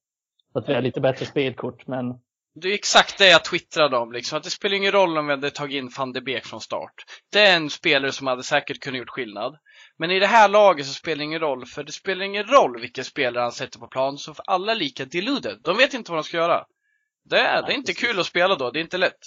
För 0.54 0.60
att 0.60 0.70
vi 0.70 0.74
har 0.74 0.82
lite 0.82 1.02
bättre 1.02 1.26
spelkort, 1.26 1.88
men 1.88 2.20
det 2.54 2.68
är 2.68 2.74
exakt 2.74 3.18
det 3.18 3.30
jag 3.30 3.46
twittrade 3.46 3.98
om, 3.98 4.12
liksom. 4.12 4.38
att 4.38 4.44
det 4.44 4.50
spelar 4.50 4.76
ingen 4.76 4.92
roll 4.92 5.18
om 5.18 5.28
vi 5.28 5.34
hade 5.34 5.52
tagit 5.52 5.78
in 5.78 5.92
van 5.98 6.14
de 6.14 6.22
Beek 6.22 6.46
från 6.46 6.62
start. 6.62 6.94
Det 7.32 7.40
är 7.40 7.58
en 7.58 7.70
spelare 7.70 8.12
som 8.12 8.28
hade 8.28 8.44
säkert 8.44 8.80
kunnat 8.80 9.00
gjort 9.00 9.10
skillnad. 9.10 9.58
Men 9.98 10.12
i 10.12 10.20
det 10.20 10.28
här 10.28 10.50
laget 10.50 10.86
så 10.86 10.94
spelar 10.94 11.18
det 11.18 11.24
ingen 11.24 11.40
roll, 11.40 11.66
för 11.66 11.84
det 11.84 11.92
spelar 11.92 12.26
ingen 12.26 12.44
roll 12.44 12.82
vilken 12.82 13.04
spelare 13.04 13.42
han 13.42 13.52
sätter 13.52 13.80
på 13.80 13.88
plan, 13.88 14.18
så 14.18 14.34
för 14.34 14.44
alla 14.48 14.74
lika 14.74 15.06
deluded. 15.06 15.60
De 15.64 15.78
vet 15.78 15.94
inte 15.94 16.12
vad 16.12 16.18
de 16.18 16.24
ska 16.24 16.38
göra. 16.38 16.66
Det 17.30 17.40
är, 17.40 17.62
det 17.62 17.74
är 17.74 17.76
inte 17.76 17.94
kul 17.94 18.20
att 18.20 18.26
spela 18.26 18.56
då, 18.56 18.72
det 18.72 18.80
är 18.80 18.82
inte 18.82 18.98
lätt. 18.98 19.20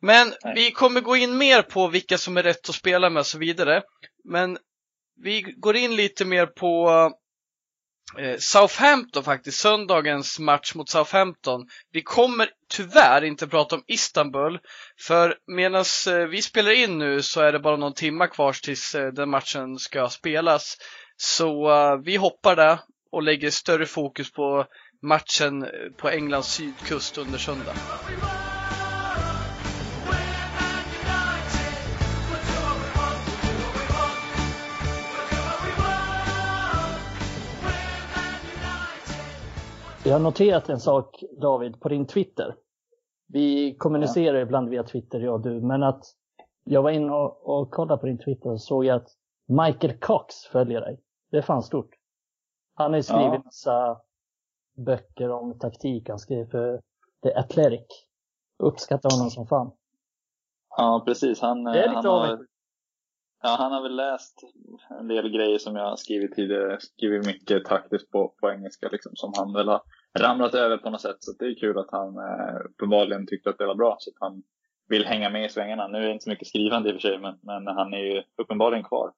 Men 0.00 0.34
Nej. 0.44 0.54
vi 0.54 0.70
kommer 0.70 1.00
gå 1.00 1.16
in 1.16 1.38
mer 1.38 1.62
på 1.62 1.88
vilka 1.88 2.18
som 2.18 2.36
är 2.36 2.42
rätt 2.42 2.68
att 2.68 2.74
spela 2.74 3.10
med 3.10 3.20
och 3.20 3.26
så 3.26 3.38
vidare. 3.38 3.82
Men 4.24 4.58
vi 5.22 5.40
går 5.40 5.76
in 5.76 5.96
lite 5.96 6.24
mer 6.24 6.46
på 6.46 6.90
eh, 8.18 8.36
Southampton 8.38 9.24
faktiskt, 9.24 9.58
söndagens 9.58 10.38
match 10.38 10.74
mot 10.74 10.88
Southampton. 10.88 11.66
Vi 11.92 12.02
kommer 12.02 12.50
tyvärr 12.68 13.24
inte 13.24 13.46
prata 13.46 13.76
om 13.76 13.84
Istanbul, 13.86 14.58
för 15.00 15.38
medan 15.46 15.84
eh, 16.08 16.14
vi 16.14 16.42
spelar 16.42 16.70
in 16.70 16.98
nu 16.98 17.22
så 17.22 17.40
är 17.40 17.52
det 17.52 17.58
bara 17.58 17.76
någon 17.76 17.94
timma 17.94 18.26
kvar 18.26 18.52
tills 18.52 18.94
eh, 18.94 19.12
den 19.12 19.30
matchen 19.30 19.78
ska 19.78 20.08
spelas. 20.08 20.76
Så 21.16 21.70
vi 22.04 22.16
hoppar 22.16 22.56
där 22.56 22.78
och 23.12 23.22
lägger 23.22 23.50
större 23.50 23.86
fokus 23.86 24.32
på 24.32 24.66
matchen 25.04 25.62
eh, 25.62 25.68
på 25.96 26.08
Englands 26.08 26.48
sydkust 26.48 27.18
under 27.18 27.38
söndag. 27.38 27.74
Jag 40.06 40.12
har 40.12 40.20
noterat 40.20 40.68
en 40.68 40.80
sak 40.80 41.22
David 41.40 41.80
på 41.80 41.88
din 41.88 42.06
Twitter. 42.06 42.56
Vi 43.26 43.76
kommunicerar 43.78 44.38
ibland 44.40 44.68
via 44.68 44.82
Twitter 44.82 45.20
jag 45.20 45.34
och 45.34 45.40
du, 45.40 45.60
men 45.60 45.82
att 45.82 46.04
jag 46.64 46.82
var 46.82 46.90
inne 46.90 47.12
och, 47.12 47.60
och 47.60 47.70
kollade 47.70 48.00
på 48.00 48.06
din 48.06 48.18
Twitter 48.18 48.50
och 48.50 48.60
såg 48.60 48.88
att 48.88 49.08
Michael 49.48 49.98
Cox 49.98 50.34
följer 50.52 50.80
dig. 50.80 51.00
Det 51.30 51.36
är 51.36 51.42
fan 51.42 51.62
stort. 51.62 51.90
Han 52.74 52.90
har 52.90 52.96
ju 52.96 53.02
skrivit 53.02 53.32
Ja. 53.32 53.42
massa 53.44 54.00
böcker 54.76 55.30
om 55.30 55.58
taktik. 55.58 56.08
Han 56.08 56.18
skrev 56.18 56.50
för 56.50 56.80
The 57.22 57.34
Athletic. 57.34 57.86
Uppskattar 58.58 59.10
honom 59.16 59.30
som 59.30 59.46
fan. 59.46 59.72
Ja, 60.76 61.02
precis. 61.06 61.40
Han, 61.40 61.64
Det 61.64 61.70
är 61.70 61.88
eh, 61.88 61.96
lite 61.96 62.08
han, 62.08 62.28
har, 62.28 62.46
ja, 63.42 63.56
han 63.58 63.72
har 63.72 63.82
väl 63.82 63.96
läst 63.96 64.40
en 65.00 65.08
del 65.08 65.28
grejer 65.28 65.58
som 65.58 65.76
jag 65.76 65.88
har 65.88 65.96
skrivit 65.96 66.34
tidigare. 66.34 66.80
Skrivit 66.80 67.26
mycket 67.26 67.64
taktiskt 67.64 68.10
på, 68.10 68.34
på 68.40 68.50
engelska 68.50 68.88
liksom, 68.88 69.12
som 69.14 69.32
han 69.36 69.52
väl 69.52 69.68
har 69.68 69.82
ramlat 70.18 70.54
över 70.54 70.76
på 70.76 70.90
något 70.90 71.00
sätt. 71.00 71.16
Så 71.18 71.32
det 71.38 71.46
är 71.46 71.54
kul 71.54 71.78
att 71.78 71.90
han 71.90 72.16
eh, 72.16 72.60
uppenbarligen 72.70 73.26
tyckte 73.26 73.50
att 73.50 73.58
det 73.58 73.66
var 73.66 73.74
bra. 73.74 73.96
Så 73.98 74.10
att 74.10 74.16
han 74.20 74.42
vill 74.88 75.04
hänga 75.04 75.30
med 75.30 75.44
i 75.44 75.48
svängarna. 75.48 75.88
Nu 75.88 75.98
är 75.98 76.06
det 76.06 76.12
inte 76.12 76.24
så 76.24 76.30
mycket 76.30 76.48
skrivande 76.48 76.88
i 76.88 76.92
och 76.92 76.96
för 76.96 77.08
sig, 77.08 77.18
men, 77.18 77.38
men 77.42 77.66
han 77.66 77.94
är 77.94 77.98
ju 77.98 78.22
uppenbarligen 78.42 78.84
kvar. 78.84 79.12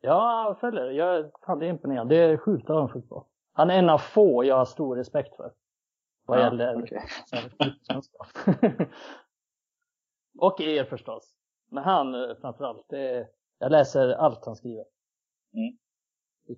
Ja, 0.00 0.56
följer. 0.60 0.90
Jag, 0.90 1.30
fan, 1.46 1.58
det 1.58 1.66
är 1.66 1.70
imponerande. 1.70 2.14
Det 2.14 2.22
är 2.22 2.36
sjukt 2.36 2.70
avundsjukt 2.70 3.08
på. 3.08 3.26
Han 3.56 3.70
är 3.70 3.78
en 3.78 3.90
av 3.90 3.98
få 3.98 4.44
jag 4.44 4.56
har 4.56 4.64
stor 4.64 4.96
respekt 4.96 5.36
för. 5.36 5.52
Vad 6.26 6.38
Ja, 6.38 6.44
gäller 6.44 6.82
okej. 6.82 7.02
så 7.26 7.36
här, 7.36 7.50
kunskap. 7.88 8.26
Och 10.38 10.60
er 10.60 10.84
förstås. 10.84 11.34
Men 11.70 11.84
han 11.84 12.14
eh, 12.14 12.36
framförallt. 12.40 12.86
Det 12.88 13.28
jag 13.58 13.72
läser 13.72 14.08
allt 14.08 14.46
han 14.46 14.56
skriver. 14.56 14.84
Mm. 15.54 15.76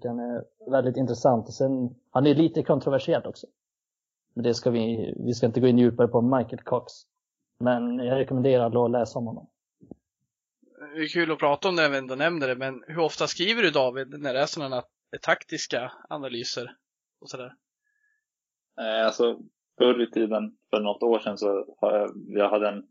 Han 0.04 0.18
är 0.20 0.44
väldigt 0.70 0.96
intressant. 0.96 1.46
Och 1.48 1.54
sen, 1.54 1.94
han 2.11 2.26
är 2.26 2.34
lite 2.34 2.62
kontroversiell 2.62 3.26
också. 3.26 3.46
Men 4.34 4.44
det 4.44 4.54
ska 4.54 4.70
vi, 4.70 5.14
vi 5.26 5.34
ska 5.34 5.46
inte 5.46 5.61
gå 5.61 5.66
in 5.66 5.78
djupare 5.78 6.08
på 6.08 6.20
Michael 6.20 6.62
Cox. 6.62 6.92
Men 7.58 7.98
jag 7.98 8.18
rekommenderar 8.18 8.64
alla 8.64 8.84
att 8.84 8.90
läsa 8.90 9.18
om 9.18 9.26
honom. 9.26 9.50
Det 10.94 11.02
är 11.02 11.08
kul 11.08 11.32
att 11.32 11.38
prata 11.38 11.68
om 11.68 11.76
det, 11.76 11.98
inte 11.98 11.98
om 11.98 12.08
jag 12.08 12.18
nämner 12.18 12.48
det, 12.48 12.56
men 12.56 12.84
hur 12.87 12.98
ofta 12.98 13.26
skriver 13.26 13.62
du 13.62 13.70
David 13.70 14.20
när 14.20 14.34
det 14.34 14.40
är 14.40 14.46
sådana 14.46 14.82
taktiska 15.22 15.92
analyser 16.08 16.76
och 17.20 17.28
sådär? 17.31 17.52
Eh, 18.81 19.07
alltså, 19.07 19.38
förr 19.78 20.02
i 20.02 20.11
tiden, 20.11 20.57
för 20.70 20.81
något 20.81 21.02
år 21.02 21.18
sedan, 21.18 21.38
så 21.38 21.64
jag, 22.28 22.48
hade 22.48 22.68
en, 22.68 22.83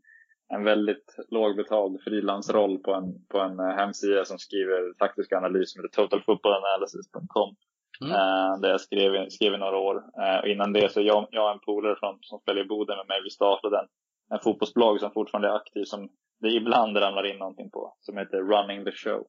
en 0.54 0.64
väldigt 0.64 1.16
lågbetald 1.30 2.00
frilansroll 2.04 2.78
på 2.78 2.94
en, 2.94 3.24
på 3.28 3.38
en 3.38 3.58
eh, 3.60 3.66
hemsida 3.76 4.24
som 4.24 4.38
skriver 4.38 4.94
taktisk 4.98 5.32
analys 5.32 5.72
som 5.72 5.82
heter 5.82 6.02
totalfootballanalysis.com. 6.02 7.56
Mm. 8.00 8.12
Eh, 8.12 8.60
där 8.60 8.70
jag 8.70 8.80
skrev, 8.80 9.28
skrev 9.28 9.54
i 9.54 9.58
några 9.58 9.76
år. 9.78 9.96
Eh, 10.22 10.38
och 10.40 10.46
innan 10.48 10.72
det 10.72 10.92
så 10.92 11.00
jag, 11.00 11.26
jag 11.30 11.44
och 11.44 11.52
en 11.52 11.60
polare 11.66 11.96
från, 12.00 12.18
som 12.20 12.38
spelar 12.38 12.60
i 12.60 12.68
Boden 12.68 12.96
med 12.96 13.06
mig, 13.08 13.20
vi 13.24 13.30
startade 13.30 13.78
en, 13.78 13.86
en 14.34 14.40
fotbollsblogg 14.44 15.00
som 15.00 15.10
fortfarande 15.10 15.48
är 15.48 15.52
aktiv 15.56 15.84
som 15.84 16.08
det 16.40 16.48
ibland 16.48 16.96
ramlar 16.96 17.26
in 17.32 17.38
någonting 17.38 17.70
på. 17.70 17.96
Som 18.00 18.16
heter 18.18 18.38
Running 18.38 18.84
the 18.84 18.92
Show. 18.92 19.20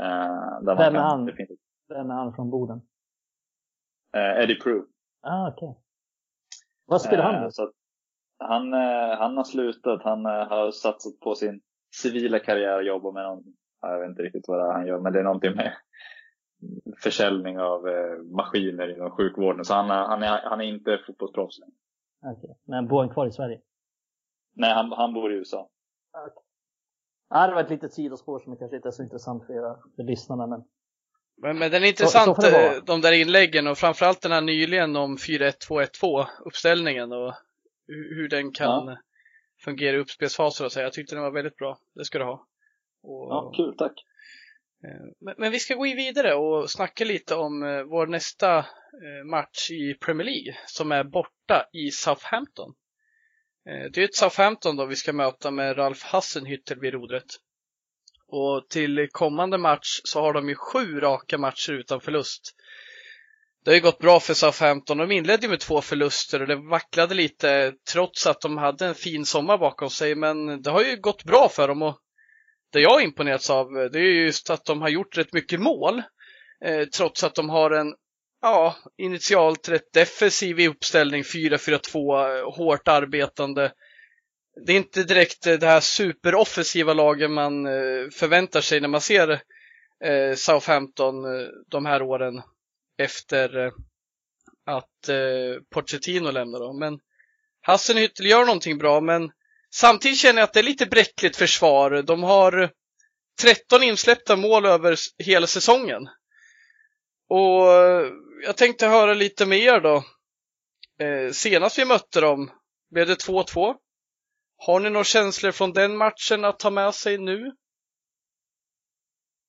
Eh, 0.00 0.60
där 0.64 0.74
man 0.74 0.76
Vem 0.76 0.94
är 0.94 0.98
kan- 0.98 1.10
han? 1.10 1.26
Det 1.26 1.32
finns, 1.36 1.50
Vem 1.88 2.10
är 2.10 2.14
han 2.14 2.34
från 2.34 2.50
Boden? 2.50 2.80
Eh, 4.16 4.42
Eddie 4.42 4.60
Prue. 4.60 4.82
Ah, 5.22 5.48
okej. 5.48 5.78
Vad 6.86 7.02
spelar 7.02 7.24
han 7.24 7.34
Eh, 7.34 7.42
då? 7.42 7.50
Så 7.50 7.72
han, 8.38 8.74
eh, 8.74 9.18
han 9.18 9.36
har 9.36 9.44
slutat. 9.44 10.02
Han 10.02 10.26
eh, 10.26 10.32
har 10.48 10.70
satsat 10.70 11.20
på 11.20 11.34
sin 11.34 11.60
civila 12.02 12.38
karriär 12.38 12.76
och 12.76 12.82
jobbar 12.84 13.12
med 13.12 13.22
någon, 13.24 13.44
ja, 13.80 13.92
jag 13.92 14.00
vet 14.00 14.08
inte 14.08 14.22
riktigt 14.22 14.48
vad 14.48 14.58
det 14.58 14.64
är 14.64 14.72
han 14.72 14.86
gör, 14.86 14.98
men 15.00 15.12
det 15.12 15.18
är 15.18 15.24
någonting 15.24 15.56
med 15.56 15.72
försäljning 17.02 17.58
av 17.60 17.88
eh, 17.88 18.22
maskiner 18.22 18.96
inom 18.96 19.10
sjukvården. 19.10 19.64
Så 19.64 19.74
han, 19.74 19.90
är- 19.90 20.06
han, 20.06 20.22
är, 20.22 20.40
han 20.42 20.60
är 20.60 20.64
inte 20.64 20.98
fotbollsproffs 21.06 21.58
längre. 21.58 21.74
Okej. 22.36 22.58
Men 22.64 22.88
bor 22.88 23.00
han 23.00 23.08
kvar 23.10 23.26
i 23.26 23.32
Sverige? 23.32 23.60
Nej, 24.54 24.74
han, 24.74 24.92
han 24.92 25.14
bor 25.14 25.32
i 25.32 25.36
USA. 25.36 25.68
Ja, 27.28 27.46
det 27.46 27.54
var 27.54 27.60
ett 27.62 27.70
litet 27.70 27.92
sidospår 27.92 28.38
som 28.40 28.56
kanske 28.56 28.76
inte 28.76 28.88
är 28.88 28.92
så 28.92 29.02
intressant 29.02 29.46
för 29.46 29.52
era 29.54 29.76
för 29.96 30.02
lyssnarna, 30.02 30.46
men 30.46 30.64
Men, 31.42 31.58
men 31.58 31.70
den 31.70 31.82
är 31.82 31.86
Så- 31.86 31.90
intressant, 31.90 32.42
så 32.42 32.50
vara. 32.50 32.74
eh, 32.76 32.82
de 32.84 33.00
där 33.00 33.12
inläggen 33.12 33.66
och 33.66 33.78
framförallt 33.78 34.20
den 34.22 34.32
här 34.32 34.40
nyligen 34.40 34.96
om 34.96 35.16
4-1-2-1-2 35.16 36.26
uppställningen 36.44 37.12
och 37.12 37.34
hur, 37.86 38.14
hur 38.16 38.28
den 38.28 38.52
kan 38.52 38.96
fungera 39.64 39.96
i 39.96 40.00
uppspelsfaser 40.00 40.64
och 40.64 40.72
så. 40.72 40.80
Jag 40.80 40.92
tyckte 40.92 41.14
den 41.14 41.22
var 41.22 41.30
väldigt 41.30 41.56
bra. 41.56 41.78
Det 41.94 42.04
ska 42.04 42.18
du 42.18 42.24
ha. 42.24 42.46
Och, 43.02 43.30
Ja, 43.30 43.52
kul, 43.56 43.74
tack. 43.78 43.92
eh, 44.84 45.06
men, 45.20 45.34
men 45.38 45.52
vi 45.52 45.58
ska 45.58 45.74
gå 45.74 45.82
vidare 45.82 46.34
och 46.34 46.70
snacka 46.70 47.04
lite 47.04 47.34
om 47.34 47.62
eh, 47.62 47.82
vår 47.82 48.06
nästa 48.06 48.66
match 49.30 49.70
i 49.70 49.94
Premier 49.94 50.24
League 50.24 50.56
som 50.66 50.92
är 50.92 51.04
borta 51.04 51.66
i 51.72 51.90
Southampton. 51.90 52.74
Det 53.64 53.98
är 54.00 54.04
ett 54.04 54.14
Southampton 54.14 54.76
då 54.76 54.86
vi 54.86 54.96
ska 54.96 55.12
möta 55.12 55.50
med 55.50 55.78
Ralf 55.78 56.02
Hassenhüttel 56.04 56.80
vid 56.80 56.92
rodret. 56.94 57.24
Och 58.28 58.68
till 58.68 59.08
kommande 59.12 59.58
match 59.58 60.00
så 60.04 60.20
har 60.20 60.32
de 60.32 60.48
ju 60.48 60.54
sju 60.54 61.00
raka 61.00 61.38
matcher 61.38 61.72
utan 61.72 62.00
förlust. 62.00 62.54
Det 63.64 63.70
har 63.70 63.76
ju 63.76 63.82
gått 63.82 63.98
bra 63.98 64.20
för 64.20 64.34
Southampton. 64.34 64.98
De 64.98 65.12
inledde 65.12 65.42
ju 65.46 65.50
med 65.50 65.60
två 65.60 65.80
förluster 65.80 66.42
och 66.42 66.48
det 66.48 66.56
vacklade 66.56 67.14
lite 67.14 67.72
trots 67.92 68.26
att 68.26 68.40
de 68.40 68.58
hade 68.58 68.86
en 68.86 68.94
fin 68.94 69.24
sommar 69.24 69.58
bakom 69.58 69.90
sig. 69.90 70.14
Men 70.14 70.62
det 70.62 70.70
har 70.70 70.82
ju 70.82 70.96
gått 70.96 71.24
bra 71.24 71.48
för 71.48 71.68
dem 71.68 71.82
och 71.82 71.98
det 72.72 72.80
jag 72.80 73.02
imponerats 73.02 73.50
av 73.50 73.72
det 73.92 73.98
är 73.98 74.24
just 74.24 74.50
att 74.50 74.64
de 74.64 74.82
har 74.82 74.88
gjort 74.88 75.18
rätt 75.18 75.32
mycket 75.32 75.60
mål. 75.60 76.02
Eh, 76.64 76.84
trots 76.84 77.24
att 77.24 77.34
de 77.34 77.50
har 77.50 77.70
en, 77.70 77.94
ja, 78.42 78.76
initialt 78.98 79.68
rätt 79.68 79.92
defensiv 79.92 80.60
i 80.60 80.68
uppställning 80.68 81.22
4-4-2, 81.22 82.38
eh, 82.38 82.54
hårt 82.54 82.88
arbetande. 82.88 83.72
Det 84.64 84.72
är 84.72 84.76
inte 84.76 85.02
direkt 85.02 85.46
eh, 85.46 85.54
det 85.58 85.66
här 85.66 85.80
superoffensiva 85.80 86.94
lagen 86.94 87.32
man 87.32 87.66
eh, 87.66 88.08
förväntar 88.12 88.60
sig 88.60 88.80
när 88.80 88.88
man 88.88 89.00
ser 89.00 89.30
eh, 90.04 90.34
Southampton 90.36 91.14
de 91.70 91.86
här 91.86 92.02
åren 92.02 92.42
efter 92.98 93.72
att 94.66 95.10
Pochettino 95.70 96.30
lämnar 96.30 96.60
dem. 96.60 96.78
Men 96.78 96.98
Hassenhüttel 97.66 98.26
gör 98.26 98.44
någonting 98.44 98.78
bra, 98.78 99.00
men 99.00 99.30
samtidigt 99.74 100.18
känner 100.18 100.40
jag 100.40 100.46
att 100.46 100.52
det 100.52 100.60
är 100.60 100.64
lite 100.64 100.86
bräckligt 100.86 101.36
försvar. 101.36 102.02
De 102.02 102.22
har 102.22 102.70
13 103.42 103.82
insläppta 103.82 104.36
mål 104.36 104.66
över 104.66 104.96
hela 105.24 105.46
säsongen. 105.46 106.08
Och 107.28 107.66
jag 108.44 108.56
tänkte 108.56 108.86
höra 108.86 109.14
lite 109.14 109.46
med 109.46 109.58
er 109.58 109.80
då. 109.80 110.04
Senast 111.32 111.78
vi 111.78 111.84
mötte 111.84 112.20
dem 112.20 112.50
blev 112.90 113.06
det 113.06 113.26
2-2. 113.26 113.74
Har 114.56 114.80
ni 114.80 114.90
några 114.90 115.04
känslor 115.04 115.50
från 115.50 115.72
den 115.72 115.96
matchen 115.96 116.44
att 116.44 116.58
ta 116.58 116.70
med 116.70 116.94
sig 116.94 117.18
nu? 117.18 117.52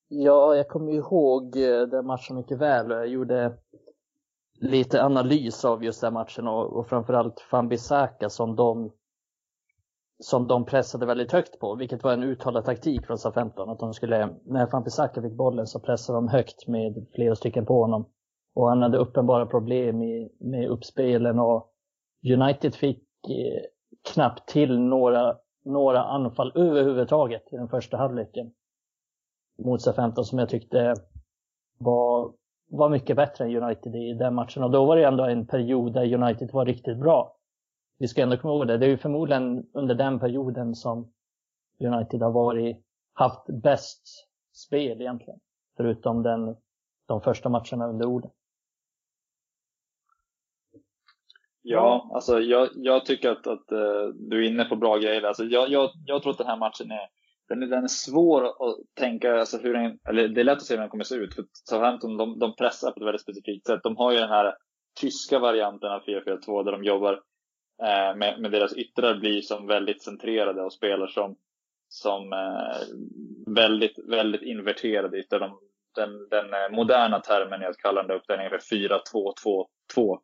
Ja, 0.08 0.54
jag 0.54 0.68
kommer 0.68 0.92
ihåg 0.92 1.56
eh, 1.56 1.82
den 1.82 2.06
matchen 2.06 2.36
mycket 2.36 2.58
väl 2.58 2.92
och 2.92 2.98
jag 2.98 3.08
gjorde 3.08 3.58
lite 4.60 5.04
analys 5.04 5.64
av 5.64 5.84
just 5.84 6.00
den 6.00 6.12
matchen 6.12 6.48
och, 6.48 6.78
och 6.78 6.88
framförallt 6.88 7.40
Fambisaka 7.40 8.30
som 8.30 8.56
de 8.56 8.92
som 10.18 10.46
de 10.46 10.64
pressade 10.64 11.06
väldigt 11.06 11.32
högt 11.32 11.58
på, 11.58 11.74
vilket 11.74 12.02
var 12.02 12.12
en 12.12 12.22
uttalad 12.22 12.64
taktik 12.64 13.06
från 13.06 13.18
SA-15. 13.18 13.72
Att 13.72 13.78
de 13.78 13.94
skulle, 13.94 14.36
när 14.44 14.66
Fambisaka 14.66 15.22
fick 15.22 15.32
bollen 15.32 15.66
så 15.66 15.80
pressade 15.80 16.16
de 16.16 16.28
högt 16.28 16.68
med 16.68 17.06
flera 17.14 17.34
stycken 17.36 17.66
på 17.66 17.80
honom. 17.80 18.08
Och 18.54 18.68
han 18.68 18.82
hade 18.82 18.98
uppenbara 18.98 19.46
problem 19.46 20.02
i, 20.02 20.32
med 20.40 20.68
uppspelen 20.68 21.38
och 21.38 21.72
United 22.34 22.74
fick 22.74 23.04
eh, 23.28 23.62
knappt 24.14 24.48
till 24.48 24.78
några, 24.78 25.36
några 25.64 26.04
anfall 26.04 26.52
överhuvudtaget 26.54 27.52
i 27.52 27.56
den 27.56 27.68
första 27.68 27.96
halvleken 27.96 28.52
mot 29.58 29.82
SA-15 29.82 30.22
som 30.22 30.38
jag 30.38 30.48
tyckte 30.48 30.94
var, 31.78 32.32
var 32.70 32.88
mycket 32.88 33.16
bättre 33.16 33.44
än 33.44 33.62
United 33.62 33.94
i 33.96 34.14
den 34.14 34.34
matchen. 34.34 34.62
Och 34.62 34.70
då 34.70 34.84
var 34.84 34.96
det 34.96 35.04
ändå 35.04 35.24
en 35.24 35.46
period 35.46 35.92
där 35.92 36.14
United 36.14 36.52
var 36.52 36.66
riktigt 36.66 36.98
bra. 36.98 37.36
vi 37.98 38.08
ska 38.08 38.22
ändå 38.22 38.36
komma 38.36 38.54
ihåg 38.54 38.66
det, 38.66 38.78
det 38.78 38.86
är 38.86 38.90
ju 38.90 38.98
förmodligen 38.98 39.66
under 39.72 39.94
den 39.94 40.20
perioden 40.20 40.74
som 40.74 41.12
United 41.80 42.22
har 42.22 42.30
varit, 42.30 42.84
haft 43.12 43.46
bäst 43.46 44.02
spel 44.52 45.00
egentligen. 45.00 45.40
Förutom 45.76 46.22
den, 46.22 46.56
de 47.06 47.20
första 47.20 47.48
matcherna 47.48 47.86
under 47.88 48.06
orden. 48.06 48.30
Ja, 51.70 52.10
alltså 52.14 52.40
jag, 52.40 52.68
jag 52.74 53.06
tycker 53.06 53.30
att, 53.30 53.46
att 53.46 53.72
uh, 53.72 54.08
du 54.14 54.44
är 54.44 54.50
inne 54.50 54.64
på 54.64 54.76
bra 54.76 54.98
grejer. 54.98 55.22
Alltså 55.22 55.44
jag, 55.44 55.68
jag, 55.68 55.90
jag 56.06 56.22
tror 56.22 56.32
att 56.32 56.38
den 56.38 56.46
här 56.46 56.56
matchen 56.56 56.90
är, 56.90 57.08
den 57.48 57.62
är, 57.62 57.66
den 57.66 57.84
är 57.84 57.88
svår 57.88 58.44
att 58.44 58.76
tänka, 58.94 59.40
alltså 59.40 59.58
hur 59.58 59.74
den, 59.74 59.98
eller 60.08 60.28
det 60.28 60.40
är 60.40 60.44
lätt 60.44 60.56
att 60.56 60.62
se 60.62 60.74
hur 60.74 60.80
den 60.80 60.88
kommer 60.88 61.04
se 61.04 61.14
ut. 61.14 61.34
För 61.34 61.44
Southampton, 61.52 62.16
de, 62.16 62.38
de 62.38 62.56
pressar 62.56 62.90
på 62.90 63.00
ett 63.00 63.06
väldigt 63.06 63.22
specifikt 63.22 63.66
sätt. 63.66 63.80
De 63.82 63.96
har 63.96 64.12
ju 64.12 64.18
den 64.18 64.28
här 64.28 64.54
tyska 65.00 65.38
varianten 65.38 65.90
av 65.90 66.02
4-4-2 66.02 66.64
där 66.64 66.72
de 66.72 66.84
jobbar 66.84 67.12
eh, 67.82 68.16
med, 68.16 68.40
med 68.40 68.50
deras 68.50 68.76
yttrar 68.76 69.14
blir 69.14 69.40
som 69.40 69.66
väldigt 69.66 70.02
centrerade 70.02 70.62
och 70.62 70.72
spelar 70.72 71.06
som, 71.06 71.36
som 71.88 72.32
eh, 72.32 73.54
väldigt, 73.54 73.98
väldigt 74.08 74.42
inverterade 74.42 75.18
yttrar. 75.18 75.40
De, 75.40 75.58
den, 75.94 76.28
den 76.28 76.54
eh, 76.54 76.76
moderna 76.76 77.20
termen 77.20 77.62
är 77.62 77.66
att 77.66 77.78
kalla 77.78 78.02
den 78.02 78.16
uppdelningen 78.16 78.50
för 78.50 78.76
4-2-2-2. 78.76 80.18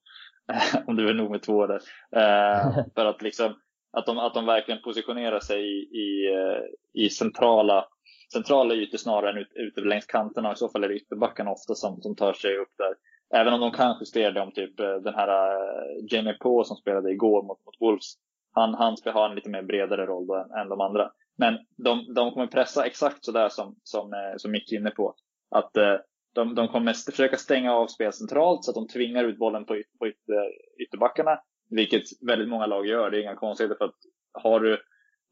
om 0.87 0.97
du 0.97 1.09
är 1.09 1.15
nog 1.15 1.31
med 1.31 1.43
två 1.43 1.67
där. 1.67 1.81
Eh, 2.17 2.85
för 2.95 3.07
att 3.07 3.23
liksom 3.23 3.55
att 3.97 4.07
de, 4.07 4.19
att 4.19 4.35
de 4.35 4.47
verkligen 4.47 4.83
positionerar 4.83 5.41
sig 5.41 5.61
i, 5.61 5.99
i, 5.99 6.35
eh, 6.35 6.63
i 7.05 7.11
centrala, 7.11 7.89
centrala 8.33 8.75
ytor 8.75 8.99
snarare 8.99 9.31
än 9.31 9.39
ut, 9.39 9.53
ute 9.55 9.81
längs 9.81 10.07
kanterna. 10.07 10.53
I 10.53 10.57
så 10.57 10.69
fall 10.69 10.85
är 10.85 10.89
det 10.89 10.95
ytterbackarna 10.95 11.51
ofta 11.51 11.75
som, 11.75 12.03
som 12.03 12.17
tar 12.17 12.33
sig 12.33 12.57
upp 12.57 12.73
där. 12.79 12.95
Även 13.41 13.55
om 13.55 13.61
de 13.61 13.71
kan 13.71 13.97
justera 14.01 14.31
det 14.31 14.41
om 14.41 14.53
typ 14.53 14.81
eh, 14.81 14.95
den 14.95 15.15
här 15.15 15.29
uh, 15.29 16.07
Jamie 16.11 16.35
Poe 16.41 16.65
som 16.65 16.77
spelade 16.77 17.13
igår 17.13 17.43
mot, 17.43 17.65
mot 17.67 17.81
Wolves. 17.81 18.15
Han, 18.53 18.75
han 18.75 18.97
ska 18.97 19.11
ha 19.11 19.29
en 19.29 19.35
lite 19.35 19.51
mer 19.51 19.63
bredare 19.63 20.07
roll 20.07 20.27
då 20.27 20.35
än, 20.35 20.51
än 20.51 20.69
de 20.69 20.81
andra. 20.81 21.11
Men 21.37 21.59
de, 21.77 22.15
de 22.15 22.31
kommer 22.31 22.47
pressa 22.47 22.87
exakt 22.87 23.25
sådär 23.25 23.49
som, 23.49 23.77
som, 23.83 24.35
som 24.37 24.51
Micke 24.51 24.73
är 24.73 24.77
inne 24.77 24.91
på. 24.91 25.15
Att 25.51 25.77
uh, 25.77 25.97
de, 26.35 26.55
de 26.55 26.69
kommer 26.69 27.11
försöka 27.11 27.37
stänga 27.37 27.73
av 27.73 27.87
spel 27.87 28.13
centralt 28.13 28.65
så 28.65 28.71
att 28.71 28.75
de 28.75 28.89
tvingar 28.89 29.25
ut 29.25 29.39
bollen 29.39 29.65
på, 29.65 29.83
på 29.99 30.07
ytter, 30.07 30.51
ytterbackarna. 30.83 31.39
Vilket 31.71 32.03
väldigt 32.29 32.49
många 32.49 32.67
lag 32.67 32.87
gör. 32.87 33.11
Det 33.11 33.19
är 33.19 33.23
inga 33.23 33.35
konstigheter 33.35 33.77
för 33.77 33.85
att 33.85 33.95
har 34.43 34.61
du, 34.61 34.79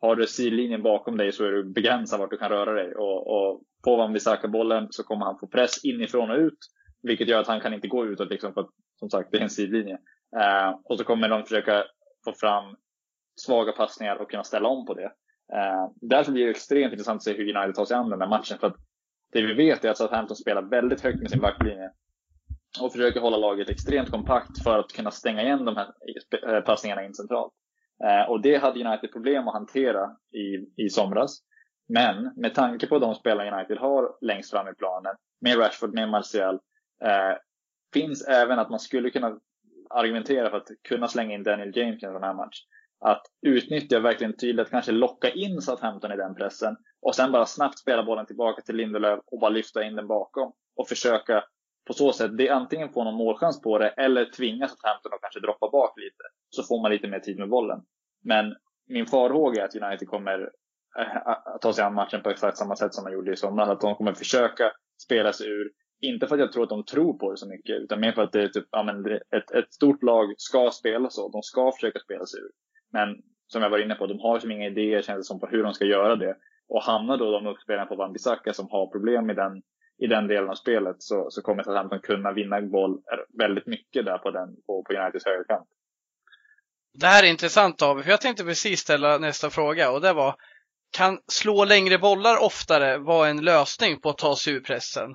har 0.01 0.17
du 0.17 0.27
sidlinjen 0.27 0.83
bakom 0.83 1.17
dig 1.17 1.33
så 1.33 1.45
är 1.45 1.53
du 1.53 1.65
begränsad 1.65 2.21
vart 2.21 2.31
du 2.31 2.37
kan 2.37 2.51
röra 2.51 2.73
dig. 2.73 2.95
Och, 2.95 3.27
och 3.27 3.63
får 3.85 3.97
Van 3.97 4.13
Bissaka 4.13 4.49
bollen 4.49 4.87
så 4.91 5.03
kommer 5.03 5.27
han 5.27 5.39
få 5.39 5.47
press 5.47 5.85
inifrån 5.85 6.31
och 6.31 6.39
ut. 6.39 6.59
Vilket 7.03 7.29
gör 7.29 7.41
att 7.41 7.47
han 7.47 7.61
kan 7.61 7.75
inte 7.75 7.89
gå 7.89 8.07
utåt 8.07 8.31
liksom 8.31 8.55
för 8.55 8.61
att 8.61 8.71
som 8.99 9.11
sagt 9.11 9.29
det 9.33 9.39
är 9.39 9.43
en 9.43 9.51
sidlinje. 9.51 9.99
Eh, 10.37 10.79
och 10.85 10.99
så 10.99 11.05
kommer 11.05 11.29
de 11.29 11.43
försöka 11.43 11.85
få 12.25 12.33
fram 12.33 12.77
svaga 13.37 13.73
passningar 13.73 14.17
och 14.17 14.31
kunna 14.31 14.45
ställa 14.45 14.69
om 14.69 14.87
på 14.87 14.95
det. 14.95 15.13
Eh, 15.55 15.91
därför 16.01 16.33
blir 16.33 16.45
det 16.45 16.51
extremt 16.51 16.93
intressant 16.93 17.17
att 17.17 17.23
se 17.23 17.33
hur 17.33 17.57
United 17.57 17.75
tar 17.75 17.85
sig 17.85 17.97
an 17.97 18.11
den 18.11 18.21
här 18.21 18.29
matchen. 18.29 18.59
För 18.59 18.67
att 18.67 18.77
det 19.33 19.43
vi 19.43 19.55
vet 19.55 19.85
är 19.85 19.91
att 19.91 19.99
Southampton 19.99 20.37
spelar 20.37 20.63
väldigt 20.63 21.01
högt 21.01 21.21
med 21.21 21.31
sin 21.31 21.41
backlinje 21.41 21.91
och 22.81 22.93
försöker 22.93 23.21
hålla 23.21 23.37
laget 23.37 23.69
extremt 23.69 24.11
kompakt 24.11 24.63
för 24.63 24.79
att 24.79 24.93
kunna 24.93 25.11
stänga 25.11 25.43
igen 25.43 25.65
de 25.65 25.77
här 25.77 25.89
eh, 26.49 26.61
passningarna 26.61 27.05
in 27.05 27.15
centralt. 27.15 27.53
Eh, 28.05 28.31
och 28.31 28.43
det 28.43 28.57
hade 28.57 28.85
United 28.85 29.13
problem 29.13 29.49
att 29.49 29.55
hantera 29.55 30.11
i, 30.33 30.83
i 30.85 30.89
somras. 30.91 31.43
Men 31.89 32.33
med 32.37 32.55
tanke 32.55 32.87
på 32.87 32.99
de 32.99 33.15
spelare 33.15 33.57
United 33.57 33.79
har 33.79 34.17
längst 34.21 34.51
fram 34.51 34.69
i 34.69 34.75
planen, 34.75 35.15
med 35.41 35.59
Rashford, 35.59 35.95
med 35.95 36.09
Martial, 36.09 36.55
eh, 37.05 37.37
finns 37.93 38.29
även 38.29 38.59
att 38.59 38.71
man 38.71 38.81
skulle 38.81 39.11
kunna 39.11 39.39
argumentera 39.91 40.51
för 40.51 40.57
att 40.57 40.69
kunna 40.89 41.09
slänga 41.09 41.35
in 41.35 41.43
Daniel 41.43 41.77
James 41.77 42.03
i 42.03 42.07
en 42.07 42.13
sån 42.13 42.23
här 42.23 42.35
match. 42.35 42.57
Att 43.05 43.23
utnyttja 43.47 44.01
verkligen 44.01 44.37
tydligt, 44.37 44.71
kanske 44.71 44.93
locka 44.93 45.31
in 45.31 45.61
Southampton 45.61 46.13
i 46.13 46.17
den 46.17 46.35
pressen 46.35 46.77
och 47.03 47.15
sen 47.15 47.33
bara 47.33 47.47
snabbt 47.47 47.79
spela 47.79 48.03
bollen 48.05 48.27
tillbaka 48.27 48.63
till 48.63 48.77
Lindelöf 48.77 49.21
och 49.27 49.41
bara 49.41 49.51
lyfta 49.51 49.85
in 49.85 49.97
den 49.97 50.07
bakom 50.07 50.53
och 50.77 50.89
försöka 50.89 51.45
på 51.87 51.93
så 51.93 52.13
sätt 52.13 52.39
det 52.39 52.49
antingen 52.49 52.93
få 52.93 53.05
någon 53.05 53.15
målchans 53.15 53.61
på 53.61 53.79
det 53.79 53.89
eller 53.89 54.25
tvinga 54.25 54.69
Southampton 54.69 55.13
att 55.13 55.21
kanske 55.21 55.41
droppa 55.41 55.71
bak 55.71 55.93
lite. 55.97 56.25
Så 56.51 56.63
får 56.63 56.83
man 56.83 56.91
lite 56.91 57.09
mer 57.09 57.21
tid 57.21 57.39
med 57.39 57.49
bollen. 57.49 57.81
Men 58.25 58.55
min 58.89 59.07
farhåga 59.07 59.63
är 59.63 59.67
att 59.67 59.77
United 59.77 60.09
kommer 60.09 60.51
eh, 60.99 61.27
att 61.27 61.61
ta 61.61 61.73
sig 61.73 61.85
an 61.85 61.95
matchen 61.95 62.23
på 62.23 62.31
exakt 62.31 62.59
samma 62.59 62.77
sätt 62.77 62.95
som 62.95 63.05
man 63.05 63.13
gjorde 63.13 63.33
i 63.33 63.37
somras. 63.37 63.69
Att 63.69 63.81
de 63.81 63.95
kommer 63.95 64.13
försöka 64.13 64.73
spela 65.05 65.33
sig 65.33 65.49
ur. 65.49 65.71
Inte 66.01 66.27
för 66.27 66.35
att 66.35 66.41
jag 66.41 66.53
tror 66.53 66.63
att 66.63 66.69
de 66.69 66.85
tror 66.85 67.19
på 67.19 67.31
det 67.31 67.37
så 67.37 67.49
mycket, 67.49 67.83
utan 67.83 68.01
mer 68.01 68.13
för 68.13 68.23
att 68.23 68.33
det 68.33 68.43
är 68.43 68.49
typ, 68.49 68.67
ja, 68.71 68.83
men 68.83 69.07
ett, 69.07 69.51
ett 69.51 69.73
stort 69.75 70.03
lag 70.03 70.35
ska 70.37 70.71
spela 70.71 71.11
så. 71.11 71.29
De 71.29 71.43
ska 71.43 71.73
försöka 71.73 71.99
spela 71.99 72.27
sig 72.27 72.41
ur. 72.41 72.51
Men 72.93 73.23
som 73.47 73.63
jag 73.63 73.71
var 73.71 73.79
inne 73.79 73.95
på, 73.95 74.07
de 74.07 74.21
har 74.21 74.39
som 74.39 74.51
inga 74.51 74.67
idéer 74.67 75.03
känns 75.03 75.19
det 75.19 75.25
som 75.25 75.41
på 75.41 75.47
hur 75.47 75.63
de 75.63 75.75
ska 75.75 75.85
göra 75.85 76.17
det. 76.17 76.37
Och 76.69 76.83
hamnar 76.83 77.17
då 77.17 77.31
de 77.31 77.47
uppspelarna 77.47 77.87
på 77.87 77.97
Van 77.97 78.13
Bissaka 78.13 78.53
som 78.53 78.69
har 78.71 78.87
problem 78.87 79.31
i 79.31 79.35
den 79.35 79.63
i 79.99 80.07
den 80.07 80.27
delen 80.27 80.51
av 80.51 80.55
spelet 80.55 80.97
så, 80.99 81.31
så 81.31 81.43
kommer 81.43 81.63
Southampton 81.63 82.01
kunna 82.01 82.33
vinna 82.33 82.63
boll 82.63 82.93
eh, 82.93 83.39
väldigt 83.39 83.67
mycket 83.67 84.05
där 84.05 84.19
på, 84.19 84.31
den, 84.31 84.57
på, 84.67 84.85
på 84.85 84.93
Uniteds 84.93 85.25
högerkant. 85.25 85.69
Det 86.95 87.07
här 87.07 87.25
är 87.25 87.31
intressant 87.31 87.79
David, 87.79 88.05
för 88.05 88.11
jag 88.11 88.21
tänkte 88.21 88.45
precis 88.45 88.81
ställa 88.81 89.19
nästa 89.19 89.51
fråga 89.51 89.91
och 89.91 90.01
det 90.01 90.13
var 90.13 90.37
Kan 90.97 91.19
slå 91.27 91.65
längre 91.65 91.99
bollar 91.99 92.45
oftare 92.45 92.99
vara 92.99 93.29
en 93.29 93.45
lösning 93.45 94.01
på 94.01 94.09
att 94.11 94.19
ta 94.19 94.37
sig 94.37 94.53
ur 94.53 94.61
pressen? 94.61 95.15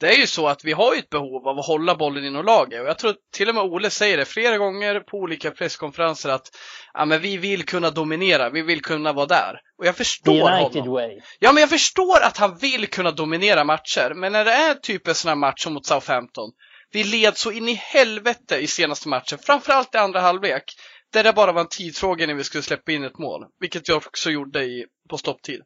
Det 0.00 0.08
är 0.08 0.16
ju 0.16 0.26
så 0.26 0.48
att 0.48 0.64
vi 0.64 0.72
har 0.72 0.94
ett 0.94 1.10
behov 1.10 1.48
av 1.48 1.58
att 1.58 1.66
hålla 1.66 1.94
bollen 1.94 2.24
inom 2.24 2.44
laget 2.44 2.80
och 2.80 2.88
jag 2.88 2.98
tror 2.98 3.14
till 3.32 3.48
och 3.48 3.54
med 3.54 3.64
Ole 3.64 3.90
säger 3.90 4.16
det 4.16 4.24
flera 4.24 4.58
gånger 4.58 5.00
på 5.00 5.16
olika 5.16 5.50
presskonferenser 5.50 6.28
att 6.28 6.48
ja, 6.94 7.04
men 7.04 7.20
vi 7.20 7.36
vill 7.36 7.64
kunna 7.64 7.90
dominera, 7.90 8.50
vi 8.50 8.62
vill 8.62 8.82
kunna 8.82 9.12
vara 9.12 9.26
där. 9.26 9.60
Och 9.78 9.86
jag 9.86 9.96
förstår 9.96 10.52
United 10.52 10.82
honom. 10.82 10.94
way. 10.94 11.20
Ja, 11.38 11.52
men 11.52 11.60
jag 11.60 11.70
förstår 11.70 12.22
att 12.22 12.36
han 12.36 12.56
vill 12.56 12.86
kunna 12.86 13.10
dominera 13.10 13.64
matcher, 13.64 14.12
men 14.14 14.32
när 14.32 14.44
det 14.44 14.52
är 14.52 14.74
typ 14.74 15.08
en 15.08 15.14
sån 15.14 15.28
här 15.28 15.36
match 15.36 15.62
som 15.62 15.74
mot 15.74 15.86
Southampton, 15.86 16.50
vi 16.92 17.04
led 17.04 17.36
så 17.36 17.52
in 17.52 17.68
i 17.68 17.74
helvete 17.74 18.56
i 18.56 18.66
senaste 18.66 19.08
matchen, 19.08 19.38
framförallt 19.42 19.94
i 19.94 19.98
andra 19.98 20.20
halvlek, 20.20 20.64
där 21.12 21.24
det 21.24 21.32
bara 21.32 21.52
var 21.52 21.60
en 21.60 21.68
tidsfråga 21.68 22.26
när 22.26 22.34
vi 22.34 22.44
skulle 22.44 22.62
släppa 22.62 22.92
in 22.92 23.04
ett 23.04 23.18
mål, 23.18 23.44
vilket 23.60 23.88
jag 23.88 23.96
också 23.96 24.30
gjorde 24.30 24.64
i, 24.64 24.86
på 25.10 25.18
stopptid. 25.18 25.60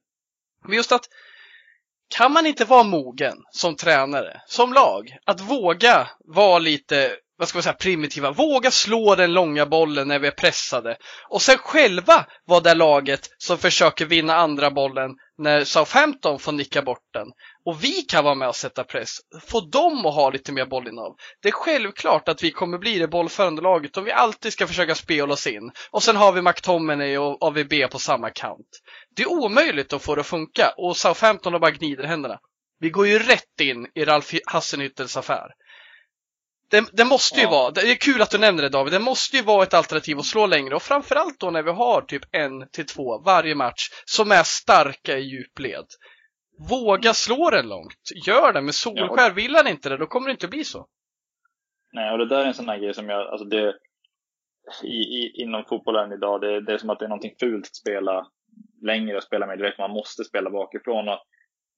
Men 0.65 0.77
just 0.77 0.93
att 0.93 1.05
kan 2.17 2.33
man 2.33 2.47
inte 2.47 2.65
vara 2.65 2.83
mogen 2.83 3.37
som 3.51 3.77
tränare, 3.77 4.41
som 4.47 4.73
lag, 4.73 5.17
att 5.25 5.41
våga 5.41 6.09
vara 6.25 6.59
lite, 6.59 7.11
vad 7.43 7.49
ska 7.49 7.57
man 7.57 7.63
säga, 7.63 7.73
primitiva, 7.73 8.31
våga 8.31 8.71
slå 8.71 9.15
den 9.15 9.33
långa 9.33 9.67
bollen 9.67 10.09
när 10.09 10.19
vi 10.19 10.27
är 10.27 10.33
pressade 10.33 10.97
och 11.29 11.43
sen 11.43 11.59
själva 11.59 12.27
vara 12.45 12.61
det 12.61 12.75
laget 12.75 13.29
som 13.39 13.59
försöker 13.59 14.07
vinna 14.07 14.35
andra 14.35 14.71
bollen 14.71 15.11
när 15.39 15.65
Southampton 15.65 16.39
får 16.39 16.53
nicka 16.53 16.83
bort 16.83 17.09
den 17.15 17.27
och 17.65 17.85
vi 17.85 17.93
kan 17.93 18.25
vara 18.25 18.35
med 18.35 18.49
och 18.49 18.57
sätta 18.57 18.85
press, 18.85 19.19
få 19.47 19.61
dem 19.61 20.07
att 20.07 20.15
ha 20.15 20.31
lite 20.31 20.53
mer 20.53 20.67
bollinnehav. 20.67 21.15
Det 21.43 21.49
är 21.49 21.53
självklart 21.53 22.29
att 22.29 22.43
vi 22.43 22.51
kommer 22.51 22.79
bli 22.79 22.99
det 22.99 23.09
bollförande 23.09 23.63
laget 23.63 23.97
om 23.97 24.05
vi 24.05 24.13
alltid 24.13 24.53
ska 24.53 24.67
försöka 24.67 24.95
spela 24.95 25.33
oss 25.33 25.47
in. 25.47 25.71
Och 25.91 26.03
sen 26.03 26.17
har 26.17 26.33
vi 26.33 26.43
McTominay 26.43 27.19
och 27.19 27.43
AVB 27.43 27.91
på 27.91 27.99
samma 27.99 28.31
kant. 28.31 28.69
Det 29.17 29.23
är 29.23 29.33
omöjligt 29.33 29.93
att 29.93 30.03
få 30.03 30.15
det 30.15 30.21
att 30.21 30.27
funka 30.27 30.75
och 30.77 30.97
Southampton 30.97 31.61
bara 31.61 31.71
gnider 31.71 32.05
händerna. 32.05 32.39
Vi 32.81 32.91
går 32.91 33.07
ju 33.07 33.19
rätt 33.19 33.61
in 33.61 33.87
i 33.95 34.05
Ralf 34.05 34.33
Hassenhüttels 34.47 35.19
affär. 35.19 35.51
Det, 36.73 36.85
det, 36.93 37.05
måste 37.05 37.41
ju 37.41 37.45
ja. 37.45 37.51
vara, 37.51 37.71
det 37.71 37.81
är 37.81 37.95
kul 37.95 38.23
att 38.23 38.31
du 38.31 38.39
nämner 38.39 38.63
det 38.63 38.69
David, 38.69 38.93
det 38.93 38.99
måste 38.99 39.37
ju 39.37 39.43
vara 39.43 39.63
ett 39.63 39.75
alternativ 39.75 40.19
att 40.19 40.25
slå 40.25 40.47
längre 40.47 40.75
och 40.75 40.83
framförallt 40.83 41.41
då 41.41 41.51
när 41.51 41.63
vi 41.63 41.71
har 41.71 42.03
typ 42.03 42.23
en 42.33 42.69
till 42.69 42.87
två 42.87 43.19
varje 43.19 43.55
match 43.55 43.89
som 44.05 44.33
är 44.33 44.43
starka 44.43 45.19
i 45.19 45.23
djupled. 45.23 45.87
Våga 46.71 47.15
slå 47.15 47.51
den 47.51 47.69
långt. 47.69 48.03
Gör 48.27 48.53
det 48.53 48.61
med 48.61 48.75
Solskär. 48.75 49.35
Vill 49.35 49.55
han 49.55 49.69
inte 49.69 49.89
det, 49.89 49.97
då 49.97 50.07
kommer 50.07 50.27
det 50.27 50.33
inte 50.33 50.49
bli 50.49 50.65
så. 50.65 50.87
Nej, 51.93 52.13
och 52.13 52.19
det 52.19 52.29
där 52.29 52.41
är 52.41 52.47
en 52.47 52.55
sån 52.55 52.69
här 52.69 52.79
grej 52.79 52.95
som 52.95 53.09
jag, 53.09 53.29
alltså 53.33 53.45
det, 53.45 53.75
i, 54.83 54.97
i, 55.19 55.43
inom 55.43 55.65
fotbollen 55.69 56.13
idag, 56.13 56.41
det, 56.41 56.61
det 56.61 56.73
är 56.73 56.79
som 56.79 56.91
att 56.91 56.99
det 56.99 57.05
är 57.05 57.09
någonting 57.09 57.37
fult 57.41 57.67
att 57.67 57.77
spela 57.77 58.27
längre 58.83 59.17
och 59.17 59.23
spela 59.23 59.47
med 59.47 59.59
direkt. 59.59 59.79
Man 59.79 59.91
måste 59.91 60.25
spela 60.25 60.51
bakifrån. 60.51 61.09
Och, 61.09 61.19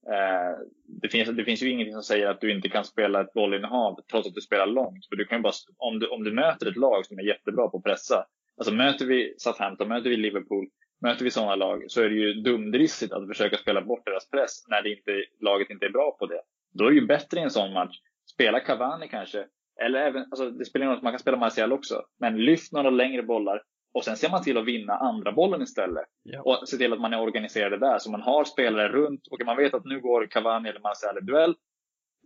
Eh, 0.06 0.58
det, 1.02 1.08
finns, 1.08 1.28
det 1.28 1.44
finns 1.44 1.62
ju 1.62 1.70
ingenting 1.70 1.94
som 1.94 2.02
säger 2.02 2.26
att 2.26 2.40
du 2.40 2.52
inte 2.52 2.68
kan 2.68 2.84
spela 2.84 3.20
ett 3.20 3.32
bollinnehav 3.32 4.00
trots 4.10 4.28
att 4.28 4.34
du 4.34 4.40
spelar 4.40 4.66
långt. 4.66 5.06
För 5.08 5.16
du 5.16 5.24
kan 5.24 5.42
bara, 5.42 5.52
om, 5.76 5.98
du, 5.98 6.06
om 6.08 6.24
du 6.24 6.32
möter 6.32 6.66
ett 6.66 6.76
lag 6.76 7.06
som 7.06 7.18
är 7.18 7.22
jättebra 7.22 7.68
på 7.68 7.76
att 7.76 7.84
pressa. 7.84 8.26
Alltså 8.56 8.74
möter 8.74 9.06
vi 9.06 9.34
Southampton, 9.38 9.88
möter 9.88 10.10
vi 10.10 10.16
Liverpool, 10.16 10.66
möter 11.00 11.24
vi 11.24 11.30
sådana 11.30 11.54
lag 11.54 11.84
så 11.88 12.02
är 12.02 12.08
det 12.08 12.14
ju 12.14 12.34
dumdristigt 12.34 13.12
att 13.12 13.28
försöka 13.28 13.56
spela 13.56 13.82
bort 13.82 14.06
deras 14.06 14.30
press 14.30 14.64
när 14.68 14.82
det 14.82 14.90
inte, 14.90 15.24
laget 15.40 15.70
inte 15.70 15.86
är 15.86 15.90
bra 15.90 16.16
på 16.18 16.26
det. 16.26 16.40
Då 16.72 16.86
är 16.86 16.90
det 16.90 16.96
ju 16.96 17.06
bättre 17.06 17.40
i 17.40 17.42
en 17.42 17.50
sån 17.50 17.72
match, 17.72 17.96
spela 18.32 18.60
Cavani 18.60 19.08
kanske, 19.08 19.46
eller 19.80 20.00
även, 20.00 20.22
alltså 20.22 20.50
det 20.50 20.64
spelar 20.64 20.84
ingen 20.86 20.94
roll, 20.94 21.04
man 21.04 21.12
kan 21.12 21.20
spela 21.20 21.36
Martial 21.36 21.72
också, 21.72 22.02
men 22.20 22.44
lyft 22.44 22.72
några 22.72 22.90
längre 22.90 23.22
bollar 23.22 23.62
och 23.94 24.04
sen 24.04 24.16
ser 24.16 24.30
man 24.30 24.42
till 24.42 24.58
att 24.58 24.64
vinna 24.64 24.96
andra 24.96 25.32
bollen 25.32 25.62
istället. 25.62 26.04
Ja. 26.22 26.42
Och 26.42 26.68
se 26.68 26.76
till 26.76 26.92
att 26.92 27.00
man 27.00 27.12
är 27.12 27.20
organiserade 27.20 27.78
där, 27.78 27.98
så 27.98 28.10
man 28.10 28.22
har 28.22 28.44
spelare 28.44 28.88
runt 28.88 29.26
och 29.30 29.46
man 29.46 29.56
vet 29.56 29.74
att 29.74 29.84
nu 29.84 30.00
går 30.00 30.26
Cavani 30.26 30.68
eller 30.68 30.80
Martial 30.80 31.18
i 31.18 31.20
duell. 31.20 31.54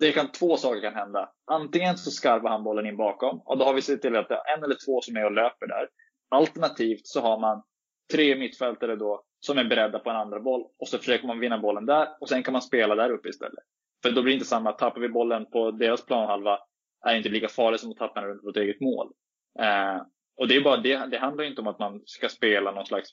Det 0.00 0.12
kan, 0.12 0.32
två 0.32 0.56
saker 0.56 0.80
kan 0.80 0.94
hända. 0.94 1.32
Antingen 1.50 1.96
så 1.96 2.10
skarvar 2.10 2.50
han 2.50 2.64
bollen 2.64 2.86
in 2.86 2.96
bakom 2.96 3.42
och 3.44 3.58
då 3.58 3.64
har 3.64 3.74
vi 3.74 3.82
sett 3.82 4.02
till 4.02 4.16
att 4.16 4.28
det 4.28 4.34
är 4.34 4.56
en 4.56 4.64
eller 4.64 4.76
två 4.86 5.00
som 5.00 5.16
är 5.16 5.24
och 5.24 5.32
löper 5.32 5.66
där. 5.66 5.88
Alternativt 6.28 7.06
så 7.06 7.20
har 7.20 7.40
man 7.40 7.62
tre 8.12 8.36
mittfältare 8.36 8.96
då 8.96 9.24
som 9.40 9.58
är 9.58 9.64
beredda 9.64 9.98
på 9.98 10.10
en 10.10 10.16
andra 10.16 10.40
boll 10.40 10.64
och 10.78 10.88
så 10.88 10.98
försöker 10.98 11.26
man 11.26 11.40
vinna 11.40 11.58
bollen 11.58 11.86
där 11.86 12.08
och 12.20 12.28
sen 12.28 12.42
kan 12.42 12.52
man 12.52 12.62
spela 12.62 12.94
där 12.94 13.10
uppe 13.10 13.28
istället. 13.28 13.64
För 14.02 14.10
då 14.10 14.22
blir 14.22 14.32
det 14.32 14.34
inte 14.34 14.46
samma, 14.46 14.72
tappar 14.72 15.00
vi 15.00 15.08
bollen 15.08 15.46
på 15.46 15.70
deras 15.70 16.06
planhalva 16.06 16.58
är 17.06 17.16
inte 17.16 17.28
lika 17.28 17.48
farligt 17.48 17.80
som 17.80 17.90
att 17.90 17.96
tappa 17.96 18.20
den 18.20 18.30
runt 18.30 18.44
vårt 18.44 18.56
eget 18.56 18.80
mål. 18.80 19.12
Eh, 19.58 20.02
och 20.38 20.48
det 20.48 20.56
är 20.56 20.60
bara 20.60 20.76
det, 20.76 21.06
det 21.06 21.18
handlar 21.18 21.44
inte 21.44 21.60
om 21.60 21.66
att 21.66 21.78
man 21.78 22.02
ska 22.04 22.28
spela 22.28 22.70
någon 22.72 22.86
slags 22.86 23.10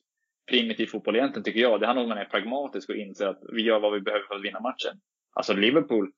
primitiv 0.49 0.87
fotboll 0.87 1.15
egentligen 1.15 1.43
tycker 1.43 1.59
jag. 1.59 1.79
Det 1.79 1.85
handlar 1.85 2.03
om 2.03 2.11
att 2.11 2.17
man 2.17 2.25
är 2.25 2.29
pragmatisk 2.29 2.89
och 2.89 2.95
inser 2.95 3.27
att 3.27 3.39
vi 3.53 3.61
gör 3.61 3.79
vad 3.79 3.93
vi 3.93 4.01
behöver 4.01 4.25
för 4.25 4.35
att 4.35 4.43
vinna 4.43 4.59
matchen. 4.59 5.01
Alltså 5.33 5.53
Liverpool, 5.53 6.11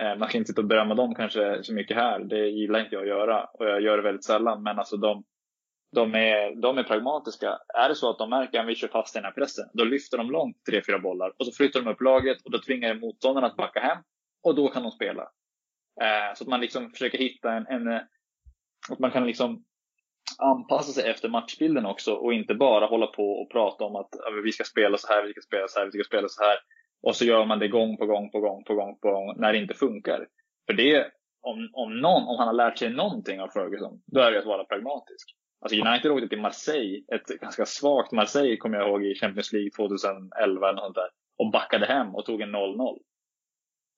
eh, 0.00 0.16
man 0.16 0.28
kan 0.28 0.38
inte 0.38 0.48
sitta 0.48 0.60
och 0.60 0.68
berömma 0.68 0.94
dem 0.94 1.14
kanske 1.14 1.62
så 1.62 1.74
mycket 1.74 1.96
här. 1.96 2.18
Det 2.18 2.48
gillar 2.48 2.80
inte 2.80 2.94
jag 2.94 3.02
att 3.02 3.08
göra 3.08 3.44
och 3.44 3.66
jag 3.66 3.80
gör 3.80 3.96
det 3.96 4.02
väldigt 4.02 4.24
sällan. 4.24 4.62
Men 4.62 4.78
alltså 4.78 4.96
de, 4.96 5.24
de, 5.94 6.14
är, 6.14 6.62
de 6.62 6.78
är 6.78 6.82
pragmatiska. 6.82 7.58
Är 7.74 7.88
det 7.88 7.94
så 7.94 8.10
att 8.10 8.18
de 8.18 8.30
märker 8.30 8.60
att 8.60 8.66
vi 8.66 8.74
kör 8.74 8.88
fast 8.88 9.16
i 9.16 9.18
den 9.18 9.24
här 9.24 9.32
pressen, 9.32 9.68
då 9.72 9.84
lyfter 9.84 10.18
de 10.18 10.30
långt 10.30 10.56
tre, 10.70 10.82
fyra 10.86 10.98
bollar 10.98 11.32
och 11.38 11.46
så 11.46 11.52
flyttar 11.52 11.80
de 11.80 11.90
upp 11.90 12.00
laget 12.00 12.42
och 12.44 12.50
då 12.50 12.58
tvingar 12.58 12.94
motståndarna 12.94 13.46
att 13.46 13.56
backa 13.56 13.80
hem 13.80 13.98
och 14.42 14.54
då 14.54 14.68
kan 14.68 14.82
de 14.82 14.90
spela. 14.90 15.22
Eh, 16.02 16.34
så 16.34 16.44
att 16.44 16.48
man 16.48 16.60
liksom 16.60 16.90
försöker 16.90 17.18
hitta 17.18 17.52
en, 17.52 17.66
en 17.66 17.88
eh, 17.88 18.00
att 18.90 18.98
man 18.98 19.10
kan 19.10 19.26
liksom 19.26 19.64
anpassa 20.42 20.92
sig 20.92 21.10
efter 21.10 21.28
matchbilden 21.28 21.86
också 21.86 22.12
och 22.14 22.34
inte 22.34 22.54
bara 22.54 22.86
hålla 22.86 23.06
på 23.06 23.32
och 23.32 23.50
prata 23.50 23.84
om 23.84 23.96
att 23.96 24.08
vi 24.44 24.52
ska 24.52 24.64
spela 24.64 24.98
så 24.98 25.08
här, 25.12 25.26
vi 25.26 25.32
ska 25.32 25.40
spela 25.40 25.68
så 25.68 25.78
här, 25.78 25.86
vi 25.86 25.92
ska 25.92 26.04
spela 26.04 26.28
så 26.28 26.42
här. 26.42 26.56
Och 27.02 27.16
så 27.16 27.24
gör 27.24 27.44
man 27.44 27.58
det 27.58 27.68
gång 27.68 27.96
på 27.96 28.06
gång 28.06 28.30
på 28.30 28.40
gång 28.40 28.64
på 28.64 28.74
gång 28.74 28.98
på 29.02 29.10
gång 29.10 29.34
när 29.36 29.52
det 29.52 29.58
inte 29.58 29.74
funkar. 29.74 30.26
För 30.66 30.74
det, 30.74 31.06
om, 31.40 31.70
om 31.72 32.00
någon, 32.00 32.22
om 32.28 32.38
han 32.38 32.46
har 32.46 32.54
lärt 32.54 32.78
sig 32.78 32.90
någonting 32.90 33.40
av 33.40 33.48
Ferguson, 33.48 34.02
då 34.06 34.20
är 34.20 34.32
det 34.32 34.38
att 34.38 34.46
vara 34.46 34.64
pragmatisk. 34.64 35.36
Alltså 35.60 35.76
United 35.78 36.10
åkte 36.10 36.28
till 36.28 36.40
Marseille, 36.40 37.04
ett 37.14 37.26
ganska 37.26 37.66
svagt 37.66 38.12
Marseille 38.12 38.56
kommer 38.56 38.78
jag 38.78 38.88
ihåg 38.88 39.04
i 39.04 39.14
Champions 39.14 39.52
League 39.52 39.70
2011 39.70 40.68
eller 40.68 40.72
något 40.72 40.84
sånt 40.84 40.94
där, 40.94 41.10
och 41.38 41.50
backade 41.50 41.86
hem 41.86 42.14
och 42.14 42.24
tog 42.24 42.40
en 42.40 42.56
0-0. 42.56 42.98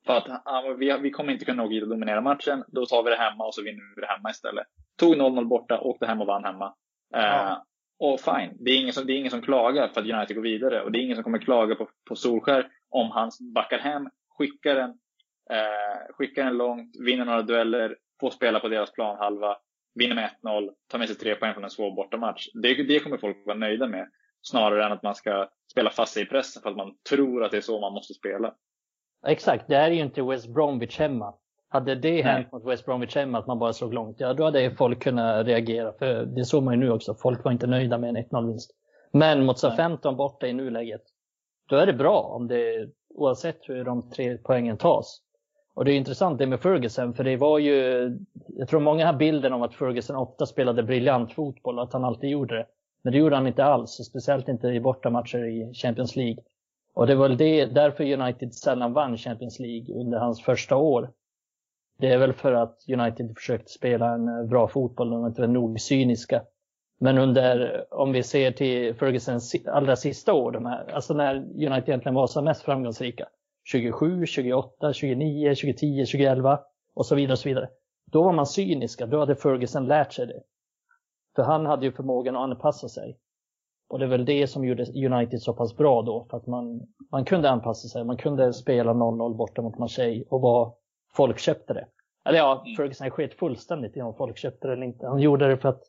För 0.07 0.17
att 0.17 0.79
vi, 0.79 0.99
vi 1.03 1.11
kommer 1.11 1.33
inte 1.33 1.45
kunna 1.45 1.63
åka 1.63 1.75
hit 1.75 1.83
och 1.83 1.89
dominera 1.89 2.21
matchen, 2.21 2.65
då 2.67 2.87
tar 2.87 3.03
vi 3.03 3.11
det 3.11 3.17
hemma 3.17 3.47
och 3.47 3.55
så 3.55 3.63
vinner 3.63 3.95
vi 3.97 4.01
det 4.01 4.07
hemma 4.07 4.31
istället. 4.31 4.67
Tog 4.99 5.15
0-0 5.15 5.45
borta, 5.45 5.81
åkte 5.81 6.07
hem 6.07 6.21
och 6.21 6.27
vann 6.27 6.45
hemma. 6.45 6.75
Ja. 7.11 7.51
Uh, 7.51 7.59
och 7.99 8.21
fine, 8.21 8.57
det 8.61 8.71
är, 8.71 8.81
ingen 8.81 8.93
som, 8.93 9.07
det 9.07 9.13
är 9.13 9.17
ingen 9.17 9.31
som 9.31 9.43
klagar 9.43 9.89
för 9.89 10.01
att 10.01 10.07
United 10.07 10.37
går 10.37 10.43
vidare. 10.43 10.83
Och 10.83 10.93
det 10.93 10.99
är 10.99 11.03
ingen 11.03 11.17
som 11.17 11.25
kommer 11.25 11.39
klaga 11.39 11.75
på, 11.75 11.89
på 12.09 12.17
Solskär 12.17 12.69
om 12.89 13.11
han 13.11 13.31
backar 13.55 13.79
hem, 13.79 14.09
skickar 14.39 14.75
den, 14.75 14.91
uh, 14.91 16.15
skickar 16.15 16.45
den 16.45 16.57
långt, 16.57 16.97
vinner 17.01 17.25
några 17.25 17.43
dueller, 17.43 17.97
får 18.21 18.31
spela 18.31 18.61
på 18.61 18.69
deras 18.69 18.93
planhalva, 18.93 19.57
vinner 19.95 20.15
med 20.15 20.31
1-0, 20.43 20.71
tar 20.91 20.99
med 20.99 21.09
sig 21.09 21.17
tre 21.17 21.35
poäng 21.35 21.55
från 21.55 21.65
en 21.65 21.71
svår 21.71 21.97
bortamatch. 21.97 22.49
Det, 22.63 22.75
det 22.75 23.01
kommer 23.01 23.17
folk 23.17 23.47
vara 23.47 23.57
nöjda 23.57 23.87
med. 23.87 24.09
Snarare 24.43 24.87
än 24.87 24.93
att 24.93 25.03
man 25.03 25.15
ska 25.15 25.49
spela 25.71 25.91
fast 25.91 26.15
sig 26.15 26.23
i 26.23 26.27
pressen 26.27 26.63
för 26.63 26.71
att 26.71 26.77
man 26.77 26.97
tror 27.11 27.45
att 27.45 27.51
det 27.51 27.57
är 27.57 27.61
så 27.61 27.81
man 27.81 27.93
måste 27.93 28.15
spela. 28.15 28.55
Exakt, 29.27 29.69
det 29.69 29.77
är 29.77 29.91
ju 29.91 30.01
inte 30.01 30.23
West 30.23 30.49
Bromwich 30.49 30.99
hemma. 30.99 31.35
Hade 31.69 31.95
det 31.95 32.11
Nej. 32.11 32.23
hänt 32.23 32.53
mot 32.53 32.65
West 32.65 32.85
Bromwich 32.85 33.17
hemma, 33.17 33.39
att 33.39 33.47
man 33.47 33.59
bara 33.59 33.73
såg 33.73 33.95
långt, 33.95 34.21
ja 34.21 34.35
då 34.35 34.45
hade 34.45 34.71
folk 34.71 35.03
kunnat 35.03 35.47
reagera. 35.47 35.93
För 35.93 36.25
det 36.25 36.45
såg 36.45 36.63
man 36.63 36.75
ju 36.75 36.81
nu 36.81 36.91
också, 36.91 37.15
folk 37.15 37.45
var 37.45 37.53
inte 37.53 37.67
nöjda 37.67 37.99
med 37.99 38.09
en 38.09 38.17
1-0-vinst. 38.17 38.71
Men 39.13 39.47
mot 39.47 39.59
SA-15 39.59 40.17
borta 40.17 40.47
i 40.47 40.53
nuläget, 40.53 41.03
då 41.69 41.77
är 41.77 41.87
det 41.87 41.93
bra 41.93 42.21
om 42.21 42.49
det, 42.49 42.89
oavsett 43.15 43.59
hur 43.69 43.85
de 43.85 44.11
tre 44.11 44.39
poängen 44.39 44.77
tas. 44.77 45.21
Och 45.75 45.85
det 45.85 45.93
är 45.93 45.97
intressant 45.97 46.39
det 46.39 46.47
med 46.47 46.61
Ferguson, 46.61 47.15
för 47.15 47.25
det 47.25 47.37
var 47.37 47.59
ju, 47.59 48.11
jag 48.47 48.69
tror 48.69 48.81
många 48.81 49.07
har 49.07 49.13
bilden 49.13 49.53
om 49.53 49.63
att 49.63 49.75
Ferguson 49.75 50.17
ofta 50.17 50.47
spelade 50.47 50.83
briljant 50.83 51.33
fotboll 51.33 51.79
och 51.79 51.85
att 51.85 51.93
han 51.93 52.05
alltid 52.05 52.31
gjorde 52.31 52.57
det. 52.57 52.67
Men 53.05 53.13
det 53.13 53.19
gjorde 53.19 53.37
han 53.37 53.47
inte 53.47 53.65
alls, 53.65 53.91
speciellt 53.91 54.49
inte 54.49 54.69
i 54.69 54.81
bortamatcher 54.81 55.45
i 55.45 55.75
Champions 55.75 56.17
League. 56.17 56.43
Och 56.95 57.07
det 57.07 57.15
var 57.15 57.29
väl 57.29 57.37
det, 57.37 57.67
därför 57.67 58.13
United 58.13 58.55
sällan 58.55 58.93
vann 58.93 59.17
Champions 59.17 59.59
League 59.61 59.95
under 59.95 60.19
hans 60.19 60.43
första 60.43 60.77
år. 60.77 61.11
Det 61.99 62.07
är 62.07 62.19
väl 62.19 62.33
för 62.33 62.53
att 62.53 62.79
United 62.89 63.35
försökte 63.37 63.71
spela 63.71 64.15
en 64.15 64.29
eh, 64.29 64.45
bra 64.45 64.69
fotboll 64.69 65.11
de 65.11 65.21
var 65.21 65.29
inte 65.29 65.47
nog 65.47 65.81
cyniska. 65.81 66.43
Men 67.01 67.19
under, 67.19 67.85
om 67.91 68.13
vi 68.13 68.23
ser 68.23 68.51
till 68.51 68.95
Fergusons 68.95 69.55
allra 69.67 69.97
sista 69.97 70.33
år, 70.33 70.53
de 70.53 70.67
här, 70.67 70.93
alltså 70.93 71.15
när 71.15 71.35
United 71.37 71.89
egentligen 71.89 72.15
var 72.15 72.27
som 72.27 72.45
mest 72.45 72.63
framgångsrika, 72.63 73.29
27, 73.65 74.27
28, 74.27 74.93
29, 74.93 75.49
2010, 75.49 76.05
2011 76.05 76.61
och 76.95 77.07
så 77.07 77.15
vidare 77.15 77.33
och 77.33 77.39
så 77.39 77.49
vidare. 77.49 77.69
Då 78.13 78.23
var 78.23 78.33
man 78.33 78.47
cyniska, 78.47 79.07
då 79.07 79.19
hade 79.19 79.37
Ferguson 79.37 79.87
lärt 79.87 80.13
sig 80.13 80.27
det. 80.27 80.43
För 81.37 81.43
han 81.43 81.67
hade 81.67 81.87
ju 81.87 81.93
förmågan 81.93 82.37
att 82.37 82.43
anpassa 82.43 82.89
sig. 82.89 83.19
Och 83.89 83.99
det 83.99 84.05
är 84.05 84.09
väl 84.09 84.25
det 84.25 84.47
som 84.47 84.65
gjorde 84.65 85.07
United 85.07 85.43
så 85.43 85.53
pass 85.53 85.77
bra 85.77 86.03
då, 86.03 86.27
för 86.31 86.37
att 86.37 86.47
man, 86.47 86.81
man 87.11 87.25
kunde 87.25 87.51
anpassa 87.51 87.89
sig. 87.89 88.05
Man 88.05 88.17
kunde 88.17 88.53
spela 88.53 88.93
0-0 88.93 89.37
borta 89.37 89.63
mot 89.63 89.79
Marseille 89.79 90.25
och 90.31 90.41
var, 90.41 90.75
folk 91.15 91.39
köpte 91.39 91.75
det. 91.75 91.87
Eller 92.29 92.39
ja, 92.39 92.63
mm. 92.67 92.77
Ferguson 92.77 93.11
sket 93.11 93.39
fullständigt 93.39 93.97
i 93.97 94.01
om 94.01 94.15
folk 94.15 94.39
köpte 94.39 94.67
det 94.67 94.73
eller 94.73 94.87
inte. 94.87 95.07
Han 95.07 95.21
gjorde 95.21 95.49
det 95.49 95.57
för 95.57 95.69
att, 95.69 95.83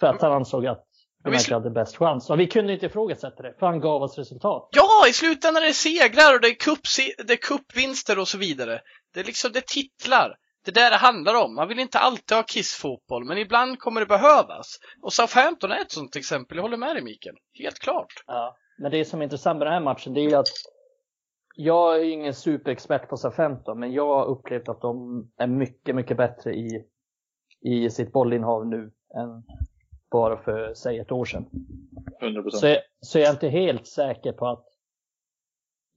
för 0.00 0.06
att 0.06 0.22
han 0.22 0.32
ansåg 0.32 0.66
att 0.66 0.86
United 1.24 1.52
hade 1.52 1.70
bäst 1.70 1.96
chans. 1.96 2.30
Och 2.30 2.40
vi 2.40 2.46
kunde 2.46 2.72
inte 2.72 2.86
ifrågasätta 2.86 3.42
det, 3.42 3.54
för 3.58 3.66
han 3.66 3.80
gav 3.80 4.02
oss 4.02 4.18
resultat. 4.18 4.68
Ja, 4.72 5.08
i 5.08 5.12
slutändan 5.12 5.62
är 5.62 5.66
det 5.66 5.72
segrar 5.72 6.34
och 6.34 6.40
det 6.40 6.48
är, 6.48 6.54
cup, 6.54 6.78
det 7.26 7.32
är 7.32 7.36
cupvinster 7.36 8.18
och 8.18 8.28
så 8.28 8.38
vidare. 8.38 8.80
Det 9.14 9.20
är 9.20 9.24
liksom, 9.24 9.52
det 9.52 9.58
är 9.58 9.64
titlar. 9.66 10.36
Det 10.74 10.80
är 10.80 10.90
det 10.90 10.96
handlar 10.96 11.44
om. 11.44 11.54
Man 11.54 11.68
vill 11.68 11.78
inte 11.78 11.98
alltid 11.98 12.36
ha 12.36 12.42
kissfotboll, 12.42 13.24
men 13.24 13.38
ibland 13.38 13.78
kommer 13.78 14.00
det 14.00 14.06
behövas. 14.06 14.78
Och 15.02 15.12
Southampton 15.12 15.70
är 15.70 15.80
ett 15.80 15.92
sånt 15.92 16.16
exempel. 16.16 16.56
Jag 16.56 16.62
håller 16.62 16.76
med 16.76 16.96
dig 16.96 17.04
Mikael. 17.04 17.36
Helt 17.52 17.78
klart. 17.78 18.12
Ja, 18.26 18.56
men 18.78 18.90
det 18.90 19.04
som 19.04 19.20
är 19.20 19.24
intressant 19.24 19.58
med 19.58 19.66
den 19.66 19.74
här 19.74 19.80
matchen, 19.80 20.14
det 20.14 20.20
är 20.20 20.28
ju 20.28 20.34
att 20.34 20.48
jag 21.56 21.96
är 22.00 22.04
ingen 22.04 22.34
superexpert 22.34 23.08
på 23.08 23.16
Southampton, 23.16 23.80
men 23.80 23.92
jag 23.92 24.14
har 24.14 24.26
upplevt 24.26 24.68
att 24.68 24.80
de 24.80 25.22
är 25.36 25.46
mycket, 25.46 25.94
mycket 25.94 26.16
bättre 26.16 26.54
i, 26.54 26.84
i 27.60 27.90
sitt 27.90 28.12
bollinnehav 28.12 28.66
nu 28.66 28.92
än 29.14 29.42
bara 30.10 30.36
för, 30.36 30.74
säg 30.74 30.98
ett 30.98 31.12
år 31.12 31.24
sedan. 31.24 31.46
100%. 32.20 32.50
Så, 32.50 32.66
jag, 32.66 32.78
så 33.00 33.18
jag 33.18 33.28
är 33.28 33.32
inte 33.32 33.48
helt 33.48 33.86
säker 33.86 34.32
på 34.32 34.46
att 34.46 34.64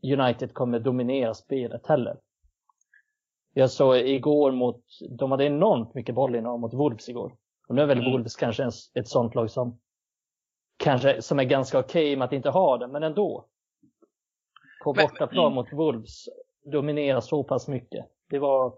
United 0.03 0.53
kommer 0.53 0.79
dominera 0.79 1.33
spelet 1.33 1.87
heller. 1.87 2.17
Jag 3.59 3.71
såg 3.71 3.97
igår 3.97 4.51
mot, 4.51 4.83
de 5.19 5.31
hade 5.31 5.45
enormt 5.45 5.93
mycket 5.93 6.15
bollinnehav 6.15 6.59
mot 6.59 6.73
Wolves 6.73 7.09
igår. 7.09 7.35
Och 7.67 7.75
nu 7.75 7.81
är 7.81 7.85
väl 7.85 7.99
mm. 7.99 8.11
Wolves 8.11 8.35
kanske 8.35 8.63
en, 8.63 8.71
ett 8.93 9.07
sånt 9.07 9.35
lag 9.35 9.51
som 9.51 9.79
kanske 10.77 11.21
som 11.21 11.39
är 11.39 11.43
ganska 11.43 11.79
okej 11.79 12.05
okay 12.05 12.17
med 12.17 12.25
att 12.25 12.33
inte 12.33 12.49
ha 12.49 12.77
det, 12.77 12.87
men 12.87 13.03
ändå. 13.03 13.45
På 14.83 14.93
bortaplan 14.93 15.45
mm. 15.45 15.55
mot 15.55 15.73
Wolves 15.73 16.25
dominera 16.71 17.21
så 17.21 17.43
pass 17.43 17.67
mycket. 17.67 18.05
Det 18.29 18.39
var 18.39 18.73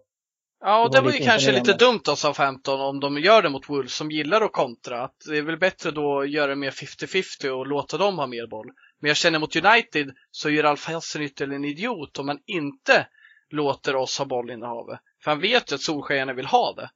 Ja, 0.64 0.84
och 0.84 0.92
det 0.92 0.98
var, 0.98 1.06
det 1.06 1.12
var 1.12 1.20
ju 1.20 1.26
kanske 1.26 1.52
lite 1.52 1.74
dumt 1.74 2.02
av 2.10 2.16
Southampton 2.16 2.82
om 2.82 3.00
de 3.00 3.18
gör 3.18 3.42
det 3.42 3.50
mot 3.50 3.70
Wolves 3.70 3.96
som 3.96 4.12
gillar 4.12 4.42
att 4.42 4.52
kontra. 4.52 5.04
Att 5.04 5.16
det 5.30 5.38
är 5.38 5.42
väl 5.42 5.58
bättre 5.58 5.92
då 5.92 6.20
att 6.20 6.30
göra 6.30 6.48
det 6.48 6.56
mer 6.56 6.72
50-50 6.72 7.50
och 7.50 7.68
låta 7.68 7.98
dem 7.98 8.20
ha 8.20 8.28
mer 8.28 8.48
boll. 8.48 8.72
Men 9.00 9.08
jag 9.08 9.18
känner 9.18 9.40
mot 9.40 9.56
United 9.56 10.12
så 10.32 10.50
gör 10.50 10.64
Alf 10.64 10.88
Hasselhüttel 10.88 11.54
en 11.54 11.66
idiot 11.66 12.20
om 12.20 12.26
man 12.26 12.40
inte 12.46 13.08
låter 13.52 13.96
oss 13.96 14.18
ha 14.18 14.26
bollinnehavet. 14.26 15.00
För 15.24 15.32
han 15.32 15.40
vet 15.40 15.72
ju 15.72 15.76
att 15.76 15.82
Solskär 15.82 16.34
vill 16.34 16.46
ha 16.46 16.74
det. 16.74 16.90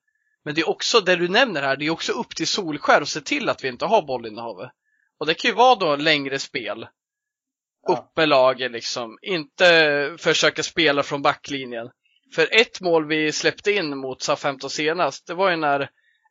Men 0.46 0.56
det 0.56 0.62
är 0.62 0.70
också 0.70 1.00
det 1.00 1.16
du 1.16 1.28
nämner 1.28 1.62
här, 1.62 1.78
det 1.78 1.86
är 1.86 1.90
också 1.90 2.12
upp 2.12 2.36
till 2.36 2.48
Solskär 2.48 3.02
att 3.02 3.08
se 3.08 3.22
till 3.22 3.50
att 3.50 3.64
vi 3.64 3.68
inte 3.68 3.86
har 3.86 4.02
bollinnehavet. 4.02 4.72
Och 5.20 5.26
det 5.26 5.34
kan 5.34 5.50
ju 5.50 5.56
vara 5.56 5.76
då 5.76 5.96
längre 5.96 6.40
spel. 6.40 6.88
Ja. 7.88 7.94
Uppe 7.94 8.26
laget 8.26 8.72
liksom. 8.72 9.18
Inte 9.22 10.16
försöka 10.20 10.64
spela 10.64 11.04
från 11.04 11.22
backlinjen. 11.22 11.90
För 12.36 12.48
ett 12.62 12.82
mål 12.82 13.08
vi 13.08 13.32
släppte 13.32 13.72
in 13.72 13.98
mot 13.98 14.22
SA-15 14.22 14.68
senast, 14.68 15.28
det 15.28 15.34
var 15.34 15.50
ju 15.50 15.56
när 15.56 15.82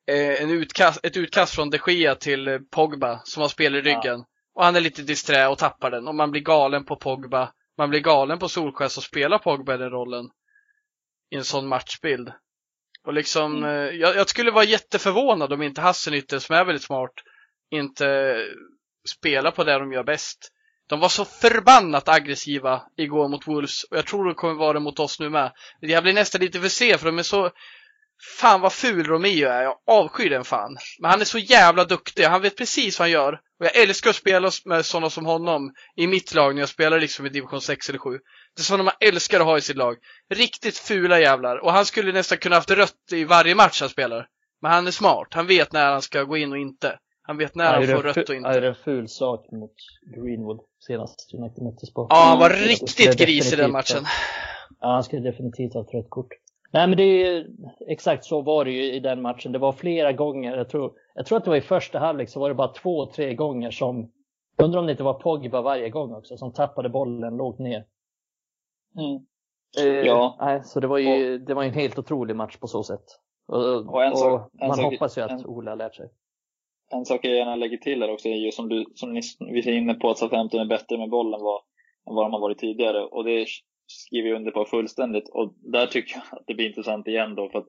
eh, 0.07 0.43
en 0.43 0.51
utkast, 0.51 1.05
ett 1.05 1.17
utkast 1.17 1.55
från 1.55 1.71
de 1.71 1.79
Gea 1.87 2.15
till 2.15 2.61
Pogba 2.71 3.21
som 3.25 3.41
har 3.41 3.49
spel 3.49 3.75
i 3.75 3.81
ryggen. 3.81 4.19
Ja. 4.19 4.27
Och 4.55 4.65
han 4.65 4.77
är 4.77 4.81
lite 4.81 5.03
disträ 5.03 5.47
och 5.47 5.59
tappar 5.59 5.91
den 5.91 6.09
och 6.09 6.15
man 6.15 6.31
blir 6.31 6.43
galen 6.43 6.85
på 6.85 6.97
Pogba 6.97 7.53
man 7.79 7.91
blir 7.91 8.01
galen 8.01 8.39
på 8.39 8.49
Solskjaer 8.49 8.89
som 8.89 9.03
spelar 9.03 9.39
Pogba 9.39 9.77
den 9.77 9.91
rollen 9.91 10.31
i 11.31 11.37
en 11.37 11.45
sån 11.45 11.69
matchbild. 11.69 12.33
Och 13.05 13.15
liksom, 13.15 13.57
mm. 13.57 13.71
Eh, 13.71 13.95
jag, 13.95 14.17
jag, 14.17 14.29
skulle 14.29 14.51
vara 14.51 14.65
jätteförvånad 14.65 15.53
om 15.53 15.63
inte 15.63 15.81
Hasselnytter, 15.81 16.39
som 16.39 16.57
är 16.57 16.65
väldigt 16.65 16.83
smart, 16.83 17.13
inte 17.71 18.37
spelar 19.09 19.51
på 19.51 19.65
det 19.65 19.79
de 19.79 19.93
gör 19.93 20.05
bäst. 20.05 20.51
De 20.89 21.01
var 21.01 21.09
så 21.09 21.25
förbannat 21.25 22.09
aggressiva 22.09 22.83
igår 22.97 23.29
mot 23.29 23.49
Wolves 23.49 23.85
och 23.85 23.97
jag 23.97 24.07
tror 24.07 24.25
de 24.25 24.35
kommer 24.35 24.55
vara 24.55 24.73
det 24.73 24.81
mot 24.81 24.99
oss 24.99 25.21
nu 25.21 25.31
med. 25.31 25.53
Jag 25.81 26.03
blir 26.03 26.13
nästan 26.13 26.41
lite 26.41 26.61
för 26.61 26.69
se 26.69 26.99
för 26.99 27.07
de 27.07 27.19
är 27.19 27.23
så 27.23 27.51
Fan 28.41 28.61
vad 28.61 28.73
ful 28.73 29.07
Romeo 29.07 29.49
är, 29.49 29.63
jag 29.63 29.77
avskyr 29.87 30.31
den 30.31 30.45
fan. 30.45 30.77
Men 31.01 31.11
han 31.11 31.21
är 31.21 31.25
så 31.25 31.39
jävla 31.39 31.85
duktig, 31.85 32.25
han 32.25 32.43
vet 32.43 32.57
precis 32.57 32.99
vad 32.99 33.05
han 33.05 33.13
gör. 33.13 33.33
Och 33.33 33.67
jag 33.67 33.77
älskar 33.77 34.11
att 34.11 34.17
spela 34.17 34.51
med 34.65 34.87
sådana 34.87 35.11
som 35.11 35.27
honom 35.27 35.73
i 35.97 36.07
mitt 36.07 36.35
lag 36.35 36.55
när 36.55 36.63
jag 36.63 36.69
spelar 36.69 37.01
liksom 37.01 37.27
i 37.27 37.29
division 37.29 37.61
6 37.61 37.89
eller 37.89 37.99
7. 37.99 38.11
Det 38.11 38.61
är 38.61 38.63
sådana 38.63 38.83
man 38.83 38.95
älskar 39.01 39.41
att 39.41 39.47
ha 39.47 39.59
i 39.59 39.61
sitt 39.61 39.77
lag. 39.77 39.97
Riktigt 40.35 40.79
fula 40.79 41.21
jävlar. 41.21 41.65
Och 41.65 41.73
han 41.73 41.87
skulle 41.87 42.13
nästan 42.13 42.39
kunna 42.39 42.57
haft 42.57 42.71
rött 42.71 43.13
i 43.13 43.25
varje 43.25 43.55
match 43.55 43.81
han 43.81 43.89
spelar. 43.89 44.27
Men 44.63 44.73
han 44.73 44.87
är 44.87 44.91
smart, 44.91 45.29
han 45.31 45.47
vet 45.47 45.73
när 45.73 45.93
han 45.93 46.03
ska 46.03 46.23
gå 46.23 46.37
in 46.37 46.53
och 46.53 46.59
inte. 46.59 46.99
Han 47.23 47.37
vet 47.37 47.55
när 47.55 47.73
han 47.75 47.87
får 47.87 48.03
rött 48.03 48.29
och 48.29 48.35
inte. 48.35 48.49
Han 48.49 48.55
gjorde 48.55 48.69
en 48.69 48.75
ful 48.85 49.09
sak 49.09 49.47
mot 49.53 49.75
Greenwood 50.17 50.61
senast 50.87 51.35
United 51.35 51.63
möttes 51.65 51.93
på. 51.93 52.07
Ja, 52.11 52.25
han 52.25 52.39
var 52.39 52.51
riktigt 52.51 53.19
gris 53.19 53.53
i 53.53 53.57
den 53.57 53.73
matchen. 53.73 54.05
Ja, 54.81 54.93
han 54.93 55.05
skulle 55.05 55.31
definitivt 55.31 55.75
ha 55.75 55.81
ett 55.81 55.95
rött 55.95 56.11
kort. 56.11 56.29
Nej, 56.75 56.89
men 56.89 56.97
det 56.97 57.03
är 57.03 57.47
exakt 57.89 58.25
så 58.25 58.43
var 58.43 58.65
det 58.65 58.71
ju 58.71 58.93
i 58.93 59.01
den 59.01 59.23
matchen. 59.23 59.53
Det 59.53 59.59
var 59.59 59.73
flera 59.73 60.13
gånger. 60.13 60.57
Jag 60.57 60.69
tror, 60.69 60.93
jag 61.15 61.27
tror 61.27 61.39
att 61.39 61.45
det 61.45 61.51
var 61.51 61.57
i 61.57 61.61
första 61.61 61.99
halvlek 61.99 62.29
så 62.29 62.41
var 62.41 62.49
det 62.49 62.55
bara 62.55 62.73
två, 62.73 63.07
tre 63.07 63.35
gånger 63.35 63.71
som, 63.71 64.13
undrar 64.63 64.81
om 64.81 64.87
det 64.87 64.93
inte 64.93 65.05
var 65.05 65.15
Pogba 65.15 65.63
varje 65.63 65.91
gång 65.91 66.15
också, 66.15 66.37
som 66.37 66.53
tappade 66.53 66.89
bollen 66.89 67.37
lågt 67.37 67.59
ner. 67.59 67.87
Mm. 68.99 69.27
Eh, 69.79 70.07
ja. 70.07 70.37
Nej, 70.41 70.65
så 70.65 70.81
det 70.81 70.87
var 70.87 70.99
ju, 70.99 71.39
det 71.39 71.55
var 71.55 71.65
en 71.65 71.73
helt 71.73 71.99
otrolig 71.99 72.37
match 72.37 72.57
på 72.57 72.67
så 72.67 72.83
sätt. 72.83 73.05
Och, 73.49 73.89
och, 73.89 74.05
en 74.05 74.17
sak, 74.17 74.51
och 74.53 74.69
man 74.69 74.77
sak, 74.77 74.93
hoppas 74.93 75.19
ju 75.19 75.23
att 75.23 75.31
en, 75.31 75.47
Ola 75.47 75.71
har 75.71 75.77
lärt 75.77 75.95
sig. 75.95 76.09
En 76.93 77.05
sak 77.05 77.21
jag 77.23 77.37
gärna 77.37 77.57
lägger 77.57 77.77
till 77.77 78.03
här 78.03 78.13
också 78.13 78.29
är 78.29 78.37
ju 78.37 78.53
som, 78.53 78.69
du, 78.69 78.85
som 78.95 79.13
ni, 79.13 79.21
vi 79.41 79.59
är 79.59 79.73
inne 79.73 79.95
på 79.95 80.11
att 80.11 80.19
Southampton 80.19 80.61
är 80.61 80.67
bättre 80.67 80.99
med 80.99 81.11
bollen 81.11 81.41
än 81.41 82.15
vad 82.15 82.25
de 82.25 82.33
har 82.33 82.41
varit 82.41 82.59
tidigare. 82.59 83.05
Och 83.05 83.25
det 83.25 83.47
skriver 83.87 84.29
jag 84.29 84.37
under 84.37 84.51
på 84.51 84.65
fullständigt. 84.65 85.29
Och 85.29 85.55
där 85.57 85.87
tycker 85.87 86.15
jag 86.15 86.39
att 86.39 86.47
det 86.47 86.55
blir 86.55 86.67
intressant 86.67 87.09
igen 87.09 87.35
då. 87.35 87.51
För 87.51 87.59
att 87.59 87.69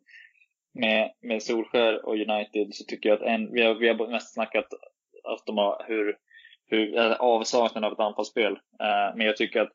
med, 0.73 1.11
med 1.21 1.43
Solskär 1.43 2.05
och 2.05 2.13
United 2.13 2.75
så 2.75 2.83
tycker 2.85 3.09
jag 3.09 3.15
att 3.15 3.27
en, 3.27 3.53
vi, 3.53 3.61
har, 3.61 3.75
vi 3.75 3.87
har 3.87 4.07
mest 4.07 4.33
snackat 4.33 4.67
att 5.23 5.45
de 5.45 5.57
har 5.57 5.85
hur, 5.87 6.17
hur 6.67 6.97
avsaknaden 7.13 7.83
av 7.83 7.93
ett 7.93 7.99
anfallsspel. 7.99 8.51
Eh, 8.53 9.15
men 9.15 9.25
jag 9.25 9.37
tycker 9.37 9.61
att 9.61 9.71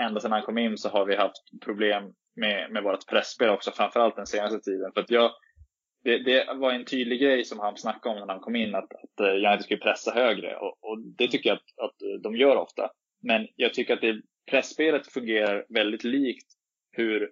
ända 0.00 0.20
sedan 0.20 0.32
han 0.32 0.42
kom 0.42 0.58
in 0.58 0.78
så 0.78 0.88
har 0.88 1.04
vi 1.06 1.16
haft 1.16 1.42
problem 1.64 2.12
med, 2.36 2.70
med 2.70 2.82
vårt 2.82 3.06
pressspel 3.06 3.48
också, 3.50 3.70
framförallt 3.70 4.16
den 4.16 4.26
senaste 4.26 4.60
tiden. 4.60 4.92
För 4.94 5.00
att 5.00 5.10
jag, 5.10 5.30
det, 6.04 6.18
det, 6.18 6.54
var 6.54 6.72
en 6.72 6.84
tydlig 6.84 7.20
grej 7.20 7.44
som 7.44 7.58
han 7.58 7.76
snackade 7.76 8.14
om 8.14 8.26
när 8.26 8.34
han 8.34 8.42
kom 8.42 8.56
in, 8.56 8.74
att, 8.74 8.84
att 8.94 9.20
eh, 9.20 9.34
United 9.34 9.62
skulle 9.62 9.80
pressa 9.80 10.10
högre. 10.10 10.56
Och, 10.56 10.78
och, 10.80 10.98
det 11.18 11.28
tycker 11.28 11.50
jag 11.50 11.56
att, 11.56 11.84
att 11.84 12.22
de 12.22 12.36
gör 12.36 12.56
ofta. 12.56 12.90
Men 13.22 13.48
jag 13.56 13.74
tycker 13.74 13.94
att 13.94 14.00
det, 14.00 14.22
pressspelet 14.50 15.12
fungerar 15.12 15.66
väldigt 15.68 16.04
likt 16.04 16.46
hur 16.90 17.30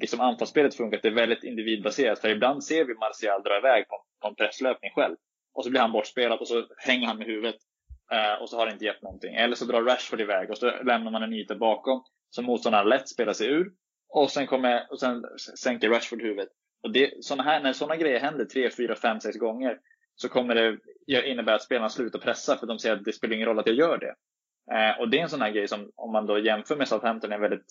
liksom 0.00 0.20
anfallsspelet 0.20 0.74
funkar. 0.74 1.00
Det 1.02 1.08
är 1.08 1.12
väldigt 1.12 1.44
individbaserat. 1.44 2.18
För 2.18 2.28
ibland 2.28 2.64
ser 2.64 2.84
vi 2.84 2.94
Martial 2.94 3.42
dra 3.42 3.58
iväg 3.58 3.88
på, 3.88 4.04
på 4.22 4.28
en 4.28 4.34
presslöpning 4.34 4.90
själv. 4.90 5.16
Och 5.54 5.64
så 5.64 5.70
blir 5.70 5.80
han 5.80 5.92
bortspelad 5.92 6.38
och 6.38 6.48
så 6.48 6.66
hänger 6.76 7.06
han 7.06 7.18
med 7.18 7.26
huvudet. 7.26 7.56
Eh, 8.12 8.42
och 8.42 8.48
så 8.50 8.56
har 8.56 8.66
det 8.66 8.72
inte 8.72 8.84
gett 8.84 9.02
någonting. 9.02 9.34
Eller 9.34 9.54
så 9.54 9.64
drar 9.64 9.82
Rashford 9.82 10.20
iväg 10.20 10.50
och 10.50 10.58
så 10.58 10.70
lämnar 10.70 11.10
man 11.10 11.22
en 11.22 11.32
yta 11.32 11.54
bakom 11.54 12.04
som 12.30 12.44
motståndaren 12.44 12.88
lätt 12.88 13.08
spelar 13.08 13.32
sig 13.32 13.48
ur. 13.48 13.72
Och 14.08 14.30
sen, 14.30 14.46
kommer, 14.46 14.86
och 14.90 15.00
sen 15.00 15.24
sänker 15.58 15.88
Rashford 15.90 16.22
huvudet. 16.22 16.48
Och 16.82 16.92
det, 16.92 17.24
såna 17.24 17.42
här, 17.42 17.62
när 17.62 17.72
sådana 17.72 17.96
grejer 17.96 18.20
händer 18.20 18.44
tre, 18.44 18.70
fyra, 18.70 18.94
fem, 18.96 19.20
sex 19.20 19.36
gånger 19.38 19.78
så 20.14 20.28
kommer 20.28 20.54
det 20.54 20.78
innebära 21.06 21.56
att 21.56 21.62
spelarna 21.62 21.88
slutar 21.88 22.18
pressa 22.18 22.56
för 22.56 22.66
de 22.66 22.78
säger 22.78 22.96
att 22.96 23.04
det 23.04 23.12
spelar 23.12 23.34
ingen 23.34 23.48
roll 23.48 23.58
att 23.58 23.66
jag 23.66 23.76
gör 23.76 23.98
det. 23.98 24.14
Eh, 24.70 25.00
och 25.00 25.08
det 25.08 25.18
är 25.18 25.22
en 25.22 25.28
sån 25.28 25.42
här 25.42 25.50
grej 25.50 25.68
som 25.68 25.90
om 25.96 26.12
man 26.12 26.26
då 26.26 26.38
jämför 26.38 26.76
med 26.76 26.88
Southampton 26.88 27.32
är 27.32 27.38
väldigt 27.38 27.66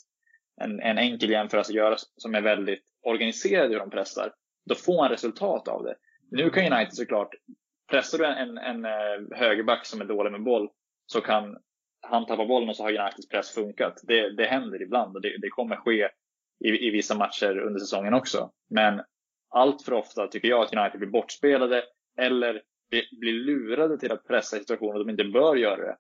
en, 0.62 0.80
en 0.80 0.98
enkel 0.98 1.30
jämförelse 1.30 1.72
att 1.72 1.76
göra 1.76 1.96
som 1.98 2.36
är 2.36 2.42
väldigt 2.42 2.84
organiserad 3.02 3.72
hur 3.72 3.80
de 3.80 3.90
pressar. 3.90 4.34
Då 4.66 4.76
får 4.76 4.98
man 4.98 5.10
resultat 5.10 5.68
av 5.68 5.84
det. 5.84 5.96
Nu 6.32 6.50
kan 6.50 6.74
United 6.74 6.94
såklart, 6.94 7.30
pressar 7.92 8.18
du 8.18 8.26
en, 8.26 8.58
en, 8.58 8.58
en 8.58 8.86
eh, 8.86 9.38
högerback 9.38 9.86
som 9.86 10.02
är 10.02 10.06
dålig 10.06 10.32
med 10.32 10.44
boll 10.44 10.70
så 11.06 11.22
kan 11.22 11.58
han 12.02 12.26
tappa 12.26 12.46
bollen 12.46 12.70
och 12.70 12.76
så 12.76 12.84
har 12.84 12.90
Uniteds 12.90 13.30
press 13.30 13.54
funkat. 13.54 14.00
Det, 14.04 14.36
det 14.36 14.46
händer 14.46 14.82
ibland 14.82 15.16
och 15.16 15.22
det, 15.22 15.38
det 15.42 15.50
kommer 15.50 15.76
ske 15.76 16.10
i, 16.66 16.88
i 16.88 16.90
vissa 16.90 17.16
matcher 17.16 17.60
under 17.60 17.80
säsongen 17.80 18.14
också. 18.14 18.52
Men 18.70 19.02
allt 19.50 19.82
för 19.82 19.94
ofta 19.94 20.28
tycker 20.28 20.48
jag 20.48 20.62
att 20.62 20.74
United 20.74 21.00
blir 21.00 21.10
bortspelade 21.10 21.84
eller 22.18 22.62
blir 23.20 23.34
lurade 23.34 23.98
till 23.98 24.12
att 24.12 24.28
pressa 24.28 24.58
i 24.58 24.60
situationer 24.60 25.00
de 25.00 25.10
inte 25.10 25.24
bör 25.24 25.56
göra 25.56 25.82
det. 25.86 25.98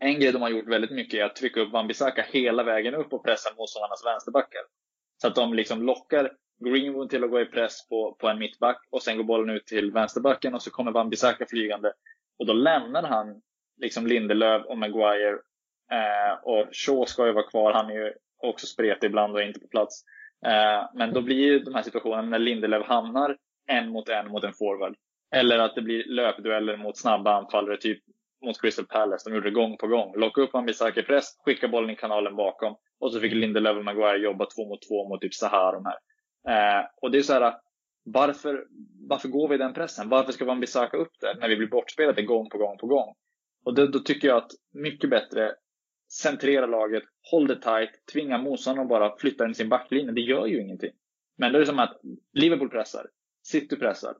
En 0.00 0.20
grej 0.20 0.32
de 0.32 0.42
har 0.42 0.48
gjort 0.48 0.68
väldigt 0.68 0.90
mycket 0.90 1.20
är 1.20 1.24
att 1.24 1.36
trycka 1.36 1.60
upp 1.60 1.72
Wan-Bissaka 1.72 2.24
hela 2.32 2.62
vägen 2.62 2.94
upp 2.94 3.12
och 3.12 3.24
pressa 3.24 3.50
motståndarnas 3.56 4.06
vänsterbackar. 4.06 4.62
Så 5.22 5.28
att 5.28 5.34
de 5.34 5.54
liksom 5.54 5.82
lockar 5.82 6.32
Greenwood 6.64 7.10
till 7.10 7.24
att 7.24 7.30
gå 7.30 7.40
i 7.40 7.44
press 7.44 7.88
på, 7.88 8.16
på 8.20 8.28
en 8.28 8.38
mittback 8.38 8.88
och 8.90 9.02
sen 9.02 9.16
går 9.16 9.24
bollen 9.24 9.56
ut 9.56 9.66
till 9.66 9.92
vänsterbacken 9.92 10.54
och 10.54 10.62
så 10.62 10.70
kommer 10.70 10.92
Wan-Bissaka 10.92 11.46
flygande. 11.46 11.92
Och 12.38 12.46
då 12.46 12.52
lämnar 12.52 13.02
han 13.02 13.42
liksom 13.76 14.06
Lindelöf 14.06 14.66
och 14.66 14.78
Maguire. 14.78 15.38
Eh, 15.92 16.42
och 16.42 16.66
Shaw 16.72 17.04
ska 17.04 17.26
ju 17.26 17.32
vara 17.32 17.50
kvar, 17.50 17.72
han 17.72 17.90
är 17.90 17.94
ju 17.94 18.12
också 18.42 18.66
spretig 18.66 19.06
ibland 19.06 19.34
och 19.34 19.42
inte 19.42 19.60
på 19.60 19.68
plats. 19.68 20.04
Eh, 20.46 20.90
men 20.94 21.12
då 21.12 21.22
blir 21.22 21.36
ju 21.36 21.58
de 21.58 21.74
här 21.74 21.82
situationerna 21.82 22.28
när 22.28 22.38
Lindelöf 22.38 22.86
hamnar 22.86 23.36
en 23.66 23.88
mot 23.88 24.08
en 24.08 24.28
mot 24.28 24.44
en 24.44 24.52
forward. 24.52 24.96
Eller 25.34 25.58
att 25.58 25.74
det 25.74 25.82
blir 25.82 26.04
löpdueller 26.04 26.76
mot 26.76 26.98
snabba 26.98 27.36
anfallare, 27.36 27.76
typ 27.76 28.02
mot 28.44 28.60
Crystal 28.60 28.86
Palace. 28.86 29.30
De 29.30 29.34
gjorde 29.34 29.50
det 29.50 29.54
gång 29.54 29.76
på 29.76 29.86
gång. 29.86 30.12
Locka 30.16 30.40
upp 30.40 30.52
Wan-Bissaka 30.52 31.00
i 31.00 31.02
press, 31.02 31.24
skicka 31.44 31.68
bollen 31.68 31.90
i 31.90 31.96
kanalen 31.96 32.36
bakom. 32.36 32.76
Och 33.00 33.12
så 33.12 33.20
fick 33.20 33.32
Lindelöf 33.32 33.76
och 33.76 33.84
Maguire 33.84 34.18
jobba 34.18 34.46
två 34.46 34.68
mot 34.68 34.82
två 34.88 35.08
mot 35.08 35.20
typ 35.20 35.34
Sahar 35.34 35.72
de 35.72 35.84
här. 35.86 35.98
Eh, 36.48 36.86
och 37.02 37.10
det 37.10 37.18
är 37.18 37.22
så 37.22 37.32
här, 37.32 37.54
varför, 38.04 38.66
varför 39.08 39.28
går 39.28 39.48
vi 39.48 39.54
i 39.54 39.58
den 39.58 39.74
pressen? 39.74 40.08
Varför 40.08 40.32
ska 40.32 40.44
Wan-Bissaka 40.44 40.96
upp 40.96 41.12
där 41.20 41.34
när 41.40 41.48
vi 41.48 41.56
blir 41.56 41.68
bortspelade 41.68 42.22
gång 42.22 42.48
på 42.50 42.58
gång 42.58 42.78
på 42.78 42.86
gång? 42.86 43.14
Och 43.64 43.74
då, 43.74 43.86
då 43.86 43.98
tycker 43.98 44.28
jag 44.28 44.36
att 44.36 44.50
mycket 44.72 45.10
bättre 45.10 45.54
centrera 46.12 46.66
laget, 46.66 47.02
håll 47.30 47.46
det 47.46 47.60
tight, 47.60 47.90
tvinga 48.12 48.38
motståndaren 48.38 48.86
att 48.86 48.90
bara 48.90 49.16
flytta 49.16 49.46
in 49.46 49.54
sin 49.54 49.68
backlinje. 49.68 50.12
Det 50.12 50.20
gör 50.20 50.46
ju 50.46 50.60
ingenting. 50.60 50.92
Men 51.36 51.52
då 51.52 51.56
är 51.56 51.60
det 51.60 51.66
som 51.66 51.78
att 51.78 52.00
Liverpool 52.32 52.70
pressar, 52.70 53.06
City 53.42 53.76
pressar, 53.76 54.14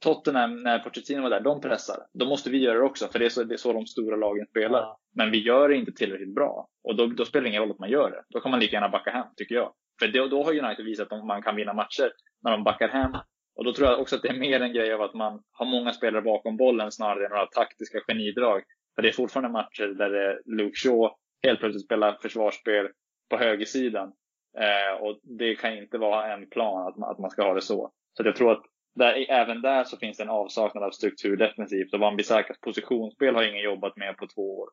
Tottenham 0.00 0.62
när 0.62 0.78
Pochettino 0.78 1.22
var 1.22 1.30
där, 1.30 1.40
de 1.40 1.60
pressar. 1.60 1.96
Då 2.12 2.26
måste 2.26 2.50
vi 2.50 2.58
göra 2.58 2.78
det 2.78 2.84
också, 2.84 3.08
för 3.08 3.18
det 3.18 3.24
är 3.24 3.28
så, 3.28 3.44
det 3.44 3.54
är 3.54 3.56
så 3.56 3.72
de 3.72 3.86
stora 3.86 4.16
lagen 4.16 4.46
spelar. 4.46 4.80
Ja. 4.80 4.98
Men 5.16 5.30
vi 5.30 5.38
gör 5.38 5.68
det 5.68 5.76
inte 5.76 5.92
tillräckligt 5.92 6.34
bra. 6.34 6.68
Och 6.84 6.96
då, 6.96 7.06
då, 7.06 7.24
spelar 7.24 7.42
det 7.42 7.48
ingen 7.48 7.62
roll 7.62 7.70
att 7.70 7.78
man 7.78 7.90
gör 7.90 8.10
det. 8.10 8.22
Då 8.28 8.40
kan 8.40 8.50
man 8.50 8.60
lika 8.60 8.76
gärna 8.76 8.88
backa 8.88 9.10
hem, 9.10 9.26
tycker 9.36 9.54
jag. 9.54 9.72
För 9.98 10.08
då, 10.08 10.26
då 10.26 10.44
har 10.44 10.58
United 10.64 10.84
visat 10.84 11.12
att 11.12 11.26
man 11.26 11.42
kan 11.42 11.56
vinna 11.56 11.72
matcher 11.72 12.12
när 12.42 12.50
de 12.50 12.64
backar 12.64 12.88
hem. 12.88 13.12
Och 13.56 13.64
då 13.64 13.72
tror 13.72 13.88
jag 13.88 14.00
också 14.00 14.16
att 14.16 14.22
det 14.22 14.28
är 14.28 14.38
mer 14.38 14.60
en 14.60 14.72
grej 14.72 14.92
av 14.92 15.02
att 15.02 15.14
man 15.14 15.42
har 15.52 15.66
många 15.66 15.92
spelare 15.92 16.22
bakom 16.22 16.56
bollen 16.56 16.92
snarare 16.92 17.24
än 17.24 17.30
några 17.30 17.46
taktiska 17.46 18.00
genidrag. 18.08 18.62
För 18.94 19.02
det 19.02 19.08
är 19.08 19.12
fortfarande 19.12 19.50
matcher 19.50 19.86
där 19.86 20.40
Luke 20.56 20.76
Shaw 20.76 21.10
helt 21.42 21.60
plötsligt 21.60 21.84
spelar 21.84 22.18
försvarsspel 22.22 22.88
på 23.30 23.36
högersidan. 23.36 24.12
Eh, 24.58 25.02
och 25.02 25.20
det 25.22 25.54
kan 25.54 25.78
inte 25.78 25.98
vara 25.98 26.32
en 26.34 26.50
plan 26.50 26.88
att 26.88 26.96
man, 26.96 27.10
att 27.10 27.18
man 27.18 27.30
ska 27.30 27.42
ha 27.42 27.54
det 27.54 27.60
så. 27.60 27.92
Så 28.12 28.22
jag 28.24 28.36
tror 28.36 28.52
att 28.52 28.62
där, 28.94 29.26
även 29.30 29.62
där 29.62 29.84
så 29.84 29.96
finns 29.96 30.16
det 30.16 30.22
en 30.22 30.30
avsaknad 30.30 30.84
av 30.84 30.90
struktur 30.90 31.36
defensivt 31.36 31.94
och 31.94 32.00
Wan-Bissakas 32.00 32.60
positionsspel 32.60 33.34
har 33.34 33.42
ingen 33.42 33.64
jobbat 33.64 33.96
med 33.96 34.16
på 34.16 34.26
två 34.26 34.58
år. 34.58 34.68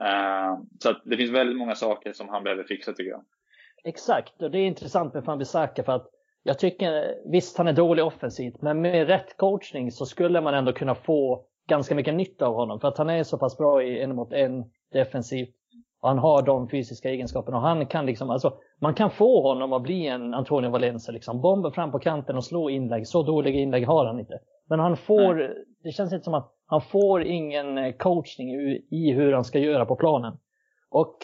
Uh, 0.00 0.62
så 0.78 0.92
det 1.04 1.16
finns 1.16 1.30
väldigt 1.30 1.56
många 1.56 1.74
saker 1.74 2.12
som 2.12 2.28
han 2.28 2.44
behöver 2.44 2.64
fixa 2.64 2.92
tycker 2.92 3.10
jag. 3.10 3.24
Exakt, 3.84 4.42
och 4.42 4.50
det 4.50 4.58
är 4.58 4.66
intressant 4.66 5.14
med 5.14 5.24
Wan-Bissaka 5.24 5.82
för 5.82 5.92
att 5.92 6.10
jag 6.42 6.58
tycker, 6.58 7.14
visst 7.30 7.58
han 7.58 7.68
är 7.68 7.72
dålig 7.72 8.04
offensivt, 8.04 8.62
men 8.62 8.80
med 8.80 9.06
rätt 9.06 9.36
coachning 9.36 9.90
så 9.90 10.06
skulle 10.06 10.40
man 10.40 10.54
ändå 10.54 10.72
kunna 10.72 10.94
få 10.94 11.46
ganska 11.68 11.94
mycket 11.94 12.14
nytta 12.14 12.46
av 12.46 12.54
honom. 12.54 12.80
För 12.80 12.88
att 12.88 12.98
han 12.98 13.10
är 13.10 13.22
så 13.22 13.38
pass 13.38 13.58
bra 13.58 13.82
i 13.82 14.02
en 14.02 14.14
mot 14.14 14.32
en 14.32 14.64
defensivt. 14.92 15.54
Han 16.02 16.18
har 16.18 16.42
de 16.42 16.68
fysiska 16.68 17.10
egenskaperna 17.10 17.56
och 17.56 17.62
han 17.62 17.86
kan 17.86 18.06
liksom, 18.06 18.30
alltså 18.30 18.52
man 18.78 18.94
kan 18.94 19.10
få 19.10 19.42
honom 19.42 19.72
att 19.72 19.82
bli 19.82 20.06
en 20.06 20.34
Antonio 20.34 20.70
Valencia 20.70 21.12
liksom. 21.12 21.40
Bomba 21.40 21.70
fram 21.70 21.92
på 21.92 21.98
kanten 21.98 22.36
och 22.36 22.44
slå 22.44 22.70
inlägg. 22.70 23.06
Så 23.06 23.22
dåliga 23.22 23.60
inlägg 23.60 23.86
har 23.86 24.06
han 24.06 24.20
inte. 24.20 24.38
Men 24.68 24.80
han 24.80 24.96
får, 24.96 25.34
Nej. 25.34 25.64
det 25.82 25.90
känns 25.90 26.12
inte 26.12 26.24
som 26.24 26.34
att 26.34 26.52
han 26.66 26.80
får 26.80 27.22
ingen 27.22 27.78
eh, 27.78 27.92
coachning 27.92 28.50
i 28.90 29.12
hur 29.12 29.32
han 29.32 29.44
ska 29.44 29.58
göra 29.58 29.86
på 29.86 29.96
planen. 29.96 30.38
Och 30.90 31.16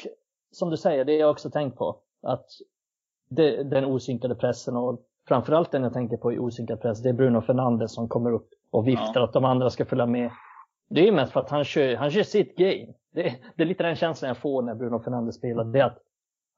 som 0.50 0.70
du 0.70 0.76
säger, 0.76 1.04
det 1.04 1.12
har 1.12 1.20
jag 1.20 1.30
också 1.30 1.50
tänkt 1.50 1.78
på. 1.78 1.96
Att 2.22 2.46
det, 3.28 3.62
den 3.62 3.84
osynkade 3.84 4.34
pressen 4.34 4.76
och 4.76 5.00
framförallt 5.28 5.70
den 5.70 5.82
jag 5.82 5.92
tänker 5.92 6.16
på 6.16 6.32
i 6.32 6.38
osynkad 6.38 6.80
press, 6.80 7.02
det 7.02 7.08
är 7.08 7.12
Bruno 7.12 7.40
Fernandes 7.40 7.94
som 7.94 8.08
kommer 8.08 8.32
upp 8.32 8.48
och 8.70 8.88
viftar 8.88 9.20
ja. 9.20 9.24
att 9.24 9.32
de 9.32 9.44
andra 9.44 9.70
ska 9.70 9.84
följa 9.84 10.06
med. 10.06 10.30
Det 10.88 11.08
är 11.08 11.12
mest 11.12 11.32
för 11.32 11.40
att 11.40 11.50
han 11.50 11.64
kör, 11.64 11.94
han 11.94 12.10
kör 12.10 12.22
sitt 12.22 12.56
game. 12.56 12.92
Det, 13.16 13.36
det 13.56 13.62
är 13.62 13.66
lite 13.66 13.82
den 13.82 13.96
känslan 13.96 14.28
jag 14.28 14.36
får 14.36 14.62
när 14.62 14.74
Bruno 14.74 14.98
Fernandes 14.98 15.36
spelar. 15.36 15.64
Det 15.64 15.80
är 15.80 15.84
att 15.84 16.02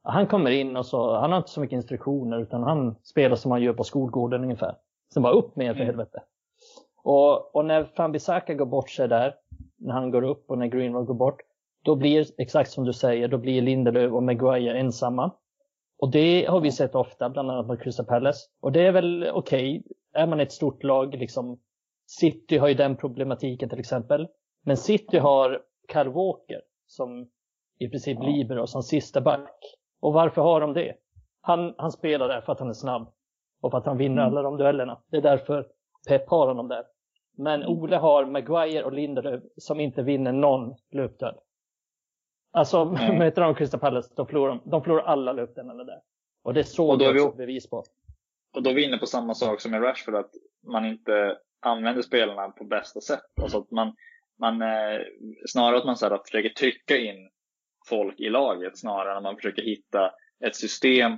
han 0.02 0.26
kommer 0.26 0.50
in 0.50 0.76
och 0.76 0.86
så, 0.86 1.16
han 1.16 1.30
har 1.30 1.38
inte 1.38 1.50
så 1.50 1.60
mycket 1.60 1.76
instruktioner 1.76 2.38
utan 2.38 2.62
han 2.62 2.96
spelar 3.02 3.36
som 3.36 3.50
han 3.50 3.62
gör 3.62 3.72
på 3.72 3.84
skolgården 3.84 4.42
ungefär. 4.42 4.74
Sen 5.14 5.22
bara 5.22 5.32
upp 5.32 5.56
med 5.56 5.66
er 5.66 5.70
för 5.70 5.80
mm. 5.80 5.86
helvete. 5.86 6.22
Och, 7.02 7.56
och 7.56 7.64
när 7.64 7.84
Fambisaka 7.84 8.54
går 8.54 8.66
bort 8.66 8.90
sig 8.90 9.08
där, 9.08 9.34
när 9.76 9.94
han 9.94 10.10
går 10.10 10.22
upp 10.22 10.50
och 10.50 10.58
när 10.58 10.66
Greenwood 10.66 11.06
går 11.06 11.14
bort, 11.14 11.40
då 11.84 11.96
blir, 11.96 12.26
exakt 12.38 12.70
som 12.70 12.84
du 12.84 12.92
säger, 12.92 13.28
då 13.28 13.38
blir 13.38 13.62
Lindelöf 13.62 14.12
och 14.12 14.22
Maguire 14.22 14.78
ensamma. 14.78 15.30
Och 15.98 16.10
det 16.10 16.46
har 16.48 16.60
vi 16.60 16.72
sett 16.72 16.94
ofta, 16.94 17.30
bland 17.30 17.50
annat 17.50 17.66
med 17.66 17.82
Crystal 17.82 18.06
Palace. 18.06 18.40
Och 18.60 18.72
det 18.72 18.86
är 18.86 18.92
väl 18.92 19.30
okej, 19.32 19.82
okay. 19.84 20.22
är 20.22 20.26
man 20.26 20.40
ett 20.40 20.52
stort 20.52 20.82
lag, 20.82 21.14
liksom 21.14 21.58
City 22.06 22.58
har 22.58 22.68
ju 22.68 22.74
den 22.74 22.96
problematiken 22.96 23.68
till 23.68 23.80
exempel. 23.80 24.28
Men 24.64 24.76
City 24.76 25.18
har 25.18 25.62
Kyle 25.92 26.08
Walker 26.10 26.60
som 26.86 27.28
i 27.78 27.88
princip 27.88 28.18
ja. 28.20 28.26
libero 28.28 28.66
som 28.66 28.82
sista 28.82 29.20
back. 29.20 29.74
Och 30.00 30.12
varför 30.12 30.42
har 30.42 30.60
de 30.60 30.72
det? 30.72 30.94
Han, 31.40 31.74
han 31.78 31.92
spelar 31.92 32.28
där 32.28 32.40
för 32.40 32.52
att 32.52 32.58
han 32.60 32.68
är 32.68 32.72
snabb 32.72 33.12
och 33.60 33.70
för 33.70 33.78
att 33.78 33.86
han 33.86 33.96
vinner 33.96 34.22
mm. 34.22 34.24
alla 34.26 34.42
de 34.42 34.56
duellerna. 34.56 35.02
Det 35.10 35.16
är 35.16 35.22
därför 35.22 35.66
Pep 36.08 36.28
har 36.28 36.46
honom 36.46 36.68
där. 36.68 36.84
Men 37.36 37.66
Ole 37.66 37.96
har 37.96 38.24
Maguire 38.26 38.84
och 38.84 38.92
Lindelöf 38.92 39.42
som 39.56 39.80
inte 39.80 40.02
vinner 40.02 40.32
någon 40.32 40.74
löpduell. 40.90 41.34
Alltså, 42.52 42.82
Mm. 42.82 43.18
möter 43.18 43.42
de 43.42 43.54
Crystal 43.54 43.80
Palace, 43.80 44.12
de 44.16 44.26
förlorar, 44.26 44.60
de 44.64 44.82
förlorar 44.82 45.02
alla 45.02 45.32
löpduellerna 45.32 45.84
där. 45.84 46.00
Och 46.42 46.54
det 46.54 46.64
såg 46.64 46.98
vi 46.98 47.20
också 47.20 47.36
bevis 47.36 47.70
på. 47.70 47.84
Och 48.54 48.62
då 48.62 48.70
är 48.70 48.74
vi 48.74 48.84
inne 48.84 48.98
på 48.98 49.06
samma 49.06 49.34
sak 49.34 49.60
som 49.60 49.74
i 49.74 49.78
Rashford, 49.78 50.14
att 50.14 50.30
man 50.66 50.84
inte 50.84 51.38
använder 51.60 52.02
spelarna 52.02 52.48
på 52.48 52.64
bästa 52.64 53.00
sätt. 53.00 53.24
Alltså 53.42 53.58
att 53.58 53.70
man, 53.70 53.96
man 54.40 54.62
eh, 54.62 55.00
snarare 55.46 55.78
att 55.78 55.84
man 55.84 55.96
så 55.96 56.08
här, 56.08 56.20
försöker 56.26 56.48
trycka 56.48 56.96
in 56.96 57.30
folk 57.88 58.20
i 58.20 58.28
laget 58.28 58.78
snarare 58.78 59.10
än 59.10 59.16
att 59.16 59.22
man 59.22 59.36
försöker 59.36 59.62
hitta 59.62 60.10
ett 60.46 60.56
system 60.56 61.12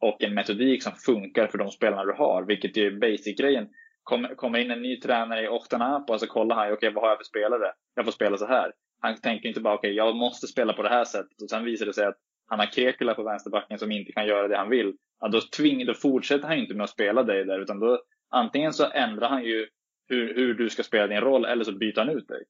och 0.00 0.22
en 0.22 0.34
metodik 0.34 0.82
som 0.82 0.92
funkar 0.92 1.46
för 1.46 1.58
de 1.58 1.70
spelarna 1.70 2.04
du 2.04 2.12
har, 2.12 2.44
vilket 2.46 2.76
är 2.76 2.90
basic-grejen. 2.90 3.68
Kommer 4.02 4.34
kom 4.34 4.56
in 4.56 4.70
en 4.70 4.82
ny 4.82 5.00
tränare 5.00 5.44
i 5.44 5.48
Ohtanapo 5.48 6.02
och 6.02 6.06
så 6.06 6.12
alltså 6.12 6.26
kollar 6.26 6.56
han, 6.56 6.72
okej 6.72 6.92
vad 6.92 7.04
har 7.04 7.10
jag 7.10 7.18
för 7.18 7.24
spelare? 7.24 7.72
Jag 7.94 8.04
får 8.04 8.12
spela 8.12 8.36
så 8.36 8.46
här. 8.46 8.72
Han 9.00 9.20
tänker 9.20 9.48
inte 9.48 9.60
bara, 9.60 9.74
okej 9.74 9.92
jag 9.92 10.16
måste 10.16 10.46
spela 10.46 10.72
på 10.72 10.82
det 10.82 10.88
här 10.88 11.04
sättet 11.04 11.42
och 11.42 11.50
sen 11.50 11.64
visar 11.64 11.86
det 11.86 11.94
sig 11.94 12.06
att 12.06 12.18
han 12.46 12.58
har 12.58 12.66
Krekula 12.66 13.14
på 13.14 13.22
vänsterbacken 13.22 13.78
som 13.78 13.92
inte 13.92 14.12
kan 14.12 14.26
göra 14.26 14.48
det 14.48 14.56
han 14.56 14.70
vill. 14.70 14.92
Ja, 15.20 15.28
då, 15.28 15.40
tving, 15.56 15.86
då 15.86 15.94
fortsätter 15.94 16.48
han 16.48 16.58
inte 16.58 16.74
med 16.74 16.84
att 16.84 16.90
spela 16.90 17.22
dig 17.22 17.44
där, 17.44 17.60
utan 17.60 17.80
då 17.80 18.02
antingen 18.30 18.72
så 18.72 18.90
ändrar 18.90 19.28
han 19.28 19.44
ju 19.44 19.68
hur, 20.08 20.34
hur 20.34 20.54
du 20.54 20.70
ska 20.70 20.82
spela 20.82 21.06
din 21.06 21.20
roll 21.20 21.44
eller 21.44 21.64
så 21.64 21.72
byter 21.72 21.98
han 21.98 22.08
ut 22.08 22.28
dig. 22.28 22.44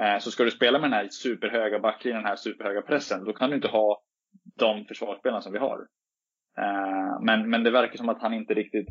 Eh, 0.00 0.18
så 0.18 0.30
ska 0.30 0.44
du 0.44 0.50
spela 0.50 0.78
med 0.78 0.90
den 0.90 0.98
här 0.98 1.08
superhöga 1.08 1.78
backlinjen, 1.78 2.22
den 2.22 2.28
här 2.28 2.36
superhöga 2.36 2.82
pressen, 2.82 3.24
då 3.24 3.32
kan 3.32 3.50
du 3.50 3.56
inte 3.56 3.68
ha 3.68 4.02
de 4.58 4.84
försvarsspelarna 4.84 5.42
som 5.42 5.52
vi 5.52 5.58
har. 5.58 5.86
Eh, 6.58 7.20
men, 7.22 7.50
men 7.50 7.64
det 7.64 7.70
verkar 7.70 7.96
som 7.96 8.08
att 8.08 8.22
han 8.22 8.34
inte 8.34 8.54
riktigt, 8.54 8.88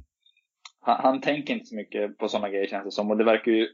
han, 0.81 0.97
han 1.01 1.21
tänker 1.21 1.53
inte 1.53 1.65
så 1.65 1.75
mycket 1.75 2.17
på 2.17 2.27
sådana 2.27 2.49
grejer 2.49 2.67
känns 2.67 2.85
det 2.85 2.91
som. 2.91 3.11
Och 3.11 3.17
det 3.17 3.23
verkar 3.23 3.51
ju 3.51 3.67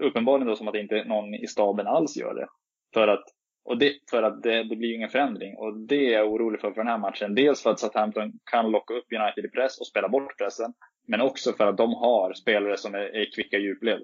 uppenbarligen 0.00 0.48
då 0.48 0.56
som 0.56 0.68
att 0.68 0.74
inte 0.74 1.04
någon 1.04 1.34
i 1.34 1.46
staben 1.46 1.86
alls 1.86 2.16
gör 2.16 2.34
det. 2.34 2.46
För 2.94 3.08
att, 3.08 3.24
och 3.64 3.78
det, 3.78 3.92
för 4.10 4.22
att 4.22 4.42
det, 4.42 4.62
det 4.62 4.76
blir 4.76 4.88
ju 4.88 4.94
ingen 4.94 5.08
förändring. 5.08 5.56
Och 5.56 5.78
det 5.78 6.14
är 6.14 6.18
jag 6.18 6.32
orolig 6.32 6.60
för 6.60 6.70
för 6.70 6.80
den 6.80 6.88
här 6.88 6.98
matchen. 6.98 7.34
Dels 7.34 7.62
för 7.62 7.70
att 7.70 7.80
Southampton 7.80 8.32
kan 8.50 8.70
locka 8.70 8.94
upp 8.94 9.12
United 9.12 9.44
i 9.44 9.48
press 9.48 9.80
och 9.80 9.86
spela 9.86 10.08
bort 10.08 10.38
pressen. 10.38 10.72
Men 11.08 11.20
också 11.20 11.52
för 11.52 11.66
att 11.66 11.76
de 11.76 11.94
har 11.94 12.32
spelare 12.32 12.76
som 12.76 12.94
är, 12.94 13.16
är 13.16 13.32
kvicka 13.34 13.56
i 13.56 13.60
djupled. 13.60 14.02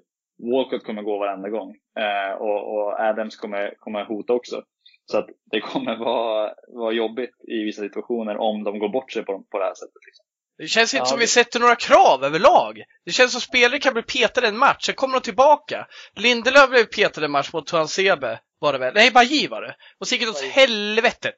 Walcott 0.53 0.85
kommer 0.85 1.03
gå 1.03 1.19
varenda 1.19 1.49
gång. 1.49 1.75
Eh, 1.99 2.33
och, 2.41 2.75
och 2.75 3.01
Adams 3.01 3.37
kommer, 3.37 3.75
kommer 3.79 4.05
hota 4.05 4.33
också. 4.33 4.63
Så 5.11 5.19
att 5.19 5.27
det 5.51 5.61
kommer 5.61 5.97
vara, 5.97 6.55
vara 6.69 6.93
jobbigt 6.93 7.31
i 7.49 7.65
vissa 7.65 7.83
situationer 7.83 8.37
om 8.37 8.65
de 8.65 8.79
går 8.79 8.89
bort 8.89 9.13
sig 9.13 9.25
på, 9.25 9.43
på 9.51 9.59
det 9.59 9.65
här 9.65 9.75
sättet. 9.75 10.03
Liksom. 10.07 10.25
Det 10.59 10.67
känns 10.67 10.95
inte 10.95 11.01
Ja, 11.03 11.07
som 11.07 11.19
det- 11.19 11.23
vi 11.23 11.27
sätter 11.27 11.61
några 11.61 11.77
krav 11.77 12.25
överlag. 12.25 12.83
Det 13.05 13.13
känns 13.13 13.33
som 13.33 13.41
spelare 13.41 13.79
kan 13.79 13.93
bli 13.95 14.03
petade 14.03 14.49
en 14.49 14.57
match, 14.59 14.87
sen 14.87 14.95
kommer 14.95 15.15
de 15.15 15.21
tillbaka. 15.21 15.87
Lindelöf 16.17 16.71
blev 16.71 16.85
petad 16.85 17.25
en 17.25 17.31
match 17.31 17.53
mot 17.53 17.67
Tuansebe, 17.67 18.41
var 18.59 18.73
det 18.73 18.79
väl? 18.79 18.95
Nej, 18.95 19.11
Bajy 19.11 19.49
var 19.49 19.63
det. 19.63 19.75
Och 20.01 20.07
så 20.09 20.15
gick 20.15 20.25
det 20.25 20.31
åt 20.31 20.43
helvetet. 20.43 21.35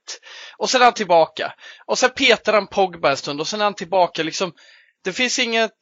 Och 0.59 0.71
sen 0.71 0.81
är 0.81 0.85
han 0.85 0.95
tillbaka. 0.95 1.53
Och 1.87 1.99
sen 1.99 2.11
petar 2.11 2.53
han 2.53 2.67
Pogba 2.67 3.11
en 3.11 3.17
stund 3.17 3.41
och 3.41 3.47
sen 3.47 3.61
är 3.61 3.65
han 3.65 3.75
tillbaka 3.75 4.23
liksom. 4.23 4.53
Det 5.05 5.13
finns 5.13 5.39
inget, 5.39 5.73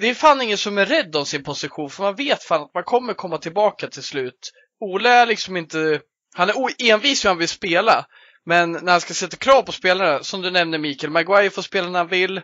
det 0.00 0.08
är 0.08 0.14
fan 0.14 0.42
ingen 0.42 0.58
som 0.58 0.78
är 0.78 0.86
rädd 0.86 1.16
om 1.16 1.26
sin 1.26 1.42
position 1.42 1.90
för 1.90 2.02
man 2.02 2.14
vet 2.14 2.44
fan 2.44 2.62
att 2.62 2.74
man 2.74 2.84
kommer 2.84 3.14
komma 3.14 3.38
tillbaka 3.38 3.88
till 3.88 4.02
slut. 4.02 4.52
Ole 4.80 5.08
är 5.08 5.26
liksom 5.26 5.56
inte, 5.56 6.00
han 6.34 6.48
är 6.48 6.54
envis 6.78 7.24
hur 7.24 7.28
han 7.28 7.38
vill 7.38 7.48
spela. 7.48 8.06
Men 8.46 8.72
när 8.72 8.92
han 8.92 9.00
ska 9.00 9.14
sätta 9.14 9.36
krav 9.36 9.62
på 9.62 9.72
spelarna, 9.72 10.22
som 10.22 10.42
du 10.42 10.50
nämnde 10.50 10.78
Mikael, 10.78 11.12
Maguire 11.12 11.50
får 11.50 11.62
spela 11.62 11.90
när 11.90 11.98
han 11.98 12.08
vill. 12.08 12.40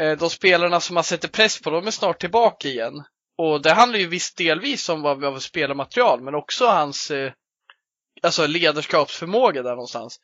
Eh, 0.00 0.18
de 0.18 0.30
spelarna 0.30 0.80
som 0.80 0.94
man 0.94 1.04
sätter 1.04 1.28
press 1.28 1.60
på, 1.60 1.70
de 1.70 1.86
är 1.86 1.90
snart 1.90 2.20
tillbaka 2.20 2.68
igen. 2.68 3.04
Och 3.38 3.62
det 3.62 3.72
handlar 3.72 3.98
ju 3.98 4.06
visst 4.06 4.36
delvis 4.36 4.88
om 4.88 5.02
vad 5.02 5.20
vi 5.20 5.26
har 5.26 5.32
för 5.32 5.40
spelarmaterial, 5.40 6.22
men 6.22 6.34
också 6.34 6.66
hans 6.66 7.10
eh, 7.10 7.32
alltså 8.22 8.46
ledarskapsförmåga 8.46 9.62
där 9.62 9.70
någonstans. 9.70 10.20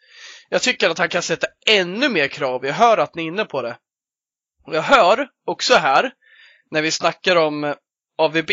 Jag 0.48 0.62
tycker 0.62 0.90
att 0.90 0.98
han 0.98 1.08
kan 1.08 1.22
sätta 1.22 1.46
ännu 1.66 2.08
mer 2.08 2.28
krav. 2.28 2.66
Jag 2.66 2.74
hör 2.74 2.98
att 2.98 3.14
ni 3.14 3.22
är 3.22 3.26
inne 3.26 3.44
på 3.44 3.62
det. 3.62 3.76
Och 4.66 4.74
jag 4.74 4.82
hör 4.82 5.28
också 5.46 5.74
här, 5.74 6.12
när 6.70 6.82
vi 6.82 6.90
snackar 6.90 7.36
om 7.36 7.64
eh, 7.64 7.74
AVB, 8.18 8.50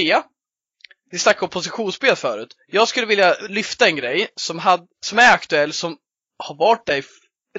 vi 1.12 1.20
snackade 1.20 1.46
om 1.46 1.50
positionsspel 1.50 2.16
förut. 2.16 2.56
Jag 2.68 2.88
skulle 2.88 3.06
vilja 3.06 3.36
lyfta 3.50 3.88
en 3.88 3.96
grej 3.96 4.28
som, 4.36 4.60
had, 4.60 4.88
som 5.06 5.20
är 5.20 5.34
aktuell, 5.34 5.74
som 5.74 5.98
har 6.38 6.56
varit 6.56 6.86
där 6.86 7.06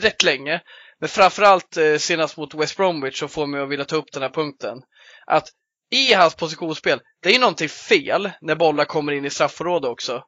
rätt 0.01 0.22
länge. 0.22 0.61
Men 1.01 1.09
framförallt 1.09 1.76
eh, 1.76 1.96
senast 1.96 2.36
mot 2.36 2.55
West 2.55 2.76
Bromwich 2.76 3.18
så 3.18 3.28
får 3.28 3.46
mig 3.46 3.61
att 3.61 3.68
vilja 3.68 3.84
ta 3.84 3.96
upp 3.96 4.12
den 4.12 4.22
här 4.22 4.30
punkten. 4.30 4.78
Att 5.26 5.48
i 5.90 6.12
hans 6.14 6.34
positionsspel, 6.34 7.01
det 7.22 7.34
är 7.34 7.38
någonting 7.38 7.68
fel 7.68 8.30
när 8.40 8.55
bollar 8.55 8.84
kommer 8.84 9.12
in 9.12 9.24
i 9.24 9.30
straffområdet 9.30 9.90
också. 9.90 10.22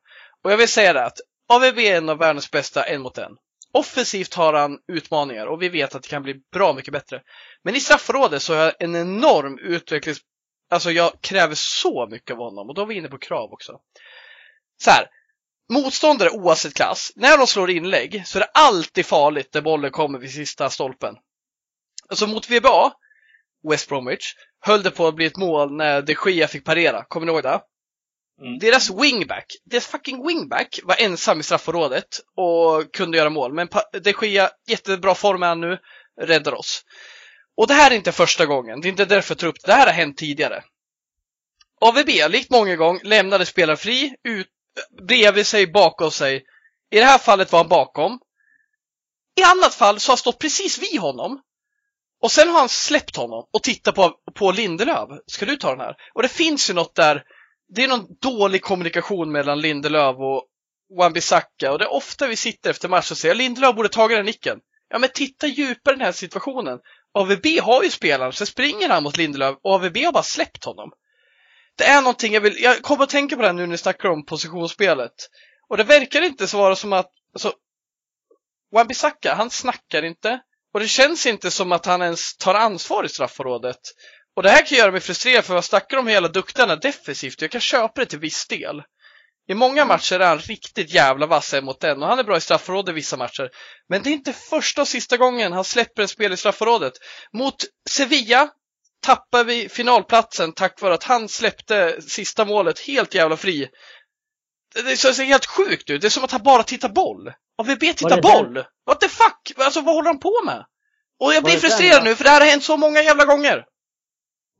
Och 0.44 0.52
jag 0.52 0.56
vill 0.56 0.68
säga 0.68 0.92
det 0.92 1.04
att 1.04 1.18
AVB 1.48 1.78
är 1.78 1.96
en 1.96 2.08
av 2.08 2.18
världens 2.18 2.50
bästa 2.50 2.82
en 2.82 3.02
mot 3.02 3.18
en. 3.18 3.32
Offensivt 3.72 4.34
har 4.34 4.52
han 4.52 4.78
utmaningar 4.92 5.46
och 5.46 5.62
vi 5.62 5.68
vet 5.68 5.94
att 5.94 6.02
det 6.02 6.08
kan 6.08 6.22
bli 6.22 6.34
bra 6.52 6.72
mycket 6.72 6.92
bättre. 6.92 7.22
Men 7.64 7.76
i 7.76 7.80
straffområdet 7.80 8.42
så 8.42 8.54
har 8.54 8.62
jag 8.62 8.74
en 8.78 8.96
enorm 8.96 9.58
utvecklings... 9.58 10.18
Alltså 10.70 10.90
jag 10.90 11.12
kräver 11.20 11.54
så 11.54 12.08
mycket 12.10 12.30
av 12.30 12.38
honom 12.38 12.68
och 12.68 12.74
då 12.74 12.82
är 12.82 12.86
vi 12.86 12.94
inne 12.94 13.08
på 13.08 13.18
krav 13.18 13.52
också. 13.52 13.80
Så 14.84 14.90
här, 14.90 15.06
motståndare 15.72 16.30
oavsett 16.30 16.74
klass, 16.74 17.12
när 17.16 17.38
de 17.38 17.46
slår 17.46 17.70
inlägg 17.70 18.22
så 18.26 18.38
är 18.38 18.40
det 18.40 18.50
alltid 18.54 19.06
farligt 19.06 19.54
när 19.54 19.60
bollen 19.60 19.90
kommer 19.90 20.18
vid 20.18 20.32
sista 20.32 20.70
stolpen. 20.70 21.16
Alltså 22.08 22.26
mot 22.26 22.50
VBA, 22.50 22.92
West 23.70 23.88
Bromwich, 23.88 24.34
höll 24.60 24.82
det 24.82 24.90
på 24.90 25.06
att 25.06 25.14
bli 25.14 25.26
ett 25.26 25.36
mål 25.36 25.76
när 25.76 26.02
de 26.02 26.16
Gea 26.26 26.48
fick 26.48 26.64
parera. 26.64 27.04
Kommer 27.04 27.26
ni 27.26 27.32
ihåg 27.32 27.42
det? 27.42 27.60
Mm. 28.42 28.58
Deras 28.58 28.90
wingback, 28.90 29.46
deras 29.64 29.86
fucking 29.86 30.26
wingback 30.26 30.80
var 30.82 30.96
ensam 30.98 31.40
i 31.40 31.42
straffområdet 31.42 32.20
och 32.36 32.92
kunde 32.92 33.18
göra 33.18 33.30
mål. 33.30 33.52
Men 33.52 33.68
de 34.02 34.14
Gea, 34.22 34.50
jättebra 34.68 35.14
form 35.14 35.42
är 35.42 35.46
han 35.46 35.60
nu, 35.60 35.78
räddar 36.20 36.54
oss. 36.54 36.84
Och 37.56 37.66
det 37.66 37.74
här 37.74 37.90
är 37.90 37.94
inte 37.94 38.12
första 38.12 38.46
gången, 38.46 38.80
det 38.80 38.88
är 38.88 38.90
inte 38.90 39.04
därför 39.04 39.34
jag 39.34 39.38
tar 39.38 39.46
upp 39.46 39.60
det. 39.62 39.66
Det 39.66 39.72
här 39.72 39.86
har 39.86 39.92
hänt 39.92 40.16
tidigare. 40.16 40.64
AVB, 41.80 42.08
likt 42.30 42.50
många 42.50 42.76
gånger, 42.76 43.04
lämnade 43.04 43.46
spelaren 43.46 43.76
fri, 43.76 44.14
ut, 44.24 44.48
bredvid 45.06 45.46
sig, 45.46 45.66
bakom 45.66 46.10
sig. 46.10 46.44
I 46.90 46.98
det 46.98 47.04
här 47.04 47.18
fallet 47.18 47.52
var 47.52 47.58
han 47.58 47.68
bakom. 47.68 48.20
I 49.40 49.42
annat 49.42 49.74
fall 49.74 50.00
så 50.00 50.10
har 50.10 50.12
han 50.12 50.18
stått 50.18 50.38
precis 50.38 50.78
vid 50.78 51.00
honom. 51.00 51.40
Och 52.22 52.32
sen 52.32 52.48
har 52.48 52.58
han 52.58 52.68
släppt 52.68 53.16
honom 53.16 53.48
och 53.52 53.62
tittat 53.62 53.94
på, 53.94 54.14
på 54.34 54.52
Lindelöf. 54.52 55.08
Ska 55.26 55.46
du 55.46 55.56
ta 55.56 55.70
den 55.70 55.80
här? 55.80 55.96
Och 56.14 56.22
det 56.22 56.28
finns 56.28 56.70
ju 56.70 56.74
något 56.74 56.94
där. 56.94 57.24
Det 57.74 57.84
är 57.84 57.88
någon 57.88 58.06
dålig 58.20 58.62
kommunikation 58.62 59.32
mellan 59.32 59.60
Lindelöf 59.60 60.16
och 60.18 60.46
Wan-Bissaka 60.98 61.70
och 61.70 61.78
det 61.78 61.84
är 61.84 61.92
ofta 61.92 62.26
vi 62.26 62.36
sitter 62.36 62.70
efter 62.70 62.88
match 62.88 63.10
och 63.10 63.18
säger 63.18 63.34
Lindelöf 63.34 63.76
borde 63.76 63.88
tagit 63.88 64.18
den 64.18 64.26
nicken. 64.26 64.58
Ja 64.88 64.98
men 64.98 65.10
titta 65.14 65.46
djupare 65.46 65.94
i 65.94 65.98
den 65.98 66.06
här 66.06 66.12
situationen. 66.12 66.78
AVB 67.14 67.46
har 67.62 67.82
ju 67.82 67.90
spelaren, 67.90 68.32
sen 68.32 68.46
springer 68.46 68.88
han 68.88 69.02
mot 69.02 69.16
Lindelöf 69.16 69.56
och 69.62 69.74
AVB 69.74 69.96
har 69.96 70.12
bara 70.12 70.22
släppt 70.22 70.64
honom. 70.64 70.92
Det 71.78 71.84
är 71.84 72.02
någonting 72.02 72.32
jag 72.32 72.40
vill, 72.40 72.62
jag 72.62 72.82
kommer 72.82 73.04
att 73.04 73.10
tänka 73.10 73.36
på 73.36 73.42
det 73.42 73.48
här 73.48 73.54
nu 73.54 73.62
när 73.62 73.66
ni 73.66 73.78
snackar 73.78 74.08
om 74.08 74.24
positionsspelet. 74.24 75.14
Och 75.68 75.76
det 75.76 75.84
verkar 75.84 76.22
inte 76.22 76.46
så 76.46 76.58
vara 76.58 76.76
som 76.76 76.92
att, 76.92 77.10
alltså, 77.34 77.52
Wan-Bissaka, 78.74 79.34
han 79.34 79.50
snackar 79.50 80.02
inte. 80.02 80.40
Och 80.74 80.80
det 80.80 80.88
känns 80.88 81.26
inte 81.26 81.50
som 81.50 81.72
att 81.72 81.86
han 81.86 82.02
ens 82.02 82.36
tar 82.36 82.54
ansvar 82.54 83.04
i 83.04 83.08
straffområdet. 83.08 83.78
Och 84.36 84.42
det 84.42 84.50
här 84.50 84.66
kan 84.66 84.78
göra 84.78 84.92
mig 84.92 85.00
frustrerad 85.00 85.44
för 85.44 85.54
vad 85.54 85.64
snackar 85.64 85.96
om 85.96 86.06
hela 86.06 86.28
dukterna 86.28 86.76
defensivt. 86.76 87.42
Jag 87.42 87.50
kan 87.50 87.60
köpa 87.60 88.00
det 88.00 88.06
till 88.06 88.18
viss 88.18 88.46
del. 88.46 88.82
I 89.48 89.54
många 89.54 89.84
matcher 89.84 90.20
är 90.20 90.26
han 90.26 90.38
riktigt 90.38 90.94
jävla 90.94 91.26
vass 91.26 91.54
en 91.54 91.64
mot 91.64 91.84
en 91.84 92.02
och 92.02 92.08
han 92.08 92.18
är 92.18 92.24
bra 92.24 92.36
i 92.36 92.40
straffområdet 92.40 92.92
i 92.92 92.94
vissa 92.94 93.16
matcher. 93.16 93.50
Men 93.88 94.02
det 94.02 94.10
är 94.10 94.12
inte 94.12 94.32
första 94.32 94.80
och 94.80 94.88
sista 94.88 95.16
gången 95.16 95.52
han 95.52 95.64
släpper 95.64 96.02
en 96.02 96.08
spel 96.08 96.32
i 96.32 96.36
straffområdet. 96.36 96.92
Mot 97.32 97.54
Sevilla 97.90 98.48
tappar 99.02 99.44
vi 99.44 99.68
finalplatsen 99.68 100.52
tack 100.52 100.80
vare 100.80 100.94
att 100.94 101.04
han 101.04 101.28
släppte 101.28 102.02
sista 102.02 102.44
målet 102.44 102.78
helt 102.78 103.14
jävla 103.14 103.36
fri. 103.36 103.68
Det 104.74 104.96
ser 104.96 105.24
helt 105.24 105.46
sjukt 105.46 105.90
ut. 105.90 106.00
Det 106.00 106.08
är 106.08 106.10
som 106.10 106.24
att 106.24 106.32
han 106.32 106.42
bara 106.42 106.62
tittar 106.62 106.88
boll. 106.88 107.32
AVB 107.58 107.80
tittar 107.80 108.22
boll! 108.22 108.64
What 108.86 109.00
the 109.00 109.08
fuck? 109.08 109.52
Alltså 109.56 109.80
vad 109.80 109.94
håller 109.94 110.08
han 110.08 110.20
på 110.20 110.40
med? 110.44 110.64
Och 111.20 111.34
jag 111.34 111.42
blir 111.42 111.52
den, 111.52 111.60
frustrerad 111.60 112.04
nu 112.04 112.16
för 112.16 112.24
det 112.24 112.30
här 112.30 112.40
har 112.40 112.46
hänt 112.46 112.64
så 112.64 112.76
många 112.76 113.02
jävla 113.02 113.24
gånger. 113.24 113.64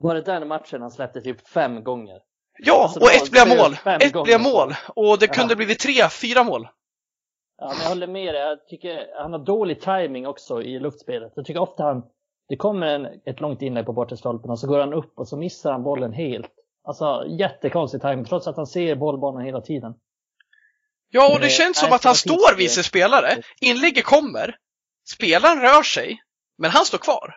Var 0.03 0.15
det 0.15 0.21
den 0.23 0.49
matchen 0.49 0.83
han 0.83 0.91
släppte 0.91 1.21
typ 1.21 1.49
fem 1.49 1.85
gånger? 1.85 2.19
Ja, 2.59 2.83
Alltså, 2.83 3.01
och 3.01 3.07
det 3.09 3.15
ett 3.17 3.31
blev 3.31 3.49
det 3.49 3.57
mål. 3.57 3.77
Ett 4.01 4.13
gånger 4.13 4.25
blev 4.25 4.41
mål. 4.41 4.75
Och 4.97 5.19
det 5.19 5.27
kunde 5.27 5.53
Ja. 5.53 5.57
blivit 5.57 5.79
tre, 5.79 6.09
fyra 6.09 6.43
mål. 6.45 6.69
Ja, 7.59 7.69
men 7.69 7.79
jag 7.83 7.89
håller 7.89 8.07
med 8.07 8.35
dig. 8.35 8.43
Jag 8.43 8.67
tycker 8.69 9.07
han 9.23 9.33
har 9.33 9.39
dålig 9.39 9.81
timing 9.81 10.27
också 10.27 10.63
i 10.63 10.79
luftspelet. 10.79 11.33
Jag 11.37 11.45
tycker 11.47 11.61
ofta 11.61 11.83
han, 11.83 12.03
det 12.49 12.57
kommer 12.57 12.87
en, 12.87 13.07
ett 13.27 13.41
långt 13.41 13.63
inlägg 13.63 13.87
på 13.87 13.93
bortre 13.93 14.17
stolpen 14.17 14.51
och 14.51 14.59
så 14.59 14.67
går 14.67 14.79
han 14.81 14.93
upp 14.93 15.19
och 15.19 15.29
så 15.29 15.37
missar 15.37 15.73
han 15.73 15.83
bollen 15.83 16.13
helt. 16.13 16.51
Alltså 16.85 17.25
jättekonstig 17.29 18.01
timing 18.01 18.25
trots 18.25 18.47
att 18.47 18.57
han 18.57 18.67
ser 18.67 18.95
bollbanan 18.97 19.43
hela 19.45 19.61
tiden. 19.61 19.95
Ja, 21.11 21.35
och 21.35 21.41
det 21.41 21.47
Eh, 21.47 21.51
känns 21.51 21.79
som 21.79 21.93
att 21.93 22.05
han 22.05 22.13
det 22.13 22.19
står 22.19 22.51
det. 22.53 22.59
vid 22.59 22.71
sin 22.71 22.85
spelare. 22.85 23.43
Inlägget 23.61 24.05
kommer. 24.05 24.57
Spelaren 25.15 25.61
rör 25.61 25.83
sig. 25.83 26.23
Men 26.59 26.71
han 26.71 26.85
står 26.85 26.99
kvar. 26.99 27.35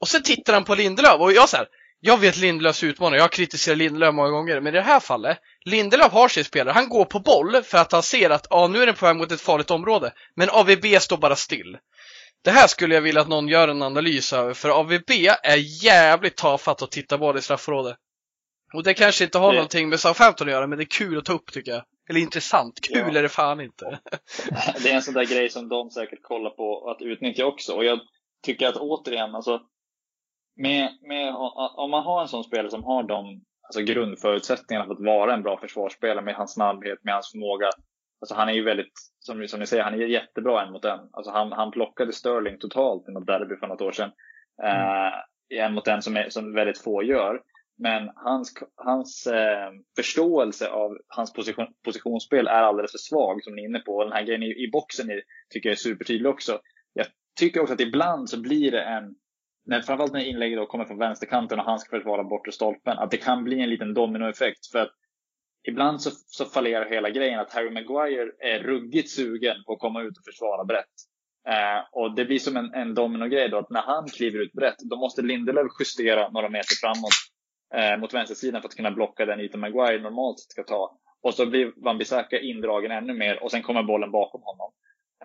Och 0.00 0.08
sen 0.08 0.22
tittar 0.22 0.52
han 0.52 0.64
på 0.64 0.74
Lindelöf 0.74 1.20
och 1.20 1.32
jag 1.32 1.48
så 1.48 1.56
här, 1.56 1.66
jag 2.00 2.18
vet 2.20 2.36
Lindelöfs 2.36 2.84
utmaning, 2.84 3.16
jag 3.16 3.22
har 3.24 3.28
kritiserat 3.28 3.78
Lindelöf 3.78 4.14
många 4.14 4.30
gånger, 4.30 4.60
men 4.60 4.74
i 4.74 4.76
det 4.76 4.82
här 4.82 5.00
fallet, 5.00 5.38
Lindelöf 5.64 6.12
har 6.12 6.28
sin 6.28 6.44
spelare, 6.44 6.72
han 6.74 6.88
går 6.88 7.04
på 7.04 7.18
boll 7.20 7.62
för 7.62 7.78
att 7.78 7.92
han 7.92 8.02
ser 8.02 8.30
att 8.30 8.46
ja, 8.50 8.68
nu 8.68 8.82
är 8.82 8.86
den 8.86 8.94
på 8.94 9.06
väg 9.06 9.16
mot 9.16 9.32
ett 9.32 9.40
farligt 9.40 9.70
område, 9.70 10.12
men 10.34 10.48
AVB 10.50 10.84
står 11.00 11.16
bara 11.16 11.36
still. 11.36 11.78
Det 12.44 12.50
här 12.50 12.66
skulle 12.66 12.94
jag 12.94 13.02
vilja 13.02 13.20
att 13.20 13.28
någon 13.28 13.48
gör 13.48 13.68
en 13.68 13.82
analys 13.82 14.32
över, 14.32 14.54
för 14.54 14.68
AVB 14.68 15.10
är 15.42 15.84
jävligt 15.84 16.36
tafatt 16.36 16.82
att 16.82 16.90
titta 16.90 17.18
boll 17.18 17.38
i 17.38 17.42
straffområdet. 17.42 17.96
Och 18.74 18.82
det 18.82 18.94
kanske 18.94 19.24
inte 19.24 19.38
har 19.38 19.50
Det- 19.52 19.56
någonting 19.56 19.88
med 19.88 20.00
Southampton 20.00 20.48
att 20.48 20.52
göra, 20.52 20.66
men 20.66 20.78
det 20.78 20.84
är 20.84 20.98
kul 20.98 21.18
att 21.18 21.24
ta 21.24 21.32
upp 21.32 21.52
tycker 21.52 21.70
jag. 21.72 21.82
Eller 22.10 22.20
intressant, 22.20 22.80
kul 22.80 23.10
Ja. 23.12 23.18
är 23.18 23.22
det 23.22 23.28
fan 23.28 23.60
inte. 23.60 23.98
det 24.82 24.90
är 24.90 24.94
en 24.94 25.02
sån 25.02 25.14
där 25.14 25.24
grej 25.24 25.50
som 25.50 25.68
de 25.68 25.90
säkert 25.90 26.22
kollar 26.22 26.50
på 26.50 26.90
att 26.90 27.02
utnyttja 27.02 27.44
också. 27.46 27.72
Och 27.72 27.84
jag 27.84 27.98
tycker 28.44 28.66
att 28.68 28.76
återigen, 28.76 29.34
alltså, 29.34 29.60
med, 30.56 30.98
med, 31.02 31.34
om 31.76 31.90
man 31.90 32.04
har 32.04 32.22
en 32.22 32.28
sån 32.28 32.44
spelare 32.44 32.70
som 32.70 32.84
har 32.84 33.02
de 33.02 33.40
alltså 33.62 33.80
grundförutsättningarna 33.80 34.86
för 34.86 34.92
att 34.92 35.04
vara 35.04 35.34
en 35.34 35.42
bra 35.42 35.58
försvarsspelare 35.58 36.24
med 36.24 36.34
hans 36.34 36.52
snabbhet, 36.52 36.98
med 37.02 37.14
hans 37.14 37.30
förmåga. 37.30 37.70
Alltså 38.20 38.34
han 38.34 38.48
är 38.48 38.52
ju 38.52 38.64
väldigt, 38.64 38.92
som, 39.18 39.48
som 39.48 39.60
ni 39.60 39.66
säger, 39.66 39.82
han 39.82 39.94
är 39.94 40.06
jättebra 40.06 40.62
en 40.62 40.72
mot 40.72 40.84
en. 40.84 41.00
Alltså 41.12 41.32
han, 41.32 41.52
han 41.52 41.70
plockade 41.70 42.12
Sterling 42.12 42.58
totalt 42.58 43.08
i 43.08 43.12
något 43.12 43.26
derby 43.26 43.56
för 43.56 43.66
något 43.66 43.80
år 43.80 43.92
sedan. 43.92 44.10
Eh, 44.62 45.12
en 45.58 45.74
mot 45.74 45.88
en 45.88 46.02
som, 46.02 46.16
är, 46.16 46.28
som 46.28 46.54
väldigt 46.54 46.82
få 46.82 47.02
gör. 47.02 47.40
Men 47.78 48.10
hans, 48.14 48.54
hans 48.76 49.26
eh, 49.26 49.70
förståelse 49.96 50.68
av 50.68 50.98
hans 51.08 51.32
position, 51.32 51.66
positionsspel 51.84 52.46
är 52.46 52.62
alldeles 52.62 52.92
för 52.92 52.98
svag 52.98 53.44
som 53.44 53.54
ni 53.54 53.62
är 53.62 53.68
inne 53.68 53.78
på. 53.78 53.92
Och 53.96 54.04
den 54.04 54.12
här 54.12 54.22
grejen 54.22 54.42
i, 54.42 54.64
i 54.64 54.70
boxen 54.72 55.10
är, 55.10 55.22
tycker 55.50 55.68
jag 55.68 55.72
är 55.72 55.76
supertydlig 55.76 56.30
också. 56.30 56.60
Jag 56.92 57.06
tycker 57.38 57.60
också 57.60 57.74
att 57.74 57.80
ibland 57.80 58.30
så 58.30 58.40
blir 58.40 58.70
det 58.70 58.82
en, 58.82 59.14
när, 59.66 59.80
framförallt 59.80 60.12
när 60.12 60.24
inlägget 60.24 60.58
då 60.58 60.66
kommer 60.66 60.84
från 60.84 60.98
vänsterkanten 60.98 61.58
och 61.58 61.64
han 61.64 61.78
ska 61.78 61.96
försvara 61.96 62.24
bortre 62.24 62.52
stolpen, 62.52 62.98
att 62.98 63.10
det 63.10 63.16
kan 63.16 63.44
bli 63.44 63.60
en 63.60 63.70
liten 63.70 63.94
dominoeffekt. 63.94 64.66
För 64.72 64.78
att 64.78 64.92
ibland 65.68 66.02
så, 66.02 66.10
så 66.10 66.44
fallerar 66.44 66.90
hela 66.90 67.10
grejen 67.10 67.40
att 67.40 67.52
Harry 67.52 67.70
Maguire 67.70 68.30
är 68.38 68.58
ruggigt 68.58 69.10
sugen 69.10 69.56
på 69.66 69.72
att 69.72 69.78
komma 69.78 70.02
ut 70.02 70.18
och 70.18 70.24
försvara 70.24 70.64
brett. 70.64 70.94
Eh, 71.48 71.84
och 71.92 72.14
det 72.14 72.24
blir 72.24 72.38
som 72.38 72.56
en, 72.56 72.74
en 72.74 72.94
dominogrej 72.94 73.48
då 73.48 73.58
att 73.58 73.70
när 73.70 73.82
han 73.82 74.08
kliver 74.08 74.38
ut 74.38 74.52
brett, 74.52 74.78
då 74.78 74.96
måste 74.96 75.22
Lindelöf 75.22 75.66
justera 75.78 76.28
några 76.28 76.48
meter 76.48 76.74
framåt 76.80 77.16
eh, 77.74 78.00
mot 78.00 78.14
vänstersidan 78.14 78.62
för 78.62 78.68
att 78.68 78.76
kunna 78.76 78.90
blocka 78.90 79.26
den 79.26 79.40
yta 79.40 79.58
Maguire 79.58 80.02
normalt 80.02 80.40
ska 80.40 80.62
ta. 80.62 80.98
Och 81.22 81.34
så 81.34 81.46
blir 81.46 81.72
Wan-Bissaka 81.76 82.40
indragen 82.40 82.90
ännu 82.90 83.14
mer 83.14 83.42
och 83.42 83.50
sen 83.50 83.62
kommer 83.62 83.82
bollen 83.82 84.10
bakom 84.10 84.42
honom. 84.42 84.72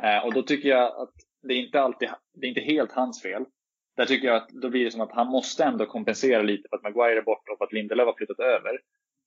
Eh, 0.04 0.26
och 0.26 0.34
då 0.34 0.44
tycker 0.44 0.70
jag 0.70 1.02
att 1.02 1.14
det 1.48 1.54
är 1.54 1.58
inte 1.58 1.82
alltid, 1.82 2.10
det 2.34 2.46
är 2.46 2.50
inte 2.50 2.62
helt 2.62 2.92
hans 2.92 3.22
fel. 3.22 3.46
Där 3.98 4.06
tycker 4.06 4.28
jag 4.28 4.36
att 4.38 4.50
då 4.50 4.70
blir 4.70 4.86
det 4.86 4.92
som 4.92 5.02
att 5.02 5.12
han 5.12 5.28
måste 5.28 5.64
ändå 5.64 5.86
kompensera 5.86 6.42
lite 6.42 6.70
för 6.70 6.78
att 6.78 6.84
Maguire 6.84 7.18
är 7.20 7.22
borta 7.24 7.52
och 7.52 7.58
för 7.58 7.66
att 7.66 7.74
Lindelöf 7.74 8.06
har 8.06 8.14
flyttat 8.18 8.40
över. 8.40 8.74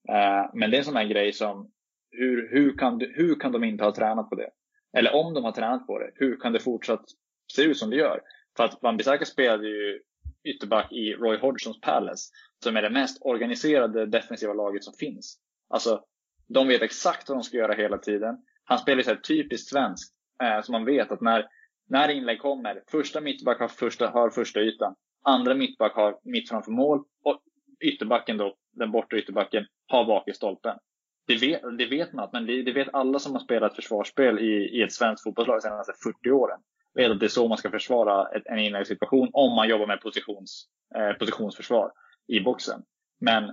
Eh, 0.09 0.51
men 0.55 0.71
det 0.71 0.77
är 0.77 0.79
en 0.79 0.85
sån 0.85 0.97
här 0.97 1.05
grej 1.05 1.33
som, 1.33 1.71
hur, 2.11 2.49
hur, 2.51 2.79
kan, 2.79 2.99
du- 2.99 3.13
hur 3.17 3.35
kan 3.41 3.53
de 3.53 3.65
inte 3.65 3.85
ha 3.85 3.95
tränat 3.95 4.31
på 4.31 4.35
det? 4.37 4.51
Eller 4.97 5.15
om 5.15 5.35
de 5.35 5.45
har 5.45 5.53
tränat 5.53 5.87
på 5.87 5.99
det, 5.99 6.11
hur 6.15 6.37
kan 6.37 6.53
det 6.53 6.61
fortsatt 6.61 7.05
se 7.53 7.63
ut 7.63 7.79
som 7.79 7.91
det 7.91 7.97
gör? 7.97 8.21
För 8.57 8.65
att 8.65 8.79
Van 8.83 8.97
Bissaka 8.97 9.25
spelade 9.25 9.69
ju 9.69 10.01
ytterback 10.45 10.93
i 10.93 11.13
Roy 11.15 11.39
Hodgsons 11.39 11.81
Palace, 11.81 12.31
som 12.65 12.77
är 12.77 12.83
det 12.83 12.91
mest 12.91 13.19
organiserade 13.21 14.07
defensiva 14.07 14.53
laget 14.53 14.85
som 14.85 14.95
finns. 14.95 15.39
Alltså, 15.69 16.05
de 16.49 16.69
vet 16.69 16.83
exakt 16.83 17.29
vad 17.29 17.39
de 17.39 17.43
ska 17.43 17.57
göra 17.57 17.73
hela 17.75 17.99
tiden. 17.99 18.37
Han 18.65 18.79
spelar 18.79 18.97
ju 18.97 19.03
så 19.05 19.11
här 19.11 19.17
typiskt 19.17 19.69
svenskt, 19.71 20.15
eh, 20.43 20.61
så 20.63 20.73
man 20.73 20.85
vet 20.85 21.13
att 21.13 21.21
när, 21.21 21.47
när 21.89 22.09
inlägg 22.09 22.41
kommer, 22.41 22.83
första 22.91 23.21
mittback 23.21 23.61
har 23.61 23.69
första, 23.69 24.09
har 24.09 24.31
första 24.31 24.61
ytan, 24.61 24.95
andra 25.25 25.55
mittback 25.55 25.95
har 25.95 26.19
mitt 26.23 26.49
framför 26.49 26.71
mål 26.71 27.05
och 27.25 27.43
ytterbacken 27.81 28.37
då, 28.37 28.57
den 28.73 28.91
bortre 28.91 29.19
ytterbacken, 29.19 29.67
har 29.87 30.05
bak 30.05 30.29
i 30.29 30.33
stolpen. 30.33 30.79
Det 31.27 31.37
vet, 31.37 31.63
det 31.79 31.87
vet 31.87 32.13
man, 32.13 32.29
men 32.33 32.47
det, 32.47 32.63
det 32.63 32.73
vet 32.73 32.89
alla 32.93 33.19
som 33.19 33.33
har 33.33 33.41
spelat 33.41 33.77
försvarsspel 33.77 34.39
i, 34.39 34.79
i 34.79 34.83
ett 34.83 34.93
svenskt 34.93 35.23
fotbollslag 35.23 35.57
de 35.57 35.61
senaste 35.61 35.93
40 36.05 36.31
åren. 36.31 36.61
Vet 36.95 37.11
att 37.11 37.21
det 37.21 37.27
är 37.27 37.29
så 37.29 37.49
man 37.49 37.59
ska 37.59 37.71
försvara 37.71 38.29
ett, 38.29 38.47
en 38.47 38.59
inläggssituation 38.59 39.31
om 39.33 39.57
man 39.57 39.69
jobbar 39.69 39.87
med 39.87 40.01
positions, 40.01 40.69
eh, 40.95 41.13
positionsförsvar 41.13 41.93
i 42.27 42.41
boxen. 42.41 42.83
Men 43.21 43.53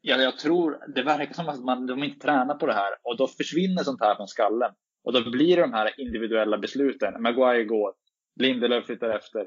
jag, 0.00 0.22
jag 0.22 0.38
tror, 0.38 0.78
det 0.94 1.02
verkar 1.02 1.34
som 1.34 1.48
att 1.48 1.60
man, 1.60 1.86
de 1.86 2.04
inte 2.04 2.18
tränar 2.18 2.54
på 2.54 2.66
det 2.66 2.74
här 2.74 2.94
och 3.02 3.16
då 3.16 3.26
försvinner 3.26 3.82
sånt 3.82 4.00
här 4.00 4.14
från 4.14 4.28
skallen. 4.28 4.74
Och 5.04 5.12
då 5.12 5.30
blir 5.30 5.56
det 5.56 5.62
de 5.62 5.72
här 5.72 6.00
individuella 6.00 6.58
besluten. 6.58 7.22
Maguire 7.22 7.64
går, 7.64 7.94
Lindelöf 8.40 8.86
flyttar 8.86 9.10
efter, 9.10 9.40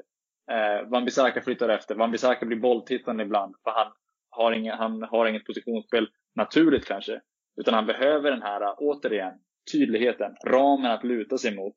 eh, 0.50 0.88
Wan-Bissaka 0.88 1.40
flyttar 1.40 1.68
efter. 1.68 1.94
Wan-Bissaka 1.94 2.46
blir 2.46 2.60
bolltittande 2.60 3.24
ibland 3.24 3.54
för 3.64 3.70
han 3.70 3.92
har, 4.30 4.52
ingen, 4.52 4.78
han 4.78 5.02
har 5.02 5.26
inget 5.26 5.46
positionsspel 5.46 6.08
naturligt 6.34 6.84
kanske. 6.84 7.20
Utan 7.60 7.74
han 7.74 7.86
behöver 7.86 8.30
den 8.30 8.42
här, 8.42 8.74
återigen, 8.78 9.32
tydligheten, 9.72 10.36
ramen 10.46 10.90
att 10.90 11.04
luta 11.04 11.38
sig 11.38 11.56
mot 11.56 11.74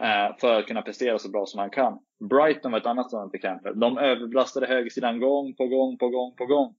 eh, 0.00 0.36
för 0.40 0.58
att 0.58 0.66
kunna 0.66 0.82
prestera 0.82 1.18
så 1.18 1.30
bra 1.30 1.46
som 1.46 1.60
han 1.60 1.70
kan. 1.70 1.98
Brighton 2.30 2.72
var 2.72 2.78
ett 2.78 2.86
annat 2.86 3.10
sådant 3.10 3.34
exempel. 3.34 3.80
De 3.80 3.98
överbelastade 3.98 4.66
högersidan 4.66 5.20
gång 5.20 5.54
på 5.56 5.66
gång 5.66 5.98
på 5.98 6.08
gång 6.08 6.36
på 6.36 6.46
gång. 6.46 6.74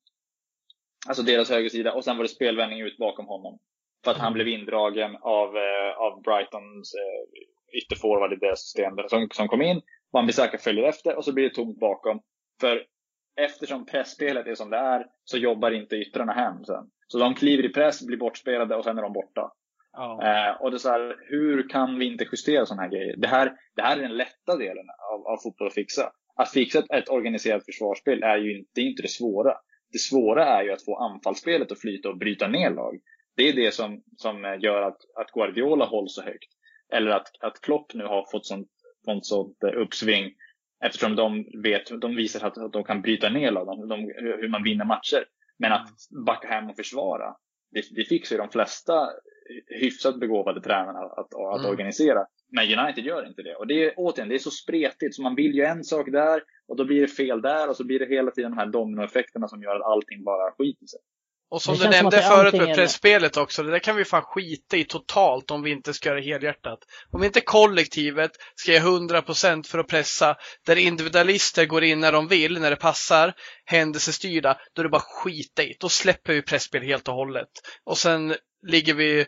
Alltså 1.08 1.24
deras 1.24 1.50
högersida 1.50 1.94
och 1.94 2.04
sen 2.04 2.18
var 2.18 2.24
det 2.24 2.30
spelvändning 2.30 2.82
ut 2.82 2.98
bakom 2.98 3.26
honom. 3.26 3.60
För 4.08 4.12
att 4.12 4.18
han 4.18 4.34
blev 4.34 4.48
indragen 4.48 5.16
av, 5.22 5.58
eh, 5.58 5.98
av 5.98 6.22
Brightons 6.22 6.94
eh, 6.94 7.78
ytterforward 7.78 8.34
i 8.34 8.36
deras 8.36 8.62
system 8.62 8.94
som, 9.08 9.28
som 9.32 9.48
kom 9.48 9.62
in. 9.62 9.82
Wan-Bissaka 10.14 10.58
följer 10.58 10.84
efter 10.84 11.18
och 11.18 11.26
så 11.26 11.34
blir 11.34 11.44
det 11.44 11.56
tomt 11.56 11.80
bakom. 11.80 12.20
För 12.62 12.84
eftersom 13.42 13.86
pressspelet 13.86 14.48
är 14.48 14.56
som 14.56 14.70
det 14.70 14.78
är 14.78 15.06
så 15.24 15.38
jobbar 15.38 15.72
inte 15.72 15.96
yttrarna 15.96 16.34
hem 16.34 16.66
sen. 16.66 16.84
Så 17.08 17.20
de 17.20 17.36
kliver 17.36 17.66
i 17.66 17.70
press, 17.74 18.06
blir 18.06 18.18
bortspelade 18.18 18.76
och 18.76 18.84
sen 18.84 18.98
är 18.98 19.02
de 19.02 19.14
borta. 19.14 19.52
Ja. 19.92 20.22
Eh, 20.24 20.62
och 20.62 20.72
det 20.72 20.78
är 20.78 20.80
så 20.80 20.90
här, 20.90 21.16
hur 21.30 21.70
kan 21.70 22.00
vi 22.00 22.06
inte 22.06 22.28
justera 22.32 22.66
sådana 22.66 22.82
här 22.82 22.90
grejer? 22.90 23.16
Det 23.18 23.28
här, 23.28 23.54
det 23.76 23.82
här 23.82 23.98
är 23.98 24.02
den 24.02 24.18
lätta 24.18 24.56
delen 24.58 24.86
av, 25.14 25.28
av 25.28 25.38
fotboll 25.44 25.68
att 25.68 25.74
fixa. 25.74 26.12
Att 26.36 26.52
fixa 26.52 26.80
ett, 26.80 26.92
ett 26.92 27.10
organiserat 27.10 27.66
försvarsspel 27.66 28.24
är 28.24 28.38
ju 28.38 28.58
inte, 28.58 28.72
det 28.76 28.82
är 28.82 28.86
inte 28.86 29.02
det 29.02 29.12
svåra. 29.12 29.54
Det 29.92 30.00
svåra 30.00 30.46
är 30.46 30.64
ju 30.64 30.72
att 30.72 30.86
få 30.86 30.96
anfallsspelet 30.96 31.72
att 31.72 31.82
flyta 31.82 32.10
och 32.10 32.18
bryta 32.18 32.48
ner 32.48 32.70
lag. 32.70 33.00
Det 33.38 33.50
är 33.50 33.54
det 33.54 33.74
som, 33.74 34.04
som 34.18 34.60
gör 34.62 34.82
att, 34.82 34.98
att 35.16 35.32
Guardiola 35.32 35.86
hålls 35.86 36.16
så 36.16 36.22
högt. 36.22 36.52
Eller 36.94 37.12
att, 37.12 37.28
att 37.40 37.62
Klopp 37.62 37.94
nu 37.94 38.04
har 38.04 38.26
fått 38.32 38.46
sånt, 38.46 38.68
fått 39.06 39.26
sånt 39.26 39.64
eh, 39.64 39.82
uppsving. 39.82 40.34
Eftersom 40.86 41.16
de, 41.16 41.46
vet, 41.64 42.02
de 42.02 42.16
visar 42.16 42.48
att, 42.48 42.58
att 42.58 42.74
de 42.74 42.84
kan 42.84 43.02
bryta 43.02 43.30
ner 43.30 43.52
lag, 43.52 43.66
de, 43.68 43.88
de, 43.88 43.96
hur 44.42 44.50
man 44.50 44.64
vinner 44.64 44.86
matcher. 44.86 45.26
Men 45.60 45.72
att 45.72 45.88
backa 46.26 46.48
hem 46.48 46.70
och 46.70 46.76
försvara, 46.76 47.36
det, 47.72 47.82
det 47.96 48.06
fixar 48.06 48.36
ju 48.36 48.42
de 48.42 48.50
flesta 48.50 49.10
hyfsat 49.82 50.20
begåvade 50.20 50.62
tränarna 50.62 51.00
att, 51.00 51.34
att 51.34 51.60
Mm. 51.60 51.72
organisera. 51.72 52.26
Men 52.52 52.80
United 52.80 53.06
gör 53.06 53.28
inte 53.28 53.42
det. 53.42 53.56
Och 53.56 53.68
det 53.68 53.86
är 53.86 53.94
återigen, 53.98 54.30
det 54.30 54.36
är 54.36 54.40
så 54.40 54.52
spretigt. 54.52 55.16
Så 55.16 55.22
man 55.22 55.36
vill 55.36 55.56
ju 55.56 55.64
en 55.64 55.84
sak 55.84 56.12
där 56.12 56.42
och 56.68 56.78
då 56.78 56.86
blir 56.86 57.02
det 57.02 57.08
fel 57.08 57.42
där 57.42 57.70
och 57.70 57.76
så 57.76 57.86
blir 57.86 58.00
det 58.00 58.06
hela 58.06 58.32
tiden 58.32 58.52
de 58.52 58.58
här 58.58 58.66
dominoeffekterna 58.66 59.48
som 59.48 59.62
gör 59.62 59.76
att 59.76 59.82
allting 59.92 60.24
bara 60.24 60.52
skiter 60.52 60.86
sig. 60.86 61.00
Och 61.50 61.62
som 61.62 61.78
Det 61.78 61.84
du 61.84 61.90
nämnde 61.90 62.18
att 62.18 62.36
förut 62.36 62.54
med 62.54 62.76
pressspelet 62.76 63.38
också, 63.38 63.64
det 63.64 63.72
där 63.72 63.80
kan 63.80 63.96
vi 63.96 64.06
fan 64.06 64.22
skita 64.22 64.78
i 64.78 64.84
totalt 64.84 65.52
om 65.52 65.62
vi 65.62 65.72
inte 65.72 65.94
ska 65.94 66.10
göra 66.10 66.20
det 66.20 66.26
helhjärtat. 66.26 66.80
Om 67.12 67.24
inte 67.24 67.42
kollektivet 67.42 68.32
ska 68.56 68.72
ge 68.72 68.80
100% 68.80 69.68
för 69.68 69.80
att 69.80 69.88
pressa, 69.88 70.36
där 70.66 70.76
individualister 70.76 71.66
går 71.66 71.84
in 71.84 72.00
när 72.00 72.12
de 72.12 72.28
vill, 72.28 72.60
när 72.60 72.70
det 72.70 72.76
passar, 72.76 73.34
händelsestyrda, 73.66 74.58
då 74.74 74.82
är 74.82 74.84
det 74.84 74.90
bara 74.90 75.02
skita 75.02 75.64
i. 75.64 75.76
Då 75.80 75.90
släpper 75.90 76.34
vi 76.34 76.42
presspel 76.42 76.84
helt 76.84 77.08
och 77.08 77.14
hållet. 77.14 77.50
Och 77.84 77.98
sen 77.98 78.36
ligger 78.68 78.94
vi 78.94 79.26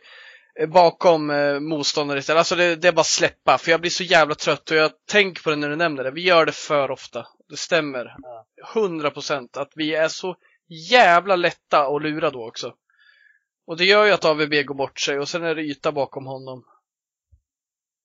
eh, 0.59 0.67
bakom 0.67 1.29
eh, 1.29 1.59
motståndare 1.59 2.19
istället. 2.19 2.39
Alltså 2.39 2.55
det, 2.55 2.75
det 2.75 2.87
är 2.87 2.91
bara 2.91 3.03
släppa, 3.03 3.57
för 3.57 3.71
jag 3.71 3.81
blir 3.81 3.91
så 3.91 4.03
jävla 4.03 4.35
trött 4.35 4.71
och 4.71 4.77
jag 4.77 4.91
tänker 5.09 5.43
på 5.43 5.49
det 5.49 5.55
när 5.55 5.69
du 5.69 5.75
nämner 5.75 6.03
det. 6.03 6.11
Vi 6.11 6.21
gör 6.21 6.45
det 6.45 6.51
för 6.51 6.91
ofta. 6.91 7.27
Det 7.49 7.57
stämmer. 7.57 8.15
100% 8.73 9.47
att 9.53 9.71
vi 9.75 9.95
är 9.95 10.07
så 10.07 10.35
jävla 10.69 11.35
lätta 11.35 11.87
att 11.87 12.01
lura 12.01 12.29
då 12.29 12.47
också. 12.47 12.73
Och 13.67 13.77
det 13.77 13.85
gör 13.85 14.05
ju 14.05 14.11
att 14.11 14.25
AVB 14.25 14.65
går 14.65 14.75
bort 14.75 14.99
sig 14.99 15.19
och 15.19 15.27
sen 15.27 15.43
är 15.43 15.55
det 15.55 15.61
yta 15.61 15.91
bakom 15.91 16.25
honom. 16.25 16.63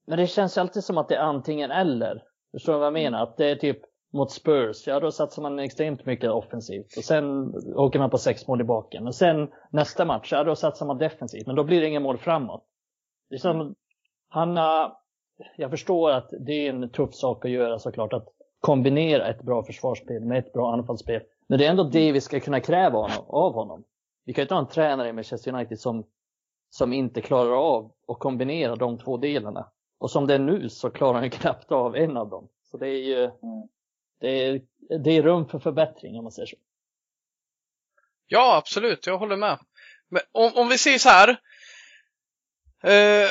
Men 0.07 0.19
det 0.19 0.27
känns 0.27 0.57
ju 0.57 0.61
alltid 0.61 0.85
som 0.85 0.99
att 0.99 1.09
det 1.09 1.17
är 1.17 1.21
antingen 1.21 1.71
eller. 1.71 2.23
Förstår 2.53 2.73
du 2.73 2.79
vad 2.79 2.87
jag 2.87 2.93
menar? 2.93 3.23
Att 3.23 3.37
det 3.37 3.51
är 3.51 3.57
typ 3.57 3.79
mot 4.13 4.33
Spurs, 4.33 4.87
ja 4.87 5.01
då 5.01 5.13
satsar 5.13 5.43
man 5.43 5.59
extremt 5.59 6.07
mycket 6.07 6.31
offensivt 6.31 6.97
och 6.97 7.05
sen 7.05 7.55
åker 7.75 7.99
man 7.99 8.11
på 8.11 8.19
sex 8.19 8.47
mål 8.47 8.61
i 8.61 8.65
baken. 8.65 9.07
Och 9.07 9.15
sen 9.15 9.49
nästa 9.71 10.05
match, 10.05 10.33
ja 10.33 10.45
då 10.45 10.57
satsar 10.57 10.87
man 10.87 10.99
defensivt, 10.99 11.47
men 11.47 11.57
då 11.57 11.65
blir 11.65 11.81
det 11.81 11.89
inga 11.89 12.01
mål 12.01 12.19
framåt. 12.19 12.65
Det 13.31 13.35
är 13.35 13.39
som, 13.39 13.75
han, 14.29 14.57
äh, 14.57 14.93
jag 15.57 15.71
förstår 15.71 16.11
att 16.11 16.31
det 16.41 16.53
är 16.53 16.71
en 16.71 16.91
tuff 16.91 17.15
sak 17.15 17.45
att 17.45 17.51
göra 17.51 17.79
såklart, 17.79 18.13
att 18.13 18.29
kombinera 18.61 19.29
ett 19.29 19.43
bra 19.43 19.65
försvarsspel 19.65 20.25
med 20.25 20.39
ett 20.39 20.53
bra 20.53 20.73
anfallsspel. 20.73 21.23
Men 21.47 21.59
det 21.59 21.67
är 21.67 21.71
ändå 21.71 21.85
det 21.85 22.13
vi 22.13 22.21
ska 22.21 22.41
kunna 22.41 22.61
kräva 22.61 22.99
honom, 22.99 23.25
av 23.29 23.53
honom. 23.53 23.85
Vi 24.25 24.33
kan 24.33 24.43
ju 24.43 24.45
inte 24.45 24.55
ha 24.55 24.61
en 24.61 24.69
tränare 24.69 25.09
i 25.09 25.13
Manchester 25.13 25.55
United 25.55 25.81
som, 25.81 26.07
som 26.71 26.93
inte 26.93 27.21
klarar 27.21 27.77
av 27.77 27.93
att 28.09 28.19
kombinera 28.19 28.77
de 28.77 28.99
två 28.99 29.17
delarna. 29.17 29.71
Och 29.99 30.11
som 30.11 30.27
det 30.27 30.35
är 30.35 30.39
nu 30.39 30.69
så 30.69 30.91
klarar 30.91 31.21
han 31.21 31.31
knappt 31.31 31.73
av 31.73 31.97
en 31.97 32.17
av 32.17 32.31
dem. 32.31 32.49
Så 32.63 32.77
det 32.77 32.89
är 32.89 33.05
ju 33.05 33.31
det 34.21 34.29
är, 34.29 34.63
det 35.05 35.11
är 35.11 35.23
rum 35.23 35.49
för 35.49 35.59
förbättring 35.59 36.19
om 36.19 36.25
man 36.25 36.33
säger 36.33 36.47
så. 36.47 36.57
Ja, 38.27 38.57
absolut. 38.57 39.07
Jag 39.07 39.19
håller 39.19 39.37
med. 39.37 39.59
Men 40.09 40.23
om, 40.33 40.53
om 40.55 40.69
vi 40.69 40.79
säger 40.79 40.99
så 40.99 41.09
här. 41.09 41.29
Eh, 42.83 43.31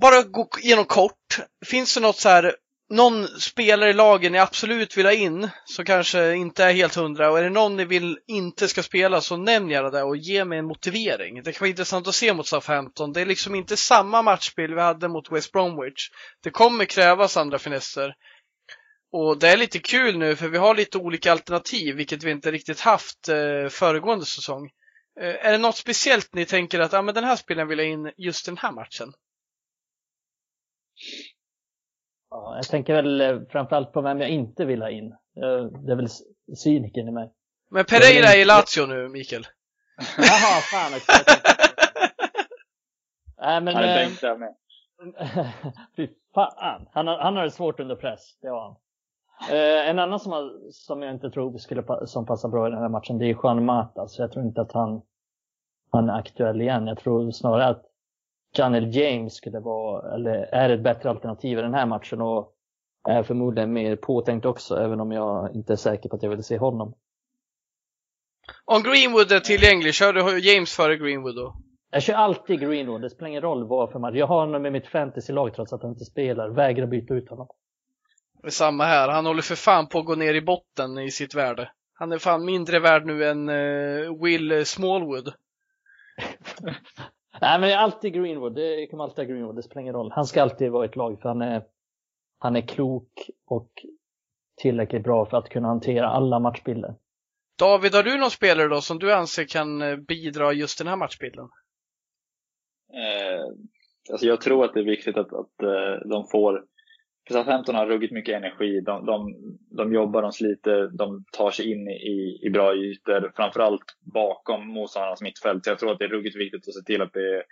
bara 0.00 0.22
gå 0.22 0.48
igenom 0.62 0.84
kort. 0.84 1.38
Finns 1.66 1.94
det 1.94 2.00
något 2.00 2.16
så 2.16 2.28
här, 2.28 2.56
någon 2.90 3.28
spelare 3.28 3.90
i 3.90 3.92
lagen 3.92 4.32
ni 4.32 4.38
absolut 4.38 4.96
vill 4.96 5.06
ha 5.06 5.12
in 5.12 5.48
som 5.64 5.84
kanske 5.84 6.34
inte 6.34 6.64
är 6.64 6.72
helt 6.72 6.94
hundra 6.94 7.30
och 7.30 7.38
är 7.38 7.42
det 7.42 7.50
någon 7.50 7.76
ni 7.76 7.84
vill 7.84 8.18
inte 8.26 8.68
ska 8.68 8.82
spela 8.82 9.20
så 9.20 9.36
nämn 9.36 9.70
gärna 9.70 9.90
det 9.90 10.02
och 10.02 10.16
ge 10.16 10.44
mig 10.44 10.58
en 10.58 10.66
motivering. 10.66 11.42
Det 11.42 11.52
kan 11.52 11.60
vara 11.60 11.70
intressant 11.70 12.08
att 12.08 12.14
se 12.14 12.34
mot 12.34 12.46
Southampton. 12.46 13.12
Det 13.12 13.20
är 13.20 13.26
liksom 13.26 13.54
inte 13.54 13.76
samma 13.76 14.22
matchbild 14.22 14.74
vi 14.74 14.80
hade 14.80 15.08
mot 15.08 15.32
West 15.32 15.52
Bromwich. 15.52 16.10
Det 16.42 16.50
kommer 16.50 16.84
krävas 16.84 17.36
andra 17.36 17.58
finesser. 17.58 18.14
Och 19.12 19.38
det 19.38 19.48
är 19.48 19.56
lite 19.56 19.78
kul 19.78 20.18
nu 20.18 20.36
för 20.36 20.48
vi 20.48 20.58
har 20.58 20.74
lite 20.74 20.98
olika 20.98 21.32
alternativ, 21.32 21.96
vilket 21.96 22.22
vi 22.22 22.30
inte 22.30 22.50
riktigt 22.50 22.80
haft 22.80 23.28
eh, 23.28 23.68
föregående 23.70 24.24
säsong. 24.24 24.70
Eh, 25.20 25.46
är 25.46 25.52
det 25.52 25.58
något 25.58 25.76
speciellt 25.76 26.34
ni 26.34 26.44
tänker 26.44 26.80
att 26.80 26.94
ah, 26.94 27.02
men 27.02 27.14
den 27.14 27.24
här 27.24 27.36
spelaren 27.36 27.68
vill 27.68 27.78
jag 27.78 27.88
in 27.88 28.12
just 28.16 28.46
den 28.46 28.56
här 28.56 28.72
matchen? 28.72 29.12
Ja, 32.30 32.56
jag 32.56 32.64
tänker 32.68 32.94
väl 32.94 33.20
eh, 33.20 33.40
framförallt 33.50 33.92
på 33.92 34.00
vem 34.00 34.20
jag 34.20 34.30
inte 34.30 34.64
vill 34.64 34.82
ha 34.82 34.90
in. 34.90 35.12
Eh, 35.12 35.64
Det 35.64 35.92
är 35.92 35.96
väl 35.96 36.08
cynikern 36.56 37.08
i 37.08 37.12
mig. 37.12 37.32
Men 37.70 37.84
Pereira 37.84 38.26
är 38.28 38.38
i 38.38 38.44
Lazio 38.44 38.86
nu, 38.86 39.08
Mikael. 39.08 39.46
Jaha, 40.18 40.60
fan 40.72 40.92
också. 40.94 41.12
jag 41.12 41.24
tänkte- 41.26 41.52
Nej, 43.40 43.60
men... 43.60 43.74
Han 43.74 43.84
är 43.84 43.88
eh, 44.02 44.08
bänk 44.08 44.20
där 44.20 44.36
med. 44.36 44.54
Fy 45.96 46.08
fan. 46.34 46.88
Han 46.92 47.06
har, 47.06 47.18
han 47.18 47.36
har 47.36 47.44
det 47.44 47.50
svårt 47.50 47.80
under 47.80 47.96
press, 47.96 48.38
det 48.42 48.48
har 48.48 48.60
han. 48.62 48.76
Eh, 49.50 49.88
en 49.90 49.98
annan 49.98 50.20
som, 50.20 50.32
har, 50.32 50.70
som 50.72 51.02
jag 51.02 51.14
inte 51.14 51.30
tror 51.30 51.58
skulle 51.58 51.82
pa- 51.82 52.06
som 52.06 52.26
passar 52.26 52.48
bra 52.48 52.66
i 52.68 52.70
den 52.70 52.80
här 52.82 52.88
matchen, 52.88 53.18
det 53.18 53.24
är 53.26 53.36
Juan 53.42 53.64
Mata. 53.64 54.08
Så 54.08 54.22
jag 54.22 54.32
tror 54.32 54.44
inte 54.44 54.60
att 54.60 54.72
han, 54.72 55.02
han 55.90 56.08
är 56.10 56.18
aktuell 56.18 56.60
igen. 56.60 56.86
Jag 56.86 56.98
tror 56.98 57.30
snarare 57.30 57.66
att 57.66 57.82
Janel 58.52 58.96
James 58.96 59.34
skulle 59.34 59.60
vara, 59.60 60.14
eller 60.14 60.34
är 60.34 60.70
ett 60.70 60.82
bättre 60.82 61.10
alternativ 61.10 61.58
i 61.58 61.62
den 61.62 61.74
här 61.74 61.86
matchen 61.86 62.20
och 62.20 62.54
är 63.08 63.22
förmodligen 63.22 63.72
mer 63.72 63.96
påtänkt 63.96 64.46
också, 64.46 64.76
även 64.76 65.00
om 65.00 65.12
jag 65.12 65.54
inte 65.54 65.72
är 65.72 65.76
säker 65.76 66.08
på 66.08 66.16
att 66.16 66.22
jag 66.22 66.30
vill 66.30 66.44
se 66.44 66.58
honom. 66.58 66.94
Om 68.64 68.82
Greenwood 68.82 69.32
är 69.32 69.40
tillgänglig, 69.40 69.94
kör 69.94 70.12
du 70.12 70.38
James 70.38 70.76
före 70.76 70.96
Greenwood 70.96 71.36
då? 71.36 71.56
Jag 71.90 72.02
kör 72.02 72.14
alltid 72.14 72.60
Greenwood, 72.60 73.00
det 73.00 73.10
spelar 73.10 73.28
ingen 73.28 73.42
roll 73.42 73.68
vad 73.68 73.92
för 73.92 73.98
match. 73.98 74.14
Jag 74.14 74.26
har 74.26 74.40
honom 74.40 74.66
i 74.66 74.70
mitt 74.70 74.86
fantasy-lag 74.86 75.54
trots 75.54 75.72
att 75.72 75.82
han 75.82 75.90
inte 75.90 76.04
spelar. 76.04 76.48
Vägrar 76.48 76.86
byta 76.86 77.14
ut 77.14 77.28
honom. 77.30 77.48
Det 78.42 78.50
samma 78.50 78.84
här. 78.84 79.08
Han 79.08 79.26
håller 79.26 79.42
för 79.42 79.54
fan 79.54 79.88
på 79.88 79.98
att 79.98 80.06
gå 80.06 80.14
ner 80.14 80.34
i 80.34 80.42
botten 80.42 80.98
i 80.98 81.10
sitt 81.10 81.34
värde. 81.34 81.70
Han 81.94 82.12
är 82.12 82.18
fan 82.18 82.44
mindre 82.44 82.80
värd 82.80 83.06
nu 83.06 83.24
än 83.24 83.48
eh, 83.48 84.22
Will 84.22 84.66
Smallwood. 84.66 85.32
Nej, 87.40 87.60
men 87.60 87.68
det 87.68 87.74
är 87.74 87.78
alltid 87.78 88.12
Greenwood. 88.14 88.54
Det 88.54 88.86
kommer 88.86 89.04
alltid 89.04 89.24
ha 89.24 89.34
Greenwood. 89.34 89.56
Det 89.56 89.62
spelar 89.62 89.82
ingen 89.82 89.94
roll. 89.94 90.12
Han 90.12 90.26
ska 90.26 90.42
alltid 90.42 90.70
vara 90.70 90.84
i 90.84 90.88
ett 90.88 90.96
lag 90.96 91.20
för 91.20 91.28
han 91.28 91.42
är, 91.42 91.62
han 92.38 92.56
är 92.56 92.60
klok 92.60 93.30
och 93.46 93.70
tillräckligt 94.56 95.04
bra 95.04 95.26
för 95.26 95.36
att 95.36 95.48
kunna 95.48 95.68
hantera 95.68 96.08
alla 96.08 96.38
matchbilder. 96.38 96.94
David, 97.58 97.94
har 97.94 98.02
du 98.02 98.18
någon 98.18 98.30
spelare 98.30 98.68
då 98.68 98.80
som 98.80 98.98
du 98.98 99.12
anser 99.12 99.44
kan 99.44 99.82
eh, 99.82 99.96
bidra 99.96 100.52
just 100.52 100.78
den 100.78 100.86
här 100.86 100.96
matchbilden? 100.96 101.48
Eh, 102.92 103.44
alltså 104.10 104.26
jag 104.26 104.40
tror 104.40 104.64
att 104.64 104.74
det 104.74 104.80
är 104.80 104.84
viktigt 104.84 105.16
att, 105.16 105.32
att 105.32 105.62
eh, 105.62 106.08
de 106.08 106.26
får 106.26 106.64
Southampton 107.30 107.74
har 107.74 107.86
ruggigt 107.86 108.12
mycket 108.12 108.36
energi. 108.36 108.80
De, 108.80 109.06
de, 109.06 109.34
de 109.76 109.92
jobbar, 109.92 110.22
de 110.22 110.32
sliter, 110.32 110.90
de 110.98 111.24
tar 111.32 111.50
sig 111.50 111.72
in 111.72 111.88
i, 111.88 112.40
i 112.42 112.50
bra 112.50 112.74
ytor. 112.74 113.32
Framförallt 113.36 113.96
bakom 114.14 114.68
motståndarnas 114.68 115.22
mittfält. 115.22 115.64
Så 115.64 115.70
jag 115.70 115.78
tror 115.78 115.92
att 115.92 115.98
det 115.98 116.04
är 116.04 116.08
ruggigt 116.08 116.36
viktigt 116.36 116.68
att 116.68 116.74
se 116.74 116.82
till 116.86 117.02
att 117.02 117.12
det 117.12 117.36
är, 117.36 117.44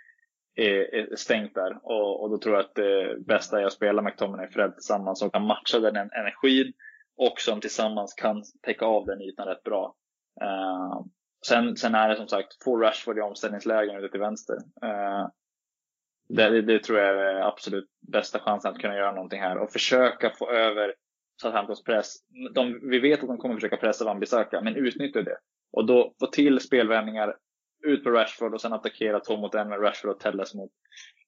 är, 0.55 0.95
är 0.95 1.15
stängt 1.15 1.55
där. 1.55 1.77
Och, 1.83 2.23
och 2.23 2.29
då 2.29 2.37
tror 2.37 2.55
jag 2.55 2.65
att 2.65 2.75
det 2.75 3.17
bästa 3.27 3.61
är 3.61 3.65
att 3.65 3.73
spela 3.73 4.01
McTominay 4.01 4.45
och 4.47 4.53
Fred 4.53 4.73
tillsammans 4.73 5.19
som 5.19 5.29
kan 5.29 5.47
matcha 5.47 5.79
den 5.79 5.95
energin 5.95 6.73
och 7.17 7.39
som 7.39 7.61
tillsammans 7.61 8.13
kan 8.13 8.43
täcka 8.61 8.85
av 8.85 9.05
den 9.05 9.21
ytan 9.21 9.47
rätt 9.47 9.63
bra. 9.63 9.95
Uh, 10.43 11.05
sen, 11.47 11.75
sen 11.75 11.95
är 11.95 12.09
det 12.09 12.15
som 12.15 12.27
sagt, 12.27 12.63
få 12.63 12.77
Rashford 12.77 13.17
i 13.17 13.21
omställningslägen 13.21 13.97
ute 13.97 14.09
till 14.09 14.19
vänster. 14.19 14.55
Uh, 14.55 15.27
det, 16.29 16.49
det, 16.49 16.61
det, 16.61 16.83
tror 16.83 16.99
jag 16.99 17.07
är 17.07 17.41
absolut 17.41 17.89
bästa 18.11 18.39
chansen 18.39 18.71
att 18.71 18.79
kunna 18.79 18.95
göra 18.95 19.11
någonting 19.11 19.41
här 19.41 19.57
och 19.57 19.71
försöka 19.71 20.29
få 20.29 20.51
över 20.51 20.93
Southamptons 21.41 21.83
press. 21.83 22.15
De, 22.55 22.89
vi 22.89 22.99
vet 22.99 23.21
att 23.21 23.27
de 23.27 23.37
kommer 23.37 23.55
försöka 23.55 23.77
pressa 23.77 24.05
Van 24.05 24.19
Bissaka, 24.19 24.61
men 24.61 24.75
utnyttja 24.75 25.21
det. 25.21 25.37
Och 25.71 25.85
då 25.85 26.13
få 26.19 26.27
till 26.27 26.59
spelvändningar, 26.59 27.35
ut 27.85 28.03
på 28.03 28.09
Rashford 28.09 28.53
och 28.53 28.61
sen 28.61 28.73
attackera 28.73 29.19
två 29.19 29.37
mot 29.37 29.55
en 29.55 29.69
med 29.69 29.81
Rashford 29.81 30.11
och 30.11 30.19
Telles 30.19 30.53
mot, 30.55 30.71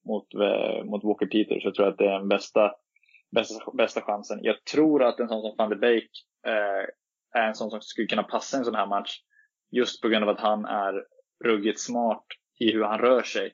mot, 0.08 0.34
eh, 0.34 0.84
mot 0.86 1.04
Walker 1.04 1.26
Peters. 1.26 1.66
Jag 1.66 1.76
tror 1.76 1.88
att 1.88 1.97
det 1.97 2.06
är 2.06 2.20
den 2.20 2.28
bästa, 2.28 2.72
bästa, 3.32 3.72
bästa 3.72 4.02
chansen. 4.02 4.39
Jag 4.41 4.64
tror 4.64 5.04
att 5.04 5.20
en 5.20 5.28
sån 5.28 5.41
som 5.41 5.56
van 5.58 5.70
de 5.70 5.76
Beek 5.76 6.10
eh, 6.47 6.86
är 7.41 7.47
en 7.47 7.56
sån 7.56 7.70
som 7.70 7.82
skulle 7.82 8.08
kunna 8.08 8.24
passa 8.24 8.58
en 8.58 8.66
sån 8.66 8.76
här 8.76 8.88
match. 8.88 9.20
Just 9.72 10.02
på 10.02 10.08
grund 10.10 10.24
av 10.24 10.30
att 10.30 10.39
han 10.39 10.66
är 10.66 11.06
ruggigt 11.45 11.80
smart 11.80 12.26
i 12.60 12.72
hur 12.72 12.84
han 12.84 13.00
rör 13.00 13.22
sig. 13.22 13.54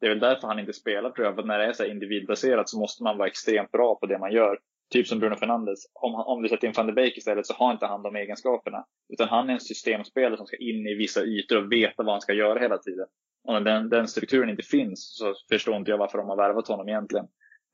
Det 0.00 0.06
är 0.06 0.10
väl 0.10 0.20
därför 0.20 0.48
han 0.48 0.58
inte 0.58 0.72
spelar 0.72 1.10
tror 1.10 1.26
jag. 1.26 1.34
För 1.34 1.42
när 1.42 1.58
det 1.58 1.64
är 1.64 1.72
så 1.72 1.84
individbaserat 1.84 2.68
så 2.68 2.78
måste 2.78 3.02
man 3.02 3.18
vara 3.18 3.28
extremt 3.28 3.72
bra 3.72 3.94
på 3.94 4.06
det 4.06 4.18
man 4.18 4.32
gör. 4.32 4.58
Typ 4.90 5.06
som 5.06 5.18
Bruno 5.18 5.36
Fernandes. 5.36 5.78
Om, 5.94 6.14
om 6.14 6.42
du 6.42 6.48
sätter 6.48 6.66
in 6.66 6.74
van 6.76 6.86
de 6.86 6.92
Beek 6.92 7.16
istället 7.16 7.46
så 7.46 7.54
har 7.54 7.72
inte 7.72 7.86
han 7.86 8.02
de 8.02 8.16
egenskaperna. 8.16 8.84
Utan 9.12 9.28
han 9.28 9.50
är 9.50 9.54
en 9.54 9.60
systemspelare 9.60 10.36
som 10.36 10.46
ska 10.46 10.56
in 10.56 10.86
i 10.86 10.94
vissa 10.94 11.24
ytor 11.24 11.56
och 11.56 11.72
veta 11.72 12.02
vad 12.02 12.14
han 12.14 12.20
ska 12.20 12.32
göra 12.32 12.58
hela 12.58 12.78
tiden. 12.78 13.06
Och 13.44 13.52
när 13.52 13.60
den, 13.60 13.88
den 13.88 14.08
strukturen 14.08 14.50
inte 14.50 14.62
finns 14.62 15.16
så 15.18 15.34
förstår 15.50 15.76
inte 15.76 15.90
jag 15.90 15.98
varför 15.98 16.18
de 16.18 16.28
har 16.28 16.36
värvat 16.36 16.68
honom 16.68 16.88
egentligen. 16.88 17.26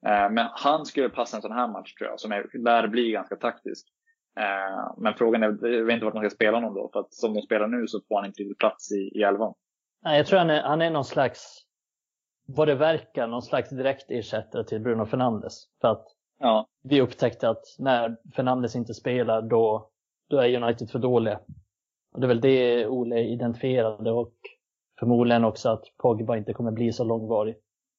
Eh, 0.06 0.30
men 0.30 0.46
han 0.52 0.86
skulle 0.86 1.08
passa 1.08 1.36
en 1.36 1.42
sån 1.42 1.52
här 1.52 1.68
match 1.68 1.94
tror 1.94 2.10
jag, 2.10 2.20
som 2.20 2.32
är, 2.32 2.64
lär 2.64 2.88
bli 2.88 3.10
ganska 3.10 3.36
taktisk. 3.36 3.86
Eh, 4.40 4.94
men 4.98 5.14
frågan 5.14 5.42
är, 5.42 5.66
jag 5.68 5.84
vet 5.84 5.94
inte 5.94 6.04
vart 6.04 6.14
man 6.14 6.22
ska 6.22 6.34
spela 6.34 6.56
honom 6.56 6.74
då. 6.74 6.90
För 6.92 7.00
att 7.00 7.14
som 7.14 7.34
de 7.34 7.42
spelar 7.42 7.68
nu 7.68 7.86
så 7.86 8.00
får 8.08 8.16
han 8.16 8.26
inte 8.26 8.42
riktigt 8.42 8.58
plats 8.58 8.92
i, 8.92 9.18
i 9.18 9.22
elvan. 9.22 9.54
Nej, 10.04 10.16
jag 10.16 10.26
tror 10.26 10.38
han 10.38 10.50
är, 10.50 10.62
han 10.62 10.82
är 10.82 10.90
någon 10.90 11.04
slags, 11.04 11.62
vad 12.46 12.68
det 12.68 12.74
verkar, 12.74 13.26
någon 13.26 13.42
slags 13.42 13.70
direkt 13.70 14.10
ersättare 14.10 14.64
till 14.64 14.80
Bruno 14.80 15.06
Fernandes. 15.06 15.64
För 15.80 15.88
att 15.88 16.06
Ja. 16.38 16.66
vi 16.82 17.00
upptäckte 17.00 17.48
att 17.48 17.64
när 17.78 18.16
Fernandes 18.36 18.76
inte 18.76 18.94
spelar 18.94 19.42
då, 19.42 19.90
då 20.30 20.38
är 20.38 20.62
United 20.62 20.90
för 20.90 20.98
dåliga. 20.98 21.40
Och 22.14 22.20
det 22.20 22.26
är 22.26 22.28
väl 22.28 22.40
det 22.40 22.86
Ole 22.86 23.20
identifierade 23.20 24.10
och 24.10 24.34
förmodligen 25.00 25.44
också 25.44 25.68
att 25.68 25.84
Pogba 25.96 26.36
inte 26.36 26.52
kommer 26.52 26.70
bli 26.70 26.92
så 26.92 27.04
långvarig. 27.04 27.56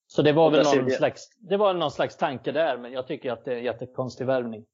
Så 0.07 0.21
det 0.21 0.33
var 0.33 0.51
väl 0.51 0.63
någon 0.75 0.85
vi- 0.85 0.91
slags, 0.91 1.29
det 1.37 1.57
var 1.57 1.73
någon 1.73 1.91
slags 1.91 2.17
tanke 2.17 2.51
där, 2.51 2.77
men 2.77 2.91
jag 2.91 3.07
tycker 3.07 3.31
att 3.31 3.45
det 3.45 3.53
är 3.53 3.57
en 3.57 3.63
jättekonstig 3.63 4.25
värvning. 4.25 4.65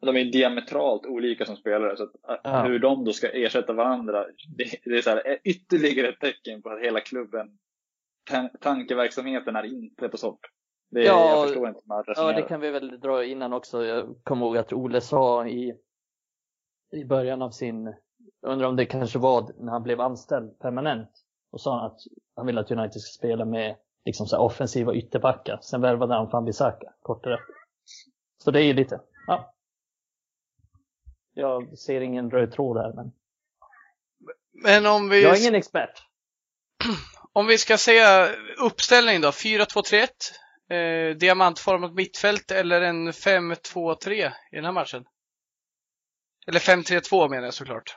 De 0.00 0.16
är 0.16 0.24
diametralt 0.24 1.06
olika 1.06 1.44
som 1.46 1.56
spelare. 1.56 1.96
Så 1.96 2.02
att, 2.02 2.10
att 2.22 2.40
Ja. 2.44 2.62
hur 2.62 2.78
de 2.78 3.04
då 3.04 3.12
ska 3.12 3.28
ersätta 3.28 3.72
varandra, 3.72 4.24
det, 4.56 4.64
det 4.84 4.98
är 4.98 5.02
så 5.02 5.10
här, 5.10 5.38
ytterligare 5.44 6.08
ett 6.08 6.20
tecken 6.20 6.62
på 6.62 6.70
att 6.70 6.80
hela 6.80 7.00
klubben, 7.00 7.58
tankeverksamheten 8.60 9.56
är 9.56 9.64
inte 9.64 10.08
på 10.08 10.16
topp. 10.16 10.40
Det, 10.90 11.04
Ja, 11.04 11.30
jag 11.30 11.48
förstår 11.48 11.68
inte 11.68 11.80
man 11.84 12.04
Ja, 12.06 12.32
det 12.32 12.42
kan 12.42 12.60
vi 12.60 12.70
väl 12.70 13.00
dra 13.00 13.24
innan 13.24 13.52
också. 13.52 13.84
Jag 13.84 14.16
kommer 14.22 14.46
ihåg 14.46 14.56
att 14.56 14.72
Ole 14.72 15.00
sa 15.00 15.46
i, 15.46 15.74
i 16.92 17.04
början 17.04 17.42
av 17.42 17.50
sin, 17.50 17.94
jag 18.40 18.52
undrar 18.52 18.68
om 18.68 18.76
det 18.76 18.86
kanske 18.86 19.18
var 19.18 19.52
när 19.58 19.72
han 19.72 19.82
blev 19.82 20.00
anställd 20.00 20.58
permanent, 20.58 21.10
och 21.50 21.60
sa 21.60 21.86
att 21.86 21.98
han 22.36 22.46
ville 22.46 22.60
att 22.60 22.70
United 22.70 23.00
ska 23.00 23.18
spela 23.18 23.44
med 23.44 23.76
liksom 24.04 24.26
så 24.26 24.36
här 24.36 24.42
offensiva 24.42 24.94
ytterbackar. 24.94 25.58
Sen 25.62 25.80
värvade 25.80 26.14
han 26.14 26.28
van 26.28 26.44
Bissaka 26.44 26.92
kort 27.02 27.24
därefter. 27.24 27.54
Så 28.38 28.50
det 28.50 28.60
är 28.60 28.64
ju 28.64 28.72
lite, 28.72 29.00
ja. 29.26 29.54
Jag 31.34 31.78
ser 31.78 32.00
ingen 32.00 32.30
röd 32.30 32.52
tråd 32.52 32.76
här, 32.76 32.92
men 32.92 33.12
Men 34.52 34.86
om 34.86 35.08
vi, 35.08 35.22
jag 35.22 35.36
är 35.36 35.40
ingen 35.40 35.54
expert 35.54 36.02
om 37.32 37.46
vi 37.46 37.58
ska 37.58 37.78
säga 37.78 38.28
uppställning 38.58 39.20
då, 39.20 39.30
4-2-3-1, 39.30 40.08
eh, 40.70 41.16
diamantformat 41.16 41.94
mittfält 41.94 42.50
eller 42.50 42.80
en 42.80 43.12
5-2-3 43.12 44.32
i 44.52 44.56
den 44.56 44.64
här 44.64 44.72
matchen? 44.72 45.04
Eller 46.46 46.60
5-3-2 46.60 47.28
menar 47.28 47.44
jag 47.44 47.54
såklart. 47.54 47.96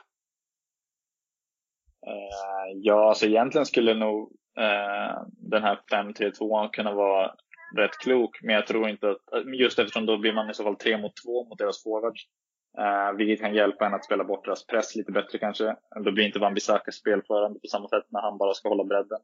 Eh, 2.06 2.78
ja, 2.82 3.08
alltså 3.08 3.26
egentligen 3.26 3.66
skulle 3.66 3.94
nog 3.94 4.32
eh, 4.58 5.22
den 5.50 5.62
här 5.62 5.80
5-3-2 5.90 6.68
kunna 6.72 6.92
vara 6.92 7.34
rätt 7.76 7.98
klok. 7.98 8.42
Men 8.42 8.54
jag 8.54 8.66
tror 8.66 8.88
inte 8.88 9.10
att, 9.10 9.32
eh, 9.32 9.54
just 9.54 9.78
eftersom 9.78 10.06
då 10.06 10.18
blir 10.18 10.32
man 10.32 10.50
i 10.50 10.54
så 10.54 10.64
fall 10.64 10.76
3 10.76 10.98
mot 10.98 11.16
2 11.24 11.44
mot 11.48 11.58
deras 11.58 11.82
forwards. 11.82 12.22
Uh, 12.78 13.16
vilket 13.16 13.40
kan 13.40 13.54
hjälpa 13.54 13.86
en 13.86 13.94
att 13.94 14.04
spela 14.04 14.24
bort 14.24 14.44
deras 14.44 14.66
press 14.66 14.96
lite 14.96 15.12
bättre 15.12 15.38
kanske. 15.38 15.76
Då 16.04 16.12
blir 16.12 16.24
inte 16.24 16.38
Van 16.38 16.54
Bissaka 16.54 16.92
spelförande 16.92 17.60
på 17.60 17.66
samma 17.66 17.88
sätt 17.88 18.04
när 18.08 18.20
han 18.20 18.38
bara 18.38 18.54
ska 18.54 18.68
hålla 18.68 18.84
bredden. 18.84 19.18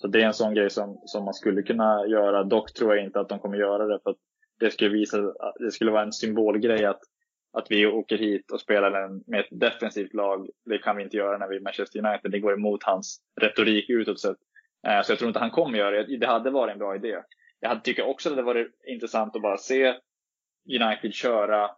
Så 0.00 0.06
det 0.06 0.22
är 0.22 0.26
en 0.26 0.34
sån 0.34 0.54
grej 0.54 0.70
som, 0.70 1.02
som 1.04 1.24
man 1.24 1.34
skulle 1.34 1.62
kunna 1.62 2.06
göra. 2.06 2.44
Dock 2.44 2.72
tror 2.72 2.96
jag 2.96 3.04
inte 3.04 3.20
att 3.20 3.28
de 3.28 3.38
kommer 3.38 3.58
göra 3.58 3.86
det 3.86 4.00
för 4.02 4.10
att 4.10 4.16
det 4.60 4.70
skulle 4.70 4.90
visa, 4.90 5.18
det 5.58 5.70
skulle 5.70 5.90
vara 5.90 6.02
en 6.02 6.12
symbolgrej 6.12 6.84
att, 6.84 7.00
att 7.52 7.66
vi 7.70 7.86
åker 7.86 8.18
hit 8.18 8.50
och 8.52 8.60
spelar 8.60 9.02
en, 9.02 9.22
med 9.26 9.40
ett 9.40 9.60
defensivt 9.60 10.14
lag, 10.14 10.48
det 10.64 10.78
kan 10.78 10.96
vi 10.96 11.02
inte 11.02 11.16
göra 11.16 11.38
när 11.38 11.48
vi 11.48 11.56
är 11.56 11.60
Manchester 11.60 12.06
United. 12.06 12.30
Det 12.30 12.38
går 12.38 12.52
emot 12.52 12.82
hans 12.82 13.20
retorik 13.40 13.90
utåt 13.90 14.20
sett. 14.20 14.36
Uh, 14.88 15.02
så 15.02 15.12
jag 15.12 15.18
tror 15.18 15.28
inte 15.28 15.40
han 15.40 15.50
kommer 15.50 15.78
göra 15.78 15.90
det. 15.90 16.16
Det 16.16 16.26
hade 16.26 16.50
varit 16.50 16.72
en 16.72 16.78
bra 16.78 16.96
idé. 16.96 17.16
Jag 17.60 17.84
tycker 17.84 18.06
också 18.06 18.30
att 18.30 18.36
det 18.36 18.42
varit 18.42 18.68
intressant 18.86 19.36
att 19.36 19.42
bara 19.42 19.56
se 19.56 19.94
United 20.80 21.14
köra, 21.14 21.70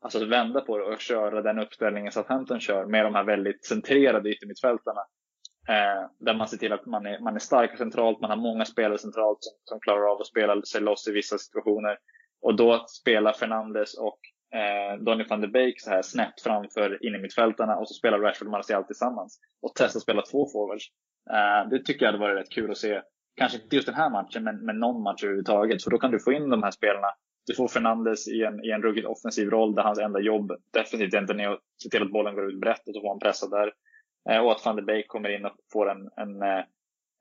alltså 0.00 0.24
vända 0.24 0.60
på 0.60 0.78
det 0.78 0.84
och 0.84 1.00
köra 1.00 1.42
den 1.42 1.58
uppställningen 1.58 2.12
Southampton 2.12 2.60
kör 2.60 2.86
med 2.86 3.04
de 3.04 3.14
här 3.14 3.24
väldigt 3.24 3.64
centrerade 3.64 4.30
yttermittfältarna. 4.30 5.00
Eh, 5.68 6.10
där 6.18 6.34
man 6.34 6.48
ser 6.48 6.56
till 6.56 6.72
att 6.72 6.86
man 6.86 7.06
är, 7.06 7.20
man 7.20 7.34
är 7.34 7.38
stark 7.38 7.78
centralt, 7.78 8.20
man 8.20 8.30
har 8.30 8.36
många 8.36 8.64
spelare 8.64 8.98
centralt 8.98 9.38
som, 9.40 9.52
som 9.64 9.80
klarar 9.80 10.12
av 10.12 10.20
att 10.20 10.26
spela 10.26 10.62
sig 10.62 10.80
loss 10.80 11.08
i 11.08 11.12
vissa 11.12 11.38
situationer. 11.38 11.98
Och 12.42 12.56
då 12.56 12.84
spelar 12.88 13.32
Fernandes 13.32 13.98
och 13.98 14.18
eh, 14.58 14.98
Donny 15.00 15.24
van 15.28 15.40
de 15.40 15.48
Beek 15.48 15.80
så 15.80 15.90
här 15.90 16.02
snett 16.02 16.40
framför 16.42 17.06
innermittfältarna 17.06 17.76
och 17.76 17.88
så 17.88 17.94
spelar 17.94 18.18
Rashford 18.18 18.48
och 18.48 18.52
Martial 18.52 18.84
tillsammans. 18.84 19.40
Och 19.62 19.74
testa 19.74 19.96
att 19.96 20.02
spela 20.02 20.22
två 20.22 20.46
forwards. 20.52 20.86
Eh, 21.30 21.68
det 21.70 21.84
tycker 21.84 22.06
jag 22.06 22.12
hade 22.12 22.24
varit 22.24 22.40
rätt 22.40 22.52
kul 22.52 22.70
att 22.70 22.78
se. 22.78 23.02
Kanske 23.36 23.58
inte 23.62 23.76
just 23.76 23.86
den 23.86 23.94
här 23.94 24.10
matchen, 24.10 24.44
men, 24.44 24.64
men 24.64 24.78
någon 24.78 25.02
match 25.02 25.24
överhuvudtaget. 25.24 25.84
För 25.84 25.90
då 25.90 25.98
kan 25.98 26.10
du 26.10 26.20
få 26.20 26.32
in 26.32 26.50
de 26.50 26.62
här 26.62 26.70
spelarna. 26.70 27.08
Du 27.48 27.54
får 27.54 27.68
Fernandes 27.68 28.28
i 28.28 28.42
en, 28.42 28.64
i 28.64 28.70
en 28.70 28.82
ruggigt 28.82 29.06
offensiv 29.06 29.50
roll 29.50 29.74
där 29.74 29.82
hans 29.82 29.98
enda 29.98 30.20
jobb 30.20 30.52
definitivt 30.70 31.14
egentligen 31.14 31.40
är 31.40 31.52
att 31.52 31.60
se 31.82 31.88
till 31.88 32.02
att 32.02 32.12
bollen 32.12 32.34
går 32.34 32.50
ut 32.50 32.60
brett 32.60 32.88
och 32.88 32.94
så 32.94 33.00
får 33.00 33.08
han 33.08 33.18
pressa 33.18 33.48
där. 33.48 33.72
Eh, 34.30 34.44
och 34.44 34.52
att 34.52 34.64
van 34.64 34.76
de 34.76 34.82
Beek 34.82 35.08
kommer 35.08 35.28
in 35.28 35.44
och 35.44 35.52
får 35.72 35.90
en, 35.90 36.10
en, 36.16 36.42
eh, 36.42 36.64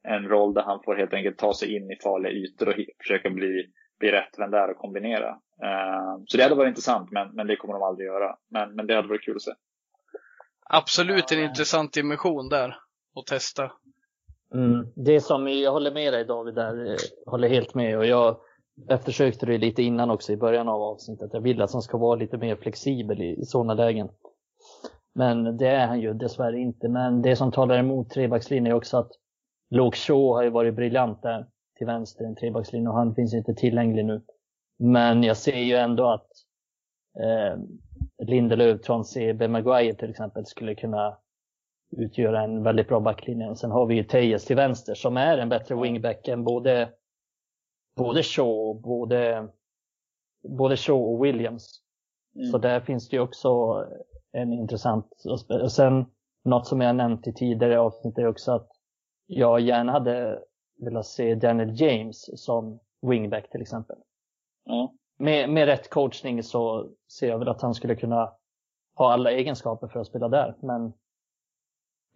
en 0.03 0.27
roll 0.27 0.53
där 0.53 0.61
han 0.61 0.79
får 0.85 0.95
helt 0.95 1.13
enkelt 1.13 1.37
ta 1.37 1.53
sig 1.53 1.75
in 1.75 1.91
i 1.91 1.95
farliga 2.03 2.31
ytor 2.31 2.69
och 2.69 2.75
försöka 3.01 3.29
bli, 3.29 3.65
bli 3.99 4.11
rättvänd 4.11 4.51
där 4.51 4.69
och 4.69 4.77
kombinera. 4.77 5.29
Eh, 5.63 6.21
så 6.27 6.37
det 6.37 6.43
hade 6.43 6.55
varit 6.55 6.69
intressant, 6.69 7.11
men, 7.11 7.35
men 7.35 7.47
det 7.47 7.55
kommer 7.55 7.73
de 7.73 7.83
aldrig 7.83 8.07
göra. 8.07 8.35
Men, 8.49 8.75
men 8.75 8.87
det 8.87 8.95
hade 8.95 9.07
varit 9.07 9.25
kul 9.25 9.35
att 9.35 9.41
se. 9.41 9.51
Absolut 10.69 11.31
en 11.31 11.43
intressant 11.43 11.93
dimension 11.93 12.49
där 12.49 12.75
att 13.15 13.25
testa. 13.25 13.71
Mm. 14.53 14.87
Det 14.95 15.21
som 15.21 15.47
jag 15.47 15.71
håller 15.71 15.91
med 15.91 16.13
dig 16.13 16.25
David 16.25 16.55
där, 16.55 16.97
håller 17.25 17.49
helt 17.49 17.75
med 17.75 17.97
och 17.97 18.05
jag 18.05 18.37
eftersökte 18.89 19.45
det 19.45 19.57
lite 19.57 19.83
innan 19.83 20.11
också 20.11 20.33
i 20.33 20.37
början 20.37 20.69
av 20.69 20.81
avsnittet. 20.81 21.29
Jag 21.33 21.41
vill 21.41 21.61
att 21.61 21.73
han 21.73 21.81
ska 21.81 21.97
vara 21.97 22.15
lite 22.15 22.37
mer 22.37 22.55
flexibel 22.55 23.21
i, 23.21 23.39
i 23.39 23.45
sådana 23.45 23.73
lägen. 23.73 24.09
Men 25.15 25.57
det 25.57 25.67
är 25.67 25.87
han 25.87 25.99
ju 25.99 26.13
dessvärre 26.13 26.59
inte. 26.59 26.89
Men 26.89 27.21
det 27.21 27.35
som 27.35 27.51
talar 27.51 27.77
emot 27.77 28.09
trebackslinjen 28.09 28.67
är 28.67 28.73
också 28.73 28.97
att 28.97 29.11
Luke 29.69 29.97
Shaw 29.97 30.35
har 30.35 30.43
ju 30.43 30.49
varit 30.49 30.75
briljant 30.75 31.21
där 31.21 31.45
till 31.77 31.87
vänster 31.87 32.23
i 32.23 32.27
en 32.27 32.35
trebackslinje 32.35 32.89
och 32.89 32.95
han 32.95 33.15
finns 33.15 33.33
inte 33.33 33.53
tillgänglig 33.53 34.05
nu. 34.05 34.21
Men 34.79 35.23
jag 35.23 35.37
ser 35.37 35.57
ju 35.57 35.75
ändå 35.75 36.09
att 36.09 36.27
eh, 37.19 37.59
Lindelöf, 38.27 38.81
Tronse, 38.81 39.33
Ben 39.33 39.51
Maguire 39.51 39.93
till 39.93 40.09
exempel 40.09 40.45
skulle 40.45 40.75
kunna 40.75 41.17
utgöra 41.97 42.43
en 42.43 42.63
väldigt 42.63 42.87
bra 42.87 42.99
backlinje. 42.99 43.49
Och 43.49 43.57
sen 43.57 43.71
har 43.71 43.85
vi 43.85 43.95
ju 43.95 44.03
Tejes 44.03 44.45
till 44.45 44.55
vänster 44.55 44.95
som 44.95 45.17
är 45.17 45.37
en 45.37 45.49
bättre 45.49 45.75
wingback 45.75 46.27
än 46.27 46.43
både, 46.43 46.89
både 47.97 48.23
Shaw 48.23 48.69
och 48.69 48.81
både, 48.81 49.47
både 50.57 50.77
Shaw 50.77 51.13
och 51.13 51.25
Williams. 51.25 51.81
Mm. 52.35 52.51
Så 52.51 52.57
där 52.57 52.79
finns 52.79 53.09
det 53.09 53.15
ju 53.15 53.21
också 53.21 53.83
en 54.31 54.53
intressant. 54.53 55.23
Och 55.61 55.71
sen 55.71 56.05
något 56.43 56.67
som 56.67 56.81
jag 56.81 56.95
nämnt 56.95 57.27
i 57.27 57.33
tidigare 57.33 57.79
avsnitt 57.79 58.17
är 58.17 58.27
också 58.27 58.51
att 58.51 58.69
jag 59.25 59.59
gärna 59.59 59.91
hade 59.91 60.39
velat 60.79 61.05
se 61.05 61.35
Daniel 61.35 61.81
James 61.81 62.43
som 62.45 62.79
wingback 63.01 63.49
till 63.49 63.61
exempel. 63.61 63.97
Mm. 64.69 64.87
Med, 65.19 65.49
med 65.49 65.65
rätt 65.65 65.89
coachning 65.89 66.43
så 66.43 66.89
ser 67.19 67.27
jag 67.27 67.39
väl 67.39 67.47
att 67.47 67.61
han 67.61 67.73
skulle 67.73 67.95
kunna 67.95 68.33
ha 68.95 69.13
alla 69.13 69.31
egenskaper 69.31 69.87
för 69.87 69.99
att 69.99 70.07
spela 70.07 70.29
där. 70.29 70.55
Men 70.59 70.93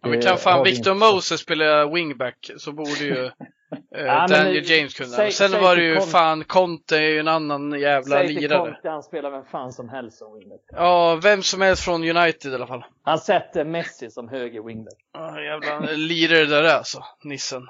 Ja, 0.02 0.08
men 0.08 0.20
kan 0.20 0.38
fan 0.38 0.64
Victor 0.64 0.94
Moses 0.94 1.40
spela 1.40 1.86
wingback 1.86 2.50
så 2.56 2.72
borde 2.72 3.04
ju 3.04 3.24
eh, 3.96 4.04
ja, 4.04 4.26
Daniel 4.26 4.70
James 4.70 4.94
kunna. 4.94 5.08
Säg, 5.08 5.32
Sen 5.32 5.50
säg 5.50 5.60
var 5.60 5.76
det 5.76 5.84
ju 5.84 5.94
Conte, 5.94 6.10
fan, 6.10 6.44
Conte 6.44 6.96
är 6.96 7.10
ju 7.10 7.18
en 7.18 7.28
annan 7.28 7.80
jävla 7.80 8.16
säg 8.16 8.28
lirare. 8.28 8.64
Säg 8.64 8.72
Conte, 8.72 8.88
han 8.88 9.02
spelar 9.02 9.30
vem 9.30 9.44
fan 9.44 9.72
som 9.72 9.88
helst 9.88 10.18
som 10.18 10.38
wingback. 10.38 10.60
Ja, 10.68 11.20
vem 11.22 11.42
som 11.42 11.60
helst 11.60 11.84
från 11.84 12.16
United 12.16 12.52
i 12.52 12.54
alla 12.54 12.66
fall. 12.66 12.84
Han 13.02 13.18
sätter 13.18 13.64
Messi 13.64 14.10
som 14.10 14.28
höger 14.28 14.62
wingback. 14.62 14.98
Ja, 15.12 15.42
jävla 15.42 15.80
lirare 15.80 16.44
där 16.44 16.62
är 16.62 16.74
alltså, 16.74 17.04
nissen. 17.24 17.62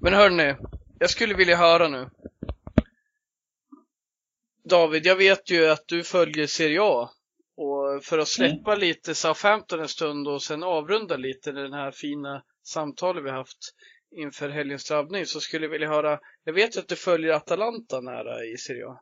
Men 0.00 0.14
hörni, 0.14 0.54
jag 0.98 1.10
skulle 1.10 1.34
vilja 1.34 1.56
höra 1.56 1.88
nu. 1.88 2.10
David, 4.70 5.06
jag 5.06 5.16
vet 5.16 5.50
ju 5.50 5.70
att 5.70 5.84
du 5.86 6.04
följer 6.04 6.46
Serie 6.46 6.82
A 6.82 7.10
och 7.60 8.04
för 8.04 8.18
att 8.18 8.28
släppa 8.28 8.72
mm. 8.72 8.80
lite 8.80 9.14
Southampton 9.14 9.80
en 9.80 9.88
stund 9.88 10.28
och 10.28 10.42
sen 10.42 10.62
avrunda 10.62 11.16
lite 11.16 11.52
den 11.52 11.72
här 11.72 11.90
fina 11.90 12.42
samtalet 12.62 13.24
vi 13.24 13.30
haft 13.30 13.74
inför 14.16 14.48
helgens 14.48 14.88
drabbning 14.88 15.26
så 15.26 15.40
skulle 15.40 15.64
jag 15.64 15.70
vilja 15.70 15.88
höra, 15.88 16.18
jag 16.44 16.52
vet 16.52 16.76
ju 16.76 16.80
att 16.80 16.88
du 16.88 16.96
följer 16.96 17.32
Atalanta 17.32 18.00
nära 18.00 18.44
i 18.44 18.56
Serie 18.56 18.86
A. 18.86 19.00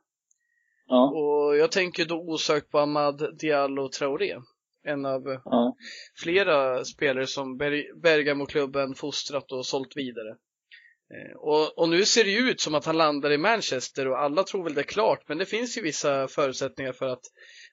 Ja. 0.86 1.10
Och 1.10 1.56
jag 1.56 1.72
tänker 1.72 2.04
då 2.04 2.16
osökt 2.16 2.70
på 2.70 2.78
Ahmad 2.78 3.38
Diallo 3.38 3.88
Traoré. 3.88 4.36
En 4.84 5.06
av 5.06 5.22
ja. 5.44 5.76
flera 6.22 6.84
spelare 6.84 7.26
som 7.26 7.56
Bergamo-klubben 8.02 8.94
fostrat 8.94 9.52
och 9.52 9.66
sålt 9.66 9.96
vidare. 9.96 10.36
Eh, 11.14 11.36
och, 11.36 11.78
och, 11.78 11.88
nu 11.88 12.04
ser 12.04 12.24
det 12.24 12.30
ju 12.30 12.50
ut 12.50 12.60
som 12.60 12.74
att 12.74 12.84
han 12.84 12.96
landar 12.96 13.30
i 13.30 13.38
Manchester 13.38 14.08
och 14.08 14.18
alla 14.20 14.42
tror 14.42 14.64
väl 14.64 14.74
det 14.74 14.80
är 14.80 14.84
klart, 14.84 15.28
men 15.28 15.38
det 15.38 15.46
finns 15.46 15.78
ju 15.78 15.82
vissa 15.82 16.28
förutsättningar 16.28 16.92
för 16.92 17.06
att 17.06 17.22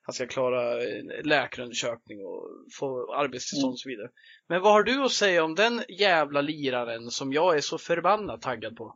han 0.01 0.13
ska 0.13 0.27
klara 0.27 0.83
eh, 0.83 1.03
läkarundersökning 1.23 2.25
och 2.25 2.49
få 2.79 3.13
arbetstillstånd 3.13 3.71
och 3.71 3.79
så 3.79 3.89
vidare. 3.89 4.09
Men 4.49 4.61
vad 4.61 4.71
har 4.71 4.83
du 4.83 5.03
att 5.03 5.11
säga 5.11 5.43
om 5.43 5.55
den 5.55 5.83
jävla 5.99 6.41
liraren 6.41 7.09
som 7.09 7.33
jag 7.33 7.57
är 7.57 7.61
så 7.61 7.77
förbannat 7.77 8.41
taggad 8.41 8.75
på? 8.75 8.95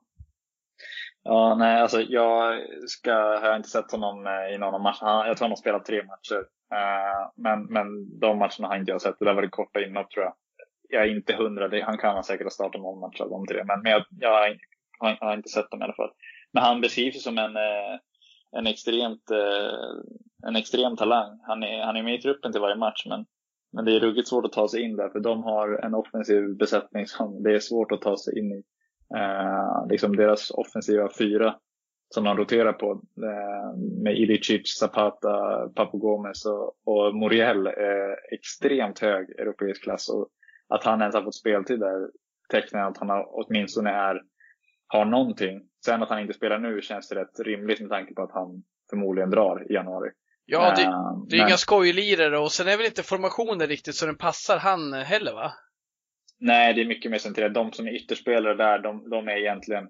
Ja, 1.23 1.55
nej, 1.55 1.81
alltså 1.81 2.01
jag 2.01 2.61
ska, 2.87 3.13
har 3.13 3.55
inte 3.55 3.69
sett 3.69 3.91
honom 3.91 4.27
eh, 4.27 4.55
i 4.55 4.57
någon 4.57 4.73
av 4.73 4.81
matcherna. 4.81 5.27
Jag 5.27 5.37
tror 5.37 5.45
han 5.45 5.51
har 5.51 5.55
spelat 5.55 5.85
tre 5.85 6.03
matcher. 6.03 6.45
Men, 7.35 7.65
men 7.65 8.19
de 8.19 8.37
matcherna 8.37 8.67
har 8.67 8.77
inte 8.77 8.91
jag 8.91 9.01
sett. 9.01 9.19
Det 9.19 9.25
där 9.25 9.33
var 9.33 9.41
det 9.41 9.49
korta 9.49 9.81
inhopp 9.81 10.11
tror 10.11 10.25
jag. 10.25 10.33
Jag 10.89 11.03
är 11.03 11.15
inte 11.15 11.35
hundra, 11.35 11.85
han 11.85 11.97
kan 11.97 12.23
säkert 12.23 12.45
ha 12.45 12.51
startat 12.51 12.81
någon 12.81 12.99
match 12.99 13.21
av 13.21 13.29
de 13.29 13.47
tre. 13.47 13.63
Men, 13.63 13.81
men 13.81 13.91
jag, 13.91 14.05
jag 14.19 14.29
har, 14.29 14.57
jag, 14.99 15.27
har, 15.27 15.33
inte 15.33 15.49
sett 15.49 15.71
dem 15.71 15.81
i 15.81 15.83
alla 15.83 15.93
fall. 15.93 16.11
Men 16.53 16.63
han 16.63 16.81
beskrivs 16.81 17.23
som 17.23 17.37
en, 17.37 17.55
eh, 17.55 17.99
en 18.57 18.67
extremt 18.67 19.31
eh, 19.31 20.19
en 20.47 20.55
extrem 20.55 20.95
talang. 20.95 21.39
Han 21.43 21.63
är, 21.63 21.81
han 21.83 21.95
är 21.95 22.03
med 22.03 22.15
i 22.15 22.21
truppen 22.21 22.51
till 22.51 22.61
varje 22.61 22.75
match, 22.75 23.05
men, 23.09 23.25
men 23.73 23.85
det 23.85 23.95
är 23.95 23.99
ruggigt 23.99 24.27
svårt 24.27 24.45
att 24.45 24.51
ta 24.51 24.67
sig 24.67 24.81
in 24.81 24.95
där, 24.95 25.09
för 25.09 25.19
de 25.19 25.43
har 25.43 25.85
en 25.85 25.93
offensiv 25.93 26.57
besättning 26.57 27.07
som 27.07 27.43
det 27.43 27.55
är 27.55 27.59
svårt 27.59 27.91
att 27.91 28.01
ta 28.01 28.17
sig 28.17 28.39
in 28.39 28.51
i. 28.51 28.63
Eh, 29.15 29.87
liksom 29.89 30.15
deras 30.15 30.51
offensiva 30.51 31.09
fyra 31.17 31.55
som 32.09 32.23
de 32.23 32.37
roterar 32.37 32.73
på 32.73 32.91
eh, 33.23 33.77
med 34.03 34.17
Ilicic, 34.17 34.77
Zapata, 34.79 35.67
Papagomes 35.75 36.45
och, 36.45 36.73
och 36.85 37.15
Muriel 37.15 37.67
är 37.67 38.33
extremt 38.33 38.99
hög 38.99 39.29
europeisk 39.29 39.83
klass. 39.83 40.09
Och 40.09 40.27
att 40.69 40.83
han 40.83 41.01
ens 41.01 41.15
har 41.15 41.23
fått 41.23 41.35
speltid 41.35 41.79
där 41.79 42.09
tecknar 42.49 42.89
att 42.89 42.97
han 42.97 43.09
har, 43.09 43.27
åtminstone 43.31 43.89
är, 43.89 44.21
har 44.87 45.05
någonting. 45.05 45.61
Sen 45.85 46.03
att 46.03 46.09
han 46.09 46.19
inte 46.19 46.33
spelar 46.33 46.59
nu 46.59 46.81
känns 46.81 47.09
det 47.09 47.15
rätt 47.15 47.39
rimligt 47.39 47.79
med 47.81 47.89
tanke 47.89 48.13
på 48.13 48.21
att 48.21 48.33
han 48.33 48.63
förmodligen 48.89 49.29
drar 49.29 49.71
i 49.71 49.73
januari. 49.73 50.09
Ja, 50.45 50.73
det, 50.75 50.81
uh, 50.81 51.25
det 51.29 51.35
är 51.35 51.39
men... 51.39 51.47
inga 51.47 51.57
skojlirare 51.57 52.39
och 52.39 52.51
sen 52.51 52.67
är 52.67 52.77
väl 52.77 52.85
inte 52.85 53.03
formationen 53.03 53.67
riktigt 53.67 53.95
så 53.95 54.05
den 54.05 54.17
passar 54.17 54.57
han 54.57 54.93
heller 54.93 55.33
va? 55.33 55.51
Nej, 56.39 56.73
det 56.73 56.81
är 56.81 56.85
mycket 56.85 57.11
mer 57.11 57.17
centrerat. 57.17 57.53
De 57.53 57.71
som 57.71 57.87
är 57.87 57.95
ytterspelare 57.95 58.55
där, 58.55 58.79
de, 58.79 59.09
de 59.09 59.27
är 59.27 59.37
egentligen 59.37 59.83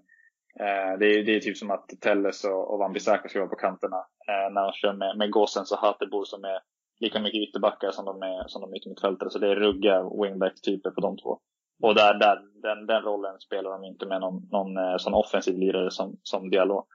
eh, 0.59 0.97
det, 0.99 1.05
är, 1.05 1.23
det 1.23 1.35
är 1.35 1.39
typ 1.39 1.57
som 1.57 1.71
att 1.71 1.89
Telles 2.01 2.43
och, 2.43 2.73
och 2.73 2.79
Wan-Bissaka 2.79 3.27
ska 3.27 3.39
vara 3.39 3.49
på 3.49 3.55
kanterna 3.55 3.97
eh, 3.97 4.53
när 4.53 4.61
de 4.61 4.73
kör 4.73 4.93
med, 4.93 5.17
med 5.17 5.31
Gossens 5.31 5.71
och 5.71 5.77
Hatebo 5.77 6.25
som 6.25 6.43
är 6.43 6.59
lika 6.99 7.19
mycket 7.19 7.49
ytterbackar 7.49 7.91
som 7.91 8.05
de 8.05 8.21
är, 8.21 8.47
som 8.47 8.61
de 8.61 8.73
är 8.73 8.77
yttermittfältare. 8.77 9.29
Så 9.29 9.39
det 9.39 9.51
är 9.51 9.55
rugga 9.55 10.03
wingback-typer 10.03 10.91
på 10.91 11.01
de 11.01 11.17
två. 11.17 11.39
Och 11.81 11.95
där, 11.95 12.19
där, 12.19 12.37
den, 12.61 12.85
den 12.85 13.01
rollen 13.01 13.39
spelar 13.39 13.71
de 13.71 13.83
inte 13.83 14.05
med 14.05 14.21
någon, 14.21 14.47
någon 14.51 14.77
eh, 14.77 14.97
sån 14.97 15.13
offensiv 15.13 15.57
lirare 15.57 15.91
som, 15.91 16.19
som 16.23 16.49
Diallo. 16.49 16.85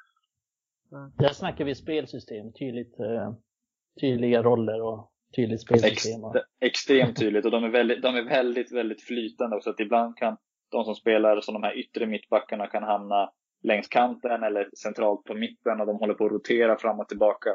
Mm. 0.92 1.12
Där 1.16 1.28
snackar 1.28 1.64
vi 1.64 1.74
spelsystem, 1.74 2.52
tydligt 2.52 3.00
eh, 3.00 3.32
tydliga 4.00 4.42
roller 4.42 4.82
och 4.82 5.10
tydligt 5.36 5.60
spelsystem. 5.60 6.24
Ex, 6.24 6.44
extremt 6.60 7.18
tydligt 7.18 7.44
och 7.44 7.50
de 7.50 7.64
är 7.64 7.68
väldigt, 7.68 8.02
de 8.02 8.16
är 8.16 8.28
väldigt, 8.28 8.72
väldigt 8.72 9.02
flytande 9.02 9.56
också. 9.56 9.70
Att 9.70 9.80
ibland 9.80 10.16
kan 10.16 10.36
de 10.70 10.84
som 10.84 10.94
spelar 10.94 11.40
som 11.40 11.54
de 11.54 11.62
här 11.62 11.78
yttre 11.78 12.06
mittbackarna 12.06 12.66
kan 12.66 12.82
hamna 12.82 13.30
längs 13.62 13.88
kanten 13.88 14.42
eller 14.42 14.70
centralt 14.82 15.24
på 15.24 15.34
mitten 15.34 15.80
och 15.80 15.86
de 15.86 15.96
håller 15.96 16.14
på 16.14 16.24
att 16.26 16.32
rotera 16.32 16.78
fram 16.78 17.00
och 17.00 17.08
tillbaka. 17.08 17.50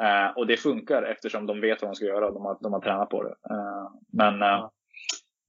Uh, 0.00 0.36
och 0.36 0.46
det 0.46 0.56
funkar 0.56 1.02
eftersom 1.02 1.46
de 1.46 1.60
vet 1.60 1.82
vad 1.82 1.90
de 1.90 1.94
ska 1.94 2.04
göra. 2.04 2.30
De 2.30 2.44
har, 2.44 2.58
de 2.60 2.72
har 2.72 2.80
tränat 2.80 3.08
på 3.08 3.22
det. 3.22 3.34
Uh, 3.50 3.90
men 4.12 4.34
uh, 4.42 4.68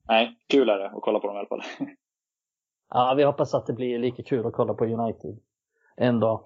nej, 0.07 0.37
kul 0.49 0.69
är 0.69 0.77
det 0.77 0.85
att 0.85 1.01
kolla 1.01 1.19
på 1.19 1.27
dem 1.27 1.35
i 1.35 1.39
alla 1.39 1.47
fall. 1.47 1.63
ja, 2.89 3.13
vi 3.17 3.23
hoppas 3.23 3.53
att 3.53 3.65
det 3.65 3.73
blir 3.73 3.99
lika 3.99 4.23
kul 4.23 4.45
att 4.45 4.53
kolla 4.53 4.73
på 4.73 4.85
United 4.85 5.39
en 5.95 6.19
dag. 6.19 6.45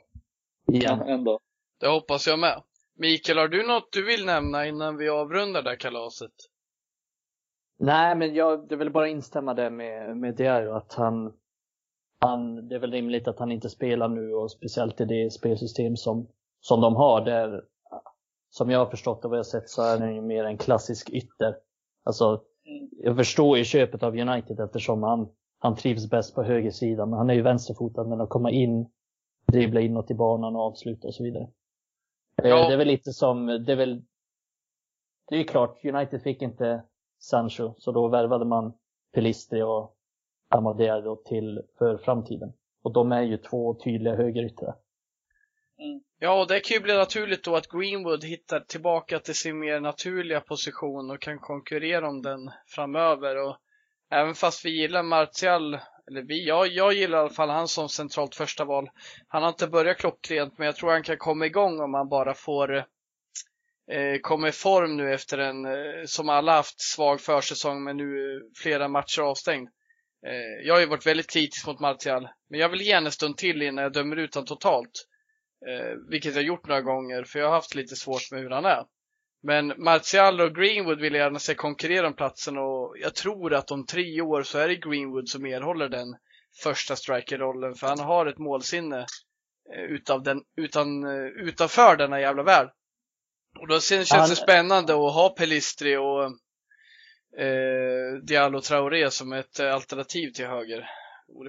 Igen. 0.71 0.99
Ja, 0.99 1.05
en 1.05 1.23
dag. 1.23 1.39
Det 1.79 1.87
hoppas 1.87 2.27
jag 2.27 2.39
med. 2.39 2.61
Mikael, 2.95 3.37
har 3.37 3.47
du 3.47 3.67
något 3.67 3.91
du 3.91 4.05
vill 4.05 4.25
nämna 4.25 4.67
innan 4.67 4.97
vi 4.97 5.09
avrundar 5.09 5.61
det 5.61 5.69
här 5.69 5.77
kalaset? 5.77 6.31
Nej, 7.79 8.15
men 8.15 8.35
jag 8.35 8.67
det 8.67 8.75
vill 8.75 8.91
bara 8.91 9.07
instämma 9.07 9.53
där 9.53 9.69
med, 9.69 10.17
med 10.17 10.35
Diario 10.35 10.71
att 10.71 10.93
han, 10.93 11.33
han, 12.19 12.67
det 12.67 12.75
är 12.75 12.79
väl 12.79 12.91
rimligt 12.91 13.27
att 13.27 13.39
han 13.39 13.51
inte 13.51 13.69
spelar 13.69 14.07
nu 14.07 14.33
och 14.33 14.51
speciellt 14.51 15.01
i 15.01 15.05
det 15.05 15.33
spelsystem 15.33 15.95
som, 15.95 16.27
som 16.59 16.81
de 16.81 16.95
har 16.95 17.25
där, 17.25 17.63
som 18.57 18.69
jag 18.69 18.79
har 18.79 18.85
förstått 18.85 19.25
och 19.25 19.31
vad 19.31 19.39
jag 19.39 19.45
sett 19.45 19.69
så 19.69 19.81
är 19.81 19.99
han 19.99 20.15
ju 20.15 20.21
mer 20.21 20.43
en 20.43 20.57
klassisk 20.57 21.09
ytter. 21.09 21.55
Alltså, 22.03 22.41
jag 22.91 23.15
förstår 23.15 23.57
ju 23.57 23.63
köpet 23.63 24.03
av 24.03 24.17
United 24.17 24.59
eftersom 24.59 25.03
han, 25.03 25.29
han 25.59 25.75
trivs 25.75 26.09
bäst 26.09 26.35
på 26.35 26.43
högersidan, 26.43 27.09
men 27.09 27.17
han 27.17 27.29
är 27.29 27.33
ju 27.33 27.41
vänsterfotad 27.41 28.03
men 28.03 28.21
att 28.21 28.29
komma 28.29 28.51
in, 28.51 28.89
dribbla 29.51 29.81
inåt 29.81 30.11
i 30.11 30.13
banan 30.13 30.55
och 30.55 30.61
avsluta 30.61 31.07
och 31.07 31.13
så 31.13 31.23
vidare. 31.23 31.43
Eh, 32.43 32.49
Ja. 32.49 32.67
Det 32.67 32.73
är 32.73 32.77
väl 32.77 32.87
lite 32.87 33.13
som, 33.13 33.45
det 33.45 33.71
är 33.71 33.75
väl, 33.75 34.03
det 35.27 35.35
är 35.35 35.39
ju 35.39 35.45
klart, 35.45 35.85
United 35.85 36.21
fick 36.21 36.41
inte 36.41 36.83
Sancho, 37.19 37.73
så 37.77 37.91
då 37.91 38.07
värvade 38.07 38.45
man 38.45 38.73
Pelistri 39.13 39.61
och 39.61 39.95
Amadeo 40.49 41.15
till 41.15 41.61
för 41.77 41.97
framtiden. 41.97 42.53
Och 42.83 42.93
de 42.93 43.11
är 43.11 43.21
ju 43.21 43.37
två 43.37 43.73
tydliga 43.73 44.15
högeryttrar. 44.15 44.75
Mm. 45.79 46.01
Ja, 46.19 46.41
och 46.41 46.47
det 46.47 46.59
kan 46.59 46.75
ju 46.75 46.81
bli 46.81 46.93
naturligt 46.93 47.43
då 47.43 47.55
att 47.55 47.67
Greenwood 47.67 48.23
hittar 48.23 48.59
tillbaka 48.59 49.19
till 49.19 49.35
sin 49.35 49.59
mer 49.59 49.79
naturliga 49.79 50.41
position 50.41 51.11
och 51.11 51.21
kan 51.21 51.39
konkurrera 51.39 52.09
om 52.09 52.21
den 52.21 52.51
framöver. 52.67 53.35
Och 53.35 53.57
även 54.11 54.35
fast 54.35 54.65
vi 54.65 54.69
gillar 54.69 55.03
Martial, 55.03 55.73
eller 56.07 56.21
vi, 56.21 56.47
jag, 56.47 56.67
jag 56.67 56.93
gillar 56.93 57.17
i 57.17 57.21
alla 57.21 57.29
fall 57.29 57.49
han 57.49 57.67
som 57.67 57.89
centralt 57.89 58.35
första 58.35 58.65
val. 58.65 58.89
Han 59.27 59.43
har 59.43 59.49
inte 59.49 59.67
börjat 59.67 59.97
klockrent, 59.97 60.57
men 60.57 60.65
jag 60.65 60.75
tror 60.75 60.91
han 60.91 61.03
kan 61.03 61.17
komma 61.17 61.45
igång 61.45 61.79
om 61.79 61.93
han 61.93 62.09
bara 62.09 62.33
får 62.33 62.75
eh, 63.91 64.19
komma 64.21 64.47
i 64.47 64.51
form 64.51 64.97
nu 64.97 65.13
efter 65.13 65.37
en, 65.37 65.65
eh, 65.65 66.05
som 66.05 66.29
alla 66.29 66.51
haft, 66.51 66.81
svag 66.81 67.21
försäsong, 67.21 67.83
men 67.83 67.97
nu 67.97 68.41
flera 68.63 68.87
matcher 68.87 69.21
avstängd. 69.21 69.69
Eh, 70.27 70.65
jag 70.67 70.73
har 70.73 70.81
ju 70.81 70.87
varit 70.87 71.07
väldigt 71.07 71.31
kritisk 71.31 71.67
mot 71.67 71.79
Martial, 71.79 72.27
men 72.49 72.59
jag 72.59 72.69
vill 72.69 72.81
ge 72.81 72.91
en 72.91 73.11
stund 73.11 73.37
till 73.37 73.61
innan 73.61 73.83
jag 73.83 73.93
dömer 73.93 74.15
ut 74.15 74.35
honom 74.35 74.47
totalt. 74.47 75.07
Eh, 75.65 75.95
vilket 76.09 76.35
jag 76.35 76.43
gjort 76.43 76.67
några 76.67 76.81
gånger, 76.81 77.23
för 77.23 77.39
jag 77.39 77.47
har 77.47 77.55
haft 77.55 77.75
lite 77.75 77.95
svårt 77.95 78.31
med 78.31 78.41
hur 78.41 78.49
han 78.49 78.65
är. 78.65 78.85
Men 79.43 79.73
Martial 79.77 80.41
och 80.41 80.55
Greenwood 80.55 81.01
vill 81.01 81.13
jag 81.13 81.23
gärna 81.23 81.39
se 81.39 81.55
konkurrera 81.55 82.07
om 82.07 82.13
platsen 82.13 82.57
och 82.57 82.95
jag 83.01 83.15
tror 83.15 83.53
att 83.53 83.71
om 83.71 83.85
tre 83.85 84.21
år 84.21 84.43
så 84.43 84.57
är 84.57 84.67
det 84.67 84.75
Greenwood 84.75 85.29
som 85.29 85.45
erhåller 85.45 85.89
den 85.89 86.15
första 86.63 86.95
strikerrollen 86.95 87.75
för 87.75 87.87
han 87.87 87.99
har 87.99 88.25
ett 88.25 88.37
målsinne 88.37 89.05
eh, 89.75 89.83
utav 89.83 90.23
den, 90.23 90.41
utan, 90.57 91.03
eh, 91.03 91.47
utanför 91.47 91.97
denna 91.97 92.21
jävla 92.21 92.43
värld. 92.43 92.69
Och 93.59 93.67
då 93.67 93.79
sen 93.79 94.05
känns 94.05 94.29
det 94.29 94.35
spännande 94.35 94.93
att 94.93 95.13
ha 95.13 95.29
Pelistri 95.29 95.97
och 95.97 96.23
eh, 97.41 98.13
Diallo 98.23 98.61
Traoré 98.61 99.11
som 99.11 99.33
ett 99.33 99.59
eh, 99.59 99.73
alternativ 99.73 100.31
till 100.31 100.47
höger. 100.47 100.89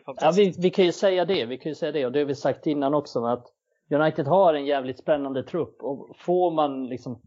Ja, 0.05 0.33
vi, 0.37 0.55
vi 0.59 0.71
kan 0.71 0.85
ju 0.85 0.93
säga 0.93 1.25
det, 1.25 1.47
vi 1.47 1.59
kan 1.59 1.71
ju 1.71 1.77
säga 1.77 1.93
det 1.93 2.07
och 2.07 2.13
det 2.13 2.19
har 2.19 2.27
vi 2.27 2.35
sagt 2.35 2.67
innan 2.67 2.95
också 2.95 3.25
att 3.25 3.55
United 3.91 4.27
har 4.27 4.55
en 4.55 4.67
jävligt 4.67 4.99
spännande 4.99 5.43
trupp 5.43 5.83
och 5.83 6.17
får 6.17 6.51
man 6.51 6.87
liksom 6.87 7.21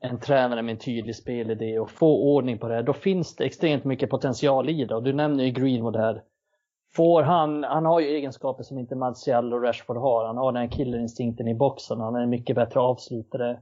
en 0.00 0.20
tränare 0.20 0.62
med 0.62 0.72
en 0.72 0.78
tydlig 0.78 1.16
spelidé 1.16 1.78
och 1.78 1.90
få 1.90 2.34
ordning 2.34 2.58
på 2.58 2.68
det 2.68 2.74
här, 2.74 2.82
då 2.82 2.92
finns 2.92 3.36
det 3.36 3.44
extremt 3.44 3.84
mycket 3.84 4.10
potential 4.10 4.68
i 4.68 4.84
det 4.84 4.94
och 4.94 5.02
du 5.02 5.12
nämner 5.12 5.44
ju 5.44 5.50
Greenwood 5.50 5.96
här. 5.96 6.22
Får 6.96 7.22
han, 7.22 7.64
han 7.64 7.84
har 7.84 8.00
ju 8.00 8.06
egenskaper 8.06 8.62
som 8.62 8.78
inte 8.78 8.94
Martial 8.96 9.54
och 9.54 9.62
Rashford 9.62 9.96
har. 9.96 10.24
Han 10.24 10.36
har 10.36 10.52
den 10.52 10.62
här 10.62 10.70
killerinstinkten 10.70 11.48
i 11.48 11.54
boxen. 11.54 12.00
Han 12.00 12.14
är 12.14 12.20
en 12.20 12.30
mycket 12.30 12.56
bättre 12.56 12.80
avslutare 12.80 13.60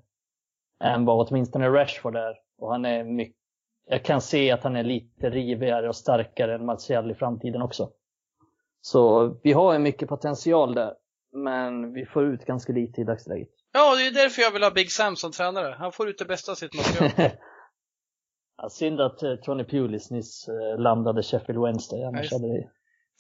än 0.85 1.05
vad 1.05 1.29
åtminstone 1.29 1.69
Rashford 1.69 2.17
är. 2.17 2.35
Och 2.59 2.71
han 2.71 2.85
är 2.85 3.05
mycket, 3.05 3.37
jag 3.87 4.05
kan 4.05 4.21
se 4.21 4.51
att 4.51 4.63
han 4.63 4.77
är 4.77 4.85
lite 4.85 5.31
rivigare 5.31 5.89
och 5.89 5.97
starkare 5.97 6.55
än 6.55 6.67
Martial 6.67 7.11
i 7.11 7.15
framtiden 7.15 7.63
också. 7.63 7.91
Så 8.81 9.29
vi 9.43 9.53
har 9.53 9.73
ju 9.73 9.79
mycket 9.79 10.09
potential 10.09 10.75
där. 10.75 10.95
Men 11.35 11.93
vi 11.93 12.07
får 12.07 12.25
ut 12.25 12.45
ganska 12.45 12.73
lite 12.73 13.01
i 13.01 13.05
dagsläget. 13.05 13.49
Ja, 13.73 13.97
det 13.97 14.07
är 14.07 14.11
därför 14.11 14.43
jag 14.43 14.51
vill 14.51 14.63
ha 14.63 14.71
Big 14.71 14.93
Sam 14.93 15.17
som 15.17 15.33
tränare. 15.33 15.77
Han 15.79 15.93
får 15.93 16.09
ut 16.09 16.19
det 16.19 16.25
bästa 16.25 16.53
av 16.53 16.57
sitt 16.57 16.75
material. 16.75 17.11
ja, 18.57 18.69
synd 18.69 19.01
att 19.01 19.23
eh, 19.23 19.35
Tony 19.35 19.65
Pulis 19.65 20.11
nyss 20.11 20.49
eh, 20.49 20.81
landade 20.81 21.23
Sheffield 21.23 21.63
Wednesday. 21.63 22.05
Annars 22.05 22.33
hade 22.33 22.49
det... 22.49 22.71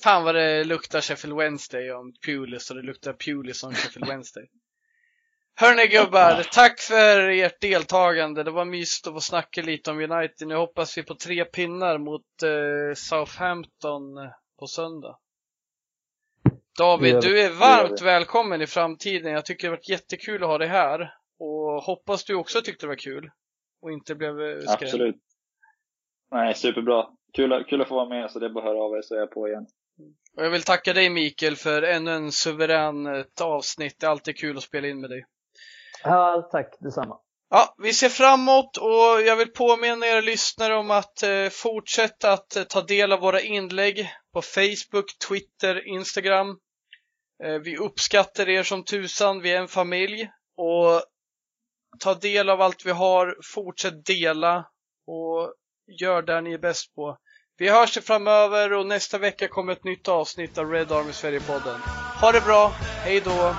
Fan 0.02 0.24
vad 0.24 0.34
det 0.34 0.64
luktar 0.64 1.00
Sheffield 1.00 1.36
Wednesday 1.36 1.90
om 1.90 2.12
Pulis 2.26 2.70
och 2.70 2.76
det 2.76 2.82
luktar 2.82 3.12
Pulis 3.12 3.64
om 3.64 3.72
Sheffield 3.72 4.08
Wednesday. 4.08 4.44
Hörni 5.56 5.86
gubbar, 5.86 6.42
tack 6.52 6.80
för 6.80 7.28
ert 7.28 7.60
deltagande. 7.60 8.42
Det 8.42 8.50
var 8.50 8.64
mysigt 8.64 9.06
att 9.06 9.12
få 9.12 9.20
snacka 9.20 9.62
lite 9.62 9.90
om 9.90 9.98
United. 10.00 10.48
Nu 10.48 10.56
hoppas 10.56 10.98
vi 10.98 11.02
på 11.02 11.14
tre 11.14 11.44
pinnar 11.44 11.98
mot 11.98 12.42
eh, 12.42 12.94
Southampton 12.94 14.02
på 14.58 14.66
söndag. 14.66 15.18
David, 16.78 17.20
du 17.20 17.40
är 17.40 17.50
varmt 17.50 18.02
välkommen 18.02 18.62
i 18.62 18.66
framtiden. 18.66 19.32
Jag 19.32 19.44
tycker 19.44 19.62
det 19.62 19.70
har 19.70 19.76
varit 19.76 19.88
jättekul 19.88 20.42
att 20.42 20.48
ha 20.48 20.58
dig 20.58 20.68
här. 20.68 21.14
Och 21.38 21.82
hoppas 21.82 22.24
du 22.24 22.34
också 22.34 22.62
tyckte 22.62 22.86
det 22.86 22.88
var 22.88 22.96
kul. 22.96 23.30
Och 23.82 23.92
inte 23.92 24.14
blev 24.14 24.40
eh, 24.40 24.58
skrämd. 24.58 24.82
Absolut. 24.82 25.16
Nej, 26.30 26.54
superbra. 26.54 27.06
Kul, 27.32 27.64
kul 27.68 27.82
att 27.82 27.88
få 27.88 27.94
vara 27.94 28.08
med, 28.08 28.30
så 28.30 28.38
det 28.38 28.46
är 28.46 28.50
bara 28.50 28.64
att 28.64 28.70
höra 28.70 28.82
av 28.82 28.96
er 28.96 29.02
så 29.02 29.14
är 29.14 29.18
jag 29.18 29.30
på 29.30 29.48
igen. 29.48 29.66
Och 30.36 30.44
jag 30.44 30.50
vill 30.50 30.62
tacka 30.62 30.92
dig 30.92 31.10
Mikael 31.10 31.56
för 31.56 31.82
ännu 31.82 32.10
en 32.10 32.32
suverän 32.32 33.06
eh, 33.06 33.24
avsnitt. 33.40 33.96
Det 34.00 34.06
är 34.06 34.10
alltid 34.10 34.36
kul 34.36 34.56
att 34.56 34.62
spela 34.62 34.88
in 34.88 35.00
med 35.00 35.10
dig. 35.10 35.24
Ja, 36.04 36.48
tack 36.52 36.76
detsamma. 36.80 37.18
Ja, 37.50 37.74
vi 37.78 37.92
ser 37.92 38.08
framåt 38.08 38.76
och 38.76 39.22
jag 39.26 39.36
vill 39.36 39.52
påminna 39.52 40.06
er 40.06 40.22
lyssnare 40.22 40.74
om 40.74 40.90
att 40.90 41.22
eh, 41.22 41.48
fortsätta 41.50 42.32
att 42.32 42.68
ta 42.68 42.80
del 42.80 43.12
av 43.12 43.20
våra 43.20 43.40
inlägg 43.40 44.10
på 44.32 44.42
Facebook, 44.42 45.18
Twitter, 45.28 45.88
Instagram. 45.88 46.58
Eh, 47.44 47.58
vi 47.58 47.76
uppskattar 47.76 48.48
er 48.48 48.62
som 48.62 48.84
tusan, 48.84 49.40
vi 49.40 49.52
är 49.52 49.60
en 49.60 49.68
familj 49.68 50.30
och 50.56 51.02
ta 52.00 52.14
del 52.14 52.50
av 52.50 52.60
allt 52.60 52.86
vi 52.86 52.90
har, 52.90 53.36
fortsätt 53.54 54.06
dela 54.06 54.66
och 55.06 55.54
gör 56.00 56.22
det 56.22 56.40
ni 56.40 56.52
är 56.52 56.58
bäst 56.58 56.94
på. 56.94 57.18
Vi 57.56 57.68
hörs 57.68 57.98
framöver 57.98 58.72
och 58.72 58.86
nästa 58.86 59.18
vecka 59.18 59.48
kommer 59.48 59.72
ett 59.72 59.84
nytt 59.84 60.08
avsnitt 60.08 60.58
av 60.58 60.70
Red 60.70 60.92
Army 60.92 61.12
Sverige-podden. 61.12 61.80
Ha 62.20 62.32
det 62.32 62.40
bra, 62.40 62.72
hej 63.04 63.20
då! 63.20 63.56